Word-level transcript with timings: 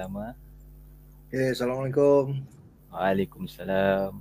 pertama. 0.00 0.32
Okay, 1.28 1.52
Assalamualaikum. 1.52 2.40
Waalaikumsalam. 2.88 4.16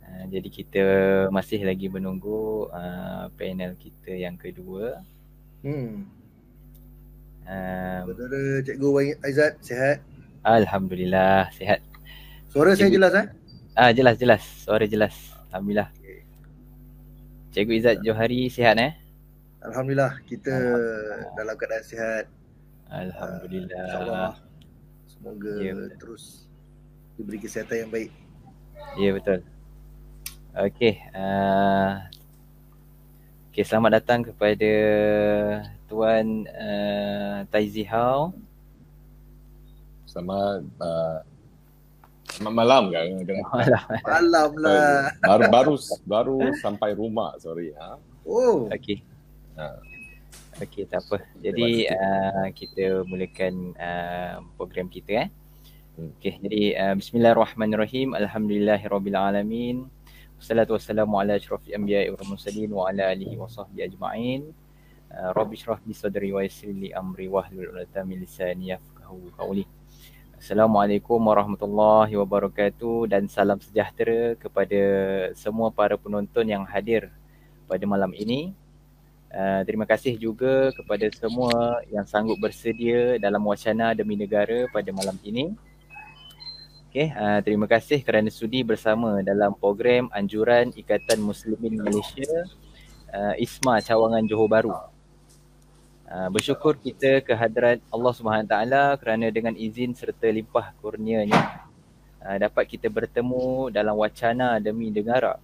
Uh, 0.00 0.24
jadi 0.32 0.48
kita 0.48 0.84
masih 1.28 1.60
lagi 1.60 1.92
menunggu 1.92 2.72
uh, 2.72 3.28
panel 3.36 3.76
kita 3.76 4.16
yang 4.16 4.32
kedua. 4.40 5.04
Hmm. 5.60 6.08
Um, 7.44 8.02
Saudara 8.16 8.64
Cikgu 8.64 8.88
Wahid 8.88 9.16
Aizat, 9.20 9.60
sihat? 9.60 10.00
Alhamdulillah 10.40 11.52
sihat. 11.52 11.84
Suara 12.48 12.72
saya 12.72 12.88
Cikgu- 12.88 12.96
jelas 12.96 13.12
eh? 13.12 13.26
Ah 13.76 13.92
jelas 13.92 14.16
jelas, 14.16 14.40
suara 14.64 14.88
jelas. 14.88 15.12
Alhamdulillah. 15.52 15.92
Cikgu 17.52 17.72
Izzat 17.76 17.96
Johari 18.00 18.48
sihat 18.48 18.80
eh? 18.80 18.96
Alhamdulillah 19.60 20.16
kita 20.24 20.48
Alhamdulillah. 20.48 21.20
dalam 21.36 21.54
keadaan 21.60 21.84
sihat. 21.84 22.24
Alhamdulillah. 22.88 23.84
InsyaAllah. 23.84 24.51
Semoga 25.22 25.54
Ya, 25.62 25.70
betul. 25.78 25.94
terus 26.02 26.50
diberi 27.14 27.38
kesihatan 27.38 27.86
yang 27.86 27.90
baik. 27.94 28.10
Ya 28.98 29.14
betul. 29.14 29.38
Okey, 30.50 30.98
uh, 31.14 32.02
okay, 33.54 33.62
selamat 33.62 34.02
datang 34.02 34.26
kepada 34.26 34.72
Tuan 35.86 36.42
uh, 36.50 37.46
Taizi 37.54 37.86
Hao. 37.86 38.34
Selamat 40.10 40.66
uh, 40.82 41.22
selamat 42.34 42.54
malam 42.58 42.82
kan. 42.90 43.06
Malam. 43.54 43.86
Malam 44.02 44.50
lah. 44.58 45.14
Baru 45.22 45.42
baru 45.54 45.74
baru 46.02 46.38
sampai 46.58 46.98
rumah 46.98 47.38
sorry 47.38 47.70
ha. 47.78 47.94
Oh, 48.26 48.66
Okey. 48.74 49.06
Ha. 49.54 49.91
Okey, 50.60 50.84
tak 50.84 51.00
apa. 51.08 51.24
Jadi 51.40 51.88
uh, 51.88 52.52
kita 52.52 53.08
mulakan 53.08 53.72
uh, 53.80 54.44
program 54.60 54.92
kita 54.92 55.24
eh. 55.24 55.28
Hmm. 55.96 56.12
Okey, 56.20 56.44
jadi 56.44 56.62
uh, 56.76 56.94
bismillahirrahmanirrahim. 57.00 58.12
Alhamdulillahirabbil 58.12 59.16
alamin. 59.16 59.88
Wassalatu 60.36 60.76
wassalamu 60.76 61.16
ala 61.16 61.40
asyrafil 61.40 61.72
anbiya'i 61.72 62.12
wal 62.12 62.36
mursalin 62.36 62.68
wa 62.68 62.92
ala 62.92 63.16
alihi 63.16 63.32
wa 63.40 63.48
sahbihi 63.48 63.96
ajma'in. 63.96 64.52
Uh, 65.08 65.32
Rabbi 65.32 65.56
shrah 65.56 65.80
li 65.88 65.96
sadri 65.96 66.36
wa 66.36 66.44
yassir 66.44 66.68
li 66.68 66.92
amri 66.92 67.32
wahlul 67.32 67.72
'uqdatam 67.72 68.12
min 68.12 68.20
lisani 68.20 68.76
yafqahu 68.76 69.32
qawli. 69.40 69.64
Assalamualaikum 70.36 71.16
warahmatullahi 71.16 72.12
wabarakatuh 72.12 73.08
dan 73.08 73.24
salam 73.24 73.56
sejahtera 73.56 74.36
kepada 74.36 74.80
semua 75.32 75.72
para 75.72 75.96
penonton 75.96 76.44
yang 76.44 76.68
hadir 76.68 77.08
pada 77.64 77.88
malam 77.88 78.12
ini. 78.12 78.52
Uh, 79.32 79.64
terima 79.64 79.88
kasih 79.88 80.20
juga 80.20 80.68
kepada 80.76 81.08
semua 81.08 81.80
yang 81.88 82.04
sanggup 82.04 82.36
bersedia 82.36 83.16
dalam 83.16 83.40
wacana 83.48 83.96
demi 83.96 84.12
negara 84.12 84.68
pada 84.68 84.92
malam 84.92 85.16
ini. 85.24 85.56
Okay, 86.92 87.08
uh, 87.16 87.40
terima 87.40 87.64
kasih 87.64 88.04
kerana 88.04 88.28
sudi 88.28 88.60
bersama 88.60 89.24
dalam 89.24 89.56
program 89.56 90.12
anjuran 90.12 90.68
Ikatan 90.76 91.24
Muslimin 91.24 91.80
Malaysia 91.80 92.28
uh, 93.08 93.32
ISMA 93.40 93.80
Cawangan 93.80 94.20
Johor 94.28 94.52
Bahru. 94.52 94.76
Uh, 96.12 96.28
bersyukur 96.28 96.76
kita 96.76 97.24
kehadrat 97.24 97.80
Allah 97.88 98.12
SWT 98.12 98.56
kerana 99.00 99.32
dengan 99.32 99.56
izin 99.56 99.96
serta 99.96 100.28
limpah 100.28 100.76
kurnianya 100.84 101.64
uh, 102.20 102.36
dapat 102.36 102.68
kita 102.68 102.92
bertemu 102.92 103.72
dalam 103.72 103.96
wacana 103.96 104.60
demi 104.60 104.92
negara 104.92 105.40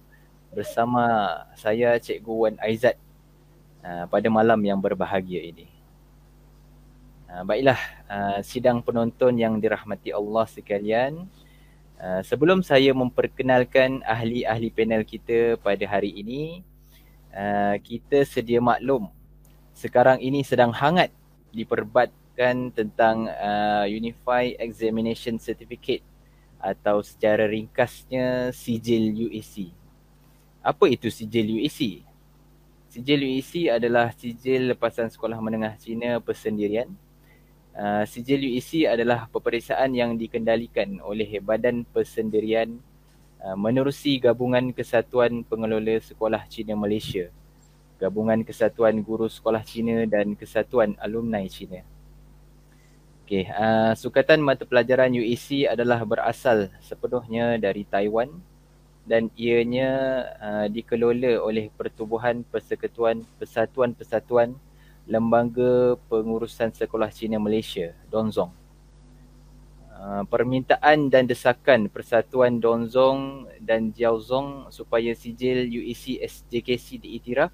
bersama 0.53 1.33
saya 1.57 1.97
Cikgu 1.97 2.33
Wan 2.37 2.55
Aizat 2.61 3.08
uh, 3.83 4.05
pada 4.07 4.27
malam 4.27 4.59
yang 4.63 4.79
berbahagia 4.79 5.43
ini. 5.43 5.67
Uh, 7.29 7.45
baiklah, 7.45 7.79
uh, 8.09 8.39
sidang 8.41 8.81
penonton 8.81 9.37
yang 9.37 9.57
dirahmati 9.61 10.09
Allah 10.15 10.45
sekalian. 10.49 11.29
Uh, 11.99 12.21
sebelum 12.23 12.63
saya 12.63 12.95
memperkenalkan 12.95 14.01
ahli-ahli 14.07 14.71
panel 14.71 15.03
kita 15.03 15.59
pada 15.59 15.83
hari 15.85 16.15
ini, 16.15 16.63
uh, 17.35 17.75
kita 17.83 18.23
sedia 18.23 18.63
maklum 18.63 19.11
sekarang 19.79 20.19
ini 20.19 20.43
sedang 20.43 20.75
hangat 20.75 21.07
diperbatkan 21.55 22.75
tentang 22.75 23.31
uh, 23.31 23.87
Unified 23.87 24.59
Examination 24.59 25.39
Certificate 25.39 26.03
atau 26.59 26.99
secara 26.99 27.47
ringkasnya 27.47 28.51
sijil 28.51 29.31
UEC. 29.31 29.71
Apa 30.59 30.91
itu 30.91 31.07
sijil 31.07 31.63
UEC? 31.63 32.03
Sijil 32.89 33.21
UEC 33.21 33.69
adalah 33.69 34.09
sijil 34.17 34.73
lepasan 34.73 35.13
sekolah 35.13 35.37
menengah 35.37 35.77
Cina 35.77 36.17
persendirian. 36.17 36.89
Uh, 37.77 38.01
sijil 38.09 38.41
UEC 38.41 38.89
adalah 38.89 39.29
peperiksaan 39.29 39.93
yang 39.93 40.17
dikendalikan 40.17 40.97
oleh 41.05 41.37
Badan 41.37 41.85
Persendirian 41.85 42.81
uh, 43.45 43.53
menerusi 43.53 44.17
Gabungan 44.17 44.73
Kesatuan 44.73 45.45
Pengelola 45.45 46.01
Sekolah 46.01 46.49
Cina 46.49 46.73
Malaysia, 46.73 47.29
Gabungan 48.01 48.41
Kesatuan 48.41 48.97
Guru 49.05 49.29
Sekolah 49.29 49.61
Cina 49.61 50.09
dan 50.09 50.33
Kesatuan 50.33 50.97
Alumni 50.97 51.45
Cina. 51.45 51.85
Okey, 53.21 53.45
uh, 53.53 53.93
sukatan 53.93 54.41
mata 54.41 54.65
pelajaran 54.65 55.13
UEC 55.13 55.69
adalah 55.69 56.01
berasal 56.01 56.73
sepenuhnya 56.81 57.61
dari 57.61 57.85
Taiwan 57.85 58.33
dan 59.07 59.31
ianya 59.37 59.91
uh, 60.39 60.67
dikelola 60.67 61.39
oleh 61.41 61.71
Pertubuhan 61.73 62.43
Persekutuan 62.47 63.23
Persatuan-Persatuan 63.39 64.53
Lembaga 65.09 65.97
Pengurusan 66.05 66.69
Sekolah 66.69 67.09
Cina 67.09 67.41
Malaysia, 67.41 67.95
Donzong. 68.13 68.53
Uh, 69.99 70.23
permintaan 70.31 71.11
dan 71.11 71.27
desakan 71.27 71.91
Persatuan 71.91 72.61
Donzong 72.61 73.49
dan 73.59 73.91
Jiaozong 73.91 74.71
supaya 74.71 75.11
sijil 75.11 75.67
UEC 75.67 76.23
SJKC 76.23 77.03
diiktiraf 77.03 77.51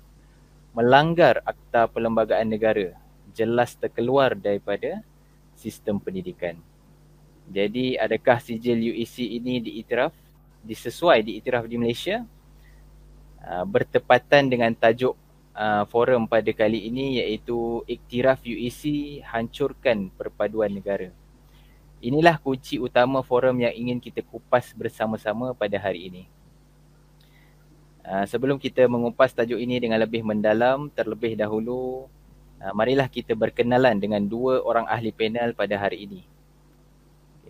melanggar 0.76 1.42
Akta 1.42 1.88
Perlembagaan 1.90 2.52
Negara 2.52 2.94
jelas 3.36 3.74
terkeluar 3.76 4.36
daripada 4.36 5.04
sistem 5.56 5.98
pendidikan. 5.98 6.60
Jadi 7.52 7.96
adakah 7.96 8.42
sijil 8.44 8.94
UEC 8.94 9.22
ini 9.40 9.64
diiktiraf 9.64 10.14
disesuai 10.66 11.22
diiktiraf 11.22 11.70
di 11.70 11.78
Malaysia? 11.78 12.26
Uh, 13.46 13.62
bertepatan 13.70 14.50
dengan 14.50 14.74
tajuk 14.74 15.14
uh, 15.56 15.84
forum 15.88 16.28
pada 16.28 16.52
kali 16.52 16.90
ini 16.90 17.24
iaitu 17.24 17.82
Iktiraf 17.88 18.44
UEC 18.44 19.22
Hancurkan 19.24 20.12
Perpaduan 20.14 20.74
Negara. 20.74 21.10
Inilah 22.04 22.38
kunci 22.38 22.78
utama 22.78 23.24
forum 23.24 23.62
yang 23.64 23.74
ingin 23.74 23.98
kita 23.98 24.22
kupas 24.22 24.76
bersama-sama 24.76 25.56
pada 25.56 25.80
hari 25.80 26.12
ini. 26.12 26.24
Uh, 28.06 28.26
sebelum 28.30 28.62
kita 28.62 28.86
mengupas 28.86 29.34
tajuk 29.34 29.58
ini 29.58 29.82
dengan 29.82 29.98
lebih 29.98 30.22
mendalam, 30.22 30.94
terlebih 30.94 31.34
dahulu 31.34 32.06
uh, 32.62 32.74
marilah 32.78 33.10
kita 33.10 33.34
berkenalan 33.34 33.98
dengan 33.98 34.22
dua 34.22 34.62
orang 34.62 34.86
ahli 34.86 35.10
panel 35.10 35.58
pada 35.58 35.80
hari 35.80 36.06
ini. 36.06 36.35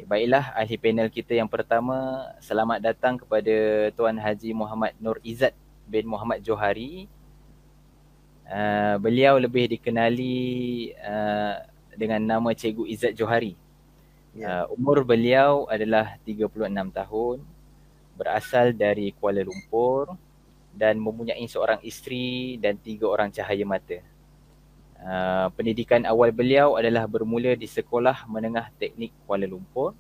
Baiklah 0.04 0.52
ahli 0.52 0.76
panel 0.76 1.08
kita 1.08 1.40
yang 1.40 1.48
pertama, 1.48 2.28
selamat 2.44 2.84
datang 2.84 3.16
kepada 3.16 3.88
Tuan 3.96 4.20
Haji 4.20 4.52
Muhammad 4.52 4.92
Nur 5.00 5.24
Izzat 5.24 5.56
bin 5.88 6.12
Muhammad 6.12 6.44
Johari. 6.44 7.08
Uh, 8.44 9.00
beliau 9.00 9.40
lebih 9.40 9.72
dikenali 9.72 10.92
uh, 11.00 11.64
dengan 11.96 12.20
nama 12.20 12.52
Cikgu 12.52 12.84
Izzat 12.92 13.14
Johari. 13.16 13.56
ya. 14.36 14.68
Uh, 14.68 14.76
umur 14.76 15.08
beliau 15.08 15.64
adalah 15.72 16.20
36 16.28 16.60
tahun, 16.92 17.38
berasal 18.20 18.76
dari 18.76 19.16
Kuala 19.16 19.48
Lumpur 19.48 20.12
dan 20.76 21.00
mempunyai 21.00 21.48
seorang 21.48 21.80
isteri 21.88 22.60
dan 22.60 22.76
tiga 22.76 23.08
orang 23.08 23.32
cahaya 23.32 23.64
mata. 23.64 24.04
Uh, 24.96 25.52
pendidikan 25.54 26.02
awal 26.08 26.32
beliau 26.32 26.80
adalah 26.80 27.06
bermula 27.06 27.54
di 27.54 27.68
Sekolah 27.68 28.26
Menengah 28.26 28.72
Teknik 28.80 29.12
Kuala 29.28 29.46
Lumpur. 29.46 29.94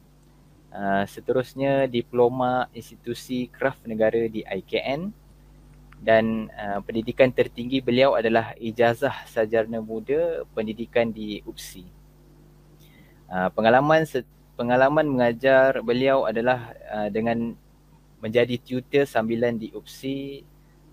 Uh, 0.72 1.04
seterusnya 1.08 1.88
diploma 1.88 2.68
institusi 2.76 3.48
kraf 3.48 3.80
negara 3.88 4.28
di 4.28 4.44
IKN 4.44 5.14
dan 6.04 6.52
uh, 6.52 6.80
pendidikan 6.84 7.32
tertinggi 7.32 7.80
beliau 7.80 8.18
adalah 8.18 8.58
ijazah 8.60 9.24
sarjana 9.30 9.80
muda 9.80 10.44
pendidikan 10.52 11.12
di 11.12 11.40
UPSI. 11.48 11.86
Uh, 13.30 13.50
pengalaman 13.54 14.04
se- 14.10 14.28
pengalaman 14.56 15.06
mengajar 15.08 15.80
beliau 15.84 16.28
adalah 16.28 16.76
uh, 16.92 17.08
dengan 17.12 17.54
menjadi 18.24 18.58
tutor 18.58 19.06
sambilan 19.06 19.60
di 19.60 19.70
UPSI. 19.70 20.44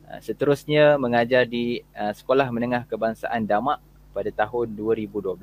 Uh, 0.05 0.21
seterusnya 0.21 1.01
mengajar 1.01 1.49
di 1.49 1.81
uh, 1.97 2.13
Sekolah 2.13 2.53
Menengah 2.53 2.85
Kebangsaan 2.85 3.49
Damak 3.49 3.92
pada 4.13 4.31
tahun 4.31 4.77
2012 4.77 5.41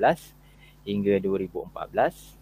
hingga 0.86 1.14
2014 1.20 2.40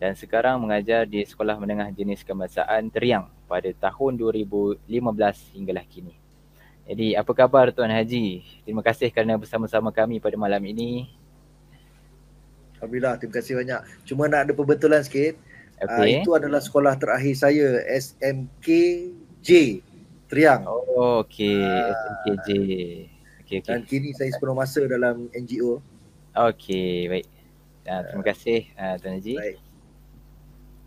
dan 0.00 0.16
sekarang 0.16 0.56
mengajar 0.56 1.04
di 1.04 1.20
Sekolah 1.20 1.60
Menengah 1.60 1.92
Jenis 1.92 2.24
Kebangsaan 2.24 2.88
Teriang 2.88 3.28
pada 3.44 3.68
tahun 3.68 4.16
2015 4.16 4.88
hinggalah 5.52 5.84
kini. 5.84 6.16
Jadi 6.88 7.12
apa 7.12 7.30
khabar 7.36 7.68
Tuan 7.68 7.92
Haji? 7.92 8.40
Terima 8.64 8.80
kasih 8.80 9.12
kerana 9.12 9.36
bersama-sama 9.36 9.92
kami 9.92 10.16
pada 10.16 10.40
malam 10.40 10.64
ini. 10.64 11.12
Alhamdulillah, 12.80 13.20
terima 13.20 13.34
kasih 13.36 13.60
banyak. 13.60 13.80
Cuma 14.08 14.24
nak 14.24 14.48
ada 14.48 14.52
perbetulan 14.56 15.04
sikit. 15.04 15.36
Okay. 15.76 16.00
Uh, 16.00 16.24
itu 16.24 16.30
adalah 16.32 16.64
sekolah 16.64 16.96
terakhir 16.96 17.36
saya 17.36 17.84
SMKJ 17.92 19.48
Triang. 20.32 20.64
Oh, 20.64 21.20
okey. 21.20 21.60
Ah. 21.60 21.92
SMKJ. 21.92 22.48
Okey, 23.50 23.66
okey. 23.66 23.74
Dan 23.74 23.82
kini 23.82 24.14
saya 24.14 24.30
sepenuh 24.30 24.54
masa 24.54 24.86
dalam 24.86 25.26
NGO. 25.34 25.82
Okey, 26.38 27.10
baik. 27.10 27.26
Uh, 27.82 28.02
terima 28.06 28.24
kasih 28.30 28.70
uh, 28.78 28.94
Tuan 29.02 29.18
Haji. 29.18 29.34
Baik. 29.34 29.58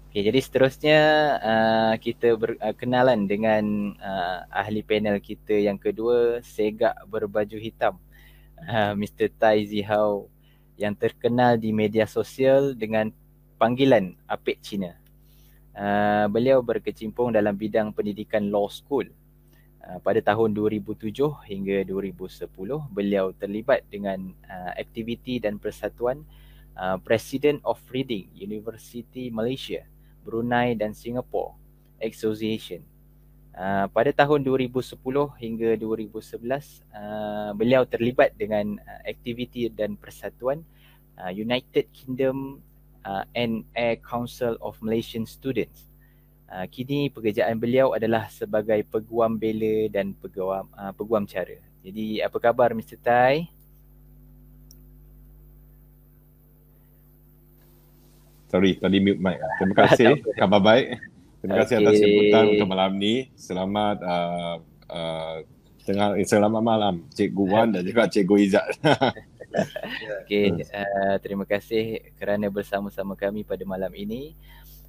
Okey, 0.07 0.21
jadi 0.31 0.39
seterusnya 0.39 0.99
uh, 1.43 1.93
kita 1.99 2.39
berkenalan 2.39 3.27
dengan 3.27 3.91
uh, 3.99 4.47
ahli 4.47 4.79
panel 4.79 5.19
kita 5.19 5.59
yang 5.59 5.75
kedua, 5.75 6.39
segak 6.39 6.95
berbaju 7.11 7.59
hitam. 7.59 7.99
Uh, 8.63 8.95
Mr. 8.95 9.27
Tai 9.35 9.59
Zihao 9.67 10.31
yang 10.79 10.95
terkenal 10.95 11.59
di 11.59 11.75
media 11.75 12.07
sosial 12.07 12.79
dengan 12.79 13.11
panggilan 13.59 14.15
Apek 14.23 14.63
Cina. 14.63 14.95
Uh, 15.75 16.31
beliau 16.31 16.63
berkecimpung 16.63 17.35
dalam 17.35 17.59
bidang 17.59 17.91
pendidikan 17.91 18.47
law 18.47 18.71
school. 18.71 19.03
Uh, 19.83 19.99
pada 19.99 20.23
tahun 20.23 20.55
2007 20.55 21.11
hingga 21.43 21.83
2010, 21.83 22.47
beliau 22.87 23.35
terlibat 23.35 23.83
dengan 23.91 24.31
uh, 24.47 24.71
aktiviti 24.79 25.43
dan 25.43 25.59
persatuan 25.59 26.23
uh, 26.79 26.95
President 27.03 27.59
of 27.67 27.83
Reading 27.91 28.31
University 28.31 29.27
Malaysia, 29.27 29.83
Brunei 30.23 30.71
dan 30.79 30.95
Singapore 30.95 31.59
Association. 31.99 32.79
Uh, 33.53 33.85
pada 33.91 34.09
tahun 34.09 34.41
2010 34.41 34.97
hingga 35.37 35.69
2011, 35.77 36.81
uh, 36.89 37.51
beliau 37.53 37.85
terlibat 37.85 38.33
dengan 38.39 38.81
uh, 38.81 39.01
aktiviti 39.05 39.69
dan 39.69 39.93
persatuan 39.99 40.65
uh, 41.21 41.29
United 41.29 41.85
Kingdom 41.93 42.63
uh, 43.05 43.27
and 43.37 43.67
Air 43.77 44.01
Council 44.01 44.57
of 44.57 44.79
Malaysian 44.81 45.27
Students. 45.29 45.92
Uh, 46.53 46.69
kini 46.69 47.09
pekerjaan 47.09 47.57
beliau 47.57 47.97
adalah 47.97 48.29
sebagai 48.29 48.85
peguam 48.85 49.41
bela 49.41 49.89
dan 49.89 50.13
peguam 50.13 50.69
uh, 50.77 50.93
peguam 50.93 51.25
cara. 51.25 51.57
Jadi 51.81 52.21
apa 52.21 52.37
khabar 52.37 52.77
Mr. 52.77 53.01
Tai? 53.01 53.49
Sorry, 58.53 58.77
tadi 58.77 59.01
mute 59.01 59.17
mic. 59.17 59.41
Terima 59.57 59.75
kasih. 59.81 60.13
Khabar 60.37 60.61
baik. 60.61 61.01
Terima 61.41 61.65
kasih 61.65 61.75
atas 61.81 61.97
Okey. 61.97 62.05
sambutan 62.05 62.45
untuk 62.53 62.69
malam 62.69 62.91
ni. 63.01 63.33
Selamat 63.33 63.97
uh, 64.05 64.55
uh, 64.93 65.35
tengah 65.83 66.21
eh, 66.21 66.27
selamat 66.29 66.61
malam 66.61 66.95
Cikgu 67.11 67.43
Wan 67.49 67.73
dan 67.73 67.81
juga 67.81 68.05
Cikgu 68.05 68.35
Izzat. 68.45 68.77
Okey, 70.23 70.53
uh, 70.69 71.17
terima 71.25 71.49
kasih 71.49 72.13
kerana 72.21 72.45
bersama-sama 72.53 73.17
kami 73.17 73.41
pada 73.41 73.65
malam 73.65 73.89
ini. 73.97 74.37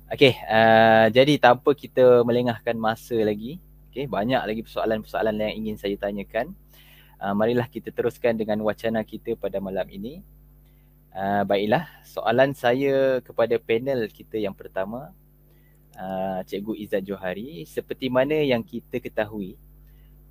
Okey, 0.05 0.37
uh, 0.37 1.09
jadi 1.09 1.41
tanpa 1.41 1.73
kita 1.73 2.21
melengahkan 2.29 2.77
masa 2.77 3.17
lagi, 3.25 3.57
okey, 3.89 4.05
banyak 4.05 4.37
lagi 4.37 4.61
persoalan-persoalan 4.61 5.33
yang 5.33 5.55
ingin 5.65 5.77
saya 5.81 5.97
tanyakan. 5.97 6.53
Uh, 7.17 7.33
marilah 7.33 7.65
kita 7.65 7.89
teruskan 7.89 8.37
dengan 8.37 8.61
wacana 8.69 9.01
kita 9.01 9.33
pada 9.33 9.65
malam 9.65 9.89
ini. 9.89 10.21
Uh, 11.09 11.49
baiklah, 11.49 11.89
soalan 12.05 12.53
saya 12.53 13.25
kepada 13.25 13.57
panel 13.57 14.05
kita 14.13 14.37
yang 14.37 14.53
pertama, 14.53 15.09
uh, 15.97 16.45
Cikgu 16.45 16.85
Izzat 16.85 17.09
Johari, 17.09 17.65
seperti 17.65 18.13
mana 18.13 18.45
yang 18.45 18.61
kita 18.61 19.01
ketahui, 19.01 19.57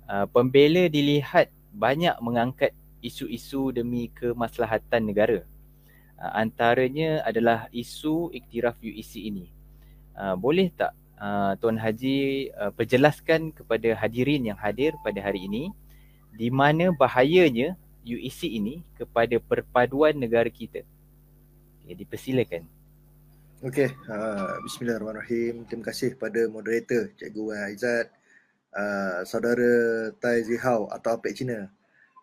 uh, 0.06 0.30
pembela 0.30 0.86
dilihat 0.86 1.50
banyak 1.74 2.14
mengangkat 2.22 2.70
isu-isu 3.02 3.74
demi 3.74 4.06
kemaslahatan 4.14 5.02
negara. 5.02 5.42
Uh, 6.14 6.32
antaranya 6.46 7.26
adalah 7.26 7.66
isu 7.74 8.30
iktiraf 8.30 8.78
UEC 8.78 9.18
ini. 9.18 9.63
Uh, 10.14 10.38
boleh 10.38 10.70
tak 10.70 10.94
uh, 11.18 11.58
Tuan 11.58 11.78
Haji 11.78 12.50
uh, 12.54 12.70
perjelaskan 12.70 13.50
kepada 13.50 13.98
hadirin 13.98 14.46
yang 14.46 14.58
hadir 14.58 14.94
pada 15.02 15.18
hari 15.18 15.50
ini 15.50 15.74
di 16.34 16.50
mana 16.50 16.90
bahayanya 16.94 17.78
UEC 18.04 18.50
ini 18.50 18.84
kepada 18.98 19.38
perpaduan 19.40 20.14
negara 20.14 20.46
kita. 20.50 20.86
Okay, 21.84 21.94
dipersilakan. 21.98 22.62
Okey, 23.64 23.88
uh, 24.12 24.60
bismillahirrahmanirrahim. 24.60 25.64
Terima 25.64 25.88
kasih 25.88 26.20
pada 26.20 26.44
moderator 26.52 27.08
Cikgu 27.16 27.40
Wan 27.48 27.64
Aizat, 27.64 28.12
uh, 28.76 29.24
saudara 29.24 30.12
Tai 30.20 30.38
Zihao 30.44 30.92
atau 30.92 31.16
Apek 31.16 31.32
Cina. 31.32 31.72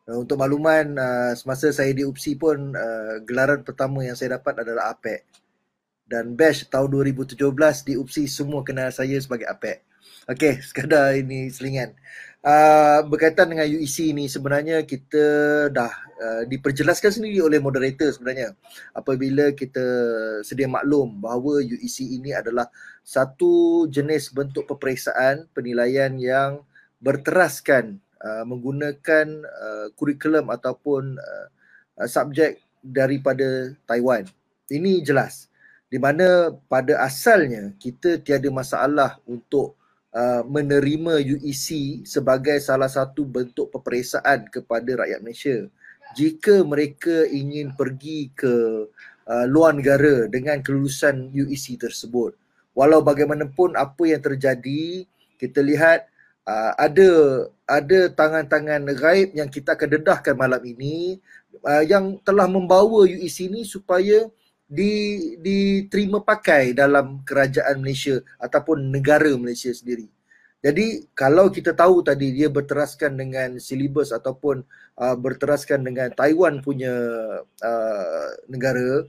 Uh, 0.06 0.22
untuk 0.22 0.38
makluman, 0.38 0.94
uh, 1.02 1.34
semasa 1.34 1.74
saya 1.74 1.90
di 1.98 2.06
UPSI 2.06 2.38
pun 2.38 2.78
uh, 2.78 3.26
gelaran 3.26 3.66
pertama 3.66 4.06
yang 4.06 4.14
saya 4.14 4.38
dapat 4.38 4.62
adalah 4.62 4.94
Apek. 4.94 5.26
Dan 6.12 6.36
batch 6.36 6.68
tahun 6.68 6.92
2017 6.92 7.40
di 7.88 7.96
UPSI 7.96 8.28
semua 8.28 8.68
kenal 8.68 8.92
saya 8.92 9.16
sebagai 9.16 9.48
Apek. 9.48 9.88
Okey, 10.28 10.60
sekadar 10.60 11.16
ini 11.16 11.48
selingan. 11.48 11.96
Uh, 12.42 13.06
berkaitan 13.06 13.54
dengan 13.54 13.70
UEC 13.70 14.18
ni 14.18 14.26
sebenarnya 14.26 14.82
kita 14.82 15.26
dah 15.70 15.94
uh, 15.94 16.44
diperjelaskan 16.50 17.22
sendiri 17.22 17.38
oleh 17.38 17.62
moderator 17.62 18.10
sebenarnya 18.10 18.58
apabila 18.98 19.54
kita 19.54 19.86
sedia 20.42 20.66
maklum 20.66 21.22
bahawa 21.22 21.62
UEC 21.62 22.02
ini 22.02 22.34
adalah 22.34 22.66
satu 23.06 23.86
jenis 23.94 24.34
bentuk 24.34 24.66
peperiksaan 24.66 25.54
penilaian 25.54 26.18
yang 26.18 26.66
berteraskan 26.98 28.02
uh, 28.26 28.42
menggunakan 28.50 29.46
uh, 29.46 29.88
kurikulum 29.94 30.50
ataupun 30.50 31.22
uh, 31.22 31.48
subjek 32.10 32.58
daripada 32.82 33.70
Taiwan. 33.86 34.26
Ini 34.66 35.06
jelas 35.06 35.51
di 35.92 36.00
mana 36.00 36.56
pada 36.72 37.04
asalnya 37.04 37.76
kita 37.76 38.16
tiada 38.24 38.48
masalah 38.48 39.20
untuk 39.28 39.76
uh, 40.16 40.40
menerima 40.48 41.20
UEC 41.36 42.02
sebagai 42.08 42.56
salah 42.64 42.88
satu 42.88 43.28
bentuk 43.28 43.68
peperiksaan 43.76 44.48
kepada 44.48 45.04
rakyat 45.04 45.20
Malaysia. 45.20 45.68
Jika 46.16 46.64
mereka 46.64 47.28
ingin 47.28 47.76
pergi 47.76 48.32
ke 48.32 48.88
uh, 49.28 49.46
luar 49.52 49.76
negara 49.76 50.32
dengan 50.32 50.64
kelulusan 50.64 51.28
UEC 51.36 51.76
tersebut. 51.76 52.40
Walau 52.72 53.04
bagaimanapun 53.04 53.76
apa 53.76 54.04
yang 54.08 54.24
terjadi, 54.24 55.04
kita 55.36 55.60
lihat 55.60 56.08
uh, 56.48 56.72
ada 56.80 57.12
ada 57.68 58.00
tangan-tangan 58.16 58.88
gaib 58.96 59.36
yang 59.36 59.52
kita 59.52 59.76
akan 59.76 60.00
dedahkan 60.00 60.40
malam 60.40 60.64
ini 60.64 61.20
uh, 61.68 61.84
yang 61.84 62.16
telah 62.24 62.48
membawa 62.48 63.04
UEC 63.04 63.52
ini 63.52 63.68
supaya 63.68 64.32
di 64.72 64.94
diterima 65.36 66.24
pakai 66.24 66.72
dalam 66.72 67.28
kerajaan 67.28 67.84
Malaysia 67.84 68.24
ataupun 68.40 68.88
negara 68.88 69.28
Malaysia 69.36 69.68
sendiri. 69.76 70.08
Jadi 70.64 71.12
kalau 71.12 71.52
kita 71.52 71.76
tahu 71.76 72.00
tadi 72.00 72.32
dia 72.32 72.48
berteraskan 72.48 73.20
dengan 73.20 73.60
silibus 73.60 74.16
ataupun 74.16 74.64
uh, 74.96 75.16
berteraskan 75.20 75.84
dengan 75.84 76.08
Taiwan 76.16 76.64
punya 76.64 76.94
uh, 77.44 78.30
negara, 78.48 79.04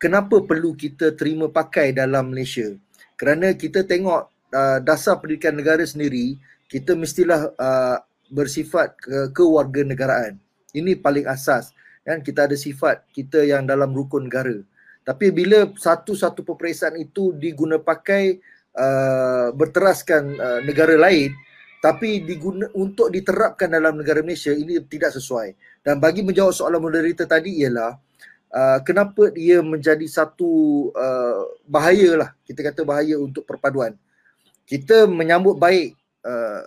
kenapa 0.00 0.40
perlu 0.40 0.72
kita 0.72 1.12
terima 1.12 1.52
pakai 1.52 1.92
dalam 1.92 2.32
Malaysia? 2.32 2.72
Kerana 3.20 3.52
kita 3.52 3.84
tengok 3.84 4.22
uh, 4.56 4.78
dasar 4.80 5.20
pendidikan 5.20 5.52
negara 5.52 5.84
sendiri, 5.84 6.40
kita 6.70 6.96
mestilah 6.96 7.52
uh, 7.60 7.98
bersifat 8.32 8.96
ke 9.02 9.36
kewarganegaraan. 9.36 10.40
Ini 10.72 10.96
paling 10.96 11.28
asas 11.28 11.76
kan 12.06 12.22
kita 12.22 12.46
ada 12.46 12.54
sifat 12.54 13.02
kita 13.10 13.42
yang 13.42 13.66
dalam 13.66 13.90
rukun 13.90 14.30
negara. 14.30 14.54
Tapi 15.02 15.34
bila 15.34 15.66
satu-satu 15.74 16.46
peperiksaan 16.46 16.94
itu 17.02 17.34
diguna 17.34 17.82
pakai 17.82 18.38
uh, 18.78 19.50
berteraskan 19.50 20.22
uh, 20.38 20.60
negara 20.62 20.94
lain 20.94 21.34
tapi 21.82 22.24
diguna 22.24 22.66
untuk 22.74 23.14
diterapkan 23.14 23.70
dalam 23.70 24.00
negara 24.00 24.18
Malaysia 24.24 24.50
ini 24.50 24.80
tidak 24.86 25.14
sesuai. 25.14 25.54
Dan 25.86 26.02
bagi 26.02 26.24
menjawab 26.26 26.50
soalan 26.50 26.82
moderator 26.82 27.30
tadi 27.30 27.62
ialah 27.62 27.94
uh, 28.50 28.78
kenapa 28.82 29.30
dia 29.30 29.62
menjadi 29.62 30.02
satu 30.06 30.50
uh, 30.94 31.42
bahaya 31.66 32.26
lah 32.26 32.30
kita 32.42 32.62
kata 32.66 32.82
bahaya 32.82 33.18
untuk 33.18 33.46
perpaduan. 33.46 33.94
Kita 34.66 35.06
menyambut 35.06 35.58
baik 35.58 35.94
uh, 36.26 36.66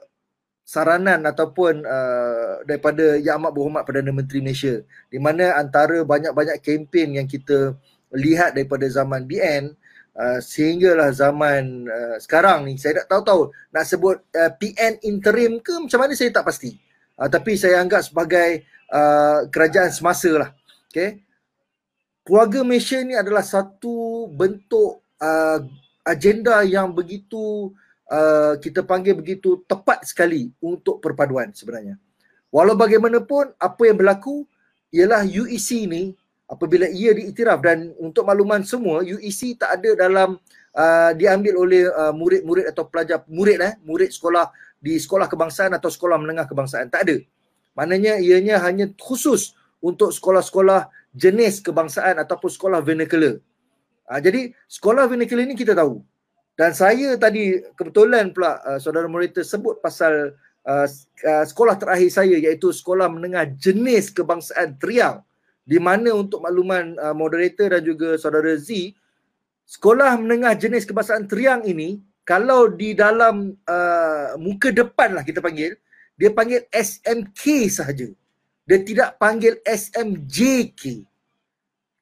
saranan 0.69 1.25
ataupun 1.25 1.81
uh, 1.81 2.61
daripada 2.61 3.17
Yang 3.17 3.41
Amat 3.41 3.51
Berhormat 3.57 3.83
Perdana 3.89 4.13
Menteri 4.13 4.37
Malaysia. 4.45 4.85
Di 5.09 5.17
mana 5.17 5.57
antara 5.57 6.05
banyak-banyak 6.05 6.61
kempen 6.61 7.17
yang 7.17 7.25
kita 7.25 7.73
lihat 8.13 8.53
daripada 8.53 8.85
zaman 8.85 9.25
BN 9.25 9.73
uh, 10.13 10.37
sehinggalah 10.37 11.09
zaman 11.09 11.89
uh, 11.89 12.21
sekarang 12.21 12.69
ni 12.69 12.77
saya 12.77 13.01
tak 13.01 13.17
tahu-tahu 13.17 13.49
nak 13.73 13.85
sebut 13.89 14.21
uh, 14.37 14.51
PN 14.61 15.01
interim 15.01 15.57
ke 15.57 15.73
macam 15.73 16.05
mana 16.05 16.13
saya 16.13 16.29
tak 16.29 16.45
pasti. 16.45 16.77
Uh, 17.17 17.25
tapi 17.25 17.57
saya 17.57 17.81
anggap 17.81 18.05
sebagai 18.05 18.61
uh, 18.93 19.49
kerajaan 19.49 19.89
semasa 19.89 20.29
lah. 20.37 20.51
Okay. 20.89 21.21
keluarga 22.25 22.65
Malaysia 22.65 22.97
ni 23.01 23.13
adalah 23.17 23.41
satu 23.41 24.25
bentuk 24.29 25.01
uh, 25.17 25.61
agenda 26.05 26.61
yang 26.65 26.93
begitu 26.93 27.69
uh, 27.69 27.88
kita 28.57 28.81
panggil 28.81 29.13
begitu 29.13 29.61
tepat 29.69 30.01
sekali 30.01 30.49
untuk 30.57 30.97
perpaduan 30.97 31.53
sebenarnya. 31.53 32.01
Walau 32.49 32.73
bagaimanapun 32.73 33.53
apa 33.61 33.81
yang 33.85 33.97
berlaku 34.01 34.49
ialah 34.89 35.21
UEC 35.21 35.85
ni 35.85 36.17
apabila 36.49 36.89
ia 36.89 37.13
diiktiraf 37.13 37.61
dan 37.61 37.93
untuk 38.01 38.25
makluman 38.25 38.65
semua 38.65 39.05
UEC 39.05 39.53
tak 39.61 39.77
ada 39.77 39.93
dalam 39.93 40.41
uh, 40.73 41.11
diambil 41.13 41.61
oleh 41.61 41.85
uh, 41.85 42.09
murid-murid 42.09 42.65
atau 42.73 42.89
pelajar 42.89 43.21
murid 43.29 43.61
eh 43.61 43.73
murid 43.85 44.09
sekolah 44.09 44.49
di 44.81 44.97
sekolah 44.97 45.29
kebangsaan 45.29 45.77
atau 45.77 45.93
sekolah 45.93 46.17
menengah 46.17 46.49
kebangsaan. 46.49 46.89
Tak 46.89 47.05
ada. 47.05 47.21
Maknanya 47.77 48.17
ianya 48.17 48.57
hanya 48.65 48.89
khusus 48.97 49.53
untuk 49.77 50.09
sekolah-sekolah 50.09 50.89
jenis 51.13 51.61
kebangsaan 51.61 52.17
ataupun 52.17 52.49
sekolah 52.49 52.81
vernacular. 52.81 53.37
Uh, 54.09 54.17
jadi 54.17 54.57
sekolah 54.65 55.05
vernacular 55.05 55.45
ini 55.45 55.53
kita 55.53 55.77
tahu 55.77 56.01
dan 56.59 56.75
saya 56.75 57.15
tadi 57.15 57.63
kebetulan 57.79 58.35
pula 58.35 58.59
uh, 58.67 58.75
saudara 58.83 59.07
moderator 59.07 59.47
sebut 59.47 59.79
pasal 59.79 60.35
uh, 60.67 60.87
uh, 61.23 61.45
sekolah 61.47 61.79
terakhir 61.79 62.11
saya 62.11 62.35
iaitu 62.35 62.75
sekolah 62.75 63.07
menengah 63.07 63.47
jenis 63.55 64.11
kebangsaan 64.11 64.75
Triang 64.75 65.23
di 65.63 65.79
mana 65.79 66.11
untuk 66.11 66.43
makluman 66.43 66.99
uh, 66.99 67.15
moderator 67.15 67.79
dan 67.79 67.81
juga 67.87 68.19
saudara 68.19 68.59
Z 68.59 68.91
sekolah 69.71 70.19
menengah 70.19 70.51
jenis 70.59 70.83
kebangsaan 70.83 71.31
Triang 71.31 71.63
ini 71.63 72.03
kalau 72.27 72.67
di 72.67 72.91
dalam 72.91 73.55
uh, 73.63 74.35
muka 74.35 74.75
depan 74.75 75.15
lah 75.15 75.23
kita 75.23 75.39
panggil 75.39 75.79
dia 76.19 76.35
panggil 76.35 76.67
SMK 76.75 77.71
sahaja. 77.71 78.11
Dia 78.67 78.83
tidak 78.83 79.15
panggil 79.15 79.55
SMJK 79.63 81.07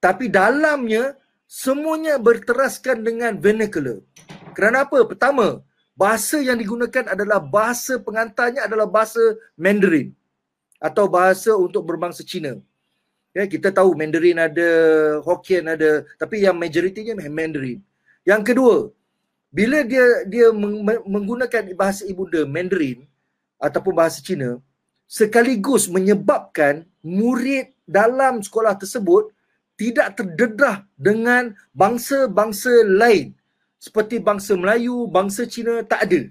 tapi 0.02 0.34
dalamnya 0.34 1.14
semuanya 1.46 2.20
berteraskan 2.20 3.06
dengan 3.06 3.40
vernacular 3.40 4.04
kerana 4.58 4.90
apa? 4.90 4.98
Pertama, 5.06 5.62
bahasa 5.94 6.42
yang 6.42 6.58
digunakan 6.58 7.06
adalah 7.14 7.38
bahasa 7.38 8.02
pengantarnya 8.02 8.66
adalah 8.66 8.90
bahasa 8.90 9.22
Mandarin 9.54 10.18
atau 10.82 11.06
bahasa 11.06 11.54
untuk 11.54 11.86
berbangsa 11.86 12.26
Cina. 12.26 12.58
Ya, 13.38 13.46
kita 13.46 13.70
tahu 13.70 13.94
Mandarin 13.94 14.42
ada, 14.42 14.70
Hokkien 15.22 15.70
ada, 15.70 16.02
tapi 16.18 16.42
yang 16.42 16.58
majoritinya 16.58 17.14
Mandarin. 17.30 17.86
Yang 18.26 18.42
kedua, 18.50 18.76
bila 19.54 19.86
dia 19.86 20.26
dia 20.26 20.50
menggunakan 21.06 21.78
bahasa 21.78 22.02
ibunda 22.10 22.42
Mandarin 22.50 23.06
ataupun 23.62 23.94
bahasa 23.94 24.26
Cina, 24.26 24.58
sekaligus 25.06 25.86
menyebabkan 25.86 26.82
murid 27.06 27.78
dalam 27.86 28.42
sekolah 28.42 28.74
tersebut 28.74 29.30
tidak 29.78 30.18
terdedah 30.18 30.82
dengan 30.98 31.54
bangsa-bangsa 31.78 32.90
lain 32.90 33.37
seperti 33.78 34.18
bangsa 34.18 34.58
Melayu, 34.58 35.06
bangsa 35.06 35.46
Cina 35.46 35.86
tak 35.86 36.10
ada. 36.10 36.22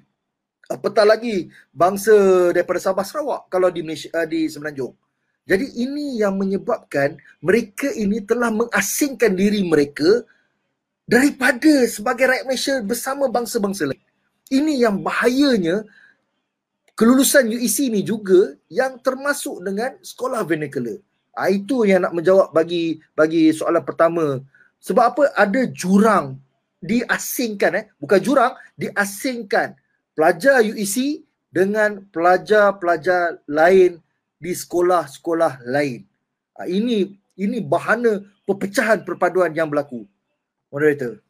Apatah 0.66 1.06
lagi 1.06 1.46
bangsa 1.70 2.12
daripada 2.50 2.82
Sabah 2.82 3.06
Sarawak 3.06 3.46
kalau 3.46 3.70
di 3.70 3.86
Malaysia, 3.86 4.10
uh, 4.10 4.26
di 4.26 4.50
Semenanjung. 4.50 4.98
Jadi 5.46 5.78
ini 5.78 6.18
yang 6.18 6.34
menyebabkan 6.34 7.14
mereka 7.38 7.86
ini 7.94 8.18
telah 8.26 8.50
mengasingkan 8.50 9.30
diri 9.30 9.62
mereka 9.62 10.26
daripada 11.06 11.86
sebagai 11.86 12.26
rakyat 12.26 12.44
Malaysia 12.50 12.74
bersama 12.82 13.30
bangsa-bangsa 13.30 13.86
lain. 13.86 14.02
Ini 14.50 14.90
yang 14.90 15.06
bahayanya 15.06 15.86
kelulusan 16.98 17.46
UEC 17.46 17.94
ini 17.94 18.02
juga 18.02 18.58
yang 18.66 18.98
termasuk 18.98 19.62
dengan 19.62 19.94
sekolah 20.02 20.42
vernacular. 20.42 20.98
Ha, 21.38 21.46
itu 21.46 21.86
yang 21.86 22.02
nak 22.02 22.14
menjawab 22.18 22.50
bagi 22.50 22.98
bagi 23.14 23.54
soalan 23.54 23.86
pertama. 23.86 24.42
Sebab 24.82 25.04
apa 25.14 25.22
ada 25.38 25.62
jurang 25.70 26.42
diasingkan 26.80 27.72
eh 27.82 27.84
bukan 27.96 28.20
jurang 28.20 28.52
diasingkan 28.76 29.76
pelajar 30.16 30.64
UEC 30.64 31.26
dengan 31.52 32.04
pelajar-pelajar 32.12 33.40
lain 33.48 34.00
di 34.36 34.52
sekolah-sekolah 34.52 35.64
lain. 35.64 36.04
Ha, 36.56 36.68
ini 36.68 37.16
ini 37.36 37.58
bahana 37.60 38.24
perpecahan 38.44 39.04
perpaduan 39.04 39.52
yang 39.52 39.68
berlaku. 39.68 40.04
Moderator. 40.68 41.20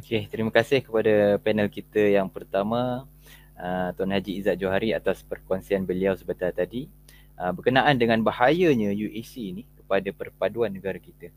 Okey, 0.00 0.28
terima 0.28 0.52
kasih 0.52 0.84
kepada 0.84 1.40
panel 1.40 1.72
kita 1.72 2.12
yang 2.12 2.28
pertama 2.28 3.08
uh, 3.56 3.88
Tuan 3.96 4.12
Haji 4.12 4.36
Izzat 4.36 4.60
Johari 4.60 4.92
atas 4.92 5.24
perkongsian 5.24 5.88
beliau 5.88 6.12
sebentar 6.12 6.52
tadi 6.52 6.92
uh, 7.40 7.56
berkenaan 7.56 7.96
dengan 7.96 8.20
bahayanya 8.20 8.92
UEC 8.92 9.32
ini 9.40 9.62
kepada 9.80 10.12
perpaduan 10.12 10.68
negara 10.68 11.00
kita. 11.00 11.32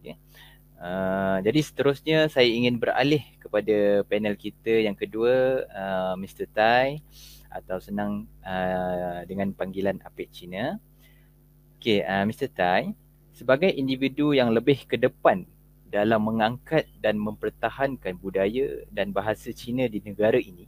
Okay. 0.00 0.16
Uh, 0.80 1.44
jadi 1.44 1.60
seterusnya 1.60 2.18
saya 2.32 2.48
ingin 2.48 2.80
beralih 2.80 3.20
kepada 3.36 4.00
panel 4.08 4.32
kita 4.32 4.80
yang 4.80 4.96
kedua 4.96 5.68
uh, 5.68 6.14
Mr. 6.16 6.48
Tai 6.48 6.96
atau 7.52 7.76
senang 7.84 8.24
uh, 8.40 9.20
dengan 9.28 9.52
panggilan 9.52 10.00
Apek 10.00 10.32
Cina. 10.32 10.80
Okay, 11.76 12.00
uh, 12.00 12.24
Mr. 12.24 12.48
Tai 12.48 12.96
sebagai 13.36 13.68
individu 13.68 14.32
yang 14.32 14.56
lebih 14.56 14.88
ke 14.88 14.96
depan 14.96 15.44
dalam 15.90 16.24
mengangkat 16.24 16.88
dan 17.02 17.20
mempertahankan 17.20 18.16
budaya 18.16 18.80
dan 18.88 19.12
bahasa 19.12 19.52
Cina 19.52 19.84
di 19.84 20.00
negara 20.00 20.40
ini, 20.40 20.64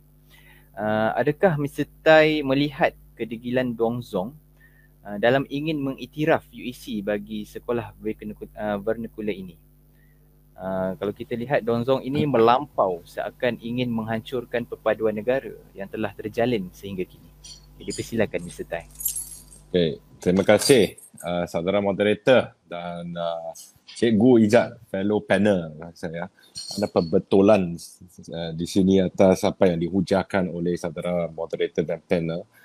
uh, 0.77 1.17
adakah 1.17 1.57
Mr. 1.57 1.89
Tai 2.05 2.45
melihat 2.45 2.93
kedegilan 3.17 3.73
Dongzong 3.73 4.37
uh, 5.07 5.19
dalam 5.19 5.47
ingin 5.51 5.79
mengiktiraf 5.79 6.47
UEC 6.51 7.03
bagi 7.03 7.45
sekolah 7.47 7.95
vernacular 8.83 9.35
ini? 9.35 9.57
Uh, 10.53 10.95
kalau 11.01 11.11
kita 11.11 11.35
lihat 11.35 11.67
Donzong 11.67 12.05
ini 12.07 12.23
melampau 12.23 13.03
seakan 13.03 13.59
ingin 13.59 13.91
menghancurkan 13.91 14.63
perpaduan 14.69 15.17
negara 15.17 15.59
yang 15.75 15.91
telah 15.91 16.15
terjalin 16.15 16.71
sehingga 16.71 17.03
kini. 17.03 17.31
Jadi 17.83 17.91
persilakan 17.91 18.41
Mr. 18.47 18.67
Tai. 18.69 18.87
Okay. 19.73 19.99
Terima 20.23 20.47
kasih 20.47 21.03
uh, 21.27 21.51
saudara 21.51 21.83
moderator 21.83 22.55
dan 22.71 23.11
uh, 23.11 23.51
Cikgu 23.91 24.47
Ijat, 24.47 24.79
fellow 24.87 25.19
panel 25.19 25.75
saya. 25.99 26.31
Ada 26.79 26.87
perbetulan 26.87 27.75
uh, 28.31 28.55
di 28.55 28.63
sini 28.71 29.03
atas 29.03 29.43
apa 29.43 29.67
yang 29.67 29.83
dihujahkan 29.83 30.47
oleh 30.47 30.79
saudara 30.79 31.27
moderator 31.27 31.83
dan 31.83 31.99
panel. 32.07 32.47
Uh, 32.47 32.62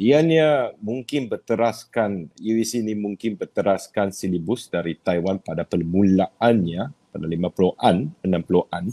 ianya 0.00 0.72
mungkin 0.80 1.28
berteraskan 1.28 2.32
UEC 2.40 2.80
ini 2.80 2.96
mungkin 2.96 3.36
berteraskan 3.36 4.12
silibus 4.16 4.68
dari 4.72 4.96
Taiwan 4.96 5.36
pada 5.36 5.64
permulaannya 5.66 6.82
pada 7.10 7.26
50-an, 7.26 7.96
60-an 8.22 8.84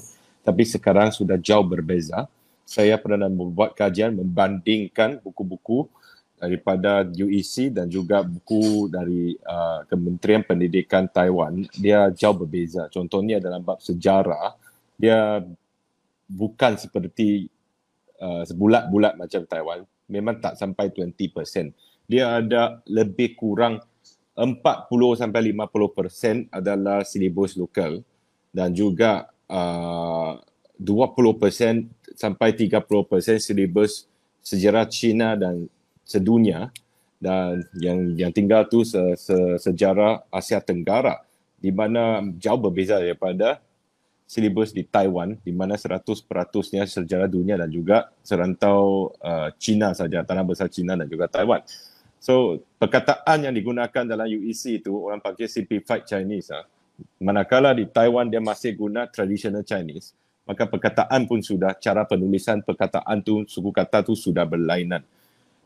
tapi 0.48 0.63
sekarang 0.63 1.12
sudah 1.12 1.36
jauh 1.36 1.67
berbeza. 1.67 2.24
Saya 2.67 2.96
pernah 3.00 3.27
membuat 3.27 3.75
kajian 3.75 4.15
membandingkan 4.15 5.19
buku-buku 5.24 5.88
daripada 6.39 7.03
UEC 7.03 7.72
dan 7.72 7.88
juga 7.88 8.24
buku 8.24 8.91
dari 8.91 9.36
uh, 9.43 9.88
Kementerian 9.88 10.43
Pendidikan 10.43 11.07
Taiwan. 11.07 11.67
Dia 11.75 12.12
jauh 12.12 12.36
berbeza. 12.36 12.88
Contohnya 12.91 13.39
dalam 13.39 13.63
bab 13.63 13.79
sejarah, 13.79 14.55
dia 15.00 15.43
bukan 16.27 16.75
seperti 16.75 17.48
uh, 18.19 18.43
sebulat-bulat 18.43 19.15
macam 19.15 19.48
Taiwan 19.48 19.88
memang 20.07 20.39
tak 20.39 20.55
sampai 20.55 20.89
20%. 20.91 21.71
Dia 22.07 22.39
ada 22.39 22.79
lebih 22.87 23.35
kurang 23.35 23.83
40 24.37 24.53
sampai 25.17 25.51
50% 25.51 26.53
adalah 26.53 27.01
silibus 27.03 27.57
lokal 27.57 28.05
dan 28.53 28.71
juga 28.71 29.27
uh, 29.49 30.39
20% 30.77 31.89
sampai 32.13 32.49
30% 32.53 33.41
silibus 33.41 34.05
sejarah 34.45 34.85
Cina 34.87 35.33
dan 35.33 35.65
sedunia 36.05 36.69
dan 37.17 37.65
yang 37.81 38.13
yang 38.13 38.31
tinggal 38.31 38.69
tu 38.69 38.85
se, 38.85 39.17
se, 39.17 39.35
sejarah 39.57 40.23
Asia 40.29 40.61
Tenggara 40.61 41.25
di 41.57 41.73
mana 41.73 42.21
jauh 42.37 42.61
berbeza 42.61 43.01
daripada 43.01 43.57
silibus 44.27 44.75
di 44.75 44.84
Taiwan 44.84 45.39
di 45.39 45.55
mana 45.55 45.79
100%-nya 45.79 46.84
sejarah 46.84 47.31
dunia 47.31 47.55
dan 47.55 47.72
juga 47.72 48.12
serantau 48.19 49.15
uh, 49.24 49.55
China 49.55 49.96
saja, 49.96 50.19
tanah 50.27 50.43
besar 50.43 50.67
China 50.67 51.00
dan 51.00 51.07
juga 51.07 51.31
Taiwan. 51.31 51.63
So, 52.19 52.60
perkataan 52.75 53.48
yang 53.48 53.55
digunakan 53.55 54.03
dalam 54.03 54.27
UEC 54.27 54.84
itu 54.84 54.91
orang 54.91 55.24
pakai 55.24 55.48
simplified 55.48 56.03
Chinese. 56.03 56.51
Ha. 56.51 56.67
Manakala 57.24 57.72
di 57.72 57.88
Taiwan 57.88 58.27
dia 58.27 58.43
masih 58.43 58.75
guna 58.75 59.07
traditional 59.07 59.63
Chinese, 59.63 60.12
maka 60.43 60.67
perkataan 60.67 61.24
pun 61.24 61.39
sudah, 61.39 61.72
cara 61.79 62.03
penulisan 62.03 62.60
perkataan 62.60 63.24
tu, 63.24 63.48
suku 63.48 63.72
kata 63.72 64.03
tu 64.03 64.12
sudah 64.12 64.43
berlainan. 64.43 65.07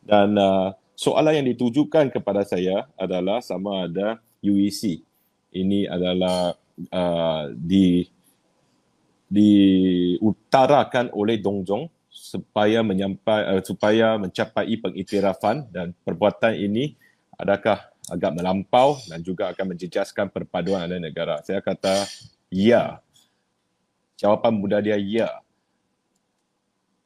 Dan 0.06 0.38
uh, 0.38 0.70
soalan 0.94 1.42
yang 1.42 1.48
ditujukan 1.50 2.14
kepada 2.14 2.46
saya 2.46 2.86
adalah 2.94 3.42
sama 3.42 3.90
ada 3.90 4.22
UEC. 4.46 5.02
Ini 5.50 5.90
adalah 5.90 6.54
uh, 6.94 7.44
di 7.58 8.06
diutarakan 9.32 11.08
oleh 11.16 11.40
Dongjong 11.40 11.88
supaya 12.12 12.84
menyampai 12.84 13.42
uh, 13.48 13.62
supaya 13.64 14.20
mencapai 14.20 14.76
pengiktirafan 14.76 15.72
dan 15.72 15.96
perbuatan 16.04 16.60
ini 16.60 17.00
adakah 17.40 17.80
agak 18.12 18.36
melampau 18.36 19.00
dan 19.08 19.24
juga 19.24 19.56
akan 19.56 19.72
menjejaskan 19.72 20.28
perpaduan 20.28 20.84
antara 20.84 21.00
negara. 21.00 21.36
Saya 21.48 21.64
kata 21.64 22.04
ya. 22.52 23.00
Jawapan 24.20 24.54
mudah 24.54 24.84
dia 24.84 25.00
ya. 25.00 25.32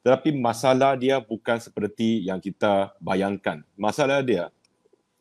Tetapi 0.02 0.34
masalah 0.34 0.98
dia 0.98 1.22
bukan 1.22 1.62
seperti 1.62 2.26
yang 2.26 2.42
kita 2.42 2.92
bayangkan. 2.98 3.62
Masalah 3.78 4.20
dia 4.20 4.50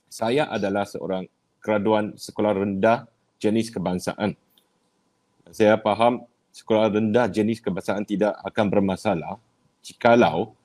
saya 0.10 0.50
adalah 0.50 0.88
seorang 0.90 1.30
graduan 1.62 2.14
sekolah 2.18 2.54
rendah 2.56 3.10
jenis 3.38 3.68
kebangsaan. 3.74 4.38
Saya 5.54 5.78
faham 5.78 6.26
sekolah 6.56 6.88
rendah 6.88 7.28
jenis 7.28 7.60
kebangsaan 7.60 8.08
tidak 8.08 8.40
akan 8.48 8.72
bermasalah 8.72 9.36
jikalau 9.84 10.56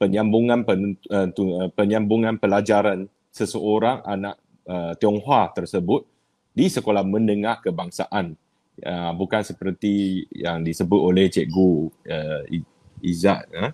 penyambungan 0.00 0.64
eh, 0.64 1.28
eh, 1.28 1.68
penyambungan 1.76 2.40
pelajaran 2.40 3.04
seseorang 3.30 4.02
anak 4.02 4.40
uh, 4.66 4.90
Tionghoa 4.98 5.54
tersebut 5.54 6.02
di 6.50 6.66
sekolah 6.66 7.06
menengah 7.06 7.62
kebangsaan. 7.62 8.34
Uh, 8.80 9.12
bukan 9.12 9.44
seperti 9.44 10.24
yang 10.32 10.64
disebut 10.64 10.98
oleh 10.98 11.28
cikgu 11.28 11.92
uh, 12.10 12.42
Izzat 13.04 13.44
uh, 13.52 13.70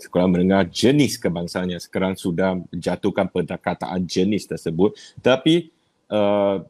sekolah 0.00 0.26
menengah 0.26 0.66
jenis 0.66 1.20
kebangsaannya 1.20 1.78
sekarang 1.78 2.18
sudah 2.18 2.58
menjatuhkan 2.58 3.30
perkataan 3.30 4.02
jenis 4.02 4.50
tersebut. 4.50 4.98
Tapi 5.22 5.70
uh, 6.10 6.64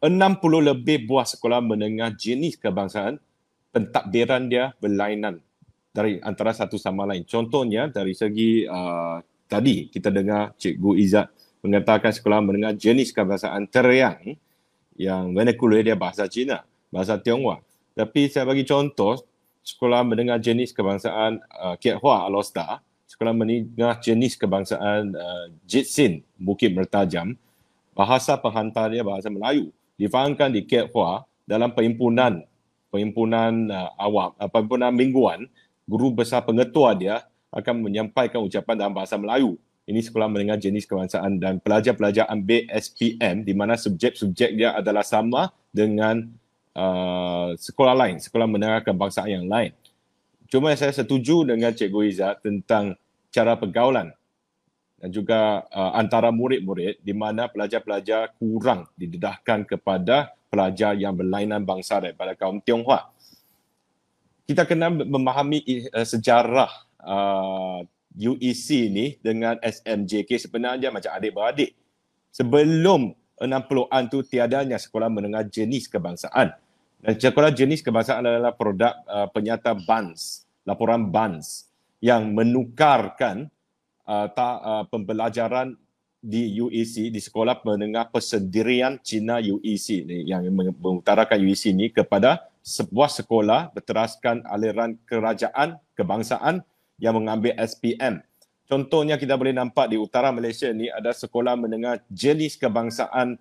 60 0.00 0.08
lebih 0.62 1.04
buah 1.10 1.26
sekolah 1.26 1.60
menengah 1.60 2.14
jenis 2.14 2.56
kebangsaan 2.56 3.20
pentadbiran 3.74 4.48
dia 4.48 4.72
berlainan 4.80 5.40
dari 5.92 6.20
antara 6.22 6.54
satu 6.54 6.76
sama 6.80 7.04
lain 7.08 7.26
contohnya 7.28 7.90
dari 7.90 8.12
segi 8.16 8.64
uh, 8.64 9.20
tadi 9.48 9.88
kita 9.88 10.12
dengar 10.12 10.54
cikgu 10.56 10.90
Izzat 10.96 11.28
mengatakan 11.62 12.14
sekolah 12.14 12.40
menengah 12.42 12.74
jenis 12.74 13.10
kebangsaan 13.10 13.66
teriang 13.66 14.38
yang 14.98 15.30
vernacular 15.30 15.82
dia 15.82 15.94
bahasa 15.94 16.26
Cina, 16.26 16.66
bahasa 16.90 17.14
Tionghoa. 17.18 17.62
Tapi 17.94 18.30
saya 18.30 18.46
bagi 18.46 18.66
contoh 18.66 19.18
sekolah 19.62 20.06
menengah 20.06 20.38
jenis 20.42 20.74
kebangsaan 20.74 21.38
uh, 21.54 21.76
Hua 21.98 22.26
Alosta, 22.26 22.82
sekolah 23.06 23.34
menengah 23.34 23.98
jenis 24.02 24.34
kebangsaan 24.34 25.14
uh, 25.14 25.46
Jitsin 25.66 26.22
Bukit 26.38 26.74
Mertajam, 26.74 27.38
bahasa 27.94 28.38
penghantar 28.38 28.90
dia 28.90 29.06
bahasa 29.06 29.30
Melayu. 29.30 29.70
Difahamkan 29.98 30.50
di 30.54 30.62
Kiat 30.62 30.94
Hua 30.94 31.26
dalam 31.42 31.74
perhimpunan 31.74 32.46
perhimpunan 32.88 33.68
uh, 33.70 33.90
awam, 34.00 34.32
uh, 34.36 34.48
perhimpunan 34.48 34.92
mingguan, 34.92 35.48
guru 35.88 36.12
besar 36.12 36.44
pengetua 36.44 36.92
dia 36.96 37.24
akan 37.48 37.88
menyampaikan 37.88 38.44
ucapan 38.44 38.74
dalam 38.76 38.92
bahasa 38.92 39.16
Melayu. 39.16 39.56
Ini 39.88 40.04
sekolah 40.04 40.28
menengah 40.28 40.60
jenis 40.60 40.84
kebangsaan 40.84 41.40
dan 41.40 41.64
pelajar-pelajar 41.64 42.28
ambil 42.28 42.68
SPM 42.68 43.40
di 43.40 43.56
mana 43.56 43.72
subjek-subjek 43.72 44.52
dia 44.52 44.76
adalah 44.76 45.00
sama 45.00 45.48
dengan 45.72 46.28
uh, 46.76 47.56
sekolah 47.56 47.96
lain, 47.96 48.20
sekolah 48.20 48.44
menengah 48.44 48.84
kebangsaan 48.84 49.32
yang 49.32 49.48
lain. 49.48 49.72
Cuma 50.48 50.76
saya 50.76 50.92
setuju 50.92 51.44
dengan 51.48 51.72
Cikgu 51.72 52.00
Izzat 52.04 52.44
tentang 52.44 53.00
cara 53.32 53.56
pergaulan 53.56 54.12
dan 54.98 55.08
juga 55.14 55.64
uh, 55.70 55.92
antara 55.94 56.28
murid-murid 56.34 57.00
di 57.00 57.14
mana 57.16 57.46
pelajar-pelajar 57.48 58.34
kurang 58.36 58.88
didedahkan 58.98 59.64
kepada 59.64 60.34
pelajar 60.48 60.96
yang 60.96 61.14
berlainan 61.14 61.62
bangsa 61.62 62.00
daripada 62.00 62.32
kaum 62.34 62.58
Tionghoa. 62.60 63.12
Kita 64.48 64.64
kena 64.64 64.88
memahami 64.88 65.60
uh, 65.92 66.08
sejarah 66.08 66.72
uh, 67.04 67.84
UEC 68.16 68.88
ni 68.90 69.06
dengan 69.20 69.60
SMJK 69.60 70.48
sebenarnya 70.48 70.88
macam 70.90 71.12
adik-beradik. 71.12 71.76
Sebelum 72.32 73.12
60-an 73.38 74.02
tu 74.10 74.26
tiadanya 74.26 74.76
sekolah 74.80 75.06
menengah 75.06 75.46
jenis 75.46 75.86
kebangsaan. 75.86 76.50
Dan 76.98 77.14
sekolah 77.14 77.54
jenis 77.54 77.84
kebangsaan 77.86 78.26
adalah 78.26 78.50
produk 78.50 78.98
uh, 79.06 79.30
penyata 79.30 79.70
BANS, 79.78 80.42
laporan 80.66 81.06
BANS 81.06 81.70
yang 82.02 82.34
menukarkan 82.34 83.46
uh, 84.02 84.26
ta, 84.34 84.58
uh, 84.58 84.84
pembelajaran 84.90 85.78
di 86.18 86.58
UEC, 86.58 87.14
di 87.14 87.20
Sekolah 87.22 87.62
Menengah 87.62 88.10
Persendirian 88.10 88.98
Cina 88.98 89.38
UEC 89.38 90.02
ni, 90.02 90.26
yang 90.26 90.42
mengutarakan 90.50 91.38
UEC 91.38 91.70
ni 91.70 91.94
kepada 91.94 92.50
sebuah 92.66 93.08
sekolah 93.08 93.72
berteraskan 93.72 94.44
aliran 94.44 94.98
kerajaan 95.06 95.78
kebangsaan 95.94 96.66
yang 96.98 97.16
mengambil 97.16 97.54
SPM. 97.56 98.20
Contohnya 98.68 99.16
kita 99.16 99.32
boleh 99.38 99.56
nampak 99.56 99.88
di 99.88 99.96
utara 99.96 100.28
Malaysia 100.28 100.68
ni 100.74 100.92
ada 100.92 101.14
sekolah 101.14 101.56
menengah 101.56 102.04
jenis 102.12 102.60
kebangsaan 102.60 103.40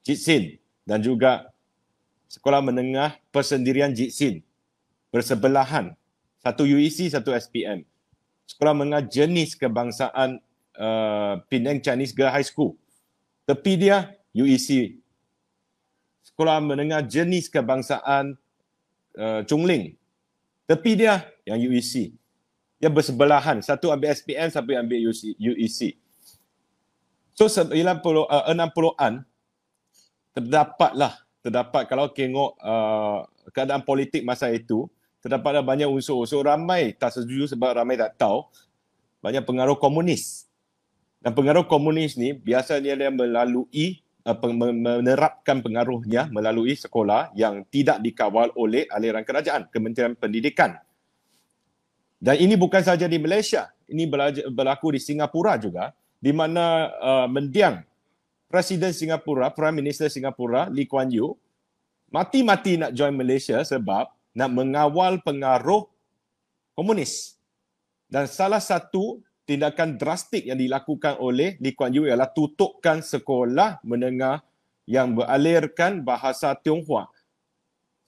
Jitsin 0.00 0.56
dan 0.88 1.04
juga 1.04 1.52
sekolah 2.30 2.64
menengah 2.64 3.20
persendirian 3.28 3.92
Jitsin 3.92 4.40
bersebelahan. 5.12 5.92
Satu 6.40 6.62
UEC, 6.62 7.10
satu 7.10 7.34
SPM. 7.34 7.82
Sekolah 8.46 8.72
menengah 8.72 9.02
jenis 9.02 9.58
kebangsaan 9.58 10.38
uh, 10.78 11.40
Penang 11.50 11.82
Chinese 11.82 12.12
Girl 12.14 12.32
High 12.32 12.46
School. 12.46 12.76
Tepi 13.48 13.76
dia 13.76 14.12
UEC. 14.36 15.00
Sekolah 16.24 16.60
menengah 16.60 17.00
jenis 17.04 17.48
kebangsaan 17.48 18.36
uh, 19.16 19.40
Chongling. 19.48 19.96
Tepi 20.68 20.92
dia 20.98 21.24
yang 21.48 21.58
UEC 21.58 22.12
yang 22.82 22.92
bersebelahan. 22.92 23.64
Satu 23.64 23.88
ambil 23.88 24.12
SPM, 24.12 24.52
satu 24.52 24.68
ambil 24.76 25.00
UEC. 25.40 25.96
So 27.36 27.48
90 27.48 27.72
uh, 27.72 28.48
60-an 28.48 29.24
terdapatlah 30.32 31.20
terdapat 31.44 31.84
kalau 31.84 32.08
tengok 32.10 32.56
uh, 32.58 33.28
keadaan 33.52 33.84
politik 33.84 34.24
masa 34.24 34.48
itu 34.50 34.88
terdapatlah 35.20 35.62
banyak 35.62 35.86
unsur-unsur 35.86 36.42
ramai 36.42 36.96
tak 36.96 37.12
setuju 37.12 37.52
sebab 37.54 37.76
ramai 37.76 38.00
tak 38.00 38.16
tahu 38.16 38.48
banyak 39.20 39.44
pengaruh 39.44 39.76
komunis. 39.76 40.45
Dan 41.20 41.32
pengaruh 41.34 41.66
komunis 41.66 42.14
ni 42.14 42.36
biasanya 42.36 42.94
dia 42.94 43.10
melalui 43.10 44.02
menerapkan 44.26 45.62
pengaruhnya 45.62 46.26
melalui 46.34 46.74
sekolah 46.74 47.30
yang 47.38 47.62
tidak 47.70 48.02
dikawal 48.02 48.50
oleh 48.58 48.90
aliran 48.90 49.22
kerajaan, 49.22 49.70
Kementerian 49.70 50.18
Pendidikan. 50.18 50.74
Dan 52.18 52.42
ini 52.42 52.58
bukan 52.58 52.82
saja 52.82 53.06
di 53.06 53.22
Malaysia, 53.22 53.70
ini 53.86 54.08
berlaku 54.50 54.96
di 54.96 55.00
Singapura 55.00 55.54
juga, 55.62 55.94
di 56.18 56.34
mana 56.34 56.90
uh, 56.98 57.28
mendiang 57.30 57.86
Presiden 58.50 58.90
Singapura, 58.90 59.50
Prime 59.54 59.78
Minister 59.78 60.10
Singapura, 60.10 60.66
Lee 60.70 60.90
Kuan 60.90 61.10
Yew, 61.10 61.34
mati-mati 62.10 62.78
nak 62.78 62.94
join 62.94 63.14
Malaysia 63.14 63.62
sebab 63.62 64.10
nak 64.34 64.50
mengawal 64.50 65.18
pengaruh 65.22 65.86
komunis. 66.74 67.38
Dan 68.06 68.30
salah 68.30 68.62
satu 68.62 69.22
tindakan 69.46 69.94
drastik 69.94 70.42
yang 70.42 70.58
dilakukan 70.58 71.22
oleh 71.22 71.54
Lee 71.62 71.72
Kuan 71.72 71.94
Yew 71.94 72.10
ialah 72.10 72.34
tutupkan 72.34 73.00
sekolah 73.00 73.80
menengah 73.86 74.42
yang 74.84 75.14
beralirkan 75.14 76.02
bahasa 76.02 76.52
Tionghoa. 76.58 77.06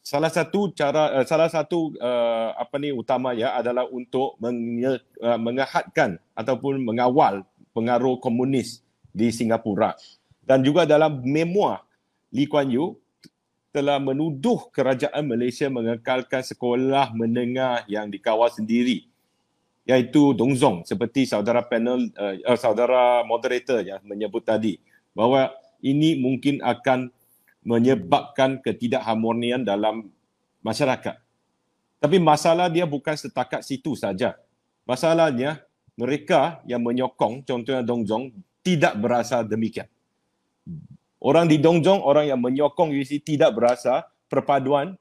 Salah 0.02 0.32
satu 0.34 0.74
cara 0.74 1.22
uh, 1.22 1.26
salah 1.26 1.46
satu 1.46 1.94
uh, 2.02 2.58
apa 2.58 2.74
ni 2.82 2.90
utama 2.90 3.36
ya 3.38 3.54
adalah 3.54 3.86
untuk 3.86 4.34
menge, 4.42 4.98
uh, 5.22 5.38
mengahadkan 5.38 6.18
ataupun 6.34 6.82
mengawal 6.82 7.46
pengaruh 7.70 8.18
komunis 8.18 8.82
di 9.14 9.30
Singapura. 9.30 9.94
Dan 10.42 10.64
juga 10.64 10.88
dalam 10.88 11.22
memoir 11.22 11.84
Lee 12.34 12.48
Kuan 12.50 12.66
Yew 12.72 12.98
telah 13.68 14.00
menuduh 14.00 14.72
kerajaan 14.72 15.28
Malaysia 15.28 15.68
mengekalkan 15.68 16.40
sekolah 16.40 17.12
menengah 17.12 17.84
yang 17.84 18.08
dikawal 18.08 18.48
sendiri 18.48 19.07
iaitu 19.88 20.36
Dongzong 20.36 20.84
seperti 20.84 21.24
saudara 21.24 21.64
panel 21.64 22.12
uh, 22.12 22.58
saudara 22.60 23.24
moderator 23.24 23.80
yang 23.80 24.04
menyebut 24.04 24.44
tadi 24.44 24.76
bahawa 25.16 25.56
ini 25.80 26.20
mungkin 26.20 26.60
akan 26.60 27.08
menyebabkan 27.64 28.60
ketidakharmonian 28.60 29.64
dalam 29.64 30.12
masyarakat. 30.60 31.16
Tapi 31.98 32.16
masalah 32.22 32.70
dia 32.70 32.86
bukan 32.86 33.16
setakat 33.16 33.64
situ 33.66 33.98
saja. 33.98 34.38
Masalahnya 34.86 35.64
mereka 35.98 36.62
yang 36.68 36.84
menyokong 36.84 37.42
contohnya 37.42 37.82
Dongjong 37.82 38.30
tidak 38.62 38.94
berasa 39.00 39.42
demikian. 39.42 39.90
Orang 41.18 41.50
di 41.50 41.58
Dongjong, 41.58 41.98
orang 42.06 42.30
yang 42.30 42.38
menyokong 42.38 42.94
UC 42.94 43.26
tidak 43.26 43.50
berasa 43.50 44.06
perpaduan 44.30 44.94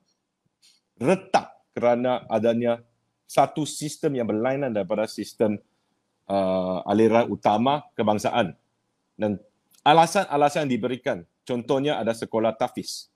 retak 0.98 1.54
kerana 1.78 2.26
adanya 2.26 2.82
satu 3.28 3.68
sistem 3.68 4.16
yang 4.16 4.26
berlainan 4.26 4.72
daripada 4.72 5.06
sistem 5.06 5.60
uh, 6.32 6.80
aliran 6.88 7.28
utama 7.28 7.84
kebangsaan. 7.94 8.56
Dan 9.20 9.38
alasan-alasan 9.84 10.66
yang 10.66 10.72
diberikan 10.80 11.18
contohnya 11.44 12.00
ada 12.00 12.16
sekolah 12.16 12.56
tafis. 12.56 13.12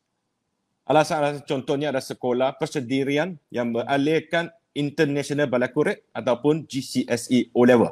Alasan-alasan 0.83 1.47
contohnya 1.47 1.95
ada 1.95 2.03
sekolah 2.03 2.59
persendirian 2.59 3.39
yang 3.47 3.71
beralihkan 3.71 4.51
International 4.75 5.47
Balakuret 5.47 6.03
ataupun 6.15 6.67
GCSE 6.67 7.51
O-Level. 7.55 7.91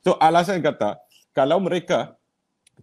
So 0.00 0.16
alasan 0.16 0.64
kata, 0.64 0.96
kalau 1.36 1.60
mereka 1.60 2.16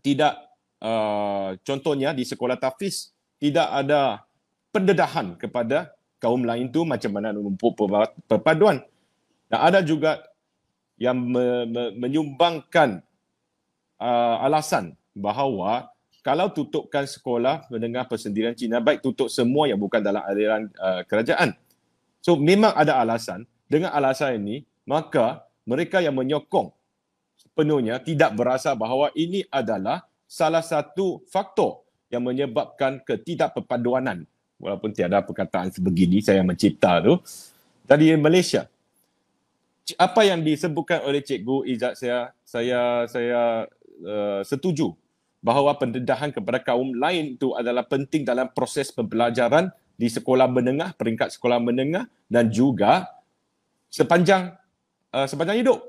tidak, 0.05 0.37
uh, 0.81 1.57
contohnya 1.65 2.13
di 2.13 2.25
sekolah 2.25 2.57
tafis, 2.61 3.09
tidak 3.41 3.67
ada 3.69 4.21
pendedahan 4.69 5.33
kepada 5.37 5.96
kaum 6.17 6.45
lain 6.45 6.69
tu 6.73 6.83
macam 6.83 7.11
mana 7.13 7.33
menumpuk 7.33 7.77
perpaduan. 8.25 8.81
Dan 9.47 9.59
ada 9.61 9.79
juga 9.85 10.21
yang 10.97 11.17
me- 11.17 11.65
me- 11.69 11.93
menyumbangkan 11.93 13.05
uh, 14.01 14.35
alasan 14.43 14.97
bahawa 15.13 15.93
kalau 16.25 16.51
tutupkan 16.51 17.07
sekolah 17.07 17.71
menengah 17.71 18.03
persendirian 18.03 18.51
Cina, 18.51 18.83
baik 18.83 18.99
tutup 18.99 19.31
semua 19.31 19.71
yang 19.71 19.79
bukan 19.79 20.03
dalam 20.03 20.19
aliran 20.27 20.67
uh, 20.75 21.05
kerajaan. 21.07 21.55
So 22.19 22.35
memang 22.35 22.75
ada 22.75 22.99
alasan. 22.99 23.47
Dengan 23.67 23.95
alasan 23.95 24.43
ini, 24.43 24.67
maka 24.83 25.47
mereka 25.63 26.03
yang 26.03 26.15
menyokong 26.15 26.71
sepenuhnya 27.35 27.99
tidak 28.03 28.35
berasa 28.35 28.75
bahawa 28.75 29.11
ini 29.15 29.47
adalah 29.47 30.03
salah 30.27 30.63
satu 30.63 31.23
faktor 31.31 31.83
yang 32.11 32.23
menyebabkan 32.23 33.03
ketidakperpaduanan. 33.03 34.27
Walaupun 34.57 34.89
tiada 34.89 35.21
perkataan 35.21 35.69
sebegini 35.69 36.21
saya 36.21 36.41
mencipta 36.41 36.97
tu. 37.01 37.21
Dari 37.87 38.13
Malaysia. 38.17 38.67
Apa 39.95 40.27
yang 40.27 40.43
disebutkan 40.43 41.07
oleh 41.07 41.23
Cikgu 41.23 41.63
Izzat 41.71 41.95
saya, 41.95 42.35
saya 42.43 43.07
saya 43.07 43.41
uh, 44.03 44.43
setuju 44.43 44.91
bahawa 45.39 45.79
pendedahan 45.79 46.33
kepada 46.35 46.59
kaum 46.59 46.91
lain 46.91 47.39
itu 47.39 47.55
adalah 47.55 47.87
penting 47.87 48.27
dalam 48.27 48.51
proses 48.51 48.91
pembelajaran 48.91 49.71
di 49.95 50.11
sekolah 50.11 50.45
menengah, 50.51 50.91
peringkat 50.99 51.31
sekolah 51.39 51.63
menengah 51.63 52.05
dan 52.27 52.51
juga 52.51 53.07
sepanjang 53.87 54.53
uh, 55.15 55.23
sepanjang 55.23 55.63
hidup. 55.63 55.79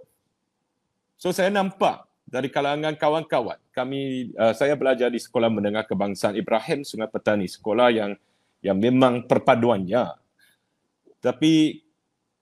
So 1.18 1.34
saya 1.34 1.50
nampak 1.50 2.06
dari 2.28 2.52
kalangan 2.52 2.94
kawan-kawan, 2.94 3.58
kami 3.74 4.30
uh, 4.38 4.54
saya 4.54 4.78
belajar 4.78 5.10
di 5.10 5.18
sekolah 5.18 5.50
menengah 5.50 5.82
kebangsaan 5.88 6.38
Ibrahim 6.38 6.86
Sungai 6.86 7.10
Petani, 7.10 7.50
sekolah 7.50 7.88
yang 7.90 8.14
yang 8.64 8.78
memang 8.78 9.26
perpaduannya. 9.26 10.14
Tapi 11.18 11.82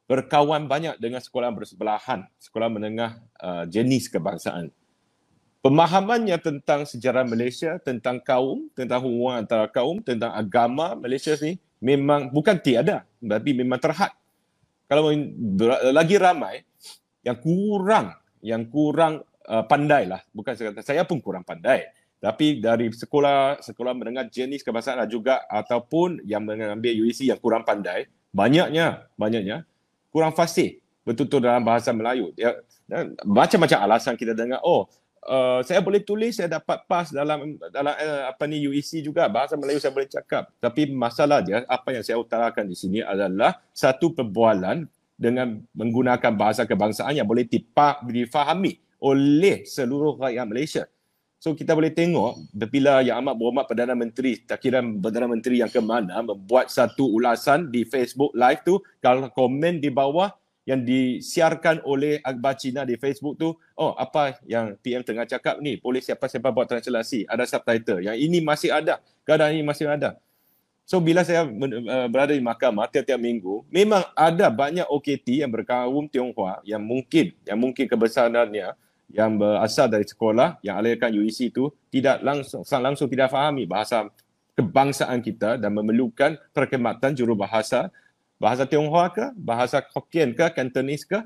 berkawan 0.07 0.69
banyak 0.69 1.01
dengan 1.01 1.19
sekolah 1.19 1.51
bersebelahan, 1.51 2.29
sekolah 2.39 2.69
menengah 2.69 3.19
uh, 3.41 3.65
jenis 3.67 4.13
kebangsaan 4.13 4.71
pemahamannya 5.67 6.39
tentang 6.39 6.87
sejarah 6.87 7.27
Malaysia, 7.27 7.83
tentang 7.83 8.23
kaum, 8.23 8.71
tentang 8.79 9.03
hubungan 9.03 9.43
antara 9.43 9.67
kaum, 9.67 9.99
tentang 9.99 10.31
agama 10.31 10.95
Malaysia 10.95 11.35
ni 11.43 11.59
memang 11.83 12.31
bukan 12.31 12.55
tiada, 12.63 13.03
tapi 13.19 13.51
memang 13.51 13.83
terhad. 13.83 14.15
Kalau 14.87 15.11
lagi 15.91 16.15
ramai 16.15 16.63
yang 17.27 17.43
kurang, 17.43 18.15
yang 18.39 18.71
kurang 18.71 19.27
uh, 19.51 19.67
pandai 19.67 20.07
lah, 20.07 20.23
bukan 20.31 20.55
saya 20.55 20.71
kata 20.71 20.87
saya 20.87 21.03
pun 21.03 21.19
kurang 21.19 21.43
pandai. 21.43 21.83
Tapi 22.17 22.59
dari 22.59 22.89
sekolah 22.91 23.61
sekolah 23.61 23.93
mendengar 23.93 24.27
jenis 24.33 24.65
kebangsaan 24.65 25.05
juga 25.07 25.45
ataupun 25.47 26.25
yang 26.25 26.43
mengambil 26.43 26.97
UEC 27.05 27.29
yang 27.29 27.39
kurang 27.39 27.63
pandai, 27.63 28.09
banyaknya, 28.33 29.07
banyaknya 29.15 29.69
kurang 30.09 30.33
fasih 30.33 30.81
betul-betul 31.07 31.45
dalam 31.45 31.63
bahasa 31.63 31.95
Melayu. 31.95 32.35
Ya, 32.35 32.57
macam-macam 33.23 33.79
alasan 33.85 34.19
kita 34.19 34.35
dengar, 34.35 34.59
oh 34.65 34.91
uh, 35.27 35.61
saya 35.63 35.83
boleh 35.83 36.01
tulis 36.01 36.39
saya 36.39 36.49
dapat 36.49 36.83
pass 36.89 37.13
dalam 37.13 37.59
dalam 37.71 37.93
uh, 37.93 38.31
apa 38.31 38.47
ni 38.49 38.65
UEC 38.65 39.05
juga 39.05 39.29
bahasa 39.29 39.59
Melayu 39.59 39.83
saya 39.83 39.93
boleh 39.93 40.09
cakap 40.09 40.51
tapi 40.63 40.91
masalah 40.91 41.43
dia 41.43 41.67
apa 41.67 41.95
yang 41.95 42.03
saya 42.07 42.17
utarakan 42.19 42.65
di 42.67 42.77
sini 42.79 43.03
adalah 43.03 43.59
satu 43.75 44.15
perbualan 44.15 44.87
dengan 45.17 45.59
menggunakan 45.73 46.33
bahasa 46.37 46.69
kebangsaan 46.69 47.17
yang 47.17 47.27
boleh 47.27 47.49
tipak 47.49 48.05
difahami 48.05 48.77
oleh 49.01 49.65
seluruh 49.65 50.21
rakyat 50.21 50.45
Malaysia. 50.45 50.85
So 51.37 51.53
kita 51.53 51.77
boleh 51.77 51.93
tengok 51.93 52.49
bila 52.73 53.05
Yang 53.05 53.17
Amat 53.21 53.35
Berhormat 53.37 53.65
Perdana 53.69 53.93
Menteri, 53.93 54.41
tak 54.41 54.65
kira 54.65 54.81
Perdana 54.81 55.29
Menteri 55.29 55.61
yang 55.61 55.69
ke 55.69 55.79
mana 55.85 56.25
membuat 56.25 56.73
satu 56.73 57.07
ulasan 57.13 57.69
di 57.69 57.85
Facebook 57.85 58.33
live 58.33 58.65
tu 58.65 58.81
kalau 59.05 59.29
komen 59.29 59.79
di 59.79 59.93
bawah 59.93 60.33
yang 60.67 60.83
disiarkan 60.83 61.79
oleh 61.87 62.19
Akbar 62.27 62.59
Cina 62.59 62.83
di 62.83 62.99
Facebook 62.99 63.39
tu, 63.39 63.55
oh 63.79 63.95
apa 63.95 64.43
yang 64.51 64.75
PM 64.83 65.07
tengah 65.07 65.23
cakap 65.23 65.63
ni, 65.63 65.79
boleh 65.79 66.03
siapa-siapa 66.03 66.51
buat 66.51 66.67
translasi, 66.67 67.23
ada 67.31 67.47
subtitle. 67.47 68.03
Yang 68.03 68.17
ini 68.19 68.39
masih 68.43 68.75
ada, 68.75 68.99
keadaan 69.23 69.55
ini 69.55 69.63
masih 69.63 69.87
ada. 69.87 70.19
So 70.83 70.99
bila 70.99 71.23
saya 71.23 71.47
uh, 71.47 72.07
berada 72.11 72.35
di 72.35 72.43
mahkamah 72.43 72.91
tiap-tiap 72.91 73.19
minggu, 73.19 73.63
memang 73.71 74.07
ada 74.15 74.51
banyak 74.51 74.87
OKT 74.87 75.47
yang 75.47 75.51
berkaum 75.51 76.07
Tionghoa 76.11 76.63
yang 76.67 76.83
mungkin 76.83 77.35
yang 77.47 77.59
mungkin 77.59 77.87
kebesarannya 77.87 78.75
yang 79.11 79.39
berasal 79.39 79.87
dari 79.87 80.03
sekolah 80.03 80.59
yang 80.67 80.83
alihkan 80.83 81.15
UEC 81.15 81.55
itu 81.55 81.71
tidak 81.95 82.21
langsung 82.27 82.67
langsung 82.67 83.07
tidak 83.07 83.31
fahami 83.31 83.65
bahasa 83.65 84.11
kebangsaan 84.59 85.23
kita 85.23 85.61
dan 85.61 85.71
memerlukan 85.71 86.35
perkhidmatan 86.51 87.15
jurubahasa 87.15 87.93
bahasa 88.37 88.69
Tionghoa 88.69 89.13
ke, 89.13 89.33
bahasa 89.37 89.81
Hokkien 89.81 90.37
ke, 90.37 90.53
Cantonese 90.53 91.09
ke, 91.09 91.19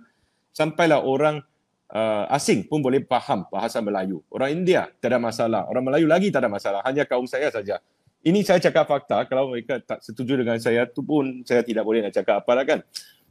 sampailah 0.54 1.02
orang 1.02 1.42
uh, 1.90 2.24
asing 2.30 2.66
pun 2.66 2.82
boleh 2.82 3.02
faham 3.06 3.46
bahasa 3.50 3.82
Melayu. 3.82 4.22
Orang 4.30 4.62
India 4.62 4.90
tak 5.02 5.14
ada 5.14 5.18
masalah, 5.18 5.66
orang 5.66 5.90
Melayu 5.90 6.06
lagi 6.06 6.30
tak 6.30 6.46
ada 6.46 6.50
masalah, 6.50 6.80
hanya 6.86 7.06
kaum 7.06 7.26
saya 7.26 7.50
saja. 7.50 7.82
Ini 8.20 8.44
saya 8.44 8.60
cakap 8.60 8.84
fakta, 8.84 9.24
kalau 9.26 9.48
mereka 9.50 9.80
tak 9.80 10.04
setuju 10.04 10.44
dengan 10.44 10.60
saya 10.60 10.84
tu 10.84 11.00
pun 11.00 11.40
saya 11.42 11.64
tidak 11.64 11.82
boleh 11.88 12.04
nak 12.04 12.12
cakap 12.12 12.44
apa 12.44 12.52
lah 12.52 12.64
kan. 12.68 12.80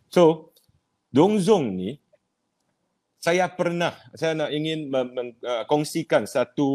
So, 0.09 0.51
Dongzong 1.13 1.73
ni, 1.73 1.97
saya 3.19 3.51
pernah, 3.51 3.91
saya 4.15 4.31
nak 4.31 4.51
ingin 4.55 4.87
mengkongsikan 4.87 6.23
uh, 6.23 6.31
satu 6.31 6.69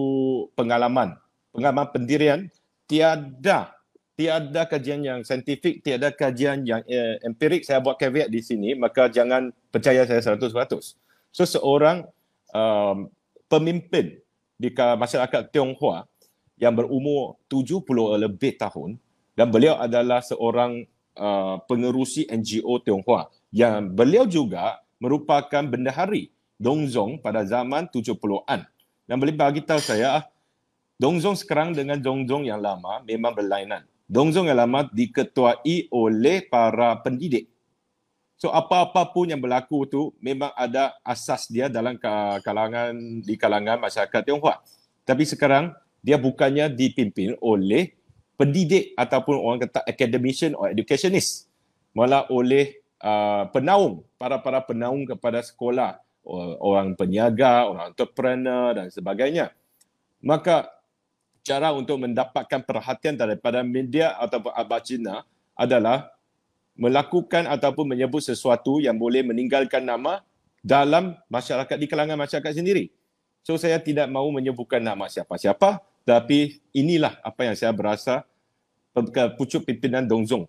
pengalaman, 0.53 1.17
pengalaman 1.57 1.89
pendirian, 1.89 2.41
tiada 2.85 3.73
tiada 4.15 4.63
kajian 4.69 5.03
yang 5.03 5.21
saintifik, 5.27 5.83
tiada 5.83 6.15
kajian 6.15 6.63
yang 6.63 6.85
eh, 6.87 7.19
empirik, 7.27 7.67
saya 7.67 7.83
buat 7.83 7.99
caveat 7.99 8.31
di 8.31 8.41
sini, 8.45 8.79
maka 8.79 9.11
jangan 9.11 9.51
percaya 9.75 10.07
saya 10.07 10.23
100%. 10.23 10.55
So 11.35 11.43
seorang 11.43 12.07
um, 12.55 13.11
pemimpin 13.51 14.23
di 14.55 14.71
masyarakat 14.71 15.51
Tionghoa 15.51 16.07
yang 16.63 16.79
berumur 16.79 17.43
70 17.51 17.83
lebih 18.23 18.55
tahun 18.55 19.03
dan 19.35 19.51
beliau 19.51 19.75
adalah 19.83 20.23
seorang 20.23 20.87
uh, 21.19 21.59
pengerusi 21.67 22.31
NGO 22.31 22.79
Tionghoa. 22.87 23.27
Yang 23.51 23.75
beliau 23.99 24.25
juga 24.31 24.79
merupakan 25.03 25.63
bendahari 25.67 26.31
Dongzong 26.59 27.19
pada 27.19 27.43
zaman 27.43 27.91
70-an. 27.91 28.67
Dan 29.05 29.17
beliau 29.21 29.37
bagi 29.37 29.61
tahu 29.61 29.81
saya, 29.83 30.25
Dongzong 30.97 31.35
sekarang 31.35 31.75
dengan 31.75 31.99
Dongzong 31.99 32.47
yang 32.47 32.63
lama 32.63 33.03
memang 33.03 33.35
berlainan. 33.35 33.83
Dongzong 34.07 34.47
yang 34.47 34.61
lama 34.61 34.87
diketuai 34.89 35.91
oleh 35.91 36.47
para 36.47 36.95
pendidik. 37.03 37.51
So 38.39 38.53
apa-apa 38.53 39.09
pun 39.09 39.33
yang 39.33 39.41
berlaku 39.41 39.89
tu 39.89 40.03
memang 40.21 40.53
ada 40.53 40.93
asas 41.01 41.49
dia 41.49 41.73
dalam 41.73 41.97
kalangan 42.45 42.93
di 43.25 43.35
kalangan 43.41 43.81
masyarakat 43.81 44.21
Tionghoa. 44.21 44.61
Tapi 45.09 45.25
sekarang 45.25 45.73
dia 46.05 46.21
bukannya 46.21 46.69
dipimpin 46.69 47.33
oleh 47.41 47.97
pendidik 48.37 48.93
ataupun 49.01 49.41
orang 49.41 49.59
kata 49.65 49.81
academician 49.89 50.53
or 50.53 50.69
educationist. 50.69 51.49
Malah 51.97 52.29
oleh 52.29 52.85
uh, 53.01 53.49
penaung, 53.49 54.05
para-para 54.21 54.61
penaung 54.61 55.09
kepada 55.09 55.41
sekolah, 55.41 56.04
orang 56.61 56.97
peniaga, 56.97 57.69
orang 57.69 57.93
entrepreneur 57.93 58.73
dan 58.73 58.89
sebagainya. 58.89 59.53
Maka 60.25 60.73
cara 61.45 61.77
untuk 61.77 62.01
mendapatkan 62.01 62.65
perhatian 62.65 63.21
daripada 63.21 63.61
media 63.61 64.17
ataupun 64.17 64.53
abad 64.57 64.81
Cina 64.81 65.15
adalah 65.53 66.09
melakukan 66.75 67.47
ataupun 67.47 67.95
menyebut 67.95 68.25
sesuatu 68.25 68.81
yang 68.81 68.97
boleh 68.97 69.23
meninggalkan 69.23 69.85
nama 69.85 70.25
dalam 70.65 71.13
masyarakat 71.29 71.77
di 71.77 71.87
kalangan 71.87 72.17
masyarakat 72.17 72.57
sendiri. 72.57 72.89
So 73.45 73.61
saya 73.61 73.77
tidak 73.77 74.09
mahu 74.09 74.33
menyebutkan 74.33 74.81
nama 74.81 75.05
siapa-siapa 75.07 75.85
tapi 76.09 76.61
inilah 76.73 77.21
apa 77.21 77.45
yang 77.45 77.57
saya 77.57 77.71
berasa 77.77 78.25
pucuk 79.37 79.69
pimpinan 79.69 80.09
Dongzong. 80.09 80.49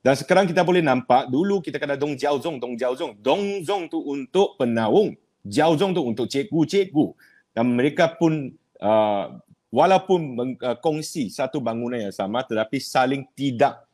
Dan 0.00 0.16
sekarang 0.16 0.48
kita 0.48 0.64
boleh 0.64 0.80
nampak 0.80 1.28
dulu 1.28 1.60
kita 1.60 1.76
kena 1.76 1.92
Dong 1.92 2.16
Jiaozong, 2.16 2.56
Dong 2.56 2.72
Jiaozong. 2.72 3.20
Dongzong 3.20 3.92
tu 3.92 4.00
untuk 4.00 4.56
penaung, 4.56 5.12
Jiaozong 5.44 5.92
tu 5.92 6.00
untuk 6.00 6.24
cikgu-cikgu. 6.24 7.12
Dan 7.52 7.76
mereka 7.76 8.08
pun 8.08 8.48
uh, 8.80 9.24
walaupun 9.68 10.56
kongsi 10.80 11.28
satu 11.28 11.60
bangunan 11.60 12.00
yang 12.00 12.16
sama 12.16 12.40
tetapi 12.48 12.80
saling 12.80 13.28
tidak 13.36 13.84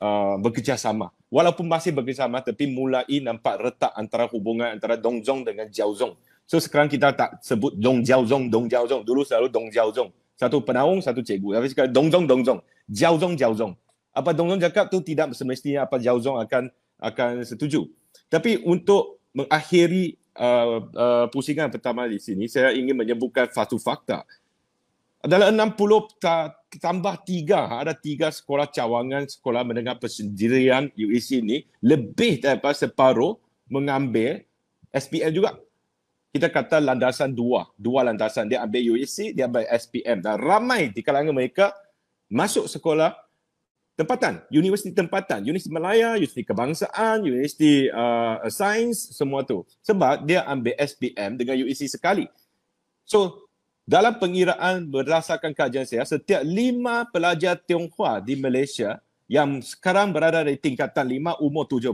uh, 0.00 0.40
bekerjasama. 0.40 1.12
Walaupun 1.28 1.68
masih 1.68 1.92
bekerjasama 1.92 2.40
tapi 2.40 2.64
mulai 2.70 3.04
nampak 3.20 3.60
retak 3.60 3.92
antara 3.92 4.24
hubungan 4.32 4.72
antara 4.72 4.96
Dongzong 4.96 5.44
dengan 5.44 5.68
Jiaozong. 5.68 6.16
So 6.48 6.56
sekarang 6.56 6.88
kita 6.88 7.12
tak 7.12 7.44
sebut 7.44 7.76
Dong 7.76 8.00
Jiaozong, 8.00 8.48
Dong 8.48 8.72
Jiaozong. 8.72 9.04
Dulu 9.04 9.20
selalu 9.20 9.52
Dong 9.52 9.68
Jiaozong. 9.68 10.08
Satu 10.32 10.64
penaung, 10.64 11.04
satu 11.04 11.20
cikgu. 11.20 11.60
Tapi 11.60 11.66
sekarang 11.68 11.92
Dongzong, 11.92 12.24
Dongzong. 12.24 12.60
Jiaozong, 12.88 13.34
Jiaozong. 13.36 13.76
Apa 14.16 14.32
Dongzong 14.32 14.64
cakap 14.64 14.88
tu 14.88 15.04
tidak 15.04 15.36
semestinya 15.36 15.84
apa 15.84 16.00
Jiaozong 16.00 16.40
akan 16.40 16.72
akan 16.96 17.44
setuju. 17.44 17.84
Tapi 18.32 18.64
untuk 18.64 19.20
mengakhiri 19.36 20.16
uh, 20.40 20.80
uh, 20.80 21.26
pusingan 21.28 21.68
pertama 21.68 22.08
di 22.08 22.16
sini, 22.16 22.48
saya 22.48 22.72
ingin 22.72 22.96
menyebutkan 22.96 23.52
satu 23.52 23.76
fakta 23.76 24.24
adalah 25.20 25.50
60 25.50 25.74
tambah 26.78 27.14
3 27.26 27.82
ada 27.82 27.90
3 27.90 28.30
sekolah 28.30 28.70
cawangan 28.70 29.26
sekolah 29.26 29.66
menengah 29.66 29.98
persendirian 29.98 30.86
UEC 30.94 31.42
ini 31.42 31.66
lebih 31.82 32.38
daripada 32.38 32.78
separuh 32.78 33.34
mengambil 33.66 34.46
SPL 34.94 35.34
juga 35.34 35.58
kita 36.36 36.52
kata 36.52 36.84
landasan 36.84 37.32
dua, 37.32 37.64
dua 37.80 38.04
landasan. 38.04 38.44
Dia 38.44 38.60
ambil 38.60 38.92
UEC, 38.92 39.32
dia 39.32 39.48
ambil 39.48 39.64
SPM. 39.72 40.20
Dan 40.20 40.36
ramai 40.36 40.92
di 40.92 41.00
kalangan 41.00 41.32
mereka 41.32 41.72
masuk 42.28 42.68
sekolah 42.68 43.16
tempatan, 43.96 44.44
universiti 44.52 44.92
tempatan, 44.92 45.40
universiti 45.40 45.72
Malaya, 45.72 46.20
universiti 46.20 46.44
kebangsaan, 46.44 47.24
universiti 47.24 47.88
uh, 47.88 48.44
sains, 48.52 49.16
semua 49.16 49.42
tu. 49.42 49.64
Sebab 49.80 50.28
dia 50.28 50.44
ambil 50.44 50.76
SPM 50.76 51.40
dengan 51.40 51.56
UEC 51.64 51.88
sekali. 51.88 52.28
So, 53.08 53.48
dalam 53.88 54.20
pengiraan 54.20 54.84
berdasarkan 54.84 55.56
kajian 55.56 55.88
saya, 55.88 56.04
setiap 56.04 56.44
lima 56.44 57.08
pelajar 57.08 57.56
Tionghoa 57.56 58.20
di 58.20 58.36
Malaysia 58.36 59.00
yang 59.26 59.64
sekarang 59.64 60.12
berada 60.12 60.44
di 60.44 60.60
tingkatan 60.60 61.08
lima 61.08 61.32
umur 61.40 61.64
17, 61.64 61.90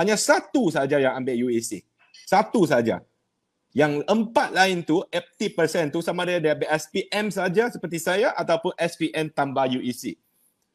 hanya 0.00 0.16
satu 0.16 0.72
saja 0.72 0.96
yang 0.96 1.14
ambil 1.20 1.46
UEC. 1.46 1.84
Satu 2.24 2.64
saja. 2.64 3.04
Yang 3.74 4.06
empat 4.06 4.54
lain 4.54 4.86
tu, 4.86 5.02
80% 5.10 5.90
tu 5.90 5.98
sama 5.98 6.22
ada 6.22 6.38
dia 6.38 6.54
ambil 6.54 6.70
SPM 6.78 7.26
saja 7.34 7.66
seperti 7.68 7.98
saya 7.98 8.30
ataupun 8.38 8.70
SPM 8.78 9.28
tambah 9.34 9.66
UEC. 9.66 10.14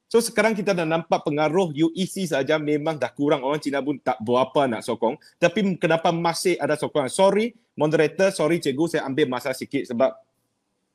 So 0.10 0.18
sekarang 0.18 0.58
kita 0.58 0.74
dah 0.74 0.90
nampak 0.90 1.22
pengaruh 1.22 1.70
UEC 1.70 2.34
saja 2.34 2.58
memang 2.58 2.98
dah 2.98 3.14
kurang 3.14 3.46
orang 3.46 3.62
Cina 3.62 3.78
pun 3.78 4.02
tak 4.02 4.18
berapa 4.26 4.66
nak 4.66 4.82
sokong. 4.82 5.22
Tapi 5.38 5.78
kenapa 5.78 6.10
masih 6.10 6.58
ada 6.58 6.74
sokongan? 6.74 7.14
Sorry 7.14 7.54
moderator, 7.78 8.34
sorry 8.34 8.58
cikgu 8.58 8.98
saya 8.98 9.06
ambil 9.06 9.30
masa 9.30 9.54
sikit 9.54 9.86
sebab 9.86 10.18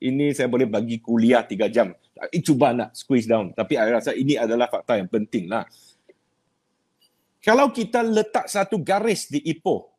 ini 0.03 0.35
saya 0.35 0.50
boleh 0.50 0.66
bagi 0.66 0.98
kuliah 0.98 1.46
tiga 1.46 1.70
jam. 1.70 1.94
Eh, 2.35 2.42
cuba 2.42 2.74
nak 2.74 2.90
squeeze 2.90 3.31
down. 3.31 3.55
Tapi 3.55 3.79
saya 3.79 4.03
rasa 4.03 4.11
ini 4.18 4.35
adalah 4.35 4.66
fakta 4.66 4.98
yang 4.98 5.07
penting 5.07 5.46
lah. 5.46 5.62
Kalau 7.38 7.70
kita 7.70 8.03
letak 8.03 8.50
satu 8.50 8.83
garis 8.83 9.31
di 9.31 9.38
Ipoh, 9.46 9.94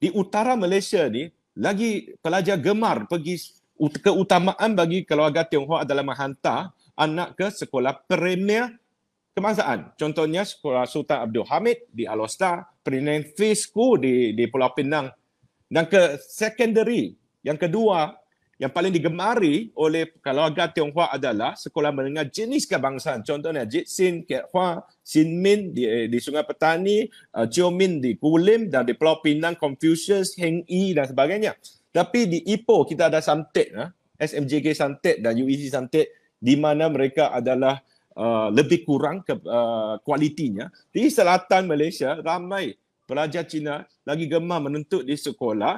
di 0.00 0.10
utara 0.10 0.58
Malaysia 0.58 1.06
ni, 1.06 1.30
lagi 1.54 2.16
pelajar 2.18 2.58
gemar 2.58 3.06
pergi 3.06 3.62
keutamaan 3.78 4.72
bagi 4.72 5.04
keluarga 5.04 5.44
Tionghoa 5.44 5.84
adalah 5.84 6.02
menghantar 6.04 6.72
anak 7.00 7.40
ke 7.40 7.48
sekolah 7.48 8.04
premier 8.04 8.76
kebangsaan. 9.32 9.96
Contohnya 9.96 10.44
sekolah 10.44 10.84
Sultan 10.84 11.24
Abdul 11.24 11.48
Hamid 11.48 11.88
di 11.88 12.04
Alostar, 12.04 12.68
Penang 12.84 13.24
Free 13.32 13.56
School 13.56 14.04
di 14.04 14.36
di 14.36 14.44
Pulau 14.52 14.76
Pinang. 14.76 15.08
Dan 15.70 15.88
ke 15.88 16.20
secondary 16.20 17.16
yang 17.40 17.56
kedua 17.56 18.20
yang 18.60 18.68
paling 18.68 18.92
digemari 18.92 19.72
oleh 19.72 20.12
keluarga 20.20 20.68
Tionghoa 20.68 21.16
adalah 21.16 21.56
sekolah 21.56 21.96
menengah 21.96 22.28
jenis 22.28 22.68
kebangsaan. 22.68 23.24
Contohnya 23.24 23.64
Jit 23.64 23.88
Sin, 23.88 24.20
Kiat 24.28 24.52
Hua, 24.52 24.84
Sin 25.00 25.40
Min 25.40 25.72
di, 25.72 25.88
di 26.12 26.18
Sungai 26.20 26.44
Petani, 26.44 27.08
uh, 27.40 27.48
Chio 27.48 27.72
Min 27.72 28.04
di 28.04 28.20
Kulim 28.20 28.68
dan 28.68 28.84
di 28.84 28.92
Pulau 28.92 29.24
Pinang, 29.24 29.56
Confucius, 29.56 30.36
Heng 30.36 30.68
Yi 30.68 30.92
dan 30.92 31.08
sebagainya. 31.08 31.56
Tapi 31.88 32.28
di 32.28 32.38
Ipoh 32.52 32.84
kita 32.84 33.08
ada 33.08 33.24
Santet, 33.24 33.72
uh, 33.72 33.88
SMJK 34.20 34.76
Santet 34.76 35.16
dan 35.24 35.32
UEC 35.40 35.72
Santet 35.72 36.19
di 36.40 36.56
mana 36.56 36.88
mereka 36.88 37.28
adalah 37.30 37.84
uh, 38.16 38.48
lebih 38.48 38.82
kurang 38.88 39.20
ke, 39.20 39.36
uh, 39.44 40.00
kualitinya. 40.00 40.72
Di 40.88 41.12
selatan 41.12 41.68
Malaysia, 41.68 42.16
ramai 42.18 42.74
pelajar 43.04 43.44
Cina 43.44 43.84
lagi 44.08 44.24
gemar 44.24 44.64
menuntut 44.64 45.04
di 45.04 45.14
sekolah 45.14 45.76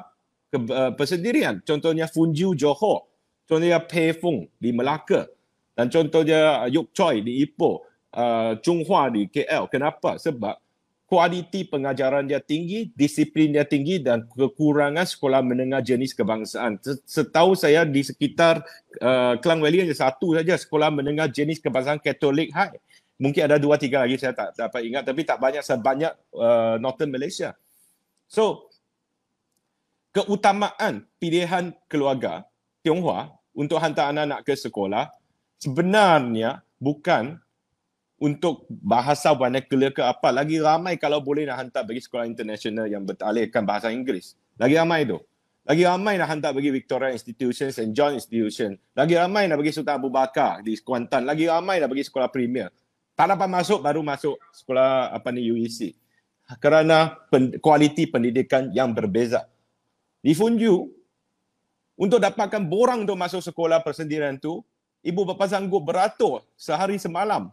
ke, 0.49 0.59
uh, 0.71 0.95
persendirian. 0.95 1.59
Contohnya 1.67 2.07
Funju 2.07 2.55
Johor, 2.55 3.11
contohnya 3.51 3.83
Pei 3.83 4.15
Fung 4.15 4.47
di 4.63 4.71
Melaka 4.71 5.27
dan 5.75 5.91
contohnya 5.91 6.71
Yok 6.71 6.95
Choi 6.95 7.27
di 7.27 7.43
Ipoh, 7.43 7.83
uh, 8.15 8.55
Chung 8.63 8.87
Hua 8.87 9.11
di 9.11 9.27
KL. 9.27 9.67
Kenapa? 9.67 10.15
Sebab 10.15 10.62
kualiti 11.13 11.69
pengajaran 11.69 12.25
dia 12.25 12.41
tinggi, 12.41 12.89
disiplin 12.97 13.53
dia 13.53 13.69
tinggi 13.69 14.01
dan 14.01 14.25
kekurangan 14.33 15.05
sekolah 15.05 15.45
menengah 15.45 15.85
jenis 15.85 16.17
kebangsaan. 16.17 16.81
Setahu 17.05 17.53
saya 17.53 17.85
di 17.85 18.01
sekitar 18.01 18.65
uh, 18.97 19.37
Klang 19.37 19.61
Valley 19.61 19.85
hanya 19.85 19.93
satu 19.93 20.33
saja 20.33 20.57
sekolah 20.57 20.89
menengah 20.89 21.29
jenis 21.29 21.61
kebangsaan 21.61 22.01
Katolik 22.01 22.49
High. 22.57 22.81
Mungkin 23.21 23.45
ada 23.45 23.61
dua 23.61 23.77
tiga 23.77 24.09
lagi 24.09 24.17
saya 24.17 24.33
tak 24.33 24.57
dapat 24.57 24.89
ingat 24.89 25.05
tapi 25.05 25.21
tak 25.29 25.37
banyak 25.37 25.61
sebanyak 25.61 26.17
uh, 26.33 26.81
Northern 26.81 27.13
Malaysia. 27.13 27.53
So 28.25 28.73
keutamaan 30.17 31.05
pilihan 31.21 31.77
keluarga 31.93 32.49
Tionghoa 32.81 33.37
untuk 33.53 33.77
hantar 33.85 34.17
anak-anak 34.17 34.49
ke 34.49 34.57
sekolah 34.57 35.13
sebenarnya 35.61 36.65
bukan 36.81 37.37
untuk 38.23 38.71
bahasa 38.71 39.35
vernacular 39.35 39.91
ke 39.91 39.99
apa 39.99 40.31
lagi 40.31 40.63
ramai 40.63 40.95
kalau 40.95 41.19
boleh 41.19 41.43
nak 41.43 41.59
hantar 41.59 41.83
bagi 41.83 41.99
sekolah 41.99 42.23
international 42.23 42.87
yang 42.87 43.03
bertalihkan 43.03 43.67
bahasa 43.67 43.91
Inggeris. 43.91 44.39
Lagi 44.55 44.79
ramai 44.79 45.03
tu. 45.03 45.19
Lagi 45.67 45.83
ramai 45.83 46.23
nak 46.23 46.31
hantar 46.31 46.55
bagi 46.55 46.71
Victoria 46.71 47.11
Institution 47.11 47.75
St. 47.75 47.91
John 47.91 48.15
Institution. 48.15 48.79
Lagi 48.95 49.19
ramai 49.19 49.51
nak 49.51 49.59
bagi 49.59 49.75
Sultan 49.75 49.99
Abu 49.99 50.07
Bakar 50.07 50.63
di 50.63 50.79
Kuantan. 50.79 51.27
Lagi 51.27 51.51
ramai 51.51 51.83
nak 51.83 51.91
bagi 51.91 52.07
sekolah 52.07 52.31
premier. 52.31 52.71
Tak 53.19 53.35
dapat 53.35 53.51
masuk 53.51 53.83
baru 53.83 54.07
masuk 54.07 54.39
sekolah 54.55 55.11
apa 55.11 55.29
ni 55.35 55.51
UEC 55.51 55.99
kerana 56.63 57.19
pen, 57.27 57.59
kualiti 57.59 58.07
pendidikan 58.07 58.71
yang 58.71 58.95
berbeza. 58.95 59.51
Di 60.23 60.31
Funju 60.35 60.75
untuk 61.99 62.19
dapatkan 62.23 62.63
borang 62.71 63.03
untuk 63.03 63.19
masuk 63.19 63.43
sekolah 63.43 63.83
persendirian 63.83 64.39
tu 64.39 64.63
ibu 65.03 65.27
bapa 65.27 65.51
sanggup 65.51 65.83
beratur 65.83 66.47
sehari 66.55 66.99
semalam 66.99 67.51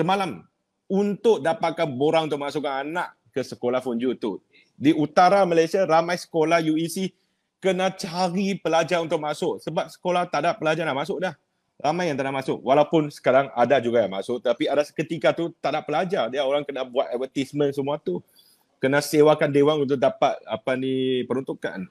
semalam 0.00 0.40
untuk 0.88 1.44
dapatkan 1.44 1.86
borang 1.92 2.26
untuk 2.26 2.40
masukkan 2.40 2.80
anak 2.80 3.12
ke 3.30 3.44
sekolah 3.44 3.84
Funju 3.84 4.16
tu. 4.16 4.40
Di 4.74 4.96
utara 4.96 5.44
Malaysia 5.44 5.84
ramai 5.84 6.16
sekolah 6.16 6.64
UEC 6.64 7.12
kena 7.60 7.92
cari 7.92 8.56
pelajar 8.56 9.04
untuk 9.04 9.20
masuk 9.20 9.60
sebab 9.60 9.92
sekolah 9.92 10.24
tak 10.26 10.48
ada 10.48 10.56
pelajar 10.56 10.88
nak 10.88 11.04
masuk 11.04 11.20
dah. 11.20 11.36
Ramai 11.80 12.12
yang 12.12 12.16
tak 12.16 12.28
nak 12.28 12.44
masuk. 12.44 12.60
Walaupun 12.60 13.08
sekarang 13.08 13.48
ada 13.52 13.76
juga 13.80 14.04
yang 14.04 14.12
masuk 14.12 14.40
tapi 14.40 14.68
ada 14.68 14.80
seketika 14.80 15.36
tu 15.36 15.52
tak 15.60 15.76
ada 15.76 15.80
pelajar. 15.84 16.32
Dia 16.32 16.44
orang 16.48 16.64
kena 16.64 16.84
buat 16.88 17.08
advertisement 17.12 17.72
semua 17.76 18.00
tu. 18.00 18.24
Kena 18.80 19.04
sewakan 19.04 19.52
dewan 19.52 19.76
untuk 19.84 20.00
dapat 20.00 20.40
apa 20.48 20.72
ni 20.80 21.24
peruntukan 21.28 21.84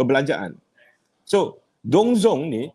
perbelanjaan. 0.00 0.56
So, 1.28 1.60
Dongzong 1.84 2.48
ni 2.48 2.72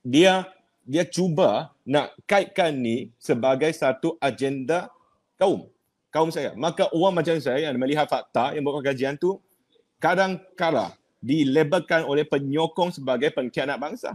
dia 0.00 0.48
dia 0.86 1.02
cuba 1.02 1.74
nak 1.82 2.14
kaitkan 2.30 2.70
ni 2.70 3.10
sebagai 3.18 3.74
satu 3.74 4.14
agenda 4.22 4.86
kaum. 5.34 5.66
Kaum 6.14 6.30
saya. 6.30 6.54
Maka 6.54 6.86
orang 6.94 7.20
macam 7.20 7.36
saya 7.42 7.66
yang 7.66 7.76
melihat 7.76 8.06
fakta 8.06 8.54
yang 8.54 8.62
buat 8.62 8.80
kajian 8.80 9.18
tu 9.18 9.42
kadang 9.98 10.38
kala 10.54 10.94
dilabelkan 11.18 12.06
oleh 12.06 12.22
penyokong 12.22 12.94
sebagai 12.94 13.34
pengkhianat 13.34 13.76
bangsa. 13.76 14.14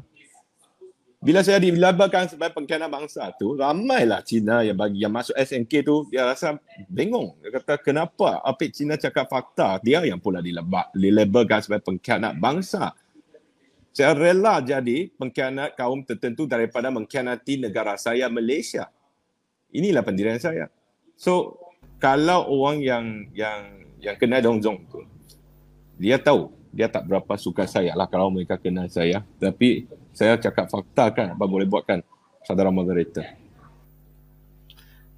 Bila 1.22 1.46
saya 1.46 1.62
dilabelkan 1.62 2.34
sebagai 2.34 2.58
pengkhianat 2.58 2.90
bangsa 2.90 3.30
tu 3.38 3.54
ramailah 3.54 4.26
Cina 4.26 4.66
yang 4.66 4.74
bagi 4.74 5.06
yang 5.06 5.14
masuk 5.14 5.38
SNK 5.38 5.86
tu 5.86 6.10
dia 6.10 6.26
rasa 6.26 6.58
bingung. 6.90 7.38
Dia 7.44 7.62
kata 7.62 7.78
kenapa 7.78 8.42
apik 8.42 8.74
Cina 8.74 8.98
cakap 8.98 9.30
fakta? 9.30 9.78
Dia 9.86 10.02
yang 10.02 10.18
pula 10.18 10.42
dilabelkan 10.42 11.62
sebagai 11.62 11.86
pengkhianat 11.86 12.34
bangsa 12.42 12.98
saya 13.92 14.16
rela 14.16 14.64
jadi 14.64 15.12
pengkhianat 15.20 15.76
kaum 15.76 16.00
tertentu 16.08 16.48
daripada 16.48 16.88
mengkhianati 16.88 17.60
negara 17.60 18.00
saya 18.00 18.32
Malaysia. 18.32 18.88
Inilah 19.72 20.04
pendirian 20.04 20.40
saya. 20.40 20.72
So 21.20 21.60
kalau 22.00 22.48
orang 22.48 22.80
yang 22.80 23.06
yang 23.36 23.60
yang 24.02 24.16
kena 24.18 24.40
dongzong 24.42 24.82
tu 24.90 25.04
dia 26.00 26.18
tahu 26.18 26.50
dia 26.72 26.88
tak 26.88 27.06
berapa 27.06 27.36
suka 27.36 27.68
saya 27.68 27.94
lah 27.94 28.08
kalau 28.08 28.32
mereka 28.34 28.58
kenal 28.58 28.88
saya 28.90 29.22
tapi 29.38 29.86
saya 30.16 30.40
cakap 30.40 30.72
fakta 30.72 31.12
kan 31.12 31.28
apa 31.36 31.46
boleh 31.46 31.68
buatkan 31.68 32.02
saudara 32.48 32.72
moderator. 32.72 33.28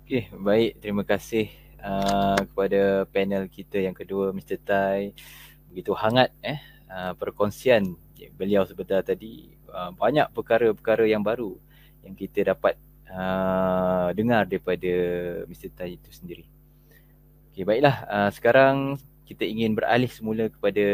Okay, 0.03 0.27
baik. 0.35 0.83
Terima 0.83 1.07
kasih 1.07 1.47
uh, 1.79 2.35
kepada 2.35 3.07
panel 3.09 3.47
kita 3.47 3.79
yang 3.79 3.95
kedua 3.95 4.35
Mr. 4.35 4.59
Tai. 4.59 5.15
Begitu 5.71 5.95
hangat 5.95 6.29
eh 6.43 6.59
uh, 6.91 7.15
perkongsian 7.15 7.95
beliau 8.31 8.63
sebentar 8.63 9.03
tadi 9.03 9.51
uh, 9.67 9.91
banyak 9.91 10.31
perkara-perkara 10.31 11.03
yang 11.09 11.25
baru 11.25 11.59
yang 12.03 12.15
kita 12.15 12.55
dapat 12.55 12.79
uh, 13.11 14.11
dengar 14.15 14.47
daripada 14.47 14.93
Mr. 15.47 15.71
Tai 15.75 15.91
itu 15.91 16.09
sendiri. 16.11 16.45
Okey 17.51 17.67
baiklah 17.67 18.07
uh, 18.07 18.29
sekarang 18.31 18.97
kita 19.23 19.47
ingin 19.47 19.73
beralih 19.73 20.11
semula 20.11 20.51
kepada 20.51 20.85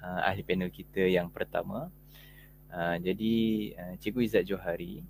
uh, 0.00 0.20
ahli 0.28 0.44
panel 0.44 0.68
kita 0.68 1.04
yang 1.04 1.32
pertama. 1.32 1.88
Uh, 2.68 2.98
jadi 2.98 3.34
uh, 3.78 3.94
Cikgu 4.02 4.20
Izzat 4.26 4.44
Johari 4.50 5.00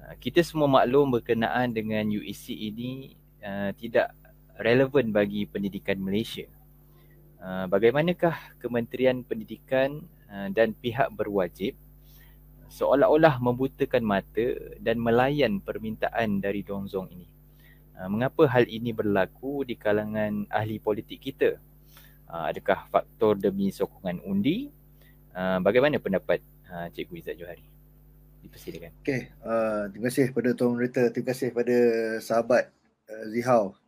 uh, 0.00 0.14
kita 0.22 0.40
semua 0.46 0.70
maklum 0.70 1.10
berkenaan 1.10 1.74
dengan 1.74 2.06
UEC 2.06 2.54
ini 2.54 3.18
uh, 3.42 3.74
tidak 3.74 4.14
relevan 4.58 5.14
bagi 5.14 5.46
pendidikan 5.46 5.98
Malaysia. 6.02 6.46
Uh, 7.38 7.70
bagaimanakah 7.70 8.34
Kementerian 8.58 9.22
Pendidikan 9.22 10.02
dan 10.28 10.76
pihak 10.76 11.08
berwajib 11.16 11.72
seolah-olah 12.68 13.40
membutakan 13.40 14.04
mata 14.04 14.52
dan 14.76 15.00
melayan 15.00 15.56
permintaan 15.56 16.44
dari 16.44 16.60
Dongzong 16.60 17.08
ini? 17.08 17.24
Uh, 17.96 18.06
mengapa 18.12 18.44
hal 18.46 18.68
ini 18.68 18.92
berlaku 18.92 19.64
di 19.64 19.74
kalangan 19.74 20.44
ahli 20.52 20.76
politik 20.78 21.18
kita? 21.18 21.56
Uh, 22.28 22.52
adakah 22.52 22.84
faktor 22.92 23.40
demi 23.40 23.72
sokongan 23.72 24.20
undi? 24.22 24.68
Bagaimana 25.38 26.02
pendapat 26.02 26.42
Cikgu 26.66 27.14
Izzat 27.22 27.38
Johari? 27.38 27.62
Dipersilakan. 28.42 28.90
Okey, 29.06 29.30
uh, 29.46 29.86
terima 29.90 30.10
kasih 30.10 30.34
kepada 30.34 30.50
Tuan 30.58 30.74
Rita, 30.74 31.14
terima 31.14 31.30
kasih 31.30 31.54
kepada 31.54 31.78
sahabat 32.18 32.74
uh, 33.06 33.24
Zihau. 33.30 33.78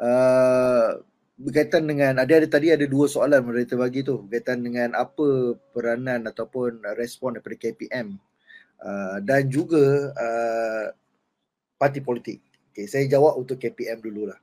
Uh, 0.00 1.04
berkaitan 1.40 1.88
dengan 1.88 2.20
ada 2.20 2.36
ada 2.36 2.44
tadi 2.44 2.68
ada 2.68 2.84
dua 2.84 3.08
soalan 3.08 3.40
moderator 3.40 3.80
bagi 3.80 4.04
tu 4.04 4.20
berkaitan 4.28 4.60
dengan 4.60 4.92
apa 4.92 5.56
peranan 5.72 6.28
ataupun 6.28 6.84
respon 7.00 7.40
daripada 7.40 7.56
KPM 7.56 8.20
uh, 8.84 9.16
dan 9.24 9.48
juga 9.48 10.12
uh, 10.12 10.86
parti 11.80 12.04
politik. 12.04 12.44
Okay, 12.70 12.84
saya 12.84 13.08
jawab 13.08 13.40
untuk 13.40 13.56
KPM 13.56 14.04
dululah. 14.04 14.36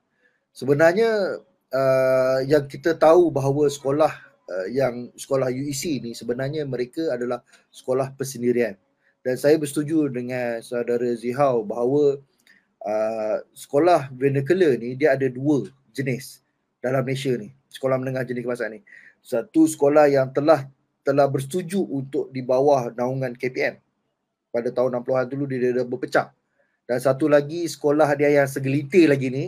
Sebenarnya 0.49 1.37
uh, 1.69 2.39
yang 2.49 2.65
kita 2.65 2.97
tahu 2.97 3.29
bahawa 3.29 3.69
sekolah 3.69 4.11
uh, 4.49 4.67
yang 4.73 5.13
sekolah 5.13 5.53
UEC 5.53 6.01
ni 6.01 6.11
sebenarnya 6.17 6.65
mereka 6.65 7.13
adalah 7.13 7.45
sekolah 7.69 8.15
persendirian 8.17 8.73
dan 9.21 9.35
saya 9.35 9.59
bersetuju 9.59 10.07
dengan 10.09 10.63
saudara 10.63 11.11
Zihau 11.13 11.67
bahawa 11.67 12.17
uh, 12.81 13.37
sekolah 13.51 14.09
vernacular 14.15 14.79
ni 14.79 14.95
dia 14.95 15.13
ada 15.13 15.27
dua 15.27 15.67
jenis 15.91 16.46
dalam 16.83 17.01
Malaysia 17.03 17.33
ni 17.35 17.53
sekolah 17.71 17.97
menengah 17.99 18.23
jenis 18.25 18.43
kebangsaan 18.45 18.79
ni 18.79 18.81
satu 19.21 19.67
sekolah 19.67 20.07
yang 20.09 20.31
telah 20.31 20.65
telah 21.01 21.25
bersetuju 21.27 21.79
untuk 21.83 22.29
di 22.35 22.43
bawah 22.43 22.91
naungan 22.93 23.33
KPM 23.33 23.79
pada 24.51 24.69
tahun 24.71 25.03
60-an 25.03 25.25
dulu 25.27 25.43
dia 25.47 25.71
dah 25.71 25.85
berpecah 25.87 26.27
dan 26.87 26.97
satu 27.03 27.27
lagi 27.27 27.67
sekolah 27.67 28.15
dia 28.15 28.43
yang 28.43 28.47
segelintir 28.47 29.11
lagi 29.11 29.27
ni 29.27 29.45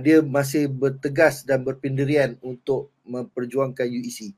dia 0.00 0.22
masih 0.22 0.70
bertegas 0.70 1.42
dan 1.44 1.66
berpendirian 1.66 2.38
untuk 2.40 2.94
memperjuangkan 3.04 3.84
UEC. 3.84 4.32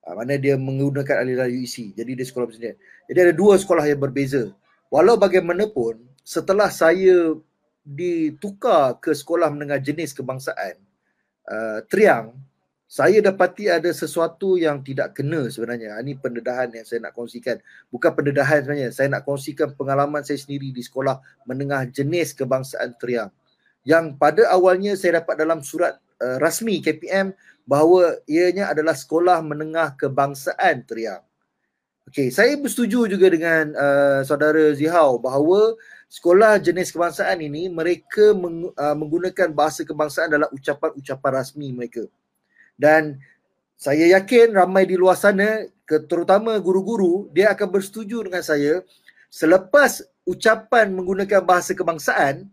Uh, 0.00 0.16
mana 0.16 0.36
dia 0.40 0.58
menggunakan 0.58 1.24
aliran 1.24 1.48
UEC. 1.48 1.94
Jadi 1.94 2.10
dia 2.18 2.26
sekolah 2.26 2.50
persendirian. 2.50 2.78
Jadi 3.08 3.18
ada 3.30 3.34
dua 3.36 3.54
sekolah 3.56 3.84
yang 3.86 4.00
berbeza. 4.00 4.50
Walau 4.90 5.14
bagaimanapun 5.16 6.02
setelah 6.26 6.68
saya 6.68 7.38
ditukar 7.86 8.98
ke 9.00 9.14
sekolah 9.14 9.48
menengah 9.48 9.80
jenis 9.80 10.12
kebangsaan 10.12 10.76
uh, 11.48 11.80
Triang 11.88 12.36
saya 12.90 13.22
dapati 13.22 13.70
ada 13.70 13.86
sesuatu 13.94 14.58
yang 14.58 14.82
tidak 14.82 15.14
kena 15.14 15.46
sebenarnya. 15.46 15.94
Ini 16.02 16.18
pendedahan 16.18 16.74
yang 16.74 16.82
saya 16.82 17.06
nak 17.06 17.14
kongsikan. 17.14 17.62
Bukan 17.86 18.10
pendedahan 18.18 18.66
sebenarnya. 18.66 18.90
Saya 18.90 19.06
nak 19.14 19.22
kongsikan 19.22 19.78
pengalaman 19.78 20.26
saya 20.26 20.42
sendiri 20.42 20.74
di 20.74 20.82
sekolah 20.82 21.22
menengah 21.46 21.86
jenis 21.86 22.34
kebangsaan 22.34 22.98
Triang 22.98 23.30
yang 23.84 24.16
pada 24.16 24.44
awalnya 24.52 24.92
saya 24.96 25.24
dapat 25.24 25.40
dalam 25.40 25.64
surat 25.64 25.96
uh, 26.20 26.36
rasmi 26.36 26.84
KPM 26.84 27.32
bahawa 27.64 28.20
ianya 28.28 28.68
adalah 28.68 28.92
sekolah 28.92 29.40
menengah 29.40 29.96
kebangsaan 29.96 30.84
Teriang. 30.84 31.24
Okey, 32.10 32.34
saya 32.34 32.58
bersetuju 32.58 33.06
juga 33.06 33.30
dengan 33.30 33.70
uh, 33.76 34.20
saudara 34.26 34.74
Zihau 34.74 35.22
bahawa 35.22 35.78
sekolah 36.10 36.58
jenis 36.58 36.90
kebangsaan 36.90 37.38
ini 37.38 37.70
mereka 37.70 38.34
meng, 38.34 38.74
uh, 38.74 38.96
menggunakan 38.98 39.54
bahasa 39.54 39.86
kebangsaan 39.86 40.34
dalam 40.34 40.50
ucapan-ucapan 40.50 41.30
rasmi 41.38 41.70
mereka. 41.70 42.02
Dan 42.74 43.22
saya 43.78 44.18
yakin 44.18 44.52
ramai 44.58 44.90
di 44.90 44.98
luar 44.98 45.14
sana, 45.14 45.64
terutama 45.86 46.58
guru-guru, 46.58 47.30
dia 47.30 47.54
akan 47.54 47.68
bersetuju 47.70 48.26
dengan 48.26 48.42
saya 48.42 48.82
selepas 49.30 50.02
ucapan 50.26 50.90
menggunakan 50.90 51.40
bahasa 51.46 51.72
kebangsaan, 51.72 52.50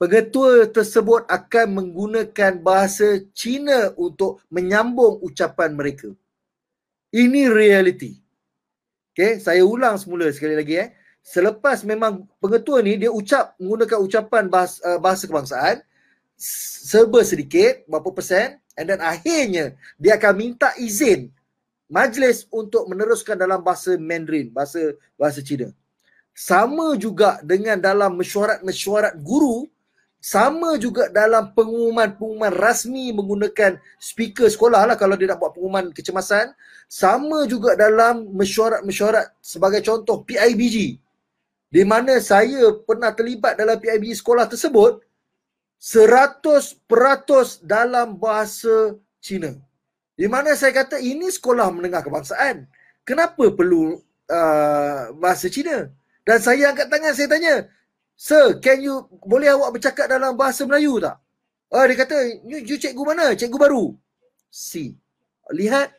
pengetua 0.00 0.66
tersebut 0.72 1.28
akan 1.28 1.66
menggunakan 1.78 2.58
bahasa 2.58 3.20
Cina 3.36 3.92
untuk 4.00 4.40
menyambung 4.48 5.20
ucapan 5.20 5.76
mereka. 5.76 6.08
Ini 7.12 7.52
realiti. 7.52 8.16
Okay, 9.12 9.42
saya 9.42 9.60
ulang 9.66 9.98
semula 10.00 10.30
sekali 10.30 10.54
lagi 10.56 10.74
eh. 10.78 10.88
Selepas 11.28 11.84
memang 11.84 12.24
pengetua 12.40 12.80
ni 12.80 12.96
dia 12.96 13.12
ucap 13.12 13.52
menggunakan 13.60 14.00
ucapan 14.00 14.48
bahasa, 14.48 14.80
uh, 14.80 14.96
bahasa 14.96 15.28
kebangsaan 15.28 15.84
serba 16.88 17.20
sedikit 17.20 17.84
berapa 17.84 18.08
persen 18.16 18.56
and 18.80 18.88
then 18.88 18.96
akhirnya 19.04 19.76
dia 20.00 20.16
akan 20.16 20.32
minta 20.40 20.72
izin 20.80 21.28
majlis 21.92 22.48
untuk 22.48 22.88
meneruskan 22.88 23.36
dalam 23.36 23.60
bahasa 23.60 24.00
Mandarin, 24.00 24.48
bahasa 24.48 24.96
bahasa 25.20 25.44
Cina. 25.44 25.68
Sama 26.32 26.96
juga 26.96 27.44
dengan 27.44 27.76
dalam 27.76 28.16
mesyuarat-mesyuarat 28.16 29.20
guru 29.20 29.68
sama 30.18 30.80
juga 30.80 31.12
dalam 31.12 31.52
pengumuman-pengumuman 31.52 32.50
rasmi 32.50 33.12
menggunakan 33.12 33.76
speaker 34.00 34.48
sekolah 34.48 34.88
lah 34.88 34.96
kalau 34.96 35.14
dia 35.14 35.28
nak 35.28 35.44
buat 35.44 35.52
pengumuman 35.52 35.92
kecemasan. 35.92 36.56
Sama 36.88 37.44
juga 37.44 37.76
dalam 37.76 38.32
mesyuarat-mesyuarat 38.32 39.36
sebagai 39.44 39.84
contoh 39.84 40.24
PIBG. 40.24 41.04
Di 41.68 41.84
mana 41.84 42.16
saya 42.24 42.72
pernah 42.80 43.12
terlibat 43.12 43.60
dalam 43.60 43.76
PIBG 43.76 44.24
sekolah 44.24 44.48
tersebut 44.48 45.04
100% 45.76 46.80
dalam 47.62 48.16
bahasa 48.16 48.96
Cina. 49.20 49.52
Di 50.18 50.26
mana 50.26 50.56
saya 50.58 50.74
kata 50.74 50.98
ini 50.98 51.28
sekolah 51.30 51.70
menengah 51.70 52.02
kebangsaan. 52.02 52.66
Kenapa 53.04 53.52
perlu 53.52 54.00
uh, 54.26 55.02
bahasa 55.14 55.46
Cina? 55.52 55.92
Dan 56.24 56.38
saya 56.42 56.72
angkat 56.72 56.88
tangan 56.90 57.14
saya 57.14 57.28
tanya, 57.30 57.54
Sir, 58.18 58.58
can 58.58 58.82
you 58.82 59.06
boleh 59.22 59.46
awak 59.54 59.78
bercakap 59.78 60.10
dalam 60.10 60.34
bahasa 60.34 60.66
Melayu 60.66 60.98
tak? 60.98 61.22
Oh, 61.70 61.84
dia 61.84 61.96
kata, 62.00 62.16
you, 62.48 62.64
you 62.64 62.76
cikgu 62.80 63.02
mana? 63.04 63.36
Cikgu 63.36 63.54
baru. 63.60 63.92
Si. 64.48 64.96
Lihat 65.52 65.94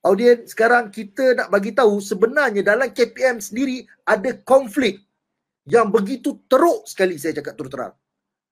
audien 0.00 0.44
sekarang 0.48 0.88
kita 0.88 1.36
nak 1.36 1.48
bagi 1.52 1.76
tahu 1.76 2.00
sebenarnya 2.00 2.64
dalam 2.64 2.88
KPM 2.88 3.40
sendiri 3.40 3.84
ada 4.04 4.32
konflik 4.44 5.04
yang 5.68 5.92
begitu 5.92 6.40
teruk 6.48 6.88
sekali 6.88 7.20
saya 7.20 7.36
cakap 7.36 7.54
terus 7.56 7.72
terang. 7.72 7.94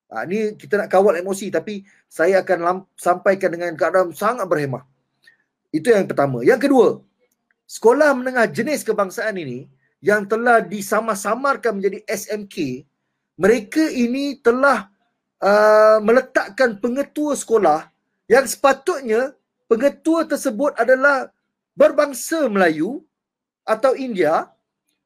Ha, 0.08 0.24
ni 0.24 0.56
kita 0.56 0.80
nak 0.80 0.88
kawal 0.88 1.20
emosi 1.20 1.52
tapi 1.52 1.84
saya 2.08 2.40
akan 2.40 2.58
lamp- 2.64 2.90
sampaikan 2.96 3.52
dengan 3.52 3.76
keadaan 3.76 4.12
sangat 4.16 4.48
berhemah. 4.48 4.84
Itu 5.68 5.92
yang 5.92 6.08
pertama. 6.08 6.40
Yang 6.40 6.60
kedua, 6.68 6.88
sekolah 7.68 8.16
menengah 8.16 8.48
jenis 8.48 8.84
kebangsaan 8.84 9.36
ini 9.36 9.68
yang 10.00 10.24
telah 10.24 10.64
disama-samarkan 10.64 11.76
menjadi 11.76 12.00
SMK, 12.08 12.86
mereka 13.36 13.84
ini 13.92 14.40
telah 14.40 14.88
uh, 15.42 15.98
meletakkan 16.00 16.80
pengetua 16.80 17.36
sekolah 17.36 17.90
yang 18.30 18.48
sepatutnya 18.48 19.36
pengetua 19.68 20.24
tersebut 20.24 20.72
adalah 20.80 21.28
berbangsa 21.78 22.50
Melayu 22.50 23.06
atau 23.62 23.94
India 23.94 24.50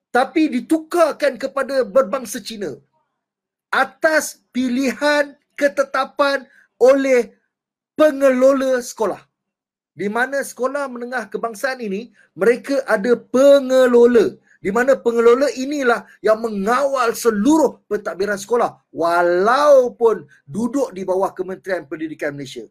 tapi 0.08 0.48
ditukarkan 0.48 1.37
kepada 1.37 1.85
berbangsa 1.85 2.40
Cina 2.40 2.80
atas 3.68 4.40
pilihan 4.52 5.37
ketetapan 5.61 6.48
oleh 6.80 7.32
pengelola 7.96 8.80
sekolah. 8.80 9.20
Di 9.92 10.08
mana 10.08 10.40
sekolah 10.40 10.88
menengah 10.88 11.28
kebangsaan 11.28 11.85
ini 11.85 12.16
mereka 12.32 12.80
ada 12.88 13.12
pengelola 13.12 14.40
di 14.62 14.70
mana 14.70 14.94
pengelola 14.94 15.50
inilah 15.58 16.06
yang 16.22 16.38
mengawal 16.38 17.11
seluruh 17.12 17.82
pentadbiran 17.90 18.38
sekolah 18.38 18.78
walaupun 18.94 20.22
duduk 20.46 20.94
di 20.94 21.02
bawah 21.02 21.35
Kementerian 21.35 21.85
Pendidikan 21.90 22.30
Malaysia. 22.30 22.64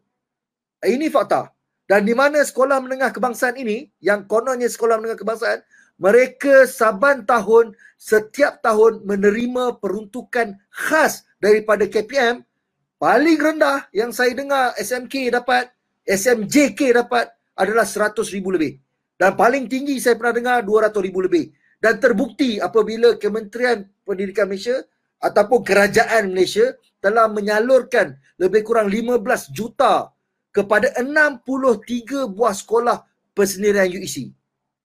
Ini 0.80 1.06
fakta. 1.12 1.52
Dan 1.92 2.08
di 2.08 2.16
mana 2.16 2.40
sekolah 2.40 2.80
menengah 2.80 3.12
kebangsaan 3.12 3.52
ini, 3.60 3.84
yang 4.00 4.24
kononnya 4.24 4.64
sekolah 4.64 4.96
menengah 4.96 5.20
kebangsaan, 5.20 5.60
mereka 6.00 6.64
saban 6.64 7.28
tahun, 7.28 7.76
setiap 8.00 8.64
tahun 8.64 9.04
menerima 9.04 9.76
peruntukan 9.76 10.56
khas 10.72 11.28
daripada 11.36 11.84
KPM, 11.84 12.48
paling 12.96 13.36
rendah 13.36 13.92
yang 13.92 14.08
saya 14.08 14.32
dengar 14.32 14.72
SMK 14.80 15.36
dapat, 15.36 15.68
SMJK 16.08 16.96
dapat 16.96 17.28
adalah 17.60 17.84
100 17.84 18.24
ribu 18.32 18.56
lebih. 18.56 18.80
Dan 19.20 19.36
paling 19.36 19.68
tinggi 19.68 20.00
saya 20.00 20.16
pernah 20.16 20.32
dengar 20.32 20.58
200 20.64 20.96
ribu 20.96 21.20
lebih 21.20 21.52
dan 21.76 22.00
terbukti 22.00 22.56
apabila 22.56 23.20
Kementerian 23.20 23.84
Pendidikan 24.00 24.48
Malaysia 24.48 24.80
ataupun 25.20 25.60
Kerajaan 25.60 26.32
Malaysia 26.32 26.72
telah 27.04 27.28
menyalurkan 27.28 28.16
lebih 28.40 28.64
kurang 28.64 28.88
15 28.88 29.52
juta 29.52 30.08
kepada 30.52 30.92
63 31.00 32.28
buah 32.28 32.54
sekolah 32.54 33.02
persendirian 33.32 33.88
UEC. 33.88 34.30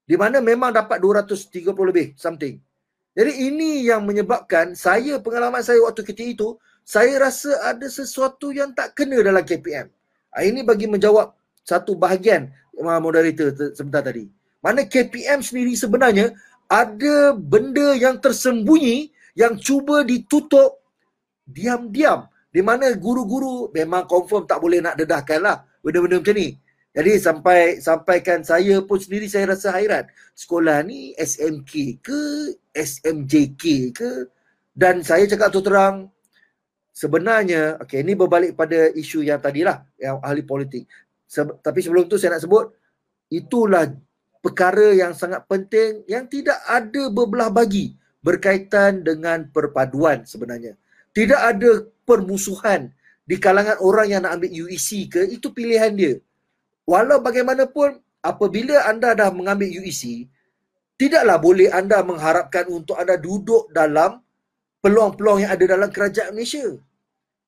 Di 0.08 0.16
mana 0.16 0.40
memang 0.40 0.72
dapat 0.72 1.04
230 1.04 1.68
lebih 1.84 2.16
something. 2.16 2.56
Jadi 3.12 3.34
ini 3.52 3.84
yang 3.84 4.08
menyebabkan 4.08 4.72
saya 4.78 5.20
pengalaman 5.20 5.60
saya 5.60 5.84
waktu 5.84 6.06
kecil 6.08 6.28
itu 6.32 6.50
saya 6.88 7.20
rasa 7.20 7.52
ada 7.76 7.84
sesuatu 7.92 8.56
yang 8.56 8.72
tak 8.72 8.96
kena 8.96 9.20
dalam 9.20 9.44
KPM. 9.44 9.92
Ah, 10.32 10.48
ini 10.48 10.64
bagi 10.64 10.88
menjawab 10.88 11.36
satu 11.68 12.00
bahagian 12.00 12.48
moderator 12.78 13.52
sebentar 13.76 14.00
tadi. 14.00 14.32
Mana 14.64 14.88
KPM 14.88 15.44
sendiri 15.44 15.76
sebenarnya 15.76 16.32
ada 16.72 17.36
benda 17.36 17.98
yang 17.98 18.22
tersembunyi 18.22 19.12
yang 19.36 19.60
cuba 19.60 20.06
ditutup 20.08 20.80
diam-diam. 21.44 22.28
Di 22.58 22.66
mana 22.66 22.90
guru-guru 22.98 23.70
memang 23.70 24.10
confirm 24.10 24.50
tak 24.50 24.58
boleh 24.58 24.82
nak 24.82 24.98
dedahkan 24.98 25.38
lah 25.38 25.62
benda-benda 25.86 26.18
macam 26.18 26.34
ni. 26.42 26.58
Jadi 26.90 27.22
sampai 27.22 27.78
sampaikan 27.78 28.42
saya 28.42 28.82
pun 28.82 28.98
sendiri 28.98 29.30
saya 29.30 29.54
rasa 29.54 29.78
hairan. 29.78 30.10
Sekolah 30.34 30.82
ni 30.82 31.14
SMK 31.14 32.02
ke 32.02 32.22
SMJK 32.74 33.94
ke 33.94 34.10
dan 34.74 35.06
saya 35.06 35.30
cakap 35.30 35.54
tu 35.54 35.62
terang 35.62 36.10
sebenarnya 36.90 37.78
okey 37.86 38.02
ini 38.02 38.18
berbalik 38.18 38.58
pada 38.58 38.90
isu 38.90 39.22
yang 39.22 39.38
tadilah 39.38 39.86
yang 40.02 40.18
ahli 40.26 40.42
politik. 40.42 40.90
Se- 41.30 41.62
tapi 41.62 41.86
sebelum 41.86 42.10
tu 42.10 42.18
saya 42.18 42.42
nak 42.42 42.50
sebut 42.50 42.74
itulah 43.30 43.86
perkara 44.42 44.98
yang 44.98 45.14
sangat 45.14 45.46
penting 45.46 46.02
yang 46.10 46.26
tidak 46.26 46.58
ada 46.66 47.14
berbelah 47.14 47.54
bagi 47.54 47.94
berkaitan 48.26 49.06
dengan 49.06 49.46
perpaduan 49.54 50.26
sebenarnya. 50.26 50.74
Tidak 51.18 51.42
ada 51.42 51.82
permusuhan 52.06 52.94
di 53.26 53.42
kalangan 53.42 53.82
orang 53.82 54.06
yang 54.06 54.22
nak 54.22 54.38
ambil 54.38 54.54
UEC 54.54 55.10
ke 55.10 55.22
itu 55.34 55.50
pilihan 55.50 55.90
dia. 55.98 56.14
Walau 56.86 57.18
bagaimanapun 57.26 57.98
apabila 58.22 58.86
anda 58.86 59.18
dah 59.18 59.34
mengambil 59.34 59.66
UEC 59.66 60.30
tidaklah 60.94 61.42
boleh 61.42 61.74
anda 61.74 62.06
mengharapkan 62.06 62.70
untuk 62.70 63.02
anda 63.02 63.18
duduk 63.18 63.66
dalam 63.74 64.22
peluang-peluang 64.86 65.42
yang 65.42 65.52
ada 65.58 65.66
dalam 65.66 65.90
kerajaan 65.90 66.38
Malaysia. 66.38 66.78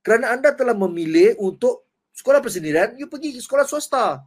Kerana 0.02 0.34
anda 0.34 0.50
telah 0.50 0.74
memilih 0.74 1.38
untuk 1.38 1.86
sekolah 2.18 2.42
persendirian 2.42 2.98
you 2.98 3.06
pergi 3.06 3.38
ke 3.38 3.40
sekolah 3.46 3.70
swasta. 3.70 4.26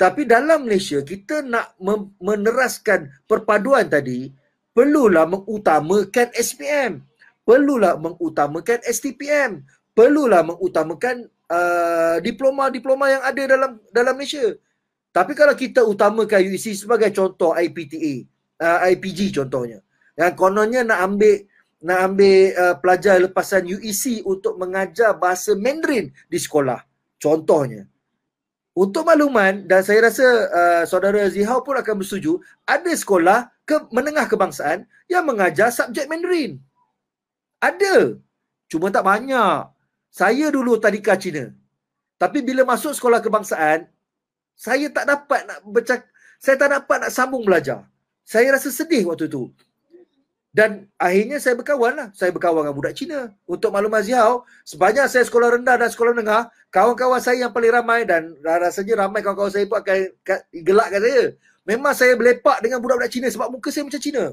Tapi 0.00 0.24
dalam 0.24 0.64
Malaysia 0.64 1.04
kita 1.04 1.44
nak 1.44 1.76
meneraskan 2.16 3.12
perpaduan 3.28 3.92
tadi 3.92 4.32
perlulah 4.72 5.28
mengutamakan 5.28 6.32
SPM 6.32 7.09
perlulah 7.50 7.98
mengutamakan 7.98 8.78
STPM 8.86 9.66
perlulah 10.00 10.46
mengutamakan 10.46 11.26
uh, 11.50 12.16
diploma-diploma 12.22 13.10
yang 13.10 13.22
ada 13.26 13.42
dalam 13.44 13.70
dalam 13.90 14.14
Malaysia. 14.14 14.54
Tapi 15.10 15.34
kalau 15.34 15.54
kita 15.58 15.82
utamakan 15.82 16.40
UEC 16.46 16.86
sebagai 16.86 17.10
contoh 17.10 17.50
IPTA, 17.58 18.24
uh, 18.62 18.78
IPG 18.94 19.34
contohnya. 19.34 19.82
Yang 20.14 20.34
kononnya 20.38 20.86
nak 20.86 20.98
ambil 21.02 21.34
nak 21.80 21.98
ambil 22.12 22.36
uh, 22.54 22.74
pelajar 22.78 23.18
lepasan 23.18 23.66
UEC 23.66 24.22
untuk 24.22 24.54
mengajar 24.56 25.16
bahasa 25.18 25.58
Mandarin 25.58 26.14
di 26.30 26.38
sekolah. 26.38 26.86
Contohnya. 27.18 27.84
Untuk 28.70 29.02
makluman 29.02 29.66
dan 29.66 29.82
saya 29.82 30.06
rasa 30.08 30.24
uh, 30.46 30.82
saudara 30.86 31.26
Zihau 31.26 31.60
pun 31.66 31.74
akan 31.74 32.00
bersetuju, 32.00 32.38
ada 32.62 32.88
sekolah 32.94 33.50
ke 33.66 33.76
menengah 33.90 34.30
kebangsaan 34.30 34.86
yang 35.10 35.26
mengajar 35.26 35.74
subjek 35.74 36.06
Mandarin. 36.06 36.62
Ada. 37.60 38.16
Cuma 38.66 38.88
tak 38.88 39.04
banyak. 39.04 39.68
Saya 40.10 40.46
dulu 40.50 40.80
tadika 40.80 41.14
Cina. 41.14 41.52
Tapi 42.16 42.42
bila 42.42 42.66
masuk 42.66 42.92
sekolah 42.96 43.20
kebangsaan, 43.24 43.86
saya 44.56 44.92
tak 44.92 45.08
dapat 45.08 45.40
nak 45.48 45.58
bercak 45.64 46.00
saya 46.40 46.56
tak 46.56 46.72
dapat 46.72 46.96
nak 47.04 47.12
sambung 47.12 47.44
belajar. 47.44 47.84
Saya 48.24 48.56
rasa 48.56 48.72
sedih 48.72 49.04
waktu 49.12 49.28
tu. 49.28 49.52
Dan 50.50 50.88
akhirnya 50.98 51.38
saya 51.38 51.54
berkawan 51.54 51.92
lah. 51.94 52.08
Saya 52.16 52.32
berkawan 52.32 52.64
dengan 52.66 52.74
budak 52.74 52.96
Cina. 52.96 53.30
Untuk 53.44 53.70
maklumat 53.70 54.02
Ziau, 54.08 54.42
sepanjang 54.66 55.06
saya 55.06 55.22
sekolah 55.28 55.60
rendah 55.60 55.76
dan 55.78 55.88
sekolah 55.92 56.16
menengah, 56.16 56.48
kawan-kawan 56.74 57.20
saya 57.22 57.46
yang 57.46 57.52
paling 57.54 57.70
ramai 57.70 58.08
dan 58.08 58.34
rasanya 58.42 59.06
ramai 59.06 59.20
kawan-kawan 59.22 59.52
saya 59.52 59.68
pun 59.68 59.78
akan 59.78 59.96
gelakkan 60.64 61.00
saya. 61.04 61.24
Memang 61.68 61.92
saya 61.94 62.12
berlepak 62.16 62.58
dengan 62.64 62.80
budak-budak 62.82 63.12
Cina 63.12 63.28
sebab 63.28 63.52
muka 63.52 63.68
saya 63.68 63.84
macam 63.86 64.00
Cina. 64.00 64.24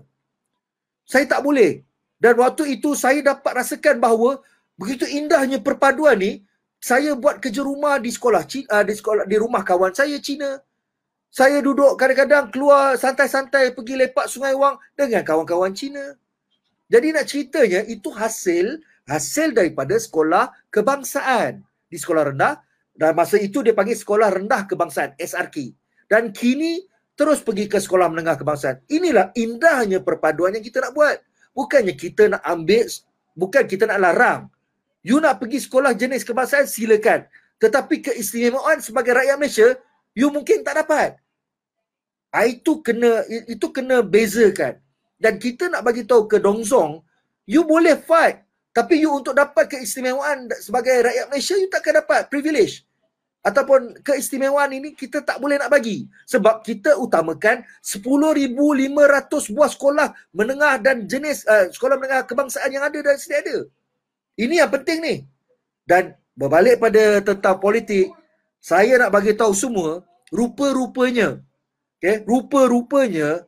Saya 1.05 1.23
tak 1.27 1.43
boleh. 1.43 1.86
Dan 2.17 2.33
waktu 2.41 2.81
itu 2.81 2.97
saya 2.97 3.21
dapat 3.21 3.61
rasakan 3.61 4.01
bahawa 4.01 4.41
Begitu 4.77 5.09
indahnya 5.09 5.57
perpaduan 5.57 6.21
ni, 6.21 6.45
saya 6.77 7.17
buat 7.17 7.41
kerja 7.41 7.65
rumah 7.65 7.97
di 7.97 8.13
sekolah 8.13 8.45
uh, 8.45 8.83
di 8.85 8.93
sekolah 8.93 9.25
di 9.25 9.37
rumah 9.41 9.65
kawan 9.65 9.89
saya 9.89 10.21
Cina. 10.21 10.61
Saya 11.33 11.59
duduk 11.59 11.97
kadang-kadang 11.97 12.53
keluar 12.53 12.95
santai-santai 12.95 13.73
pergi 13.73 13.97
lepak 13.97 14.29
Sungai 14.29 14.53
Wang 14.53 14.77
dengan 14.93 15.25
kawan-kawan 15.25 15.73
Cina. 15.73 16.13
Jadi 16.87 17.11
nak 17.11 17.25
ceritanya 17.27 17.81
itu 17.83 18.07
hasil 18.13 18.79
hasil 19.09 19.51
daripada 19.51 19.97
sekolah 19.97 20.53
kebangsaan 20.71 21.65
di 21.89 21.97
sekolah 21.97 22.31
rendah 22.31 22.61
dan 22.95 23.11
masa 23.17 23.41
itu 23.41 23.65
dia 23.65 23.73
panggil 23.75 23.97
sekolah 23.97 24.29
rendah 24.29 24.69
kebangsaan 24.69 25.17
SRK. 25.17 25.73
Dan 26.07 26.31
kini 26.31 26.85
terus 27.17 27.41
pergi 27.41 27.65
ke 27.65 27.81
sekolah 27.81 28.07
menengah 28.13 28.37
kebangsaan. 28.37 28.85
Inilah 28.87 29.33
indahnya 29.33 29.99
perpaduan 30.05 30.53
yang 30.53 30.63
kita 30.63 30.85
nak 30.85 30.93
buat. 30.93 31.17
Bukannya 31.57 31.97
kita 31.97 32.37
nak 32.37 32.45
ambil 32.45 32.85
bukan 33.33 33.65
kita 33.65 33.89
nak 33.89 33.97
larang 33.97 34.41
You 35.07 35.23
nak 35.23 35.39
pergi 35.39 35.63
sekolah 35.63 35.95
jenis 35.95 36.27
kebangsaan 36.27 36.67
silakan. 36.67 37.23
Tetapi 37.63 38.03
keistimewaan 38.03 38.83
sebagai 38.83 39.15
rakyat 39.15 39.39
Malaysia, 39.39 39.79
you 40.11 40.27
mungkin 40.27 40.67
tak 40.67 40.83
dapat. 40.83 41.15
Ha, 42.35 42.43
itu 42.43 42.83
kena 42.83 43.23
itu 43.47 43.67
kena 43.71 44.03
bezakan. 44.03 44.77
Dan 45.15 45.39
kita 45.39 45.71
nak 45.71 45.81
bagi 45.87 46.05
tahu 46.05 46.29
ke 46.29 46.37
Dongzong, 46.37 47.01
you 47.49 47.65
boleh 47.65 47.97
fight. 47.97 48.45
Tapi 48.75 49.01
you 49.01 49.09
untuk 49.09 49.33
dapat 49.33 49.65
keistimewaan 49.73 50.51
sebagai 50.61 51.01
rakyat 51.01 51.25
Malaysia, 51.33 51.55
you 51.57 51.71
tak 51.71 51.81
akan 51.81 52.05
dapat 52.05 52.21
privilege. 52.29 52.85
Ataupun 53.47 54.03
keistimewaan 54.03 54.75
ini 54.75 54.91
kita 54.91 55.23
tak 55.23 55.39
boleh 55.39 55.55
nak 55.55 55.71
bagi. 55.71 56.03
Sebab 56.27 56.67
kita 56.67 56.99
utamakan 56.99 57.63
10,500 57.79 59.55
buah 59.55 59.71
sekolah 59.71 60.07
menengah 60.35 60.75
dan 60.83 61.07
jenis 61.07 61.47
uh, 61.47 61.71
sekolah 61.71 61.95
menengah 61.95 62.27
kebangsaan 62.27 62.67
yang 62.75 62.83
ada 62.83 62.99
dan 62.99 63.15
sedia 63.15 63.39
ada. 63.39 63.63
Ini 64.35 64.67
yang 64.67 64.71
penting 64.75 64.99
ni. 64.99 65.15
Dan 65.87 66.11
berbalik 66.35 66.83
pada 66.83 67.23
tentang 67.23 67.55
politik, 67.63 68.11
saya 68.59 68.99
nak 68.99 69.15
bagi 69.15 69.31
tahu 69.31 69.55
semua, 69.55 70.03
rupa-rupanya, 70.27 71.39
okay, 72.03 72.27
rupa-rupanya 72.27 73.47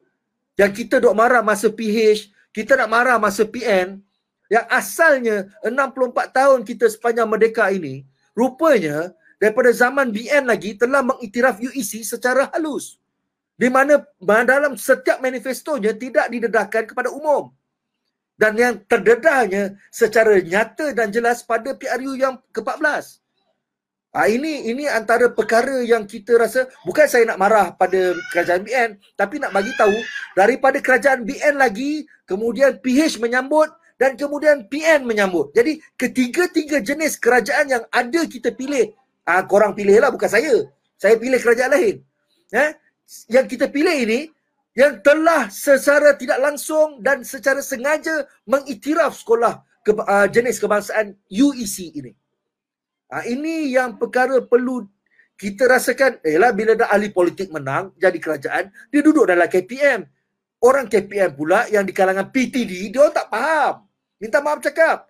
yang 0.56 0.72
kita 0.72 1.04
dok 1.04 1.12
marah 1.12 1.44
masa 1.44 1.68
PH, 1.68 2.32
kita 2.56 2.80
nak 2.80 2.88
marah 2.88 3.20
masa 3.20 3.44
PN, 3.44 4.00
yang 4.48 4.66
asalnya 4.72 5.52
64 5.62 6.32
tahun 6.32 6.60
kita 6.64 6.88
sepanjang 6.88 7.28
merdeka 7.28 7.68
ini, 7.68 8.08
rupanya 8.32 9.12
daripada 9.40 9.72
zaman 9.72 10.12
BN 10.12 10.46
lagi 10.46 10.76
telah 10.76 11.02
mengiktiraf 11.02 11.58
UEC 11.58 12.04
secara 12.04 12.52
halus. 12.54 13.00
Di 13.60 13.68
mana 13.68 14.00
dalam 14.24 14.80
setiap 14.80 15.20
manifestonya 15.20 15.92
tidak 15.96 16.32
didedahkan 16.32 16.88
kepada 16.88 17.12
umum 17.12 17.52
dan 18.40 18.56
yang 18.56 18.76
terdedahnya 18.88 19.76
secara 19.92 20.40
nyata 20.40 20.96
dan 20.96 21.12
jelas 21.12 21.44
pada 21.44 21.76
PRU 21.76 22.16
yang 22.16 22.40
ke-14. 22.56 23.20
Ha, 24.10 24.26
ini 24.26 24.72
ini 24.74 24.90
antara 24.90 25.30
perkara 25.30 25.86
yang 25.86 26.08
kita 26.08 26.34
rasa 26.40 26.66
bukan 26.82 27.06
saya 27.06 27.30
nak 27.30 27.38
marah 27.38 27.68
pada 27.78 28.18
kerajaan 28.34 28.66
BN 28.66 28.90
tapi 29.14 29.38
nak 29.38 29.54
bagi 29.54 29.70
tahu 29.78 29.94
daripada 30.34 30.82
kerajaan 30.82 31.22
BN 31.30 31.62
lagi 31.62 32.10
kemudian 32.26 32.82
PH 32.82 33.22
menyambut 33.22 33.70
dan 34.02 34.16
kemudian 34.16 34.66
PN 34.66 35.06
menyambut. 35.06 35.52
Jadi 35.54 35.84
ketiga-tiga 36.00 36.82
jenis 36.82 37.20
kerajaan 37.20 37.68
yang 37.70 37.84
ada 37.92 38.24
kita 38.26 38.56
pilih. 38.56 38.96
Ah 39.30 39.40
ha, 39.40 39.44
korang 39.46 39.78
pilihlah 39.78 40.10
bukan 40.10 40.26
saya. 40.26 40.66
Saya 40.98 41.14
pilih 41.22 41.38
kerajaan 41.38 41.70
lain. 41.70 42.02
Eh? 42.50 42.70
Yang 43.30 43.46
kita 43.54 43.70
pilih 43.70 43.94
ini 43.94 44.34
yang 44.74 45.06
telah 45.06 45.54
secara 45.54 46.18
tidak 46.18 46.42
langsung 46.42 46.98
dan 47.04 47.22
secara 47.22 47.62
sengaja 47.62 48.26
mengiktiraf 48.50 49.14
sekolah 49.22 49.62
ke, 49.86 49.92
uh, 49.92 50.28
jenis 50.32 50.58
kebangsaan 50.58 51.14
UEC 51.30 51.94
ini. 51.94 52.12
Uh, 53.10 53.24
ini 53.30 53.74
yang 53.74 54.02
perkara 54.02 54.42
perlu 54.42 54.86
kita 55.36 55.68
rasakan, 55.68 56.20
ialah 56.24 56.52
bila 56.56 56.80
dah 56.80 56.90
ahli 56.92 57.12
politik 57.12 57.52
menang 57.52 57.92
jadi 58.00 58.18
kerajaan, 58.18 58.72
dia 58.90 59.02
duduk 59.04 59.30
dalam 59.30 59.46
KPM. 59.46 60.08
Orang 60.60 60.92
KPM 60.92 61.38
pula 61.38 61.70
yang 61.72 61.88
di 61.88 61.96
kalangan 61.96 62.28
PTD, 62.28 62.92
dia 62.92 63.08
tak 63.12 63.32
faham. 63.32 63.88
Minta 64.20 64.44
maaf 64.44 64.60
cakap. 64.60 65.09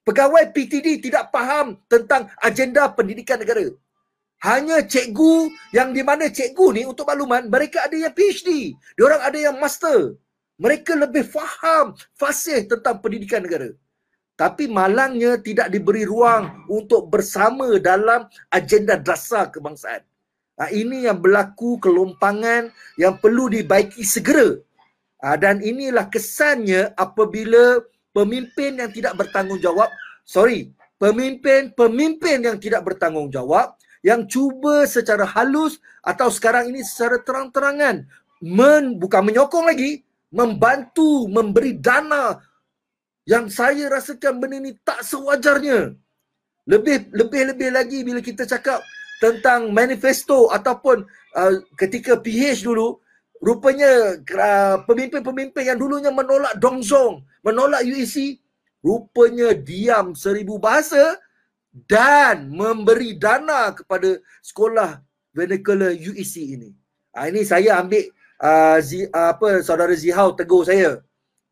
Pegawai 0.00 0.48
PTD 0.56 1.04
tidak 1.04 1.28
faham 1.28 1.76
tentang 1.86 2.32
agenda 2.40 2.88
pendidikan 2.88 3.36
negara. 3.36 3.68
Hanya 4.40 4.80
cikgu 4.80 5.52
yang 5.76 5.92
di 5.92 6.00
mana 6.00 6.32
cikgu 6.32 6.66
ni 6.72 6.82
untuk 6.88 7.04
makluman 7.04 7.44
mereka 7.52 7.84
ada 7.84 7.92
yang 7.92 8.12
PhD. 8.16 8.72
Diorang 8.96 9.20
ada 9.20 9.36
yang 9.36 9.60
master. 9.60 10.16
Mereka 10.56 10.96
lebih 10.96 11.28
faham 11.28 11.92
fasih 12.16 12.64
tentang 12.64 13.04
pendidikan 13.04 13.44
negara. 13.44 13.76
Tapi 14.40 14.72
malangnya 14.72 15.36
tidak 15.36 15.68
diberi 15.68 16.08
ruang 16.08 16.64
untuk 16.72 17.12
bersama 17.12 17.76
dalam 17.76 18.24
agenda 18.48 18.96
dasar 18.96 19.52
kebangsaan. 19.52 20.00
Ha, 20.56 20.72
ini 20.72 21.04
yang 21.04 21.20
berlaku 21.20 21.76
kelompangan 21.76 22.72
yang 22.96 23.20
perlu 23.20 23.52
dibaiki 23.52 24.00
segera. 24.00 24.56
Ha, 25.20 25.36
dan 25.36 25.60
inilah 25.60 26.08
kesannya 26.08 26.96
apabila 26.96 27.84
pemimpin 28.10 28.78
yang 28.78 28.90
tidak 28.90 29.14
bertanggungjawab, 29.18 29.90
sorry, 30.26 30.70
pemimpin-pemimpin 31.00 32.44
yang 32.44 32.58
tidak 32.60 32.84
bertanggungjawab 32.86 33.74
yang 34.00 34.24
cuba 34.24 34.88
secara 34.88 35.28
halus 35.28 35.80
atau 36.00 36.32
sekarang 36.32 36.72
ini 36.72 36.80
secara 36.80 37.20
terang-terangan 37.20 38.08
men, 38.40 38.96
bukan 38.96 39.22
menyokong 39.28 39.68
lagi 39.68 40.00
membantu 40.32 41.28
memberi 41.28 41.76
dana 41.76 42.40
yang 43.28 43.52
saya 43.52 43.92
rasakan 43.92 44.40
benda 44.40 44.56
ini 44.58 44.72
tak 44.80 45.04
sewajarnya. 45.04 45.94
Lebih 46.66 47.12
lebih 47.12 47.42
lebih 47.54 47.68
lagi 47.72 47.98
bila 48.06 48.20
kita 48.24 48.48
cakap 48.48 48.80
tentang 49.20 49.68
manifesto 49.74 50.48
ataupun 50.48 51.04
uh, 51.36 51.54
ketika 51.76 52.16
PH 52.16 52.64
dulu 52.64 52.96
rupanya 53.40 54.20
pemimpin-pemimpin 54.84 55.64
yang 55.64 55.80
dulunya 55.80 56.12
menolak 56.12 56.60
Dongzong, 56.60 57.24
menolak 57.40 57.82
UEC, 57.82 58.36
rupanya 58.84 59.56
diam 59.56 60.12
seribu 60.12 60.60
bahasa 60.60 61.16
dan 61.88 62.52
memberi 62.52 63.16
dana 63.16 63.72
kepada 63.72 64.20
sekolah 64.44 65.00
vernacular 65.32 65.96
UEC 65.96 66.60
ini. 66.60 66.70
Ha, 67.16 67.32
ini 67.32 67.42
saya 67.42 67.80
ambil 67.80 68.06
uh, 68.38 68.78
Z, 68.78 69.08
uh, 69.10 69.34
apa 69.34 69.64
saudara 69.64 69.96
Zihau 69.96 70.36
tegur 70.36 70.68
saya. 70.68 71.00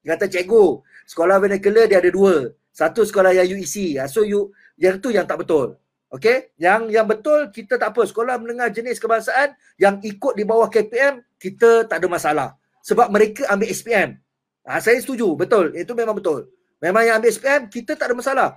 Dia 0.05 0.15
kata 0.15 0.31
cikgu, 0.31 0.85
sekolah 1.09 1.41
vernacular 1.41 1.89
dia 1.89 1.99
ada 1.99 2.11
dua. 2.13 2.53
Satu 2.71 3.03
sekolah 3.03 3.35
yang 3.35 3.59
UEC. 3.59 3.99
So 4.07 4.23
you 4.23 4.55
yang 4.79 5.03
tu 5.03 5.11
yang 5.11 5.27
tak 5.27 5.43
betul. 5.43 5.75
Okey, 6.09 6.57
yang 6.57 6.89
yang 6.89 7.05
betul 7.05 7.53
kita 7.53 7.77
tak 7.77 7.93
apa 7.93 8.09
sekolah 8.09 8.41
menengah 8.41 8.73
jenis 8.73 8.97
kebangsaan 8.97 9.53
yang 9.77 10.01
ikut 10.01 10.41
di 10.41 10.45
bawah 10.47 10.71
KPM 10.73 11.21
kita 11.39 11.87
tak 11.87 12.03
ada 12.03 12.09
masalah. 12.11 12.49
Sebab 12.83 13.09
mereka 13.09 13.47
ambil 13.51 13.71
SPM. 13.71 14.19
Ha, 14.67 14.83
saya 14.83 14.99
setuju, 15.01 15.33
betul. 15.39 15.73
Itu 15.73 15.95
memang 15.95 16.19
betul. 16.19 16.51
Memang 16.83 17.03
yang 17.07 17.23
ambil 17.23 17.31
SPM 17.33 17.71
kita 17.71 17.95
tak 17.95 18.13
ada 18.13 18.17
masalah. 18.19 18.49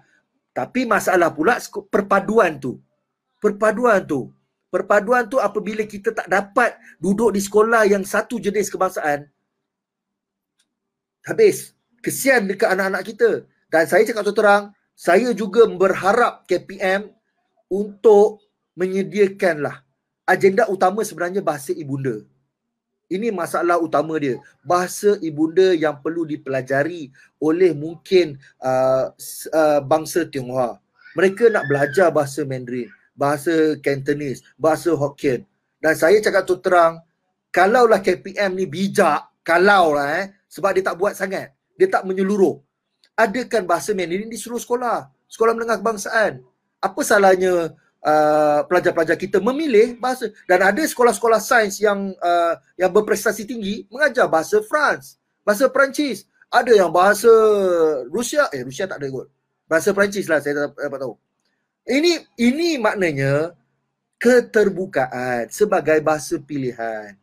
Tapi 0.51 0.83
masalah 0.83 1.31
pula 1.31 1.57
perpaduan 1.87 2.59
tu. 2.59 2.81
Perpaduan 3.39 4.03
tu. 4.03 4.33
Perpaduan 4.67 5.27
tu 5.27 5.39
apabila 5.39 5.83
kita 5.87 6.11
tak 6.11 6.27
dapat 6.27 6.75
duduk 6.99 7.35
di 7.35 7.41
sekolah 7.43 7.87
yang 7.87 8.03
satu 8.03 8.37
jenis 8.37 8.67
kebangsaan. 8.67 9.29
Habis. 11.23 11.77
Kesian 12.01 12.49
dekat 12.49 12.73
anak-anak 12.73 13.03
kita. 13.05 13.29
Dan 13.69 13.85
saya 13.85 14.01
cakap 14.03 14.25
terang, 14.33 14.63
saya 14.97 15.31
juga 15.37 15.69
berharap 15.69 16.49
KPM 16.49 17.13
untuk 17.71 18.41
menyediakanlah 18.75 19.85
agenda 20.27 20.67
utama 20.71 21.03
sebenarnya 21.03 21.43
bahasa 21.43 21.75
ibunda. 21.75 22.23
Ini 23.11 23.27
masalah 23.35 23.75
utama 23.75 24.15
dia. 24.15 24.39
Bahasa 24.63 25.19
ibunda 25.19 25.75
yang 25.75 25.99
perlu 25.99 26.23
dipelajari 26.23 27.11
oleh 27.43 27.75
mungkin 27.75 28.39
uh, 28.63 29.11
uh, 29.51 29.79
bangsa 29.83 30.23
Tionghoa. 30.31 30.79
Mereka 31.11 31.51
nak 31.51 31.67
belajar 31.67 32.07
bahasa 32.07 32.47
Mandarin, 32.47 32.87
bahasa 33.11 33.75
Cantonese, 33.83 34.39
bahasa 34.55 34.95
Hokkien. 34.95 35.43
Dan 35.83 35.91
saya 35.99 36.23
cakap 36.23 36.47
tu 36.47 36.55
terang, 36.63 37.03
kalaulah 37.51 37.99
KPM 37.99 38.55
ni 38.55 38.63
bijak, 38.63 39.27
kalau 39.43 39.91
lah 39.91 40.23
eh, 40.23 40.31
sebab 40.47 40.71
dia 40.71 40.83
tak 40.87 40.95
buat 40.95 41.11
sangat, 41.11 41.51
dia 41.75 41.91
tak 41.91 42.07
menyeluruh. 42.07 42.63
Adakan 43.19 43.67
bahasa 43.67 43.91
Mandarin 43.91 44.31
di 44.31 44.39
seluruh 44.39 44.63
sekolah, 44.63 45.11
sekolah 45.27 45.51
menengah 45.51 45.83
kebangsaan. 45.83 46.39
Apa 46.79 47.03
salahnya 47.03 47.75
Uh, 48.01 48.65
pelajar-pelajar 48.65 49.13
kita 49.13 49.37
memilih 49.37 49.93
bahasa 50.01 50.25
dan 50.49 50.57
ada 50.73 50.81
sekolah-sekolah 50.81 51.37
sains 51.37 51.77
yang 51.77 52.17
uh, 52.17 52.57
yang 52.73 52.89
berprestasi 52.89 53.45
tinggi 53.45 53.85
mengajar 53.93 54.25
bahasa 54.25 54.57
France, 54.65 55.21
bahasa 55.45 55.69
Perancis, 55.69 56.25
ada 56.49 56.73
yang 56.73 56.89
bahasa 56.89 57.29
Rusia, 58.09 58.49
eh 58.49 58.65
Rusia 58.65 58.89
tak 58.89 58.99
ada 58.99 59.07
kot. 59.07 59.29
Bahasa 59.69 59.93
Perancis 59.93 60.25
lah 60.25 60.41
saya 60.41 60.65
dapat, 60.67 60.81
dapat 60.81 60.99
tahu. 60.99 61.13
Ini 61.85 62.11
ini 62.41 62.81
maknanya 62.81 63.53
keterbukaan 64.17 65.49
sebagai 65.53 66.01
bahasa 66.01 66.41
pilihan. 66.41 67.13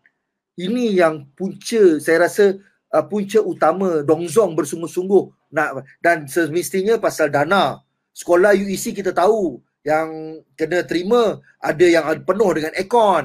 Ini 0.54 0.94
yang 0.94 1.26
punca 1.34 1.98
saya 1.98 2.30
rasa 2.30 2.54
uh, 2.94 3.04
punca 3.04 3.38
utama 3.42 4.06
Dongzong 4.06 4.54
bersungguh-sungguh 4.54 5.54
nak 5.54 5.86
dan 6.02 6.26
semestinya 6.26 6.98
pasal 6.98 7.30
dana. 7.30 7.82
Sekolah 8.16 8.56
UEC 8.56 8.98
kita 8.98 9.14
tahu 9.14 9.62
yang 9.88 10.08
kena 10.52 10.84
terima 10.84 11.40
ada 11.64 11.86
yang 11.88 12.04
penuh 12.20 12.50
dengan 12.52 12.72
aircon 12.76 13.24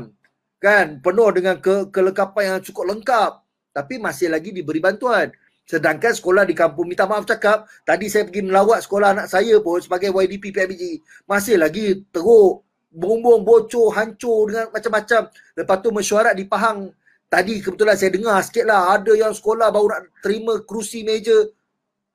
kan? 0.64 1.04
Penuh 1.04 1.30
dengan 1.36 1.60
ke 1.60 1.92
kelengkapan 1.92 2.44
yang 2.56 2.60
cukup 2.64 2.96
lengkap. 2.96 3.32
Tapi 3.76 4.00
masih 4.00 4.32
lagi 4.32 4.56
diberi 4.56 4.80
bantuan. 4.80 5.28
Sedangkan 5.68 6.16
sekolah 6.16 6.48
di 6.48 6.56
kampung 6.56 6.92
minta 6.92 7.08
maaf 7.08 7.24
cakap 7.24 7.64
tadi 7.88 8.12
saya 8.12 8.28
pergi 8.28 8.44
melawat 8.44 8.84
sekolah 8.84 9.16
anak 9.16 9.28
saya 9.32 9.64
pun 9.64 9.80
sebagai 9.80 10.12
YDP 10.12 10.52
PIBG 10.52 10.84
masih 11.24 11.56
lagi 11.56 12.04
teruk 12.12 12.68
bumbung 12.92 13.48
bocor 13.48 13.96
hancur 13.96 14.52
dengan 14.52 14.68
macam-macam. 14.76 15.32
Lepas 15.56 15.78
tu 15.80 15.90
mesyuarat 15.92 16.36
di 16.36 16.46
Pahang. 16.48 16.92
Tadi 17.32 17.64
kebetulan 17.64 17.96
saya 17.98 18.12
dengar 18.14 18.38
sikit 18.46 18.68
lah 18.68 18.94
ada 18.94 19.16
yang 19.16 19.34
sekolah 19.34 19.72
baru 19.74 19.88
nak 19.90 20.02
terima 20.22 20.60
kerusi 20.68 21.02
meja. 21.02 21.48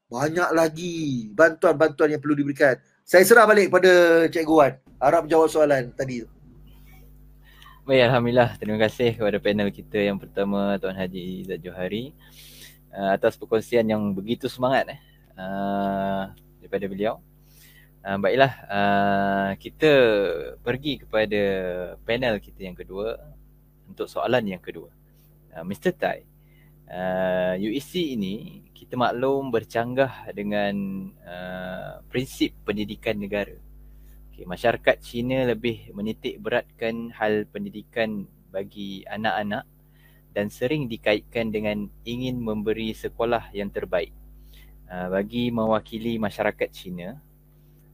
Banyak 0.09 0.51
lagi 0.55 1.27
bantuan-bantuan 1.33 2.17
yang 2.17 2.21
perlu 2.23 2.37
diberikan 2.39 2.77
saya 3.09 3.25
serah 3.25 3.49
balik 3.49 3.73
pada 3.73 3.89
Cikgu 4.29 4.53
Wan. 4.53 4.77
Harap 5.01 5.25
jawab 5.33 5.49
soalan 5.49 5.89
tadi 5.97 6.29
tu. 6.29 6.29
Baik, 7.89 8.05
Alhamdulillah. 8.05 8.61
Terima 8.61 8.77
kasih 8.85 9.17
kepada 9.17 9.41
panel 9.41 9.73
kita 9.73 9.97
yang 9.97 10.21
pertama, 10.21 10.77
Tuan 10.77 10.93
Haji 10.93 11.41
Izzat 11.41 11.65
Johari. 11.65 12.13
Uh, 12.93 13.17
atas 13.17 13.41
perkongsian 13.41 13.89
yang 13.89 14.13
begitu 14.13 14.45
semangat 14.45 14.93
eh, 14.93 15.01
uh, 15.41 16.37
daripada 16.61 16.85
beliau. 16.85 17.25
Uh, 18.05 18.21
baiklah, 18.21 18.53
uh, 18.69 19.51
kita 19.57 19.91
pergi 20.61 21.01
kepada 21.01 21.41
panel 22.05 22.37
kita 22.45 22.61
yang 22.61 22.77
kedua 22.77 23.17
untuk 23.89 24.05
soalan 24.05 24.45
yang 24.45 24.61
kedua. 24.61 24.93
Uh, 25.57 25.65
Mr. 25.65 25.97
Tai, 25.97 26.29
uh, 26.89 27.55
UEC 27.61 28.17
ini 28.17 28.65
kita 28.73 28.97
maklum 28.97 29.53
bercanggah 29.53 30.33
dengan 30.33 30.75
uh, 31.25 32.01
prinsip 32.09 32.57
pendidikan 32.65 33.21
negara. 33.21 33.57
Okay, 34.33 34.47
masyarakat 34.47 34.97
Cina 35.03 35.51
lebih 35.51 35.93
menitik 35.93 36.39
beratkan 36.39 37.11
hal 37.13 37.45
pendidikan 37.51 38.25
bagi 38.49 39.05
anak-anak 39.05 39.67
dan 40.33 40.49
sering 40.49 40.87
dikaitkan 40.87 41.51
dengan 41.51 41.91
ingin 42.07 42.39
memberi 42.39 42.95
sekolah 42.95 43.51
yang 43.51 43.69
terbaik 43.69 44.15
uh, 44.89 45.11
bagi 45.13 45.51
mewakili 45.51 46.17
masyarakat 46.17 46.71
Cina. 46.71 47.19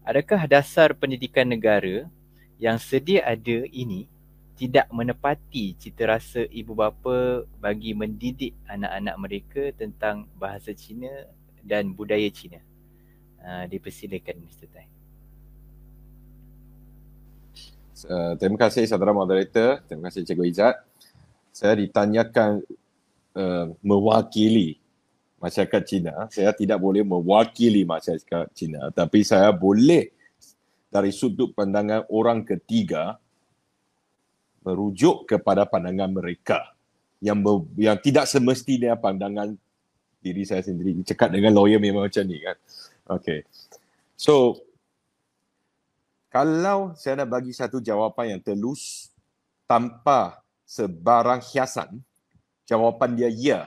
Adakah 0.04 0.44
dasar 0.44 0.92
pendidikan 0.92 1.48
negara 1.48 2.04
yang 2.60 2.76
sedia 2.76 3.24
ada 3.24 3.64
ini 3.72 4.04
tidak 4.54 4.86
menepati 4.94 5.74
cita 5.74 6.06
rasa 6.06 6.46
ibu 6.46 6.78
bapa 6.78 7.42
bagi 7.58 7.90
mendidik 7.90 8.54
anak-anak 8.70 9.16
mereka 9.18 9.62
tentang 9.74 10.30
bahasa 10.38 10.70
Cina 10.70 11.10
dan 11.58 11.90
budaya 11.90 12.30
Cina. 12.30 12.62
Uh, 13.44 13.66
dipersilakan 13.66 14.40
Mr. 14.46 14.66
Tai. 14.70 14.88
Uh, 18.04 18.32
terima 18.38 18.58
kasih 18.60 18.86
saudara 18.86 19.10
moderator, 19.10 19.82
terima 19.84 20.08
kasih 20.08 20.22
Cikgu 20.22 20.44
Izzat. 20.48 20.76
Saya 21.50 21.74
ditanyakan 21.76 22.62
uh, 23.34 23.66
mewakili 23.82 24.78
masyarakat 25.42 25.82
Cina. 25.82 26.14
Saya 26.30 26.54
tidak 26.54 26.78
boleh 26.78 27.02
mewakili 27.02 27.82
masyarakat 27.82 28.54
Cina 28.54 28.88
tapi 28.94 29.26
saya 29.26 29.50
boleh 29.50 30.14
dari 30.94 31.10
sudut 31.10 31.50
pandangan 31.58 32.06
orang 32.06 32.46
ketiga 32.46 33.18
merujuk 34.64 35.28
kepada 35.28 35.68
pandangan 35.68 36.10
mereka. 36.10 36.74
Yang 37.20 37.38
ber, 37.40 37.54
yang 37.78 37.96
tidak 38.00 38.26
semestinya 38.26 38.96
pandangan 38.96 39.54
diri 40.24 40.42
saya 40.44 40.64
sendiri. 40.64 40.96
Cakap 41.04 41.32
dengan 41.32 41.52
lawyer 41.52 41.78
memang 41.78 42.08
macam 42.08 42.24
ni 42.24 42.40
kan. 42.40 42.56
Okay 43.04 43.44
so 44.18 44.58
kalau 46.32 46.96
saya 46.98 47.22
nak 47.22 47.30
bagi 47.30 47.54
satu 47.54 47.78
jawapan 47.78 48.38
yang 48.38 48.42
telus 48.42 49.12
tanpa 49.68 50.42
sebarang 50.66 51.42
hiasan 51.44 52.00
jawapan 52.66 53.10
dia 53.14 53.30
ya 53.30 53.60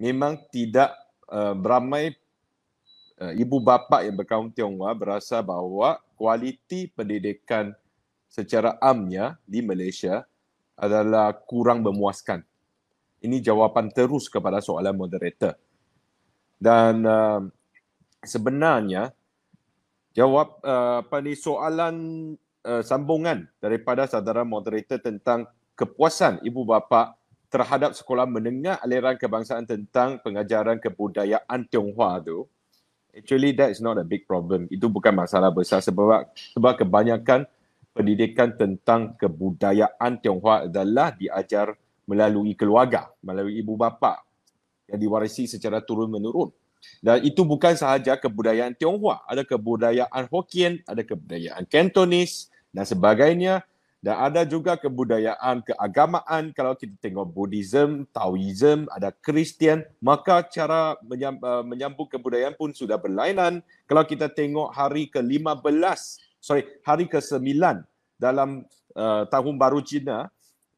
memang 0.00 0.38
tidak 0.48 0.94
uh, 1.28 1.52
beramai 1.52 2.16
uh, 3.20 3.32
ibu 3.36 3.60
bapa 3.60 4.06
yang 4.06 4.16
berkaum 4.16 4.48
Tionghoa 4.48 4.94
berasa 4.96 5.42
bahawa 5.44 6.00
kualiti 6.16 6.88
pendidikan 6.94 7.74
secara 8.30 8.78
amnya 8.78 9.34
di 9.42 9.58
Malaysia 9.58 10.22
adalah 10.78 11.34
kurang 11.34 11.82
memuaskan. 11.82 12.46
Ini 13.20 13.42
jawapan 13.42 13.90
terus 13.90 14.30
kepada 14.30 14.62
soalan 14.62 14.96
moderator. 14.96 15.58
Dan 16.56 17.04
uh, 17.04 17.42
sebenarnya 18.24 19.12
jawab 20.14 20.62
uh, 20.62 21.04
apa 21.04 21.20
ni 21.20 21.36
soalan 21.36 21.96
uh, 22.64 22.82
sambungan 22.86 23.50
daripada 23.60 24.08
saudara 24.08 24.46
moderator 24.46 25.02
tentang 25.02 25.44
kepuasan 25.76 26.40
ibu 26.46 26.64
bapa 26.64 27.16
terhadap 27.50 27.98
sekolah 27.98 28.30
menengah 28.30 28.78
aliran 28.80 29.18
kebangsaan 29.18 29.66
tentang 29.66 30.22
pengajaran 30.22 30.78
kebudayaan 30.78 31.66
Tionghoa 31.66 32.22
tu 32.22 32.46
actually 33.10 33.50
that 33.56 33.74
is 33.74 33.82
not 33.82 33.98
a 33.98 34.06
big 34.06 34.22
problem 34.28 34.70
itu 34.70 34.86
bukan 34.86 35.10
masalah 35.10 35.50
besar 35.50 35.82
sebab 35.82 36.30
sebab 36.54 36.72
kebanyakan 36.78 37.48
pendidikan 37.94 38.54
tentang 38.54 39.14
kebudayaan 39.18 40.22
Tionghoa 40.22 40.70
adalah 40.70 41.14
diajar 41.14 41.74
melalui 42.06 42.58
keluarga, 42.58 43.10
melalui 43.22 43.62
ibu 43.62 43.74
bapa 43.78 44.22
yang 44.90 44.98
diwarisi 44.98 45.46
secara 45.46 45.78
turun-menurun. 45.82 46.50
Dan 46.98 47.20
itu 47.22 47.44
bukan 47.44 47.76
sahaja 47.76 48.16
kebudayaan 48.16 48.72
Tionghoa, 48.72 49.22
ada 49.28 49.44
kebudayaan 49.44 50.26
Hokkien, 50.32 50.80
ada 50.88 51.04
kebudayaan 51.04 51.68
Cantonese 51.68 52.48
dan 52.72 52.88
sebagainya 52.88 53.62
dan 54.00 54.16
ada 54.16 54.48
juga 54.48 54.80
kebudayaan 54.80 55.60
keagamaan 55.60 56.56
kalau 56.56 56.72
kita 56.72 56.96
tengok 57.04 57.36
Buddhism, 57.36 58.08
Taoism, 58.16 58.88
ada 58.88 59.12
Kristian, 59.12 59.84
maka 60.00 60.40
cara 60.48 60.96
uh, 60.96 61.62
menyambung 61.68 62.08
kebudayaan 62.08 62.56
pun 62.56 62.72
sudah 62.72 62.96
berlainan. 62.96 63.60
Kalau 63.84 64.00
kita 64.08 64.32
tengok 64.32 64.72
hari 64.72 65.12
ke-15, 65.12 66.16
sorry, 66.40 66.66
hari 66.82 67.06
ke-9 67.06 67.46
dalam 68.16 68.64
uh, 68.96 69.22
tahun 69.28 69.54
baru 69.60 69.84
Cina, 69.84 70.32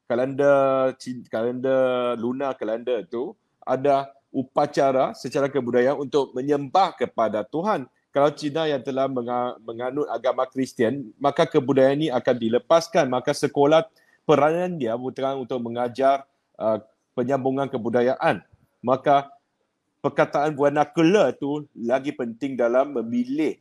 kalender 0.05 0.93
kalender 1.31 2.13
lunar 2.19 2.53
kalender 2.59 3.07
tu 3.07 3.33
ada 3.63 4.11
upacara 4.29 5.15
secara 5.15 5.47
kebudayaan 5.47 5.97
untuk 5.97 6.35
menyembah 6.35 6.93
kepada 6.99 7.41
Tuhan 7.47 7.87
kalau 8.13 8.29
Cina 8.29 8.69
yang 8.69 8.85
telah 8.85 9.09
menganut 9.57 10.05
agama 10.05 10.45
Kristian, 10.45 11.09
maka 11.17 11.49
kebudayaan 11.49 11.97
ini 11.97 12.09
akan 12.13 12.35
dilepaskan. 12.37 13.09
Maka 13.09 13.33
sekolah 13.33 13.89
peranan 14.21 14.77
dia 14.77 14.93
bukan 14.93 15.41
untuk 15.41 15.57
mengajar 15.57 16.21
uh, 16.61 16.77
penyambungan 17.17 17.65
kebudayaan. 17.65 18.45
Maka 18.85 19.33
perkataan 20.05 20.53
buana 20.53 20.85
kela 20.85 21.33
itu 21.33 21.65
lagi 21.73 22.13
penting 22.13 22.53
dalam 22.53 22.93
memilih 22.93 23.57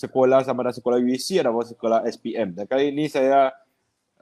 sekolah 0.00 0.40
sama 0.40 0.64
ada 0.64 0.72
sekolah 0.72 0.96
UEC 0.96 1.44
atau 1.44 1.60
sekolah 1.60 2.08
SPM. 2.08 2.56
Dan 2.56 2.64
kali 2.64 2.88
ini 2.88 3.12
saya 3.12 3.52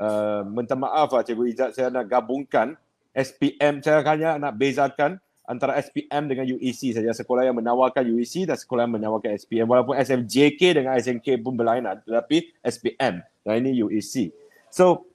uh, 0.03 0.43
minta 0.43 0.75
maaf 0.75 1.15
lah 1.15 1.23
Cikgu 1.23 1.45
Izzat, 1.55 1.71
saya 1.79 1.95
nak 1.95 2.11
gabungkan 2.11 2.75
SPM, 3.15 3.79
saya 3.79 4.03
hanya 4.03 4.43
nak 4.43 4.59
bezakan 4.59 5.23
antara 5.49 5.81
SPM 5.81 6.29
dengan 6.29 6.45
UEC 6.45 6.99
saja. 6.99 7.15
Sekolah 7.15 7.47
yang 7.47 7.57
menawarkan 7.57 8.05
UEC 8.05 8.51
dan 8.51 8.59
sekolah 8.59 8.85
yang 8.85 9.01
menawarkan 9.01 9.39
SPM 9.39 9.65
walaupun 9.71 9.95
SMJK 9.97 10.83
dengan 10.83 10.99
SMK 10.99 11.39
pun 11.41 11.57
berlainan 11.57 12.03
tetapi 12.05 12.53
SPM 12.61 13.25
dan 13.47 13.53
ini 13.65 13.81
UEC 13.81 14.29
so 14.69 15.09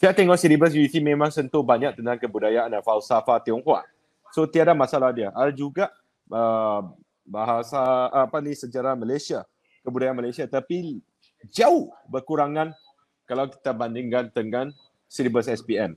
saya 0.00 0.16
tengok 0.16 0.36
silibus 0.40 0.72
UEC 0.72 0.96
memang 1.00 1.28
sentuh 1.28 1.60
banyak 1.60 1.92
tentang 1.92 2.16
kebudayaan 2.16 2.72
dan 2.72 2.80
falsafah 2.80 3.36
Tionghoa. 3.44 3.84
So 4.32 4.48
tiada 4.48 4.72
masalah 4.72 5.12
dia. 5.12 5.28
Ada 5.36 5.52
juga 5.52 5.92
uh, 6.32 6.88
bahasa 7.20 8.08
apa 8.08 8.40
ni 8.40 8.56
sejarah 8.56 8.96
Malaysia 8.96 9.44
kebudayaan 9.86 10.18
Malaysia 10.18 10.44
tapi 10.48 11.00
jauh 11.52 11.92
berkurangan 12.08 12.72
kalau 13.24 13.48
kita 13.48 13.70
bandingkan 13.72 14.28
dengan 14.32 14.74
silibus 15.06 15.48
SPM 15.48 15.96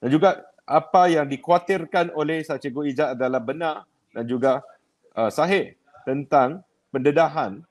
dan 0.00 0.08
juga 0.12 0.44
apa 0.66 1.06
yang 1.06 1.30
dikhawatirkan 1.30 2.10
oleh 2.18 2.42
Cikgu 2.42 2.90
Ijaz 2.90 3.08
adalah 3.14 3.38
benar 3.38 3.86
dan 4.10 4.26
juga 4.26 4.58
uh, 5.14 5.30
sahih 5.30 5.78
tentang 6.02 6.60
pendedahan 6.90 7.62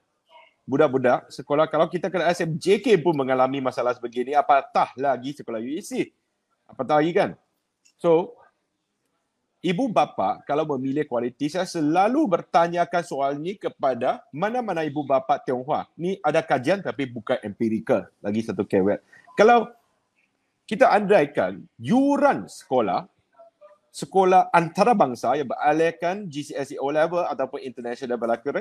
budak-budak 0.65 1.29
sekolah. 1.29 1.69
Kalau 1.69 1.91
kita 1.91 2.09
kena 2.09 2.31
SMJK 2.33 2.99
pun 3.03 3.13
mengalami 3.13 3.61
masalah 3.61 3.93
sebegini, 3.93 4.33
apatah 4.33 4.95
lagi 4.97 5.35
sekolah 5.37 5.61
UEC. 5.61 6.09
Apatah 6.65 7.03
lagi 7.03 7.13
kan? 7.13 7.29
So, 8.01 8.33
ibu 9.65 9.89
bapa 9.89 10.45
kalau 10.45 10.61
memilih 10.77 11.09
kualiti, 11.09 11.49
saya 11.49 11.65
selalu 11.65 12.29
bertanyakan 12.29 13.01
soal 13.01 13.41
ini 13.41 13.57
kepada 13.57 14.21
mana-mana 14.29 14.85
ibu 14.85 15.01
bapa 15.01 15.41
Tionghoa. 15.41 15.89
Ni 15.97 16.21
ada 16.21 16.45
kajian 16.45 16.85
tapi 16.85 17.09
bukan 17.09 17.41
empirikal. 17.41 18.05
Lagi 18.21 18.45
satu 18.45 18.61
keyword. 18.61 19.01
Kalau 19.33 19.73
kita 20.69 20.93
andaikan 20.93 21.65
yuran 21.81 22.45
sekolah 22.45 23.09
sekolah 23.95 24.51
antarabangsa 24.51 25.39
yang 25.39 25.49
beralihkan 25.49 26.27
GCSE 26.27 26.75
O 26.83 26.91
level 26.91 27.23
ataupun 27.25 27.63
international 27.63 28.19
berlaku 28.19 28.51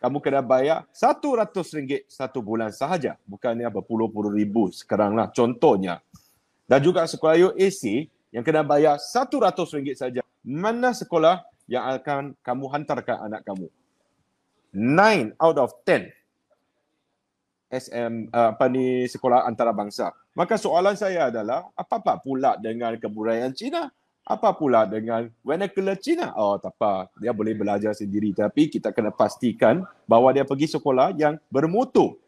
kamu 0.00 0.16
kena 0.20 0.40
bayar 0.44 0.84
RM100 0.92 2.08
satu 2.08 2.44
bulan 2.44 2.68
sahaja 2.68 3.16
bukannya 3.24 3.68
berpuluh-puluh 3.72 4.32
ribu 4.36 4.68
sekarang 4.68 5.16
lah 5.16 5.32
contohnya 5.32 6.04
dan 6.68 6.80
juga 6.84 7.08
sekolah 7.08 7.56
UAC 7.56 8.12
yang 8.30 8.46
kena 8.46 8.62
bayar 8.62 8.98
RM100 8.98 9.98
saja 9.98 10.20
mana 10.40 10.94
sekolah 10.94 11.42
yang 11.70 11.86
akan 11.98 12.34
kamu 12.42 12.64
hantarkan 12.70 13.30
anak 13.30 13.42
kamu 13.46 13.66
9 14.74 15.34
out 15.38 15.58
of 15.58 15.70
10 15.86 16.10
SM 17.70 18.34
uh, 18.34 18.50
apa 18.50 18.66
ni 18.66 19.06
sekolah 19.06 19.46
antarabangsa. 19.46 20.10
Maka 20.34 20.58
soalan 20.58 20.98
saya 20.98 21.30
adalah 21.30 21.70
apa-apa 21.78 22.18
pula 22.18 22.58
dengan 22.58 22.98
kebudayaan 22.98 23.54
Cina? 23.54 23.94
Apa 24.26 24.54
pula 24.54 24.86
dengan 24.86 25.30
vernacular 25.46 25.94
Cina? 25.98 26.34
Oh 26.34 26.58
tak 26.58 26.74
apa, 26.78 27.06
dia 27.18 27.30
boleh 27.30 27.54
belajar 27.54 27.94
sendiri 27.94 28.34
tapi 28.34 28.66
kita 28.66 28.90
kena 28.90 29.14
pastikan 29.14 29.86
bahawa 30.06 30.34
dia 30.34 30.42
pergi 30.42 30.66
sekolah 30.66 31.14
yang 31.14 31.38
bermutu. 31.46 32.18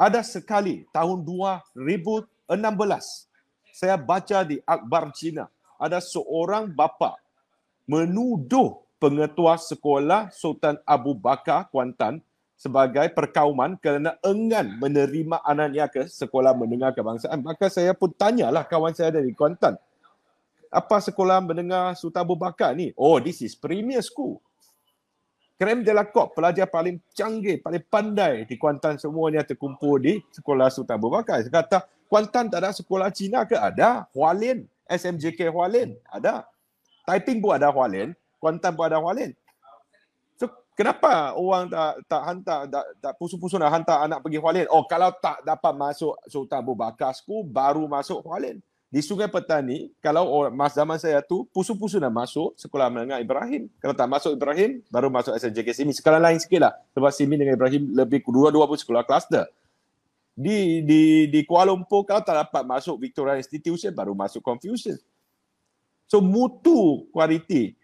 Ada 0.00 0.24
sekali 0.24 0.88
tahun 0.90 1.22
2016 1.22 2.48
saya 3.74 3.98
baca 3.98 4.46
di 4.46 4.62
akhbar 4.62 5.10
Cina 5.10 5.50
ada 5.74 5.98
seorang 5.98 6.70
bapa 6.70 7.18
menuduh 7.90 8.78
pengetua 9.02 9.58
sekolah 9.58 10.30
Sultan 10.30 10.78
Abu 10.86 11.18
Bakar 11.18 11.66
Kuantan 11.74 12.22
sebagai 12.54 13.10
perkauman 13.10 13.74
kerana 13.76 14.14
enggan 14.22 14.78
menerima 14.78 15.42
anaknya 15.42 15.90
ke 15.90 16.06
sekolah 16.06 16.54
menengah 16.54 16.94
kebangsaan. 16.94 17.42
Maka 17.42 17.66
saya 17.66 17.92
pun 17.92 18.14
tanyalah 18.14 18.62
kawan 18.62 18.94
saya 18.94 19.10
dari 19.10 19.34
Kuantan. 19.34 19.74
Apa 20.70 21.02
sekolah 21.02 21.42
menengah 21.42 21.98
Sultan 21.98 22.22
Abu 22.22 22.38
Bakar 22.38 22.78
ni? 22.78 22.94
Oh, 22.94 23.18
this 23.18 23.42
is 23.42 23.58
premier 23.58 24.00
school. 24.00 24.38
Krem 25.54 25.86
de 25.86 25.94
la 25.94 26.02
Cop, 26.02 26.34
pelajar 26.34 26.66
paling 26.66 26.98
canggih, 27.14 27.62
paling 27.62 27.82
pandai 27.86 28.46
di 28.46 28.54
Kuantan 28.58 28.98
semuanya 28.98 29.42
terkumpul 29.46 29.98
di 29.98 30.18
sekolah 30.30 30.70
Sultan 30.70 30.98
Abu 30.98 31.10
Bakar. 31.10 31.42
Saya 31.42 31.52
kata, 31.52 31.78
Kuantan 32.14 32.46
tak 32.46 32.62
ada 32.62 32.70
sekolah 32.70 33.10
Cina 33.10 33.42
ke? 33.42 33.58
Ada. 33.58 34.06
Hualien. 34.14 34.70
SMJK 34.86 35.50
Hualien. 35.50 35.98
Ada. 36.06 36.46
Typing 37.10 37.42
pun 37.42 37.58
ada 37.58 37.74
Hualien. 37.74 38.14
Kuantan 38.38 38.78
pun 38.78 38.86
ada 38.86 39.02
Hualien. 39.02 39.34
Kenapa 40.74 41.38
orang 41.38 41.70
tak 41.70 42.02
tak 42.10 42.22
hantar 42.26 42.60
tak, 42.66 42.86
tak 42.98 43.12
pusu-pusu 43.14 43.54
nak 43.62 43.70
hantar 43.70 44.06
anak 44.06 44.22
pergi 44.26 44.42
Hualien? 44.42 44.66
Oh 44.70 44.86
kalau 44.90 45.10
tak 45.22 45.42
dapat 45.46 45.70
masuk 45.74 46.18
Sultan 46.26 46.66
Abu 46.66 46.74
Bakar 46.74 47.14
baru 47.46 47.86
masuk 47.86 48.22
Hualien. 48.26 48.58
Di 48.90 49.02
Sungai 49.02 49.26
Petani 49.30 49.90
kalau 49.98 50.26
orang 50.30 50.54
mas 50.54 50.74
zaman 50.74 50.98
saya 50.98 51.18
tu 51.18 51.46
pusu-pusu 51.50 51.98
nak 51.98 52.14
masuk 52.14 52.54
sekolah 52.58 52.90
menengah 52.90 53.18
Ibrahim. 53.22 53.66
Kalau 53.82 53.94
tak 53.94 54.06
masuk 54.06 54.34
Ibrahim 54.34 54.82
baru 54.90 55.10
masuk 55.10 55.34
SNJK 55.34 55.70
Simi. 55.74 55.94
Sekarang 55.94 56.22
lain 56.22 56.38
sikitlah. 56.38 56.74
Sebab 56.94 57.10
Simi 57.10 57.38
dengan 57.38 57.54
Ibrahim 57.54 57.94
lebih 57.94 58.22
dua-dua 58.26 58.66
pun 58.70 58.78
sekolah 58.78 59.02
kluster. 59.02 59.46
Di 60.34 60.82
di 60.82 61.30
di 61.30 61.40
Kuala 61.46 61.70
Lumpur 61.70 62.02
kalau 62.02 62.18
tak 62.18 62.34
dapat 62.34 62.66
masuk 62.66 62.98
Victoria 62.98 63.38
Institution 63.38 63.94
baru 63.94 64.18
masuk 64.18 64.42
Confucius. 64.42 64.98
So 66.10 66.18
mutu 66.18 67.06
kualiti 67.14 67.78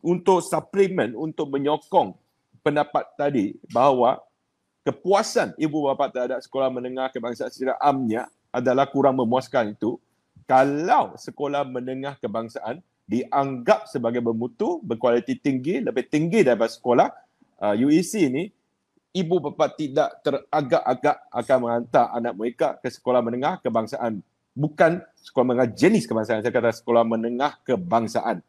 untuk 0.00 0.40
suplemen 0.40 1.12
untuk 1.12 1.52
menyokong 1.52 2.16
pendapat 2.64 3.04
tadi 3.14 3.54
bahawa 3.70 4.18
kepuasan 4.82 5.52
ibu 5.60 5.86
bapa 5.86 6.08
terhadap 6.10 6.40
sekolah 6.42 6.72
menengah 6.72 7.12
kebangsaan 7.12 7.52
secara 7.52 7.76
amnya 7.78 8.26
adalah 8.50 8.88
kurang 8.88 9.20
memuaskan 9.20 9.76
itu 9.76 10.00
kalau 10.46 11.12
sekolah 11.18 11.66
menengah 11.66 12.14
kebangsaan 12.22 12.80
dianggap 13.06 13.86
sebagai 13.86 14.18
bermutu, 14.18 14.82
berkualiti 14.82 15.38
tinggi, 15.38 15.82
lebih 15.82 16.06
tinggi 16.10 16.42
daripada 16.42 16.70
sekolah 16.70 17.08
uh, 17.62 17.74
UEC 17.74 18.30
ini, 18.30 18.50
ibu 19.16 19.40
bapa 19.40 19.72
tidak 19.72 20.20
teragak-agak 20.20 21.16
akan 21.32 21.56
menghantar 21.64 22.12
anak 22.12 22.32
mereka 22.36 22.68
ke 22.76 22.92
sekolah 22.92 23.24
menengah 23.24 23.56
kebangsaan. 23.64 24.20
Bukan 24.52 25.00
sekolah 25.24 25.44
menengah 25.48 25.70
jenis 25.72 26.04
kebangsaan, 26.04 26.44
saya 26.44 26.52
kata 26.52 26.76
sekolah 26.76 27.04
menengah 27.08 27.56
kebangsaan. 27.64 28.44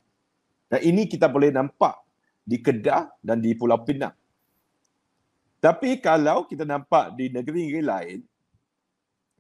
Dan 0.68 0.80
ini 0.84 1.07
kita 1.07 1.32
boleh 1.32 1.55
nampak 1.55 1.95
di 2.43 2.59
Kedah 2.59 3.07
dan 3.24 3.39
di 3.39 3.55
Pulau 3.55 3.80
Pinang. 3.88 4.11
Tapi 5.63 6.03
kalau 6.03 6.43
kita 6.43 6.68
nampak 6.68 7.15
di 7.15 7.32
negeri-negeri 7.32 7.84
lain 7.84 8.20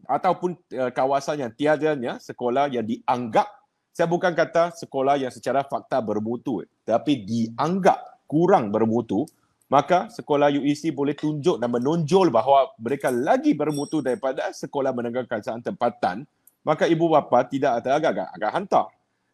ataupun 0.07 0.55
uh, 0.79 0.91
kawasan 0.95 1.43
yang 1.43 1.51
tiadanya 1.51 2.17
sekolah 2.23 2.71
yang 2.71 2.87
dianggap 2.87 3.47
saya 3.91 4.07
bukan 4.07 4.31
kata 4.37 4.77
sekolah 4.77 5.17
yang 5.17 5.33
secara 5.33 5.65
fakta 5.65 5.99
bermutu 5.99 6.61
tapi 6.85 7.25
dianggap 7.25 8.23
kurang 8.29 8.69
bermutu 8.69 9.25
maka 9.67 10.07
sekolah 10.07 10.51
UEC 10.51 10.95
boleh 10.95 11.15
tunjuk 11.15 11.59
dan 11.59 11.67
menonjol 11.67 12.31
bahawa 12.31 12.71
mereka 12.79 13.11
lagi 13.11 13.51
bermutu 13.51 13.99
daripada 13.99 14.47
sekolah 14.55 14.95
menengah 14.95 15.27
kebangsaan 15.27 15.59
tempatan 15.59 16.23
maka 16.63 16.87
ibu 16.87 17.07
bapa 17.11 17.47
tidak 17.47 17.83
agak-agak 17.83 18.27
agak 18.31 18.51
hantar 18.51 18.87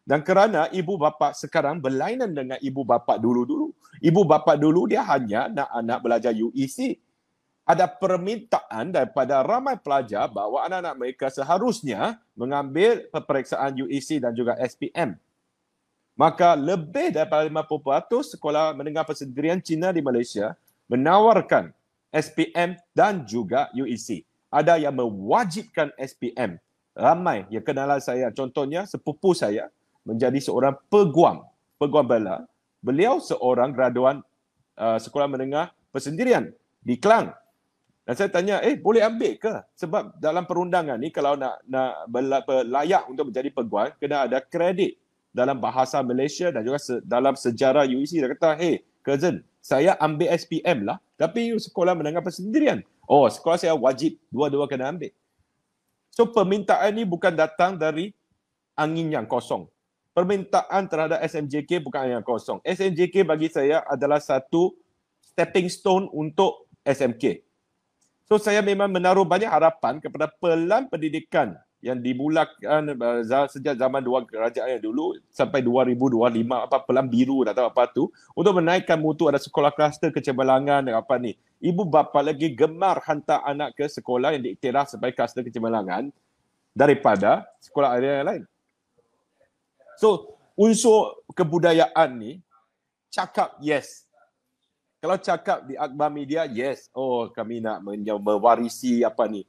dan 0.04 0.20
kerana 0.20 0.68
ibu 0.68 1.00
bapa 1.00 1.32
sekarang 1.32 1.80
berlainan 1.80 2.28
dengan 2.36 2.60
ibu 2.60 2.84
bapa 2.84 3.16
dulu-dulu. 3.16 3.72
Ibu 4.04 4.20
bapa 4.28 4.52
dulu 4.52 4.84
dia 4.84 5.00
hanya 5.08 5.48
nak 5.48 5.72
anak 5.72 5.98
belajar 6.04 6.32
UEC. 6.36 7.00
Ada 7.64 7.88
permintaan 7.88 8.92
daripada 8.92 9.40
ramai 9.40 9.80
pelajar 9.80 10.28
bahawa 10.28 10.68
anak-anak 10.68 10.94
mereka 11.00 11.26
seharusnya 11.32 12.20
mengambil 12.36 13.08
peperiksaan 13.08 13.72
UEC 13.80 14.20
dan 14.20 14.36
juga 14.36 14.60
SPM. 14.60 15.16
Maka 16.14 16.54
lebih 16.54 17.10
daripada 17.10 17.42
50% 17.42 18.38
sekolah 18.38 18.70
menengah 18.78 19.02
persendirian 19.02 19.58
Cina 19.58 19.90
di 19.90 19.98
Malaysia 19.98 20.54
menawarkan 20.86 21.74
SPM 22.14 22.78
dan 22.94 23.26
juga 23.26 23.66
UEC. 23.74 24.22
ada 24.54 24.78
yang 24.78 24.94
mewajibkan 24.94 25.90
SPM. 25.98 26.62
Ramai 26.94 27.42
yang 27.50 27.66
kenalan 27.66 27.98
saya. 27.98 28.30
Contohnya 28.30 28.86
sepupu 28.86 29.34
saya 29.34 29.66
menjadi 30.06 30.38
seorang 30.38 30.78
peguam, 30.86 31.42
peguam 31.74 32.06
bela. 32.06 32.46
Beliau 32.78 33.18
seorang 33.18 33.74
graduan 33.74 34.22
uh, 34.78 34.98
sekolah 35.02 35.26
menengah 35.26 35.74
persendirian 35.90 36.54
di 36.86 36.94
Kelang. 36.94 37.34
Dan 38.06 38.14
saya 38.14 38.30
tanya, 38.30 38.62
eh 38.62 38.78
boleh 38.78 39.02
ambil 39.02 39.34
ke? 39.34 39.54
Sebab 39.74 40.22
dalam 40.22 40.46
perundangan 40.46 41.02
ni 41.02 41.10
kalau 41.10 41.34
nak 41.34 41.58
nak 41.66 42.06
layak 42.62 43.10
untuk 43.10 43.34
menjadi 43.34 43.50
peguam, 43.50 43.90
kena 43.98 44.30
ada 44.30 44.38
kredit 44.38 44.94
dalam 45.34 45.58
bahasa 45.58 45.98
Malaysia 46.00 46.54
dan 46.54 46.62
juga 46.62 46.78
se- 46.78 47.02
dalam 47.02 47.34
sejarah 47.34 47.84
UEC. 47.90 48.22
Dia 48.22 48.30
kata, 48.30 48.54
hey 48.54 48.86
cousin, 49.02 49.42
saya 49.58 49.98
ambil 49.98 50.30
SPM 50.32 50.86
lah. 50.86 51.02
Tapi 51.18 51.50
you 51.52 51.58
sekolah 51.58 51.98
menengah 51.98 52.22
persendirian. 52.22 52.86
Oh, 53.04 53.26
sekolah 53.26 53.58
saya 53.58 53.74
wajib 53.74 54.16
dua-dua 54.30 54.70
kena 54.70 54.94
ambil. 54.94 55.10
So 56.14 56.30
permintaan 56.30 56.94
ni 56.94 57.02
bukan 57.02 57.34
datang 57.34 57.74
dari 57.74 58.14
angin 58.78 59.10
yang 59.10 59.26
kosong 59.26 59.66
permintaan 60.14 60.86
terhadap 60.86 61.18
SMJK 61.26 61.82
bukan 61.82 62.06
yang 62.06 62.24
kosong. 62.24 62.62
SMJK 62.62 63.26
bagi 63.26 63.50
saya 63.50 63.82
adalah 63.90 64.22
satu 64.22 64.72
stepping 65.20 65.66
stone 65.66 66.06
untuk 66.14 66.70
SMK. 66.86 67.42
So 68.24 68.38
saya 68.38 68.62
memang 68.62 68.88
menaruh 68.88 69.26
banyak 69.26 69.50
harapan 69.50 69.98
kepada 69.98 70.30
pelan 70.40 70.88
pendidikan 70.88 71.58
yang 71.84 72.00
dimulakan 72.00 72.96
uh, 72.96 73.44
sejak 73.44 73.76
zaman 73.76 74.00
dua 74.00 74.24
kerajaan 74.24 74.80
yang 74.80 74.88
dulu 74.88 75.20
sampai 75.28 75.60
2025 75.60 76.16
apa 76.48 76.80
pelan 76.80 77.04
biru 77.04 77.44
atau 77.44 77.68
apa 77.68 77.84
tu 77.92 78.08
untuk 78.32 78.56
menaikkan 78.56 78.96
mutu 78.96 79.28
ada 79.28 79.36
sekolah 79.36 79.68
kluster 79.68 80.08
kecemerlangan 80.08 80.88
dan 80.88 80.96
apa 80.96 81.20
ni. 81.20 81.36
Ibu 81.60 81.84
bapa 81.84 82.24
lagi 82.24 82.48
gemar 82.56 83.04
hantar 83.04 83.44
anak 83.44 83.76
ke 83.76 83.84
sekolah 83.84 84.32
yang 84.32 84.48
diiktiraf 84.48 84.96
sebagai 84.96 85.12
kluster 85.12 85.44
kecemerlangan 85.44 86.08
daripada 86.72 87.44
sekolah 87.60 87.92
area 88.00 88.24
yang 88.24 88.28
lain. 88.32 88.42
So 90.00 90.40
unsur 90.56 91.20
kebudayaan 91.36 92.16
ni 92.16 92.40
cakap 93.12 93.60
yes. 93.60 94.08
Kalau 95.04 95.20
cakap 95.20 95.68
di 95.68 95.76
akhbar 95.76 96.08
media 96.08 96.48
yes. 96.48 96.88
Oh 96.96 97.28
kami 97.28 97.60
nak 97.60 97.84
mewarisi 97.84 99.04
apa 99.04 99.28
ni. 99.28 99.44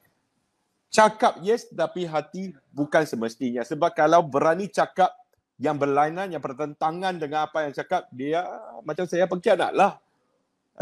Cakap 0.95 1.43
yes 1.43 1.67
tapi 1.75 2.07
hati 2.07 2.55
bukan 2.71 3.03
semestinya. 3.03 3.67
Sebab 3.67 3.91
kalau 3.91 4.23
berani 4.23 4.71
cakap 4.71 5.11
yang 5.59 5.75
berlainan, 5.75 6.31
yang 6.31 6.39
bertentangan 6.39 7.19
dengan 7.19 7.51
apa 7.51 7.67
yang 7.67 7.75
cakap, 7.75 8.07
dia 8.15 8.47
macam 8.87 9.03
saya 9.03 9.27
pengkhianat 9.27 9.75
lah. 9.75 9.99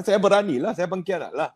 Saya 0.05 0.21
berani 0.21 0.61
lah, 0.61 0.77
saya 0.77 0.85
pengkhianat 0.85 1.33
lah. 1.33 1.49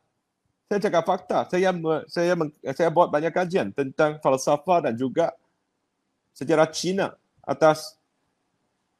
Saya 0.65 0.81
cakap 0.81 1.05
fakta. 1.05 1.45
Saya 1.53 1.69
saya 2.09 2.33
saya 2.73 2.89
buat 2.89 3.13
banyak 3.13 3.29
kajian 3.29 3.69
tentang 3.77 4.17
falsafah 4.25 4.89
dan 4.89 4.97
juga 4.97 5.37
sejarah 6.33 6.69
Cina 6.73 7.13
atas 7.45 7.93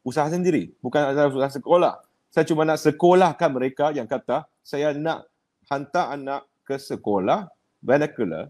usaha 0.05 0.30
sendiri, 0.30 0.70
bukan 0.86 1.01
atas 1.01 1.34
usaha 1.34 1.51
sekolah. 1.58 1.93
Saya 2.30 2.45
cuma 2.45 2.62
nak 2.62 2.78
sekolahkan 2.78 3.49
mereka 3.49 3.89
yang 3.89 4.05
kata 4.05 4.45
saya 4.62 4.93
nak 4.93 5.26
hantar 5.66 6.14
anak 6.14 6.41
ke 6.62 6.78
sekolah 6.78 7.49
vernacular, 7.84 8.49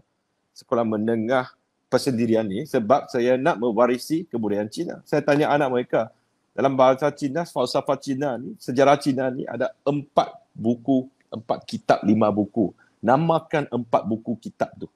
sekolah 0.58 0.82
menengah 0.82 1.54
persendirian 1.86 2.42
ni 2.42 2.66
sebab 2.66 3.06
saya 3.06 3.38
nak 3.38 3.62
mewarisi 3.62 4.26
kebudayaan 4.26 4.68
Cina. 4.68 4.98
Saya 5.06 5.22
tanya 5.22 5.54
anak 5.54 5.70
mereka, 5.70 6.10
dalam 6.58 6.74
bahasa 6.74 7.06
Cina, 7.14 7.46
falsafah 7.46 7.94
Cina 8.02 8.34
ni, 8.34 8.58
sejarah 8.58 8.98
Cina 8.98 9.30
ni 9.30 9.46
ada 9.46 9.70
empat 9.86 10.34
buku, 10.50 11.06
empat 11.30 11.62
kitab, 11.62 12.02
lima 12.02 12.34
buku. 12.34 12.74
Namakan 12.98 13.70
empat 13.70 14.02
buku 14.02 14.34
kitab 14.42 14.74
tu. 14.74 14.90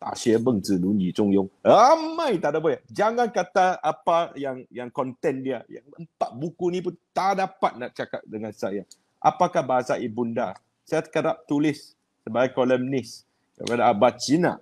Ta 0.00 0.16
beng 0.16 0.64
zi 0.64 0.80
lu 0.80 0.96
ni 0.96 1.12
zhong 1.12 1.28
yong. 1.28 1.52
Ramai 1.60 2.40
tak 2.40 2.56
ada 2.56 2.58
boleh. 2.64 2.80
Jangan 2.88 3.28
kata 3.28 3.76
apa 3.84 4.32
yang 4.32 4.64
yang 4.72 4.88
konten 4.88 5.44
dia. 5.44 5.60
Yang 5.68 5.92
empat 5.92 6.30
buku 6.32 6.72
ni 6.72 6.80
pun 6.80 6.96
tak 7.12 7.36
dapat 7.36 7.76
nak 7.76 7.92
cakap 7.92 8.24
dengan 8.24 8.48
saya. 8.56 8.88
Apakah 9.20 9.60
bahasa 9.60 10.00
ibunda? 10.00 10.56
Saya 10.88 11.04
kerap 11.04 11.44
tulis 11.44 11.92
sebagai 12.24 12.56
kolumnis 12.56 13.28
kepada 13.60 13.92
abad 13.92 14.16
Cina 14.16 14.56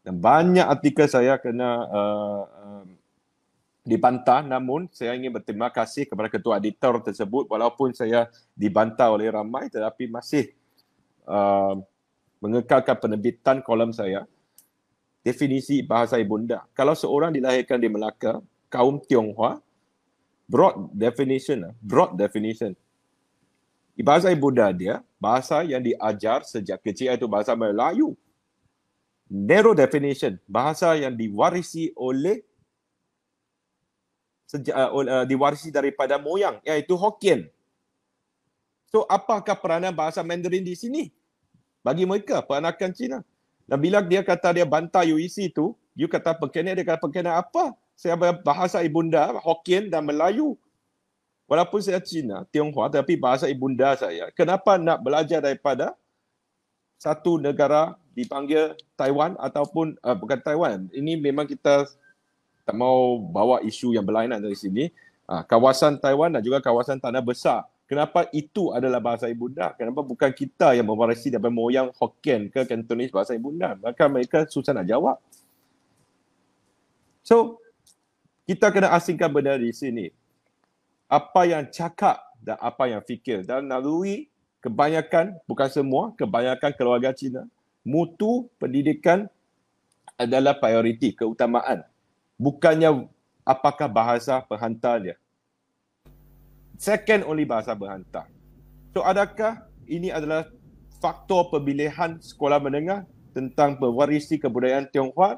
dan 0.00 0.14
banyak 0.16 0.64
artikel 0.64 1.04
saya 1.04 1.36
kena 1.36 1.70
uh, 1.88 2.42
uh, 2.48 2.84
dibantah 3.84 4.44
namun 4.44 4.88
saya 4.92 5.16
ingin 5.16 5.32
berterima 5.32 5.68
kasih 5.68 6.08
kepada 6.08 6.28
ketua 6.32 6.56
editor 6.60 7.00
tersebut 7.04 7.48
walaupun 7.48 7.92
saya 7.92 8.28
dibantah 8.56 9.12
oleh 9.12 9.28
ramai 9.28 9.68
tetapi 9.68 10.08
masih 10.08 10.52
uh, 11.28 11.76
mengekalkan 12.40 12.96
penerbitan 12.96 13.60
kolom 13.60 13.92
saya 13.92 14.24
definisi 15.20 15.84
bahasa 15.84 16.16
ibunda. 16.16 16.64
Kalau 16.72 16.96
seorang 16.96 17.32
dilahirkan 17.32 17.76
di 17.76 17.88
Melaka, 17.92 18.40
kaum 18.72 18.96
Tionghoa, 19.04 19.60
broad 20.48 20.88
definition, 20.96 21.70
broad 21.80 22.16
definition. 22.16 22.72
Bahasa 24.00 24.32
ibunda 24.32 24.72
dia, 24.72 25.04
bahasa 25.20 25.60
yang 25.60 25.84
diajar 25.84 26.40
sejak 26.48 26.80
kecil 26.80 27.12
iaitu 27.12 27.28
bahasa 27.28 27.52
Melayu. 27.52 28.16
Narrow 29.30 29.78
definition, 29.78 30.34
bahasa 30.50 30.98
yang 30.98 31.14
diwarisi 31.14 31.94
oleh 31.94 32.42
sejak 34.50 34.74
uh, 34.74 35.22
diwarisi 35.22 35.70
daripada 35.70 36.18
moyang 36.18 36.58
iaitu 36.66 36.98
Hokkien. 36.98 37.46
So 38.90 39.06
apakah 39.06 39.54
peranan 39.54 39.94
bahasa 39.94 40.18
Mandarin 40.26 40.66
di 40.66 40.74
sini? 40.74 41.14
Bagi 41.86 42.02
mereka, 42.02 42.42
peranakan 42.42 42.90
Cina. 42.90 43.18
Dan 43.70 43.78
bila 43.78 44.02
dia 44.02 44.26
kata 44.26 44.50
dia 44.50 44.66
bantah 44.66 45.06
UEC 45.06 45.54
tu, 45.54 45.78
you 45.94 46.10
kata 46.10 46.34
pengkhianat, 46.34 46.74
dia 46.74 46.82
kata 46.82 46.98
pengkhianat 46.98 47.38
apa? 47.38 47.70
Saya 47.94 48.18
bahasa 48.42 48.82
ibunda, 48.82 49.30
Hokkien 49.38 49.86
dan 49.86 50.02
Melayu. 50.02 50.58
Walaupun 51.46 51.78
saya 51.78 52.02
Cina, 52.02 52.42
Tionghoa, 52.50 52.90
tapi 52.90 53.14
bahasa 53.14 53.46
ibunda 53.46 53.94
saya. 53.94 54.34
Kenapa 54.34 54.74
nak 54.74 54.98
belajar 55.06 55.38
daripada 55.38 55.94
satu 56.98 57.38
negara 57.38 57.94
dipanggil 58.14 58.76
Taiwan 58.98 59.38
ataupun 59.38 59.98
uh, 60.02 60.16
bukan 60.16 60.38
Taiwan. 60.40 60.86
Ini 60.90 61.18
memang 61.18 61.46
kita 61.46 61.86
tak 62.66 62.76
mau 62.76 63.18
bawa 63.18 63.62
isu 63.64 63.94
yang 63.94 64.06
berlainan 64.06 64.42
dari 64.42 64.58
sini. 64.58 64.90
Uh, 65.30 65.46
kawasan 65.46 65.98
Taiwan 65.98 66.34
dan 66.34 66.42
juga 66.42 66.58
kawasan 66.58 66.98
tanah 66.98 67.22
besar 67.22 67.62
Kenapa 67.90 68.30
itu 68.30 68.70
adalah 68.70 69.02
bahasa 69.02 69.26
ibunda? 69.26 69.74
Kenapa 69.74 70.06
bukan 70.06 70.30
kita 70.30 70.78
yang 70.78 70.86
mewarisi 70.86 71.26
daripada 71.26 71.50
moyang 71.50 71.90
Hokkien 71.98 72.46
ke 72.46 72.62
Cantonese 72.62 73.10
bahasa 73.10 73.34
ibunda? 73.34 73.74
Maka 73.82 74.06
mereka 74.06 74.46
susah 74.46 74.70
nak 74.70 74.86
jawab. 74.86 75.18
So, 77.26 77.58
kita 78.46 78.70
kena 78.70 78.94
asingkan 78.94 79.26
benda 79.26 79.58
di 79.58 79.74
sini. 79.74 80.14
Apa 81.10 81.50
yang 81.50 81.66
cakap 81.66 82.22
dan 82.38 82.62
apa 82.62 82.86
yang 82.86 83.02
fikir. 83.02 83.42
Dan 83.42 83.66
naluri 83.66 84.30
kebanyakan, 84.62 85.34
bukan 85.50 85.66
semua, 85.66 86.14
kebanyakan 86.14 86.70
keluarga 86.78 87.10
Cina, 87.10 87.42
mutu 87.82 88.48
pendidikan 88.60 89.28
adalah 90.20 90.56
prioriti, 90.56 91.16
keutamaan. 91.16 91.84
Bukannya 92.36 93.08
apakah 93.44 93.88
bahasa 93.88 94.40
penghantar 94.44 95.00
dia 95.00 95.16
second 96.80 97.28
only 97.28 97.44
bahasa 97.44 97.76
berhantar. 97.76 98.24
So 98.96 99.04
adakah 99.04 99.68
ini 99.84 100.08
adalah 100.08 100.48
faktor 101.04 101.52
pemilihan 101.52 102.16
sekolah 102.24 102.56
menengah 102.56 103.04
tentang 103.36 103.76
pewarisi 103.76 104.40
kebudayaan 104.40 104.88
Tionghoa? 104.88 105.36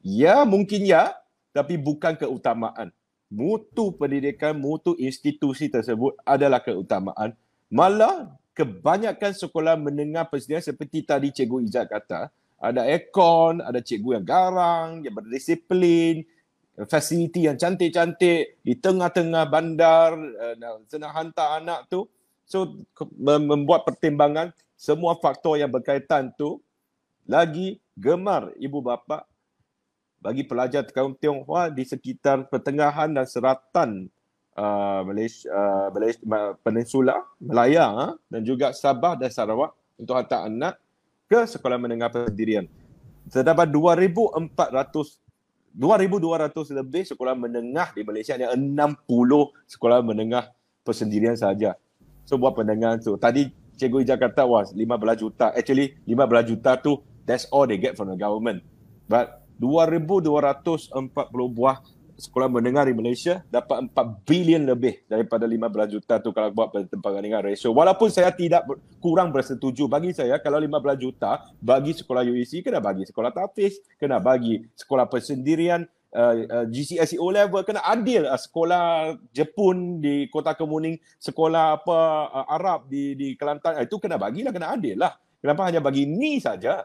Ya, 0.00 0.48
mungkin 0.48 0.88
ya, 0.88 1.12
tapi 1.52 1.76
bukan 1.76 2.16
keutamaan. 2.16 2.88
Mutu 3.28 3.92
pendidikan, 3.92 4.56
mutu 4.56 4.96
institusi 4.96 5.68
tersebut 5.68 6.16
adalah 6.24 6.64
keutamaan. 6.64 7.36
Malah 7.68 8.37
kebanyakan 8.58 9.30
sekolah 9.38 9.78
menengah 9.78 10.26
persediaan 10.26 10.66
seperti 10.66 11.06
tadi 11.06 11.30
Cikgu 11.30 11.62
Izzat 11.62 11.86
kata, 11.86 12.26
ada 12.58 12.82
aircon, 12.90 13.62
ada 13.62 13.78
cikgu 13.78 14.18
yang 14.18 14.26
garang, 14.26 14.88
yang 15.06 15.14
berdisiplin, 15.14 16.26
fasiliti 16.90 17.46
yang 17.46 17.54
cantik-cantik 17.54 18.58
di 18.62 18.74
tengah-tengah 18.74 19.46
bandar 19.46 20.14
uh, 20.14 20.82
senang 20.90 21.14
hantar 21.14 21.62
anak 21.62 21.86
tu. 21.86 22.10
So 22.50 22.82
membuat 23.22 23.86
pertimbangan 23.86 24.50
semua 24.74 25.14
faktor 25.18 25.58
yang 25.58 25.70
berkaitan 25.70 26.34
tu. 26.34 26.58
Lagi 27.28 27.78
gemar 27.94 28.50
ibu 28.56 28.80
bapa 28.80 29.28
bagi 30.18 30.42
pelajar 30.42 30.82
kaum 30.90 31.14
Tionghoa 31.14 31.70
di 31.70 31.84
sekitar 31.86 32.48
pertengahan 32.50 33.12
dan 33.12 33.26
seratan 33.28 34.10
uh, 34.58 35.06
Malaysia, 35.06 35.46
uh, 35.54 35.86
Malaysia 35.94 36.18
Peninsula 36.66 37.22
Melaya 37.38 37.86
uh, 37.94 38.12
dan 38.26 38.42
juga 38.42 38.74
Sabah 38.74 39.14
dan 39.14 39.30
Sarawak 39.30 39.70
untuk 39.94 40.18
hantar 40.18 40.50
anak 40.50 40.74
ke 41.30 41.38
sekolah 41.46 41.78
menengah 41.78 42.10
pendirian. 42.10 42.66
Terdapat 43.30 43.70
2,400 43.70 44.50
2,200 45.78 46.74
lebih 46.74 47.06
sekolah 47.06 47.38
menengah 47.38 47.94
di 47.94 48.02
Malaysia 48.02 48.34
ada 48.34 48.50
60 48.58 48.98
sekolah 49.70 50.02
menengah 50.02 50.50
persendirian 50.82 51.38
saja. 51.38 51.78
So 52.26 52.34
buat 52.34 52.58
pendengar 52.58 52.98
tu. 52.98 53.14
Tadi 53.14 53.54
Cikgu 53.78 54.02
Ijaz 54.02 54.18
kata 54.18 54.42
wah 54.42 54.66
15 54.66 54.74
juta. 55.22 55.54
Actually 55.54 55.94
15 56.02 56.50
juta 56.50 56.74
tu 56.74 56.98
That's 57.28 57.44
all 57.52 57.68
they 57.68 57.76
get 57.76 57.92
from 58.00 58.08
the 58.08 58.16
government. 58.16 58.64
But 59.04 59.44
2,240 59.60 60.96
buah 61.52 61.76
sekolah 62.18 62.50
mendengar 62.50 62.90
di 62.90 62.94
Malaysia 62.98 63.46
dapat 63.46 63.94
4 63.94 64.26
bilion 64.26 64.66
lebih 64.66 65.06
daripada 65.06 65.46
15 65.46 65.94
juta 65.94 66.18
tu 66.18 66.34
kalau 66.34 66.50
buat 66.50 66.74
perbandingan 66.74 67.46
ratio. 67.46 67.70
Walaupun 67.70 68.10
saya 68.10 68.34
tidak 68.34 68.66
kurang 68.98 69.30
bersetuju 69.30 69.86
bagi 69.86 70.10
saya 70.10 70.42
kalau 70.42 70.58
15 70.58 70.98
juta 70.98 71.46
bagi 71.62 71.94
sekolah 71.94 72.26
UEC 72.26 72.66
kena 72.66 72.82
bagi 72.82 73.06
sekolah 73.06 73.30
tafiz, 73.30 73.78
kena 74.02 74.18
bagi 74.18 74.66
sekolah 74.74 75.06
persendirian, 75.06 75.86
uh, 76.10 76.34
uh, 76.34 76.66
GCSE 76.66 77.22
O 77.22 77.30
level 77.30 77.62
kena 77.62 77.86
adil 77.86 78.26
uh, 78.26 78.34
sekolah 78.34 79.14
Jepun 79.30 80.02
di 80.02 80.26
Kota 80.26 80.58
Kemuning, 80.58 80.98
sekolah 81.22 81.78
apa 81.78 82.00
uh, 82.34 82.46
Arab 82.50 82.90
di 82.90 83.14
di 83.14 83.38
Kelantan 83.38 83.78
uh, 83.78 83.86
itu 83.86 83.96
kena 84.02 84.18
bagilah 84.18 84.50
kena 84.50 84.74
adil 84.74 84.98
lah. 84.98 85.14
Kenapa 85.38 85.70
hanya 85.70 85.78
bagi 85.78 86.02
ni 86.02 86.42
saja? 86.42 86.82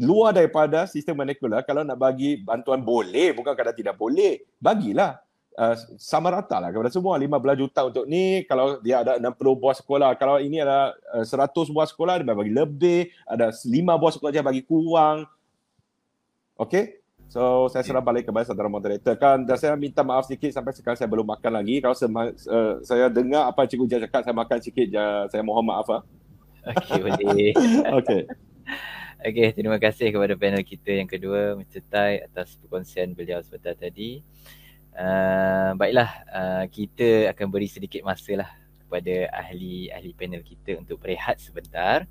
Luar 0.00 0.32
daripada 0.32 0.88
sistem 0.88 1.20
manakula 1.20 1.60
kalau 1.60 1.84
nak 1.84 2.00
bagi 2.00 2.40
bantuan 2.40 2.80
boleh 2.80 3.36
bukan 3.36 3.52
kadang 3.52 3.76
tidak 3.76 3.96
boleh 3.98 4.40
bagilah. 4.56 5.20
Uh, 5.52 5.76
sama 6.00 6.32
rata 6.32 6.56
lah 6.56 6.72
kepada 6.72 6.88
semua. 6.88 7.20
15 7.20 7.60
juta 7.60 7.84
untuk 7.84 8.08
ni 8.08 8.40
kalau 8.48 8.80
dia 8.80 9.04
ada 9.04 9.20
60 9.20 9.36
buah 9.36 9.76
sekolah. 9.76 10.16
Kalau 10.16 10.40
ini 10.40 10.64
ada 10.64 10.96
uh, 11.12 11.28
100 11.28 11.52
buah 11.68 11.84
sekolah 11.92 12.24
dia 12.24 12.32
bagi 12.32 12.56
lebih. 12.56 13.12
Ada 13.28 13.52
5 13.52 13.68
buah 14.00 14.12
sekolah 14.16 14.32
dia 14.32 14.40
bagi 14.40 14.64
kurang. 14.64 15.28
Okay? 16.56 17.04
So 17.28 17.68
saya 17.68 17.84
serah 17.84 18.00
balik 18.00 18.32
kepada 18.32 18.48
saudara 18.48 18.72
moderator. 18.72 19.12
Kan 19.20 19.44
dan 19.44 19.60
saya 19.60 19.76
minta 19.76 20.00
maaf 20.00 20.24
sedikit 20.24 20.56
sampai 20.56 20.72
sekarang 20.72 20.96
saya 20.96 21.08
belum 21.12 21.28
makan 21.28 21.52
lagi. 21.52 21.84
Kalau 21.84 21.96
sema- 21.96 22.32
uh, 22.32 22.80
saya 22.80 23.12
dengar 23.12 23.52
apa 23.52 23.68
Cikgu 23.68 23.84
Jah 23.92 24.00
cakap 24.08 24.24
saya 24.24 24.32
makan 24.32 24.58
sikit. 24.60 24.86
Je 24.88 25.06
saya 25.28 25.44
mohon 25.44 25.68
maaf 25.68 25.84
ah. 25.92 26.00
Okay 26.80 27.00
boleh. 27.00 27.52
okay. 28.00 28.20
Okay, 29.22 29.54
terima 29.54 29.78
kasih 29.78 30.10
kepada 30.10 30.34
panel 30.34 30.66
kita 30.66 30.98
yang 30.98 31.06
kedua, 31.06 31.54
Mr. 31.54 31.78
Tai 31.86 32.26
atas 32.26 32.58
perkongsian 32.58 33.14
beliau 33.14 33.38
sebentar 33.38 33.70
tadi. 33.78 34.18
Uh, 34.98 35.78
baiklah, 35.78 36.10
uh, 36.26 36.64
kita 36.66 37.30
akan 37.30 37.46
beri 37.54 37.70
sedikit 37.70 38.02
masa 38.02 38.42
lah 38.42 38.50
kepada 38.82 39.30
ahli-ahli 39.30 40.10
panel 40.18 40.42
kita 40.42 40.74
untuk 40.74 40.98
berehat 40.98 41.38
sebentar. 41.38 42.02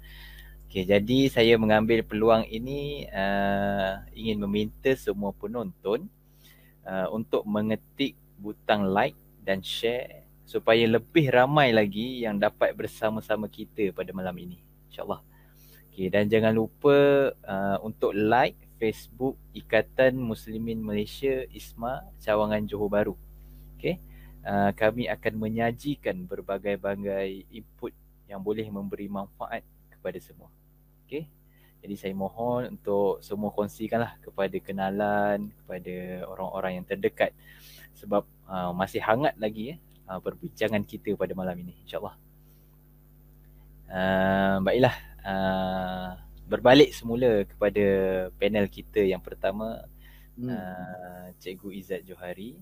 Okay, 0.71 0.87
jadi 0.87 1.27
saya 1.27 1.59
mengambil 1.59 1.99
peluang 1.99 2.47
ini 2.47 3.11
uh, 3.11 4.07
ingin 4.15 4.39
meminta 4.47 4.95
semua 4.95 5.35
penonton 5.35 6.07
uh, 6.87 7.11
untuk 7.11 7.43
mengetik 7.43 8.15
butang 8.39 8.87
like 8.87 9.19
dan 9.43 9.59
share 9.59 10.23
supaya 10.47 10.87
lebih 10.87 11.27
ramai 11.27 11.75
lagi 11.75 12.23
yang 12.23 12.39
dapat 12.39 12.71
bersama-sama 12.71 13.51
kita 13.51 13.91
pada 13.91 14.15
malam 14.15 14.39
ini. 14.39 14.63
InsyaAllah. 14.87 15.30
Okay, 15.91 16.07
dan 16.07 16.31
jangan 16.31 16.55
lupa 16.55 16.95
uh, 17.43 17.77
untuk 17.83 18.15
like 18.15 18.55
Facebook 18.79 19.35
Ikatan 19.51 20.15
Muslimin 20.15 20.79
Malaysia 20.79 21.43
ISMA 21.51 22.07
Cawangan 22.23 22.63
Johor 22.63 22.87
Bahru. 22.87 23.15
Okay, 23.75 23.99
uh, 24.47 24.71
kami 24.71 25.11
akan 25.11 25.35
menyajikan 25.35 26.23
berbagai-bagai 26.23 27.43
input 27.51 27.91
yang 28.31 28.39
boleh 28.39 28.63
memberi 28.71 29.11
manfaat 29.11 29.67
kepada 29.91 30.15
semua. 30.23 30.47
Okay, 31.03 31.27
jadi 31.83 31.99
saya 31.99 32.13
mohon 32.15 32.79
untuk 32.79 33.19
semua 33.19 33.51
kongsikanlah 33.51 34.15
kepada 34.23 34.55
kenalan, 34.63 35.51
kepada 35.59 36.23
orang-orang 36.31 36.79
yang 36.79 36.85
terdekat 36.87 37.35
sebab 37.99 38.23
uh, 38.47 38.71
masih 38.71 39.03
hangat 39.03 39.35
lagi 39.35 39.75
ya 39.75 39.77
uh, 40.07 40.19
perbincangan 40.23 40.87
kita 40.87 41.13
pada 41.19 41.35
malam 41.35 41.55
ini 41.59 41.75
insyaAllah. 41.83 42.15
Uh, 43.91 44.63
baiklah, 44.63 44.95
uh, 45.25 46.17
berbalik 46.49 46.91
semula 46.91 47.47
kepada 47.47 47.85
panel 48.35 48.67
kita 48.67 48.99
yang 48.99 49.23
pertama 49.23 49.87
hmm. 50.35 50.49
uh, 50.51 51.25
Cikgu 51.39 51.69
Izzat 51.79 52.01
Johari. 52.03 52.59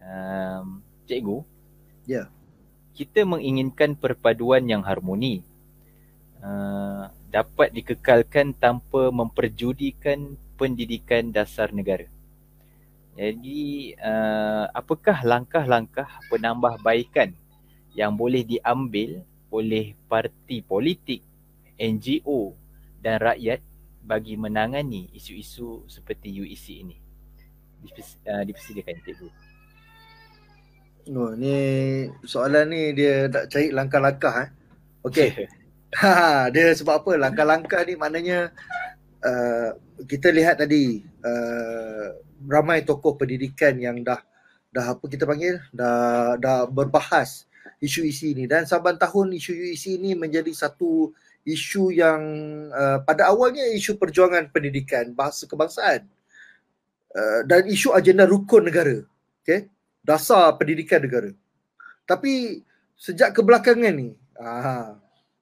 Um, 0.00 0.80
Cikgu, 1.04 1.42
ya. 2.06 2.14
Yeah. 2.14 2.26
Kita 2.90 3.24
menginginkan 3.24 3.96
perpaduan 3.96 4.66
yang 4.68 4.84
harmoni. 4.84 5.42
Uh, 6.40 7.12
dapat 7.28 7.70
dikekalkan 7.70 8.56
tanpa 8.56 9.12
memperjudikan 9.12 10.34
pendidikan 10.56 11.30
dasar 11.30 11.70
negara. 11.70 12.08
Jadi, 13.14 13.92
uh, 14.00 14.64
apakah 14.72 15.20
langkah-langkah 15.20 16.08
penambahbaikan 16.32 17.36
yang 17.92 18.16
boleh 18.16 18.40
diambil 18.46 19.20
oleh 19.50 19.92
parti 20.08 20.62
politik, 20.64 21.20
NGO 21.80 22.52
dan 23.00 23.16
rakyat 23.24 23.64
bagi 24.04 24.36
menangani 24.36 25.08
isu-isu 25.16 25.88
seperti 25.88 26.28
UEC 26.44 26.66
ini? 26.84 26.96
Uh, 28.28 28.44
dipersilakan 28.44 28.96
Cikgu. 29.00 29.28
Oh, 31.16 31.32
ni 31.32 31.56
soalan 32.28 32.68
ni 32.68 32.92
dia 32.92 33.24
tak 33.32 33.48
cari 33.48 33.72
langkah-langkah 33.72 34.34
eh. 34.44 34.48
Okey. 35.08 35.28
ha, 36.00 36.52
dia 36.52 36.76
sebab 36.76 37.00
apa? 37.00 37.12
Langkah-langkah 37.16 37.80
ni 37.88 37.96
maknanya 37.96 38.52
uh, 39.24 39.72
kita 40.04 40.28
lihat 40.28 40.60
tadi 40.60 41.00
uh, 41.24 42.06
ramai 42.44 42.84
tokoh 42.84 43.16
pendidikan 43.16 43.80
yang 43.80 44.04
dah 44.04 44.20
dah 44.70 44.94
apa 44.94 45.04
kita 45.10 45.26
panggil 45.26 45.58
dah 45.74 46.38
dah 46.38 46.68
berbahas 46.70 47.50
isu 47.82 48.06
UEC 48.06 48.20
ini 48.38 48.44
dan 48.46 48.68
saban 48.70 48.94
tahun 49.00 49.34
isu 49.34 49.50
UEC 49.50 49.98
ini 49.98 50.14
menjadi 50.14 50.52
satu 50.54 51.10
isu 51.50 51.90
yang 51.90 52.22
uh, 52.70 53.02
pada 53.02 53.30
awalnya 53.34 53.66
isu 53.74 53.98
perjuangan 53.98 54.48
pendidikan 54.54 55.10
bahasa 55.10 55.44
kebangsaan 55.50 56.06
uh, 57.14 57.40
dan 57.44 57.66
isu 57.66 57.90
agenda 57.90 58.24
rukun 58.24 58.70
negara 58.70 59.02
okey 59.42 59.66
dasar 60.00 60.56
pendidikan 60.56 61.02
negara. 61.04 61.30
Tapi 62.08 62.64
sejak 62.96 63.36
kebelakangan 63.36 63.94
ni 63.94 64.16
ah 64.40 64.96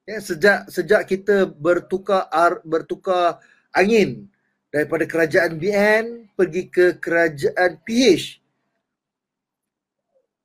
ya 0.09 0.19
sejak 0.19 0.73
sejak 0.73 1.03
kita 1.07 1.47
bertukar 1.47 2.27
ar, 2.33 2.65
bertukar 2.65 3.39
angin 3.71 4.27
daripada 4.73 5.05
kerajaan 5.05 5.57
BN 5.57 6.33
pergi 6.35 6.63
ke 6.69 6.97
kerajaan 6.97 7.79
PH 7.83 8.38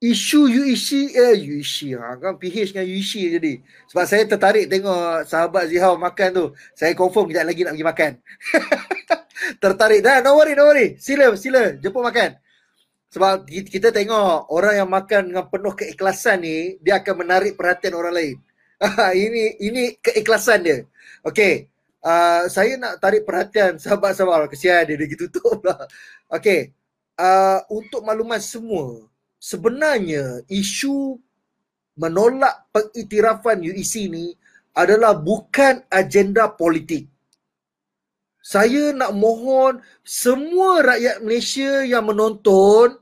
isu 0.04 0.52
UEC 0.52 1.16
eh 1.16 1.34
UEC 1.48 1.96
ha 1.96 2.20
kan 2.20 2.36
PH 2.36 2.76
dengan 2.76 2.86
UEC 2.92 3.14
jadi 3.40 3.54
sebab 3.88 4.04
saya 4.04 4.24
tertarik 4.28 4.68
tengok 4.68 5.24
sahabat 5.24 5.72
Zihau 5.72 5.96
makan 5.96 6.30
tu. 6.34 6.46
Saya 6.76 6.92
confirm 6.92 7.32
kejap 7.32 7.48
lagi 7.48 7.62
nak 7.64 7.74
pergi 7.78 7.88
makan. 7.88 8.12
Tertarik. 9.64 10.02
Dah 10.04 10.20
no 10.20 10.36
worry 10.36 10.58
no 10.58 10.68
worry. 10.68 11.00
Sila 11.00 11.32
sila. 11.40 11.78
Jemput 11.80 12.04
makan. 12.04 12.36
Sebab 13.14 13.46
kita 13.48 13.94
tengok 13.94 14.50
orang 14.50 14.84
yang 14.84 14.90
makan 14.90 15.30
dengan 15.30 15.46
penuh 15.46 15.74
keikhlasan 15.78 16.42
ni 16.42 16.82
dia 16.82 17.00
akan 17.00 17.24
menarik 17.24 17.54
perhatian 17.54 17.94
orang 17.94 18.14
lain. 18.18 18.36
Ini 19.30 19.64
ini 19.64 19.84
keikhlasan 20.02 20.66
dia. 20.66 20.84
Okey. 21.24 21.70
Uh, 22.04 22.52
saya 22.52 22.76
nak 22.76 23.00
tarik 23.00 23.24
perhatian 23.24 23.80
sahabat-sahabat. 23.80 24.52
Kesian 24.52 24.84
dia 24.90 24.98
dia 25.00 25.16
tutup 25.16 25.64
lah 25.64 25.88
okey. 26.34 26.74
Uh, 27.14 27.62
untuk 27.70 28.02
makluman 28.02 28.42
semua 28.42 29.06
sebenarnya 29.44 30.48
isu 30.48 31.20
menolak 32.00 32.72
pengiktirafan 32.72 33.60
UEC 33.60 34.08
ni 34.08 34.32
adalah 34.72 35.20
bukan 35.20 35.84
agenda 35.92 36.48
politik. 36.48 37.12
Saya 38.40 38.96
nak 38.96 39.12
mohon 39.12 39.84
semua 40.04 40.80
rakyat 40.84 41.20
Malaysia 41.24 41.84
yang 41.84 42.08
menonton 42.08 42.96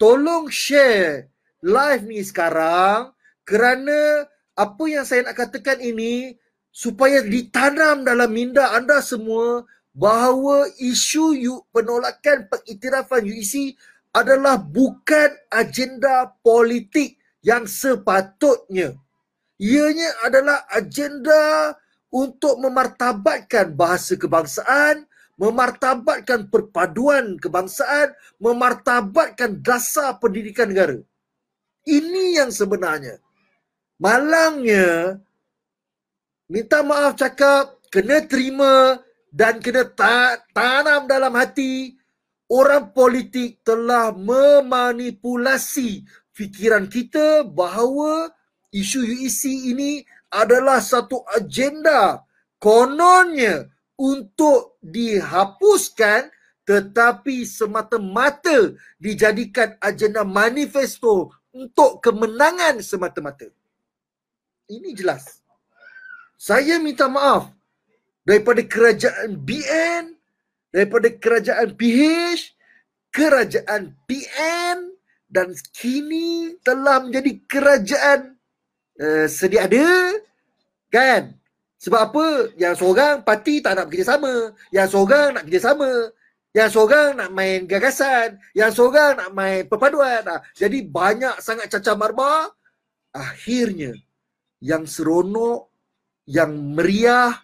tolong 0.00 0.48
share 0.48 1.28
live 1.60 2.04
ni 2.08 2.24
sekarang 2.24 3.12
kerana 3.44 4.26
apa 4.52 4.84
yang 4.88 5.04
saya 5.04 5.28
nak 5.28 5.36
katakan 5.38 5.80
ini 5.80 6.36
supaya 6.72 7.24
ditanam 7.24 8.04
dalam 8.04 8.28
minda 8.32 8.72
anda 8.76 9.00
semua 9.00 9.64
bahawa 9.92 10.68
isu 10.80 11.36
penolakan 11.72 12.48
pengiktirafan 12.48 13.28
UEC 13.28 13.76
adalah 14.12 14.60
bukan 14.60 15.32
agenda 15.48 16.28
politik 16.44 17.16
yang 17.40 17.64
sepatutnya. 17.64 18.94
Ianya 19.56 20.10
adalah 20.22 20.68
agenda 20.68 21.72
untuk 22.12 22.60
memartabatkan 22.60 23.72
bahasa 23.72 24.14
kebangsaan, 24.20 25.08
memartabatkan 25.40 26.52
perpaduan 26.52 27.40
kebangsaan, 27.40 28.12
memartabatkan 28.36 29.64
dasar 29.64 30.20
pendidikan 30.20 30.68
negara. 30.68 31.00
Ini 31.88 32.44
yang 32.44 32.50
sebenarnya. 32.52 33.18
Malangnya, 33.96 35.18
minta 36.52 36.84
maaf 36.84 37.16
cakap, 37.16 37.80
kena 37.88 38.22
terima 38.28 39.00
dan 39.32 39.62
kena 39.62 39.88
ta- 39.88 40.42
tanam 40.52 41.08
dalam 41.08 41.32
hati 41.32 42.01
orang 42.52 42.92
politik 42.92 43.64
telah 43.64 44.12
memanipulasi 44.12 46.04
fikiran 46.36 46.84
kita 46.84 47.48
bahawa 47.48 48.28
isu 48.68 49.00
UEC 49.08 49.72
ini 49.72 50.04
adalah 50.28 50.84
satu 50.84 51.24
agenda 51.32 52.20
kononnya 52.60 53.72
untuk 53.96 54.76
dihapuskan 54.84 56.28
tetapi 56.62 57.42
semata-mata 57.42 58.76
dijadikan 59.00 59.74
agenda 59.82 60.22
manifesto 60.22 61.32
untuk 61.52 61.98
kemenangan 62.00 62.80
semata-mata. 62.80 63.50
Ini 64.70 64.94
jelas. 64.94 65.42
Saya 66.38 66.78
minta 66.78 67.10
maaf 67.10 67.50
daripada 68.22 68.62
kerajaan 68.62 69.36
BN, 69.36 70.16
daripada 70.72 71.12
kerajaan 71.12 71.76
PH, 71.76 72.56
kerajaan 73.12 73.94
PN 74.08 74.78
dan 75.28 75.52
kini 75.76 76.56
telah 76.64 77.04
menjadi 77.04 77.32
kerajaan 77.44 78.40
uh, 78.98 79.26
sedia 79.28 79.68
ada 79.68 80.16
kan? 80.88 81.36
Sebab 81.82 82.00
apa? 82.00 82.26
Yang 82.56 82.74
seorang 82.80 83.26
parti 83.26 83.60
tak 83.60 83.76
nak 83.76 83.90
bekerjasama 83.90 84.54
yang 84.72 84.88
seorang 84.88 85.36
nak 85.36 85.44
kerjasama 85.46 85.90
yang 86.52 86.68
seorang 86.68 87.16
nak 87.16 87.30
main 87.32 87.64
gagasan. 87.64 88.36
Yang 88.52 88.70
seorang 88.76 89.16
nak 89.16 89.30
main 89.32 89.64
perpaduan. 89.64 90.20
Nah, 90.20 90.40
jadi 90.52 90.84
banyak 90.84 91.40
sangat 91.40 91.72
cacar 91.72 91.96
marba 91.96 92.52
akhirnya 93.12 93.96
yang 94.60 94.86
seronok 94.88 95.68
yang 96.28 96.54
meriah 96.76 97.34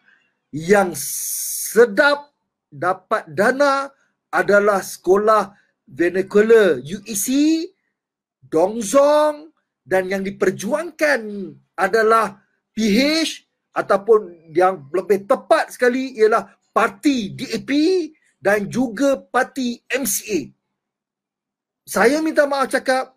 yang 0.55 0.95
sedap 0.95 2.31
dapat 2.69 3.29
dana 3.33 3.89
adalah 4.29 4.85
sekolah 4.85 5.57
vernacular 5.89 6.81
UEC 6.85 7.29
Dongzong 8.45 9.53
dan 9.85 10.09
yang 10.09 10.25
diperjuangkan 10.25 11.21
adalah 11.77 12.45
PH 12.77 13.49
ataupun 13.73 14.53
yang 14.53 14.89
lebih 14.93 15.25
tepat 15.25 15.73
sekali 15.73 16.17
ialah 16.17 16.49
parti 16.73 17.33
DAP 17.33 17.71
dan 18.39 18.69
juga 18.69 19.19
parti 19.19 19.81
MCA. 19.91 20.53
Saya 21.89 22.21
minta 22.21 22.45
maaf 22.45 22.69
cakap 22.69 23.17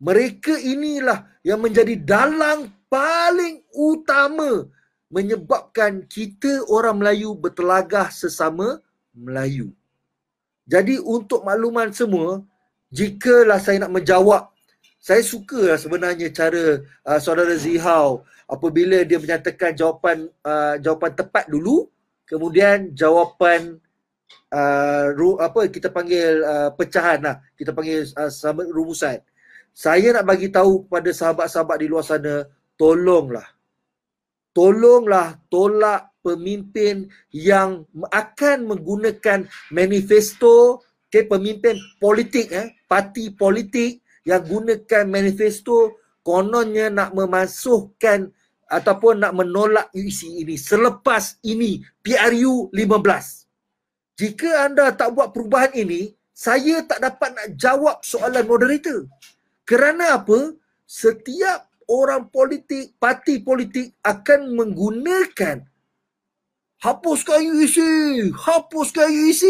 mereka 0.00 0.56
inilah 0.58 1.28
yang 1.44 1.62
menjadi 1.62 1.94
dalang 2.00 2.72
paling 2.90 3.62
utama 3.76 4.66
menyebabkan 5.12 6.08
kita 6.08 6.64
orang 6.72 6.96
Melayu 6.96 7.36
bertelagah 7.36 8.08
sesama 8.08 8.80
Melayu. 9.12 9.76
Jadi 10.64 10.96
untuk 10.96 11.44
makluman 11.44 11.92
semua, 11.92 12.40
jikalau 12.88 13.60
saya 13.60 13.84
nak 13.84 13.92
menjawab 13.92 14.48
saya 15.02 15.18
suka 15.18 15.74
sebenarnya 15.74 16.30
cara 16.30 16.78
uh, 17.02 17.18
saudara 17.18 17.58
Zihau 17.58 18.22
apabila 18.46 19.02
dia 19.02 19.18
menyatakan 19.18 19.74
jawapan 19.74 20.30
uh, 20.46 20.78
jawapan 20.78 21.10
tepat 21.18 21.50
dulu 21.50 21.90
kemudian 22.22 22.94
jawapan 22.94 23.82
uh, 24.54 25.10
apa 25.42 25.66
kita 25.66 25.90
panggil 25.90 26.46
uh, 26.46 26.70
pecahan 26.78 27.18
lah. 27.18 27.36
Kita 27.58 27.74
panggil 27.74 28.06
uh, 28.14 28.30
rumusan. 28.70 29.18
Saya 29.74 30.14
nak 30.14 30.24
bagi 30.30 30.54
tahu 30.54 30.86
kepada 30.86 31.10
sahabat-sahabat 31.10 31.76
di 31.82 31.86
luar 31.90 32.06
sana 32.06 32.46
tolonglah 32.78 33.48
tolonglah 34.52 35.40
tolak 35.48 36.12
pemimpin 36.22 37.10
yang 37.34 37.88
akan 38.12 38.68
menggunakan 38.68 39.48
manifesto 39.74 40.84
okay, 41.08 41.28
pemimpin 41.28 41.76
politik 41.98 42.48
eh 42.52 42.72
parti 42.86 43.32
politik 43.34 44.00
yang 44.22 44.40
gunakan 44.46 45.04
manifesto 45.10 45.98
kononnya 46.22 46.88
nak 46.88 47.10
memasukkan 47.12 48.30
ataupun 48.70 49.20
nak 49.20 49.36
menolak 49.36 49.92
UEC 49.92 50.46
ini 50.46 50.56
selepas 50.56 51.36
ini 51.44 51.82
PRU 52.00 52.72
15. 52.72 54.16
Jika 54.16 54.70
anda 54.70 54.94
tak 54.94 55.12
buat 55.12 55.34
perubahan 55.34 55.74
ini, 55.76 56.14
saya 56.32 56.80
tak 56.86 57.02
dapat 57.04 57.36
nak 57.36 57.48
jawab 57.58 57.96
soalan 58.00 58.46
moderator. 58.48 59.04
Kerana 59.68 60.22
apa? 60.22 60.56
Setiap 60.88 61.71
orang 61.92 62.32
politik, 62.32 62.96
parti 62.96 63.44
politik 63.44 63.92
akan 64.00 64.56
menggunakan 64.56 65.60
hapuskan 66.80 67.52
UEC, 67.52 67.78
hapuskan 68.32 69.12
UEC. 69.12 69.44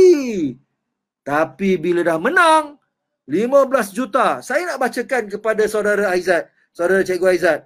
Tapi 1.22 1.78
bila 1.78 2.02
dah 2.02 2.18
menang, 2.18 2.82
15 3.30 3.94
juta. 3.94 4.42
Saya 4.42 4.74
nak 4.74 4.82
bacakan 4.82 5.30
kepada 5.30 5.62
saudara 5.70 6.10
Aizat, 6.10 6.50
saudara 6.74 7.06
Cikgu 7.06 7.26
Aizat. 7.30 7.60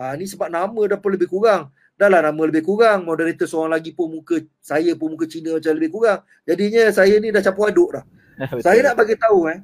Ha, 0.00 0.16
ni 0.16 0.24
sebab 0.24 0.48
nama 0.48 0.80
dah 0.88 0.96
pun 0.96 1.12
lebih 1.12 1.28
kurang. 1.28 1.68
Dah 2.00 2.08
lah 2.08 2.24
nama 2.24 2.42
lebih 2.48 2.64
kurang. 2.64 3.04
Moderator 3.04 3.44
seorang 3.44 3.76
lagi 3.76 3.92
pun 3.92 4.08
muka, 4.08 4.40
saya 4.64 4.96
pun 4.96 5.12
muka 5.12 5.28
Cina 5.28 5.60
macam 5.60 5.72
lebih 5.76 5.92
kurang. 5.92 6.24
Jadinya 6.48 6.88
saya 6.88 7.20
ni 7.20 7.28
dah 7.28 7.44
campur 7.44 7.68
aduk 7.68 8.00
dah. 8.00 8.04
saya 8.64 8.80
nak 8.80 8.96
bagi 8.96 9.14
tahu 9.20 9.52
eh. 9.52 9.60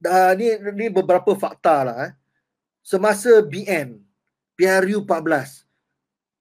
Dah, 0.00 0.32
ni, 0.32 0.56
ni 0.72 0.86
beberapa 0.88 1.36
fakta 1.36 1.76
lah 1.84 1.96
eh. 2.08 2.12
Semasa 2.86 3.42
BN, 3.42 3.98
PRU 4.54 5.02
14, 5.02 5.66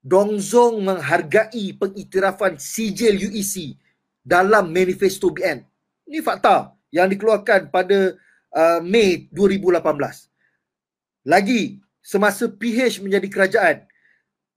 Dongzong 0.05 0.77
menghargai 0.77 1.73
pengiktirafan 1.73 2.61
sijil 2.61 3.17
UEC 3.17 3.73
dalam 4.21 4.69
manifesto 4.69 5.33
BN. 5.33 5.65
Ini 6.05 6.21
fakta 6.21 6.69
yang 6.93 7.09
dikeluarkan 7.09 7.73
pada 7.73 8.13
uh, 8.53 8.77
Mei 8.85 9.25
2018. 9.33 11.25
Lagi, 11.25 11.81
semasa 12.05 12.45
PH 12.45 13.01
menjadi 13.01 13.25
kerajaan, 13.25 13.77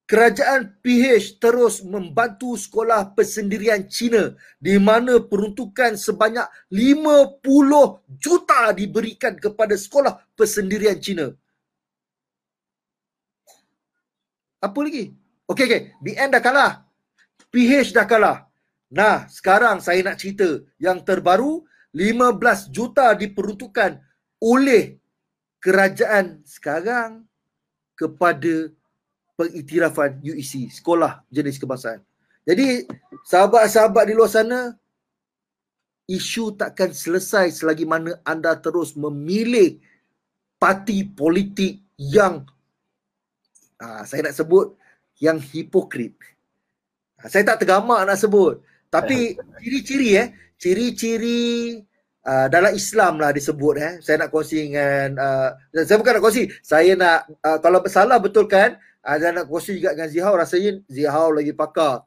kerajaan 0.05 0.77
PH 0.85 1.41
terus 1.41 1.81
membantu 1.81 2.53
sekolah 2.61 3.17
persendirian 3.17 3.89
Cina 3.89 4.37
di 4.61 4.77
mana 4.77 5.25
peruntukan 5.25 5.97
sebanyak 5.97 6.45
50 6.69 7.41
juta 8.21 8.77
diberikan 8.77 9.41
kepada 9.41 9.73
sekolah 9.73 10.21
persendirian 10.37 11.01
Cina. 11.01 11.33
Apa 14.59 14.79
lagi? 14.83 15.15
Okey, 15.47 15.65
okey. 15.65 15.83
BN 16.03 16.35
dah 16.35 16.43
kalah. 16.43 16.73
PH 17.49 17.95
dah 17.95 18.05
kalah. 18.05 18.39
Nah, 18.91 19.29
sekarang 19.29 19.79
saya 19.85 20.01
nak 20.05 20.19
cerita 20.19 20.61
yang 20.81 21.01
terbaru 21.05 21.65
15 21.93 22.69
juta 22.73 23.13
diperuntukkan 23.17 24.01
oleh 24.41 25.01
kerajaan 25.61 26.45
sekarang 26.45 27.25
kepada 27.99 28.71
pengiktirafan 29.39 30.19
UEC, 30.23 30.71
Sekolah 30.71 31.23
Jenis 31.31 31.59
Kebangsaan. 31.59 32.03
Jadi, 32.49 32.87
sahabat-sahabat 33.29 34.05
di 34.09 34.15
luar 34.17 34.31
sana, 34.31 34.73
isu 36.09 36.57
takkan 36.57 36.91
selesai 36.91 37.61
selagi 37.61 37.85
mana 37.85 38.17
anda 38.25 38.57
terus 38.57 38.97
memilih 38.97 39.77
parti 40.57 41.05
politik 41.05 41.85
yang 42.01 42.49
ah, 43.83 44.03
saya 44.05 44.31
nak 44.31 44.37
sebut 44.37 44.75
yang 45.19 45.39
hipokrit. 45.39 46.15
Ah, 47.19 47.27
saya 47.31 47.43
tak 47.43 47.67
tergamak 47.67 48.03
nak 48.07 48.19
sebut. 48.19 48.63
Tapi 48.89 49.35
ciri-ciri 49.63 50.11
eh, 50.19 50.29
ciri-ciri 50.59 51.79
uh, 52.27 52.47
dalam 52.51 52.73
Islam 52.75 53.23
lah 53.23 53.31
disebut 53.31 53.75
eh. 53.79 53.93
Saya 54.05 54.27
nak 54.27 54.31
kongsi 54.35 54.69
dengan 54.69 55.17
uh, 55.17 55.49
saya 55.73 55.97
bukan 55.97 56.13
nak 56.19 56.25
kongsi, 56.25 56.45
saya 56.61 56.93
nak 56.99 57.19
uh, 57.45 57.59
kalau 57.63 57.81
salah 57.87 58.19
betul 58.19 58.51
kan, 58.51 58.77
uh, 59.07 59.17
saya 59.17 59.33
nak 59.33 59.47
kongsi 59.47 59.79
juga 59.81 59.95
dengan 59.95 60.09
Zihau 60.11 60.35
rasanya 60.35 60.73
Zihau 60.91 61.29
lagi 61.33 61.53
pakar. 61.55 62.05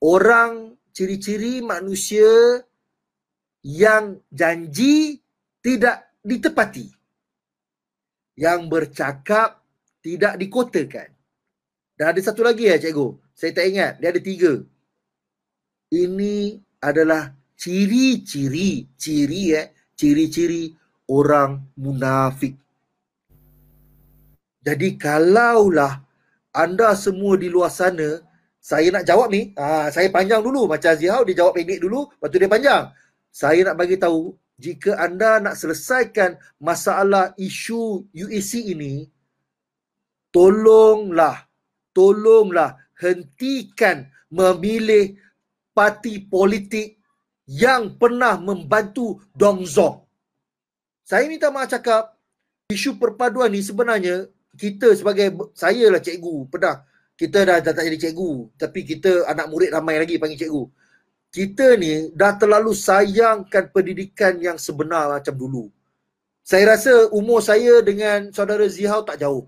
Orang 0.00 0.80
ciri-ciri 0.96 1.60
manusia 1.60 2.64
yang 3.60 4.20
janji 4.32 5.20
tidak 5.60 6.16
ditepati. 6.24 6.88
Yang 8.40 8.60
bercakap 8.72 9.59
tidak 10.00 10.36
dikotakan. 10.40 11.08
Dan 11.96 12.06
ada 12.16 12.20
satu 12.24 12.40
lagi 12.40 12.68
ya 12.68 12.80
cikgu. 12.80 13.20
Saya 13.36 13.52
tak 13.52 13.66
ingat. 13.68 13.92
Dia 14.00 14.08
ada 14.12 14.20
tiga. 14.20 14.52
Ini 15.92 16.56
adalah 16.80 17.34
ciri-ciri 17.60 18.88
ciri 18.96 19.52
eh 19.52 19.68
ciri-ciri 19.92 20.72
orang 21.12 21.60
munafik. 21.76 22.56
Jadi 24.64 24.96
kalaulah 24.96 26.00
anda 26.56 26.96
semua 26.96 27.36
di 27.36 27.52
luar 27.52 27.68
sana 27.68 28.24
saya 28.60 28.92
nak 28.92 29.08
jawab 29.08 29.32
ni, 29.32 29.56
ah 29.56 29.88
saya 29.88 30.12
panjang 30.12 30.44
dulu 30.44 30.68
macam 30.68 30.92
Zihau 30.92 31.24
dia 31.24 31.40
jawab 31.40 31.56
pendek 31.56 31.80
dulu, 31.80 32.12
lepas 32.12 32.28
tu 32.28 32.36
dia 32.36 32.48
panjang. 32.48 32.84
Saya 33.32 33.60
nak 33.64 33.76
bagi 33.80 33.96
tahu 33.96 34.36
jika 34.60 35.00
anda 35.00 35.40
nak 35.40 35.56
selesaikan 35.56 36.36
masalah 36.60 37.32
isu 37.40 38.04
UAC 38.12 38.52
ini 38.60 39.08
tolonglah 40.30 41.50
tolonglah 41.90 42.78
hentikan 42.98 44.06
memilih 44.30 45.18
parti 45.74 46.22
politik 46.22 46.98
yang 47.50 47.98
pernah 47.98 48.38
membantu 48.38 49.18
Dong 49.34 49.66
Zong. 49.66 50.06
Saya 51.02 51.26
minta 51.26 51.50
maaf 51.50 51.66
cakap, 51.66 52.14
isu 52.70 52.94
perpaduan 52.94 53.50
ni 53.50 53.58
sebenarnya 53.58 54.30
kita 54.54 54.94
sebagai, 54.94 55.34
saya 55.58 55.90
lah 55.90 55.98
cikgu, 55.98 56.46
pernah, 56.46 56.86
kita 57.18 57.42
dah, 57.42 57.58
dah 57.58 57.72
tak 57.74 57.84
jadi 57.90 58.08
cikgu 58.08 58.54
tapi 58.54 58.86
kita 58.86 59.26
anak 59.26 59.50
murid 59.50 59.74
ramai 59.74 59.98
lagi 59.98 60.16
panggil 60.16 60.46
cikgu. 60.46 60.64
Kita 61.30 61.78
ni 61.78 62.10
dah 62.14 62.34
terlalu 62.38 62.74
sayangkan 62.74 63.70
pendidikan 63.70 64.38
yang 64.42 64.58
sebenar 64.58 65.10
macam 65.10 65.34
dulu. 65.34 65.64
Saya 66.42 66.74
rasa 66.74 67.06
umur 67.14 67.38
saya 67.38 67.78
dengan 67.86 68.34
saudara 68.34 68.66
Zihau 68.66 69.06
tak 69.06 69.22
jauh 69.22 69.46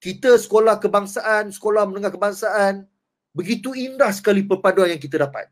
kita 0.00 0.40
sekolah 0.40 0.80
kebangsaan 0.80 1.52
sekolah 1.52 1.84
menengah 1.84 2.08
kebangsaan 2.08 2.88
begitu 3.36 3.76
indah 3.76 4.10
sekali 4.10 4.42
perpaduan 4.42 4.96
yang 4.96 4.98
kita 4.98 5.28
dapat. 5.28 5.46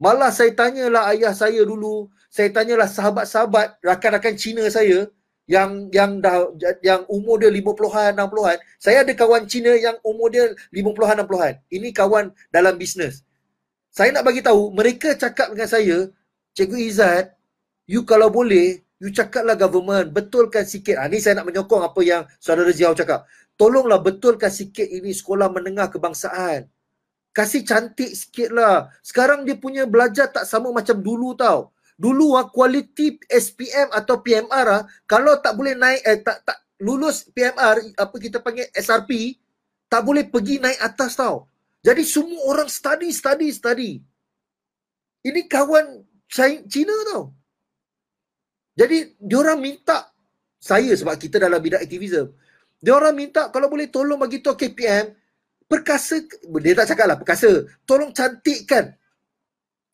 Malah 0.00 0.34
saya 0.34 0.50
tanyalah 0.56 1.14
ayah 1.14 1.36
saya 1.36 1.62
dulu 1.62 2.10
saya 2.32 2.50
tanyalah 2.50 2.90
sahabat-sahabat 2.90 3.78
rakan-rakan 3.84 4.34
Cina 4.34 4.66
saya 4.72 5.06
yang 5.44 5.92
yang 5.92 6.18
dah 6.18 6.48
yang 6.80 7.04
umur 7.06 7.36
dia 7.36 7.52
50-an 7.52 8.16
60-an 8.16 8.56
saya 8.80 9.04
ada 9.04 9.12
kawan 9.12 9.44
Cina 9.44 9.76
yang 9.76 10.00
umur 10.00 10.32
dia 10.32 10.48
50-an 10.72 11.28
60-an 11.28 11.54
ini 11.70 11.92
kawan 11.92 12.32
dalam 12.50 12.74
bisnes. 12.80 13.22
Saya 13.94 14.10
nak 14.10 14.26
bagi 14.26 14.42
tahu 14.42 14.74
mereka 14.74 15.14
cakap 15.14 15.54
dengan 15.54 15.68
saya 15.70 16.10
cikgu 16.56 16.78
Izzat 16.90 17.36
you 17.86 18.02
kalau 18.02 18.32
boleh 18.32 18.82
you 18.98 19.12
cakaplah 19.12 19.54
government. 19.54 20.10
Betulkan 20.10 20.64
sikit. 20.64 20.96
Ah 20.98 21.06
ni 21.06 21.20
saya 21.20 21.38
nak 21.38 21.52
menyokong 21.52 21.84
apa 21.84 22.00
yang 22.02 22.22
saudara 22.40 22.72
Ziau 22.72 22.96
cakap 22.96 23.28
tolonglah 23.54 24.02
betulkan 24.02 24.50
sikit 24.50 24.86
ini 24.86 25.14
sekolah 25.14 25.50
menengah 25.50 25.90
kebangsaan 25.90 26.66
kasih 27.34 27.66
cantik 27.66 28.14
sikitlah 28.14 28.90
sekarang 29.02 29.42
dia 29.42 29.58
punya 29.58 29.86
belajar 29.86 30.30
tak 30.30 30.46
sama 30.46 30.70
macam 30.70 30.98
dulu 30.98 31.34
tau 31.34 31.74
dulu 31.94 32.34
ah 32.34 32.50
kualiti 32.50 33.18
SPM 33.30 33.90
atau 33.94 34.18
PMR 34.18 34.66
ah 34.66 34.82
kalau 35.06 35.38
tak 35.38 35.54
boleh 35.54 35.78
naik 35.78 36.02
eh 36.02 36.18
tak 36.22 36.42
tak 36.42 36.58
lulus 36.82 37.30
PMR 37.30 37.94
apa 37.94 38.16
kita 38.18 38.42
panggil 38.42 38.66
SRP 38.74 39.38
tak 39.94 40.02
boleh 40.02 40.26
pergi 40.26 40.58
naik 40.58 40.80
atas 40.82 41.14
tau. 41.14 41.46
Jadi 41.84 42.02
semua 42.02 42.40
orang 42.50 42.66
study 42.66 43.14
study 43.14 43.48
study. 43.54 43.92
Ini 45.22 45.46
kawan 45.46 46.02
Cina 46.66 46.96
tau. 47.14 47.30
Jadi 48.74 49.14
diorang 49.22 49.62
minta 49.62 50.10
saya 50.58 50.90
sebab 50.98 51.14
kita 51.14 51.38
dalam 51.38 51.62
bidang 51.62 51.78
aktivism. 51.78 52.34
Diorang 52.84 53.16
minta 53.16 53.48
kalau 53.48 53.72
boleh 53.72 53.88
tolong 53.88 54.20
bagi 54.20 54.44
tahu 54.44 54.60
KPM 54.60 55.16
perkasa 55.64 56.20
dia 56.60 56.76
tak 56.76 56.92
cakap 56.92 57.06
lah 57.08 57.16
perkasa 57.16 57.64
tolong 57.88 58.12
cantikkan 58.12 58.92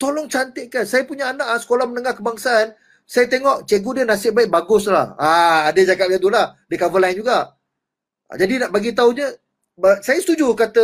tolong 0.01 0.25
cantikkan. 0.25 0.81
Saya 0.89 1.05
punya 1.05 1.29
anak 1.29 1.45
ah, 1.45 1.61
sekolah 1.61 1.85
menengah 1.85 2.17
kebangsaan, 2.17 2.73
saya 3.05 3.29
tengok 3.29 3.69
cikgu 3.69 4.01
dia 4.01 4.05
nasib 4.09 4.33
baik 4.33 4.49
bagus 4.49 4.89
lah. 4.89 5.13
Ah, 5.21 5.69
dia 5.69 5.93
cakap 5.93 6.09
macam 6.09 6.21
tu 6.25 6.31
lah. 6.33 6.57
Dia 6.65 6.77
cover 6.81 6.97
line 6.97 7.21
juga. 7.21 7.53
Ah, 8.25 8.35
jadi 8.41 8.65
nak 8.65 8.73
bagi 8.73 8.97
tahu 8.97 9.13
je, 9.13 9.29
saya 10.01 10.17
setuju 10.17 10.57
kata 10.57 10.83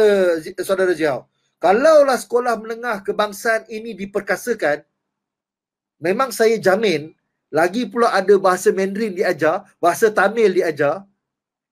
saudara 0.61 0.93
Ziau. 0.93 1.25
Kalaulah 1.57 2.21
sekolah 2.21 2.53
menengah 2.61 3.01
kebangsaan 3.01 3.65
ini 3.73 3.97
diperkasakan, 3.97 4.85
memang 5.97 6.29
saya 6.29 6.53
jamin 6.61 7.09
lagi 7.49 7.89
pula 7.89 8.13
ada 8.13 8.37
bahasa 8.37 8.69
Mandarin 8.69 9.17
diajar, 9.17 9.65
bahasa 9.81 10.13
Tamil 10.13 10.53
diajar. 10.53 11.01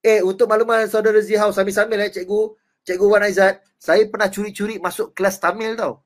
Eh, 0.05 0.21
untuk 0.21 0.45
makluman 0.45 0.85
saudara 0.85 1.17
Zihau, 1.17 1.49
sambil-sambil 1.49 1.97
eh, 2.05 2.13
cikgu, 2.13 2.53
cikgu 2.85 3.05
Wan 3.09 3.25
Aizat, 3.25 3.57
saya 3.81 4.05
pernah 4.05 4.29
curi-curi 4.29 4.77
masuk 4.77 5.17
kelas 5.17 5.41
Tamil 5.41 5.73
tau 5.73 6.05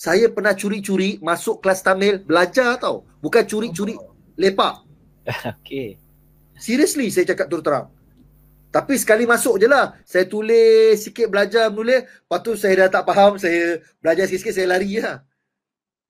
saya 0.00 0.32
pernah 0.32 0.56
curi-curi 0.56 1.20
masuk 1.20 1.60
kelas 1.60 1.84
Tamil 1.84 2.24
belajar 2.24 2.80
tau. 2.80 3.04
Bukan 3.20 3.44
curi-curi 3.44 4.00
lepak. 4.40 4.88
Okay. 5.60 6.00
Seriously 6.56 7.12
saya 7.12 7.28
cakap 7.28 7.52
terus 7.52 7.62
terang. 7.62 7.86
Tapi 8.72 8.96
sekali 8.96 9.28
masuk 9.28 9.60
je 9.60 9.68
lah. 9.68 9.92
Saya 10.08 10.24
tulis 10.24 10.96
sikit 10.96 11.28
belajar 11.28 11.68
menulis. 11.68 12.08
Lepas 12.08 12.40
tu 12.40 12.56
saya 12.56 12.88
dah 12.88 12.88
tak 12.88 13.04
faham. 13.12 13.36
Saya 13.36 13.84
belajar 14.00 14.24
sikit-sikit 14.26 14.56
saya 14.56 14.72
lari 14.72 14.98
lah. 14.98 15.20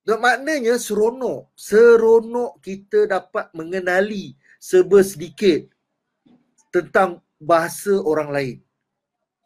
Dan 0.06 0.22
maknanya 0.22 0.78
seronok. 0.78 1.50
Seronok 1.58 2.62
kita 2.62 3.10
dapat 3.10 3.50
mengenali 3.52 4.38
serba 4.62 5.02
sedikit 5.02 5.66
tentang 6.70 7.22
bahasa 7.38 7.94
orang 8.02 8.30
lain. 8.30 8.56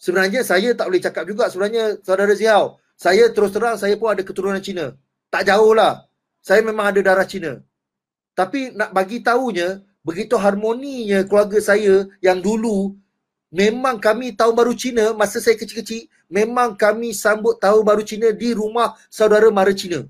Sebenarnya 0.00 0.44
saya 0.44 0.76
tak 0.76 0.86
boleh 0.88 1.02
cakap 1.02 1.24
juga. 1.24 1.48
Sebenarnya 1.48 1.98
saudara 2.04 2.36
Ziau. 2.36 2.76
Saya 2.94 3.32
terus 3.32 3.50
terang 3.50 3.74
saya 3.80 3.96
pun 3.98 4.12
ada 4.12 4.22
keturunan 4.22 4.60
Cina. 4.60 4.94
Tak 5.32 5.48
jauh 5.48 5.72
lah. 5.74 6.06
Saya 6.44 6.60
memang 6.60 6.92
ada 6.92 7.00
darah 7.00 7.26
Cina. 7.26 7.58
Tapi 8.36 8.74
nak 8.76 8.92
bagi 8.92 9.24
tahunya, 9.24 9.80
begitu 10.04 10.36
harmoninya 10.36 11.24
keluarga 11.24 11.58
saya 11.62 12.04
yang 12.20 12.42
dulu 12.42 12.92
memang 13.54 14.02
kami 14.02 14.34
tahun 14.34 14.54
baru 14.58 14.74
Cina 14.74 15.14
masa 15.14 15.38
saya 15.38 15.54
kecil-kecil, 15.54 16.10
memang 16.26 16.74
kami 16.74 17.14
sambut 17.14 17.54
tahun 17.62 17.86
baru 17.86 18.02
Cina 18.02 18.34
di 18.34 18.50
rumah 18.50 18.98
saudara 19.06 19.46
mara 19.54 19.70
Cina. 19.70 20.02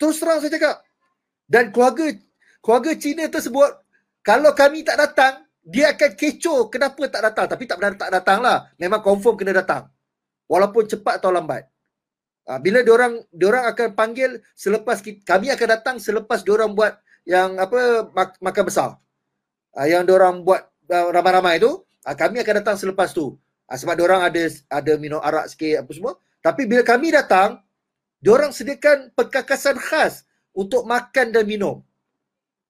Terus 0.00 0.16
terang 0.16 0.40
saya 0.40 0.56
cakap. 0.56 0.76
Dan 1.44 1.68
keluarga 1.68 2.16
keluarga 2.64 2.96
Cina 2.96 3.28
tersebut, 3.28 3.70
kalau 4.24 4.56
kami 4.56 4.80
tak 4.80 4.96
datang, 4.96 5.44
dia 5.62 5.94
akan 5.94 6.10
kecoh 6.18 6.66
kenapa 6.68 7.02
tak 7.06 7.22
datang. 7.22 7.46
Tapi 7.46 7.62
tak 7.66 7.76
benar 7.78 7.94
tak 7.94 8.10
datang 8.10 8.38
lah. 8.42 8.68
Memang 8.76 9.00
confirm 9.00 9.38
kena 9.38 9.62
datang 9.62 9.86
walaupun 10.52 10.84
cepat 10.84 11.22
atau 11.22 11.32
lambat. 11.32 11.64
Uh, 12.42 12.58
bila 12.58 12.82
diorang 12.82 13.22
diorang 13.30 13.70
akan 13.70 13.94
panggil 13.96 14.42
selepas 14.52 14.98
kita, 14.98 15.22
kami 15.24 15.48
akan 15.54 15.68
datang 15.78 15.96
selepas 16.02 16.42
diorang 16.42 16.74
buat 16.74 16.98
yang 17.22 17.54
apa 17.56 18.10
mak, 18.10 18.36
makan 18.42 18.64
besar. 18.66 18.90
Uh, 19.72 19.86
yang 19.86 20.02
diorang 20.04 20.42
buat 20.42 20.60
uh, 20.90 21.08
ramai-ramai 21.14 21.62
tu, 21.62 21.80
uh, 21.80 22.16
kami 22.18 22.42
akan 22.42 22.54
datang 22.60 22.76
selepas 22.76 23.14
tu. 23.14 23.38
Uh, 23.70 23.76
sebab 23.78 23.94
diorang 23.94 24.26
ada 24.26 24.42
ada 24.68 24.92
minum 24.98 25.22
arak 25.22 25.54
sikit 25.54 25.86
apa 25.86 25.90
semua. 25.94 26.12
Tapi 26.42 26.66
bila 26.66 26.82
kami 26.82 27.14
datang, 27.14 27.62
diorang 28.18 28.50
sediakan 28.50 29.14
perkakasan 29.14 29.78
khas 29.78 30.26
untuk 30.50 30.82
makan 30.82 31.30
dan 31.30 31.46
minum. 31.46 31.80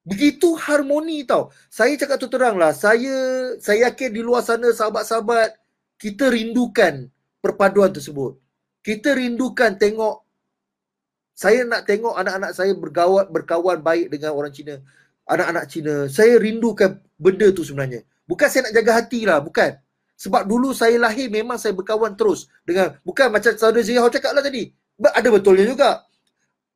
Begitu 0.03 0.59
harmoni 0.59 1.22
tau. 1.22 1.55
Saya 1.70 1.94
cakap 1.94 2.18
tu 2.18 2.26
terang 2.26 2.59
lah. 2.59 2.74
Saya, 2.74 3.55
saya 3.62 3.90
yakin 3.90 4.11
di 4.11 4.20
luar 4.22 4.42
sana 4.42 4.66
sahabat-sahabat 4.74 5.55
kita 5.94 6.26
rindukan 6.34 7.07
perpaduan 7.38 7.94
tersebut. 7.94 8.34
Kita 8.82 9.14
rindukan 9.14 9.78
tengok 9.78 10.26
saya 11.32 11.64
nak 11.64 11.88
tengok 11.88 12.12
anak-anak 12.12 12.53
saya 12.53 12.76
berkawan 12.76 13.24
berkawan 13.30 13.78
baik 13.80 14.12
dengan 14.12 14.36
orang 14.36 14.53
Cina. 14.53 14.82
Anak-anak 15.24 15.64
Cina. 15.70 15.94
Saya 16.11 16.36
rindukan 16.36 16.98
benda 17.16 17.48
tu 17.55 17.62
sebenarnya. 17.62 18.03
Bukan 18.26 18.46
saya 18.50 18.68
nak 18.68 18.74
jaga 18.74 18.92
hati 18.98 19.22
lah. 19.22 19.38
Bukan. 19.38 19.78
Sebab 20.18 20.46
dulu 20.46 20.70
saya 20.70 20.98
lahir 21.03 21.26
memang 21.32 21.59
saya 21.59 21.74
berkawan 21.74 22.14
terus 22.14 22.47
dengan 22.62 22.94
bukan 23.02 23.32
macam 23.32 23.55
saudara 23.59 23.82
Zihau 23.82 24.06
cakap 24.06 24.35
lah 24.35 24.43
tadi. 24.44 24.70
Ada 25.02 25.28
betulnya 25.31 25.66
juga. 25.66 26.06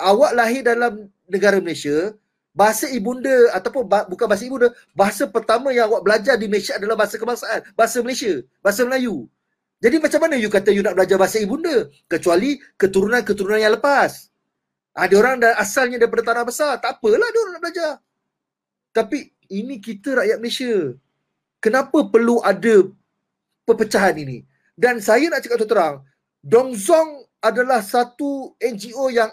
Awak 0.02 0.32
lahir 0.34 0.60
dalam 0.66 1.09
negara 1.30 1.62
Malaysia, 1.62 2.12
bahasa 2.56 2.88
ibunda 2.88 3.52
ataupun 3.52 3.84
bah, 3.84 4.08
bukan 4.08 4.24
bahasa 4.24 4.48
ibunda, 4.48 4.72
bahasa 4.96 5.28
pertama 5.28 5.68
yang 5.76 5.92
awak 5.92 6.02
belajar 6.08 6.40
di 6.40 6.48
Malaysia 6.48 6.80
adalah 6.80 6.96
bahasa 6.96 7.20
kebangsaan, 7.20 7.60
bahasa 7.76 8.00
Malaysia, 8.00 8.40
bahasa 8.64 8.88
Melayu. 8.88 9.28
Jadi 9.84 10.00
macam 10.00 10.20
mana 10.24 10.40
you 10.40 10.48
kata 10.48 10.72
you 10.72 10.80
nak 10.80 10.96
belajar 10.96 11.20
bahasa 11.20 11.36
ibunda? 11.36 11.92
Kecuali 12.08 12.56
keturunan-keturunan 12.80 13.60
yang 13.60 13.76
lepas. 13.76 14.32
Ah, 14.96 15.04
orang 15.12 15.44
dah 15.44 15.52
asalnya 15.60 16.00
daripada 16.00 16.32
tanah 16.32 16.48
besar. 16.48 16.80
Tak 16.80 16.96
apalah 16.96 17.28
dia 17.28 17.40
orang 17.44 17.54
nak 17.60 17.62
belajar. 17.62 17.92
Tapi 18.96 19.28
ini 19.52 19.76
kita 19.76 20.24
rakyat 20.24 20.40
Malaysia. 20.40 20.96
Kenapa 21.60 22.08
perlu 22.08 22.40
ada 22.40 22.88
perpecahan 23.68 24.16
ini? 24.16 24.48
Dan 24.72 25.04
saya 25.04 25.28
nak 25.28 25.44
cakap 25.44 25.68
terang, 25.68 25.96
Dongzong 26.40 27.28
adalah 27.44 27.84
satu 27.84 28.56
NGO 28.56 29.12
yang 29.12 29.28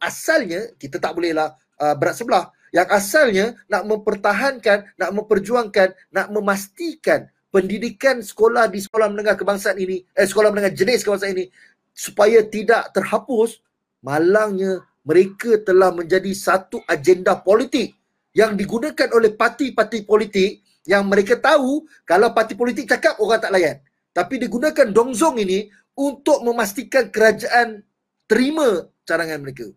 asalnya, 0.00 0.72
kita 0.76 1.00
tak 1.00 1.16
bolehlah 1.16 1.56
uh, 1.80 1.94
berat 1.96 2.16
sebelah, 2.16 2.52
yang 2.76 2.88
asalnya 2.92 3.56
nak 3.72 3.88
mempertahankan, 3.88 4.84
nak 5.00 5.10
memperjuangkan, 5.16 5.96
nak 6.12 6.28
memastikan 6.28 7.32
pendidikan 7.48 8.20
sekolah 8.20 8.68
di 8.68 8.84
sekolah 8.84 9.08
menengah 9.08 9.32
kebangsaan 9.32 9.80
ini, 9.80 10.04
eh, 10.12 10.28
sekolah 10.28 10.52
menengah 10.52 10.76
jenis 10.76 11.00
kebangsaan 11.00 11.32
ini 11.32 11.48
supaya 11.96 12.44
tidak 12.44 12.92
terhapus, 12.92 13.64
malangnya 14.04 14.84
mereka 15.08 15.56
telah 15.64 15.88
menjadi 15.88 16.28
satu 16.36 16.84
agenda 16.84 17.32
politik 17.40 17.96
yang 18.36 18.52
digunakan 18.52 19.08
oleh 19.16 19.32
parti-parti 19.32 20.04
politik 20.04 20.60
yang 20.84 21.08
mereka 21.08 21.40
tahu 21.40 21.88
kalau 22.04 22.36
parti 22.36 22.52
politik 22.52 22.84
cakap 22.92 23.16
orang 23.24 23.40
tak 23.40 23.56
layan. 23.56 23.76
Tapi 24.12 24.36
digunakan 24.36 24.92
dongzong 24.92 25.40
ini 25.40 25.72
untuk 25.96 26.44
memastikan 26.44 27.08
kerajaan 27.08 27.80
terima 28.28 28.84
carangan 29.08 29.40
mereka. 29.40 29.72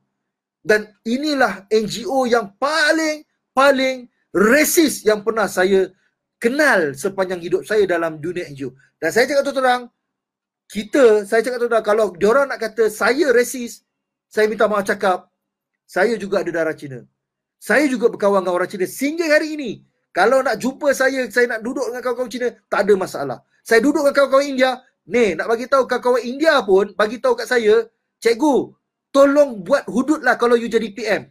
Dan 0.59 0.91
inilah 1.07 1.65
NGO 1.71 2.27
yang 2.27 2.55
paling 2.59 3.23
paling 3.55 4.07
resis 4.31 5.03
yang 5.03 5.25
pernah 5.25 5.49
saya 5.49 5.89
kenal 6.39 6.95
sepanjang 6.95 7.43
hidup 7.43 7.67
saya 7.67 7.83
dalam 7.83 8.19
dunia 8.23 8.47
NGO. 8.47 8.71
Dan 8.99 9.09
saya 9.11 9.27
cakap 9.27 9.51
terang, 9.51 9.83
kita, 10.71 11.27
saya 11.27 11.41
cakap 11.43 11.59
terang, 11.67 11.83
kalau 11.83 12.05
diorang 12.15 12.47
nak 12.47 12.59
kata 12.63 12.87
saya 12.87 13.31
resis, 13.35 13.83
saya 14.31 14.45
minta 14.47 14.69
maaf 14.69 14.87
cakap, 14.87 15.27
saya 15.89 16.15
juga 16.15 16.45
ada 16.45 16.51
darah 16.53 16.75
Cina. 16.77 17.03
Saya 17.59 17.89
juga 17.91 18.07
berkawan 18.07 18.39
dengan 18.39 18.55
orang 18.55 18.69
Cina 18.71 18.85
sehingga 18.87 19.27
hari 19.27 19.59
ini. 19.59 19.71
Kalau 20.15 20.39
nak 20.41 20.57
jumpa 20.57 20.95
saya, 20.95 21.27
saya 21.27 21.45
nak 21.57 21.61
duduk 21.65 21.85
dengan 21.91 22.01
kawan-kawan 22.01 22.31
Cina, 22.31 22.47
tak 22.71 22.87
ada 22.87 22.93
masalah. 22.95 23.37
Saya 23.65 23.83
duduk 23.83 24.07
dengan 24.07 24.15
kawan-kawan 24.15 24.47
India, 24.47 24.71
ni 25.09 25.35
nak 25.35 25.47
bagi 25.49 25.65
tahu 25.67 25.83
kawan-kawan 25.89 26.21
India 26.23 26.61
pun 26.63 26.93
bagi 26.95 27.17
tahu 27.19 27.35
kat 27.35 27.49
saya, 27.49 27.89
cikgu, 28.23 28.71
tolong 29.09 29.61
buat 29.65 29.85
hudud 29.89 30.21
lah 30.21 30.35
kalau 30.37 30.55
you 30.55 30.69
jadi 30.69 30.89
PM. 30.93 31.29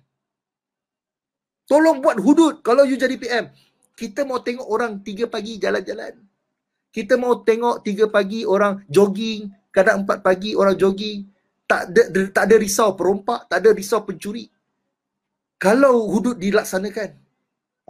Tolong 1.69 2.01
buat 2.01 2.17
hudud 2.19 2.65
kalau 2.65 2.89
you 2.89 2.97
jadi 2.97 3.15
PM. 3.21 3.53
Kita 3.99 4.23
mau 4.23 4.39
tengok 4.39 4.67
orang 4.67 5.03
tiga 5.03 5.27
pagi 5.27 5.59
jalan-jalan. 5.59 6.15
Kita 6.89 7.21
mau 7.21 7.43
tengok 7.45 7.85
tiga 7.85 8.09
pagi 8.09 8.47
orang 8.49 8.87
jogging, 8.89 9.53
kadang 9.75 10.07
empat 10.07 10.25
pagi 10.25 10.57
orang 10.57 10.79
jogging. 10.79 11.29
Tak 11.69 11.93
ada, 11.93 12.03
tak 12.33 12.45
ada 12.49 12.57
risau 12.57 12.97
perompak, 12.97 13.45
tak 13.51 13.61
ada 13.61 13.77
risau 13.77 14.01
pencuri. 14.01 14.49
Kalau 15.61 16.09
hudud 16.09 16.41
dilaksanakan. 16.41 17.11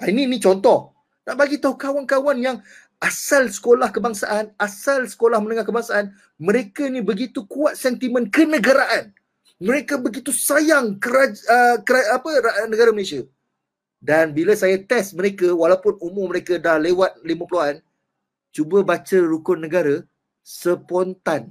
Ah, 0.02 0.06
ini 0.10 0.26
ini 0.26 0.42
contoh. 0.42 0.96
Nak 1.28 1.36
bagi 1.36 1.60
tahu 1.60 1.78
kawan-kawan 1.78 2.40
yang 2.40 2.58
asal 2.98 3.46
sekolah 3.46 3.94
kebangsaan, 3.94 4.50
asal 4.58 5.06
sekolah 5.06 5.38
menengah 5.38 5.62
kebangsaan, 5.62 6.10
mereka 6.40 6.90
ni 6.90 7.04
begitu 7.04 7.46
kuat 7.46 7.78
sentimen 7.78 8.26
kenegaraan. 8.26 9.14
Mereka 9.58 9.98
begitu 9.98 10.30
sayang 10.30 11.02
keraj, 11.02 11.34
uh, 11.50 11.82
keraj, 11.82 12.06
apa 12.14 12.28
negara 12.70 12.94
Malaysia. 12.94 13.26
Dan 13.98 14.30
bila 14.30 14.54
saya 14.54 14.78
test 14.78 15.18
mereka 15.18 15.50
walaupun 15.50 15.98
umur 15.98 16.30
mereka 16.30 16.54
dah 16.62 16.78
lewat 16.78 17.18
50-an, 17.26 17.82
cuba 18.54 18.86
baca 18.86 19.18
rukun 19.18 19.58
negara 19.66 20.06
spontan. 20.46 21.50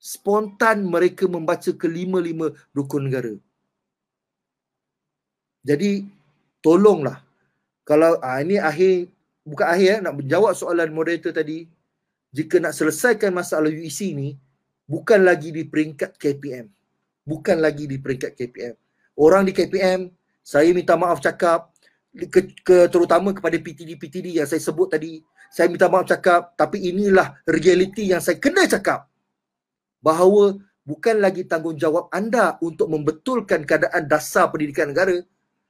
Spontan 0.00 0.88
mereka 0.88 1.28
membaca 1.28 1.68
kelima-lima 1.76 2.56
rukun 2.72 3.04
negara. 3.04 3.36
Jadi 5.60 6.08
tolonglah 6.64 7.20
kalau 7.84 8.16
ah, 8.24 8.40
ini 8.40 8.56
akhir 8.56 9.12
bukan 9.44 9.66
akhir 9.68 9.88
eh, 9.92 10.00
nak 10.00 10.14
menjawab 10.16 10.56
soalan 10.56 10.88
moderator 10.88 11.36
tadi 11.36 11.68
jika 12.32 12.56
nak 12.56 12.72
selesaikan 12.72 13.28
masalah 13.28 13.68
UEC 13.68 14.16
ni 14.16 14.40
bukan 14.88 15.20
lagi 15.20 15.52
di 15.52 15.68
peringkat 15.68 16.16
KPM 16.16 16.79
bukan 17.30 17.62
lagi 17.62 17.86
di 17.86 18.02
peringkat 18.02 18.34
KPM 18.34 18.74
orang 19.14 19.46
di 19.46 19.54
KPM 19.54 20.10
saya 20.40 20.74
minta 20.74 20.98
maaf 20.98 21.22
cakap 21.22 21.70
ke, 22.10 22.40
ke 22.66 22.76
terutama 22.90 23.30
kepada 23.30 23.54
PTD-PTD 23.54 24.42
yang 24.42 24.48
saya 24.48 24.58
sebut 24.58 24.90
tadi. 24.90 25.22
Saya 25.50 25.66
minta 25.70 25.90
maaf 25.90 26.06
cakap 26.06 26.54
tapi 26.58 26.90
inilah 26.90 27.38
realiti 27.46 28.10
yang 28.10 28.22
saya 28.22 28.38
kena 28.38 28.66
cakap. 28.66 29.06
Bahawa 30.02 30.58
bukan 30.82 31.16
lagi 31.22 31.46
tanggungjawab 31.46 32.10
anda 32.10 32.56
untuk 32.62 32.90
membetulkan 32.90 33.62
keadaan 33.62 34.10
dasar 34.10 34.50
pendidikan 34.50 34.90
negara 34.90 35.22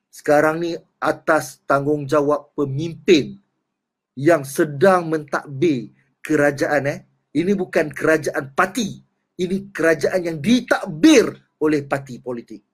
sekarang 0.08 0.64
ni 0.64 0.70
atas 0.96 1.60
tanggungjawab 1.68 2.56
pemimpin 2.56 3.36
yang 4.16 4.44
sedang 4.44 5.08
mentadbir 5.12 5.92
kerajaan 6.24 6.88
eh. 6.88 6.98
Ini 7.30 7.54
bukan 7.54 7.94
kerajaan 7.94 8.58
parti 8.58 8.98
ini 9.40 9.72
kerajaan 9.72 10.20
yang 10.20 10.38
ditakbir 10.42 11.30
oleh 11.60 11.84
parti 11.84 12.16
politik. 12.18 12.64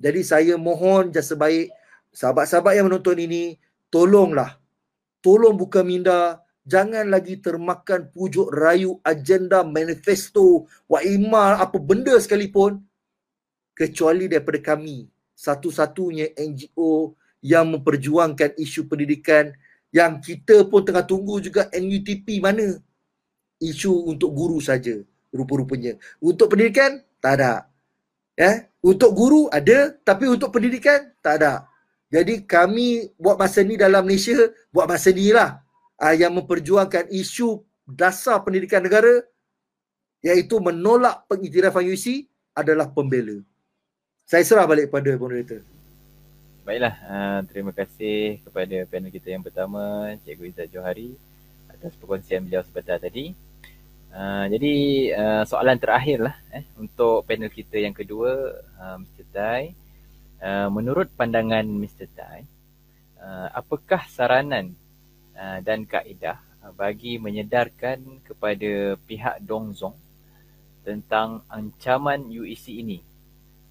Jadi 0.00 0.20
saya 0.24 0.54
mohon 0.56 1.12
jasa 1.12 1.36
baik 1.36 1.68
sahabat-sahabat 2.14 2.72
yang 2.78 2.86
menonton 2.88 3.18
ini 3.20 3.60
tolonglah. 3.92 4.56
Tolong 5.20 5.58
buka 5.58 5.84
minda. 5.84 6.40
Jangan 6.64 7.10
lagi 7.10 7.36
termakan 7.42 8.08
pujuk 8.14 8.48
rayu 8.54 9.02
agenda 9.02 9.66
manifesto 9.66 10.70
waima 10.86 11.58
apa 11.58 11.76
benda 11.82 12.14
sekalipun 12.20 12.78
kecuali 13.74 14.28
daripada 14.28 14.60
kami 14.60 15.08
satu-satunya 15.34 16.36
NGO 16.36 17.16
yang 17.40 17.72
memperjuangkan 17.72 18.60
isu 18.60 18.86
pendidikan 18.86 19.56
yang 19.90 20.20
kita 20.20 20.68
pun 20.68 20.84
tengah 20.84 21.02
tunggu 21.02 21.40
juga 21.42 21.66
NUTP 21.72 22.38
mana. 22.38 22.78
Isu 23.60 24.08
untuk 24.08 24.32
guru 24.32 24.60
saja 24.60 25.00
rupa-rupanya. 25.32 25.96
Untuk 26.20 26.52
pendidikan 26.54 27.02
tak 27.20 27.40
ada 27.40 27.69
Ya, 28.40 28.64
untuk 28.80 29.12
guru 29.12 29.52
ada 29.52 29.92
tapi 30.00 30.24
untuk 30.24 30.48
pendidikan 30.48 31.12
tak 31.20 31.44
ada. 31.44 31.68
Jadi 32.08 32.40
kami 32.48 33.12
buat 33.20 33.36
masa 33.36 33.60
ni 33.60 33.76
dalam 33.76 34.00
Malaysia 34.00 34.32
buat 34.72 34.88
masa 34.88 35.12
ni 35.12 35.28
lah 35.28 35.60
uh, 36.00 36.16
yang 36.16 36.32
memperjuangkan 36.32 37.12
isu 37.12 37.60
dasar 37.84 38.40
pendidikan 38.40 38.80
negara 38.80 39.28
iaitu 40.24 40.56
menolak 40.56 41.28
pengiktirafan 41.28 41.84
UC 41.84 42.32
adalah 42.56 42.88
pembela. 42.88 43.44
Saya 44.24 44.40
serah 44.40 44.64
balik 44.64 44.88
kepada 44.88 45.20
moderator. 45.20 45.60
Baiklah, 46.64 46.96
uh, 47.12 47.40
terima 47.44 47.76
kasih 47.76 48.40
kepada 48.40 48.88
panel 48.88 49.12
kita 49.12 49.36
yang 49.36 49.44
pertama, 49.44 50.16
Cikgu 50.24 50.48
Izzat 50.48 50.72
Johari 50.72 51.12
atas 51.68 51.92
perkongsian 52.00 52.48
beliau 52.48 52.64
sebentar 52.64 52.96
tadi. 52.96 53.49
Uh, 54.10 54.50
jadi 54.50 54.74
uh, 55.14 55.42
soalan 55.46 55.78
terakhir 55.78 56.18
lah 56.18 56.34
eh, 56.50 56.66
untuk 56.74 57.22
panel 57.30 57.46
kita 57.46 57.78
yang 57.78 57.94
kedua 57.94 58.58
uh, 58.82 58.98
Mr. 58.98 59.22
Tai 59.30 59.70
uh, 60.42 60.66
Menurut 60.66 61.14
pandangan 61.14 61.62
Mr. 61.62 62.10
Tai 62.10 62.42
uh, 63.22 63.48
Apakah 63.54 64.10
saranan 64.10 64.74
uh, 65.38 65.62
dan 65.62 65.86
kaedah 65.86 66.42
bagi 66.74 67.22
menyedarkan 67.22 68.26
kepada 68.26 68.98
pihak 69.06 69.46
Dongzong 69.46 69.94
Tentang 70.82 71.46
ancaman 71.46 72.26
UEC 72.34 72.82
ini 72.82 72.98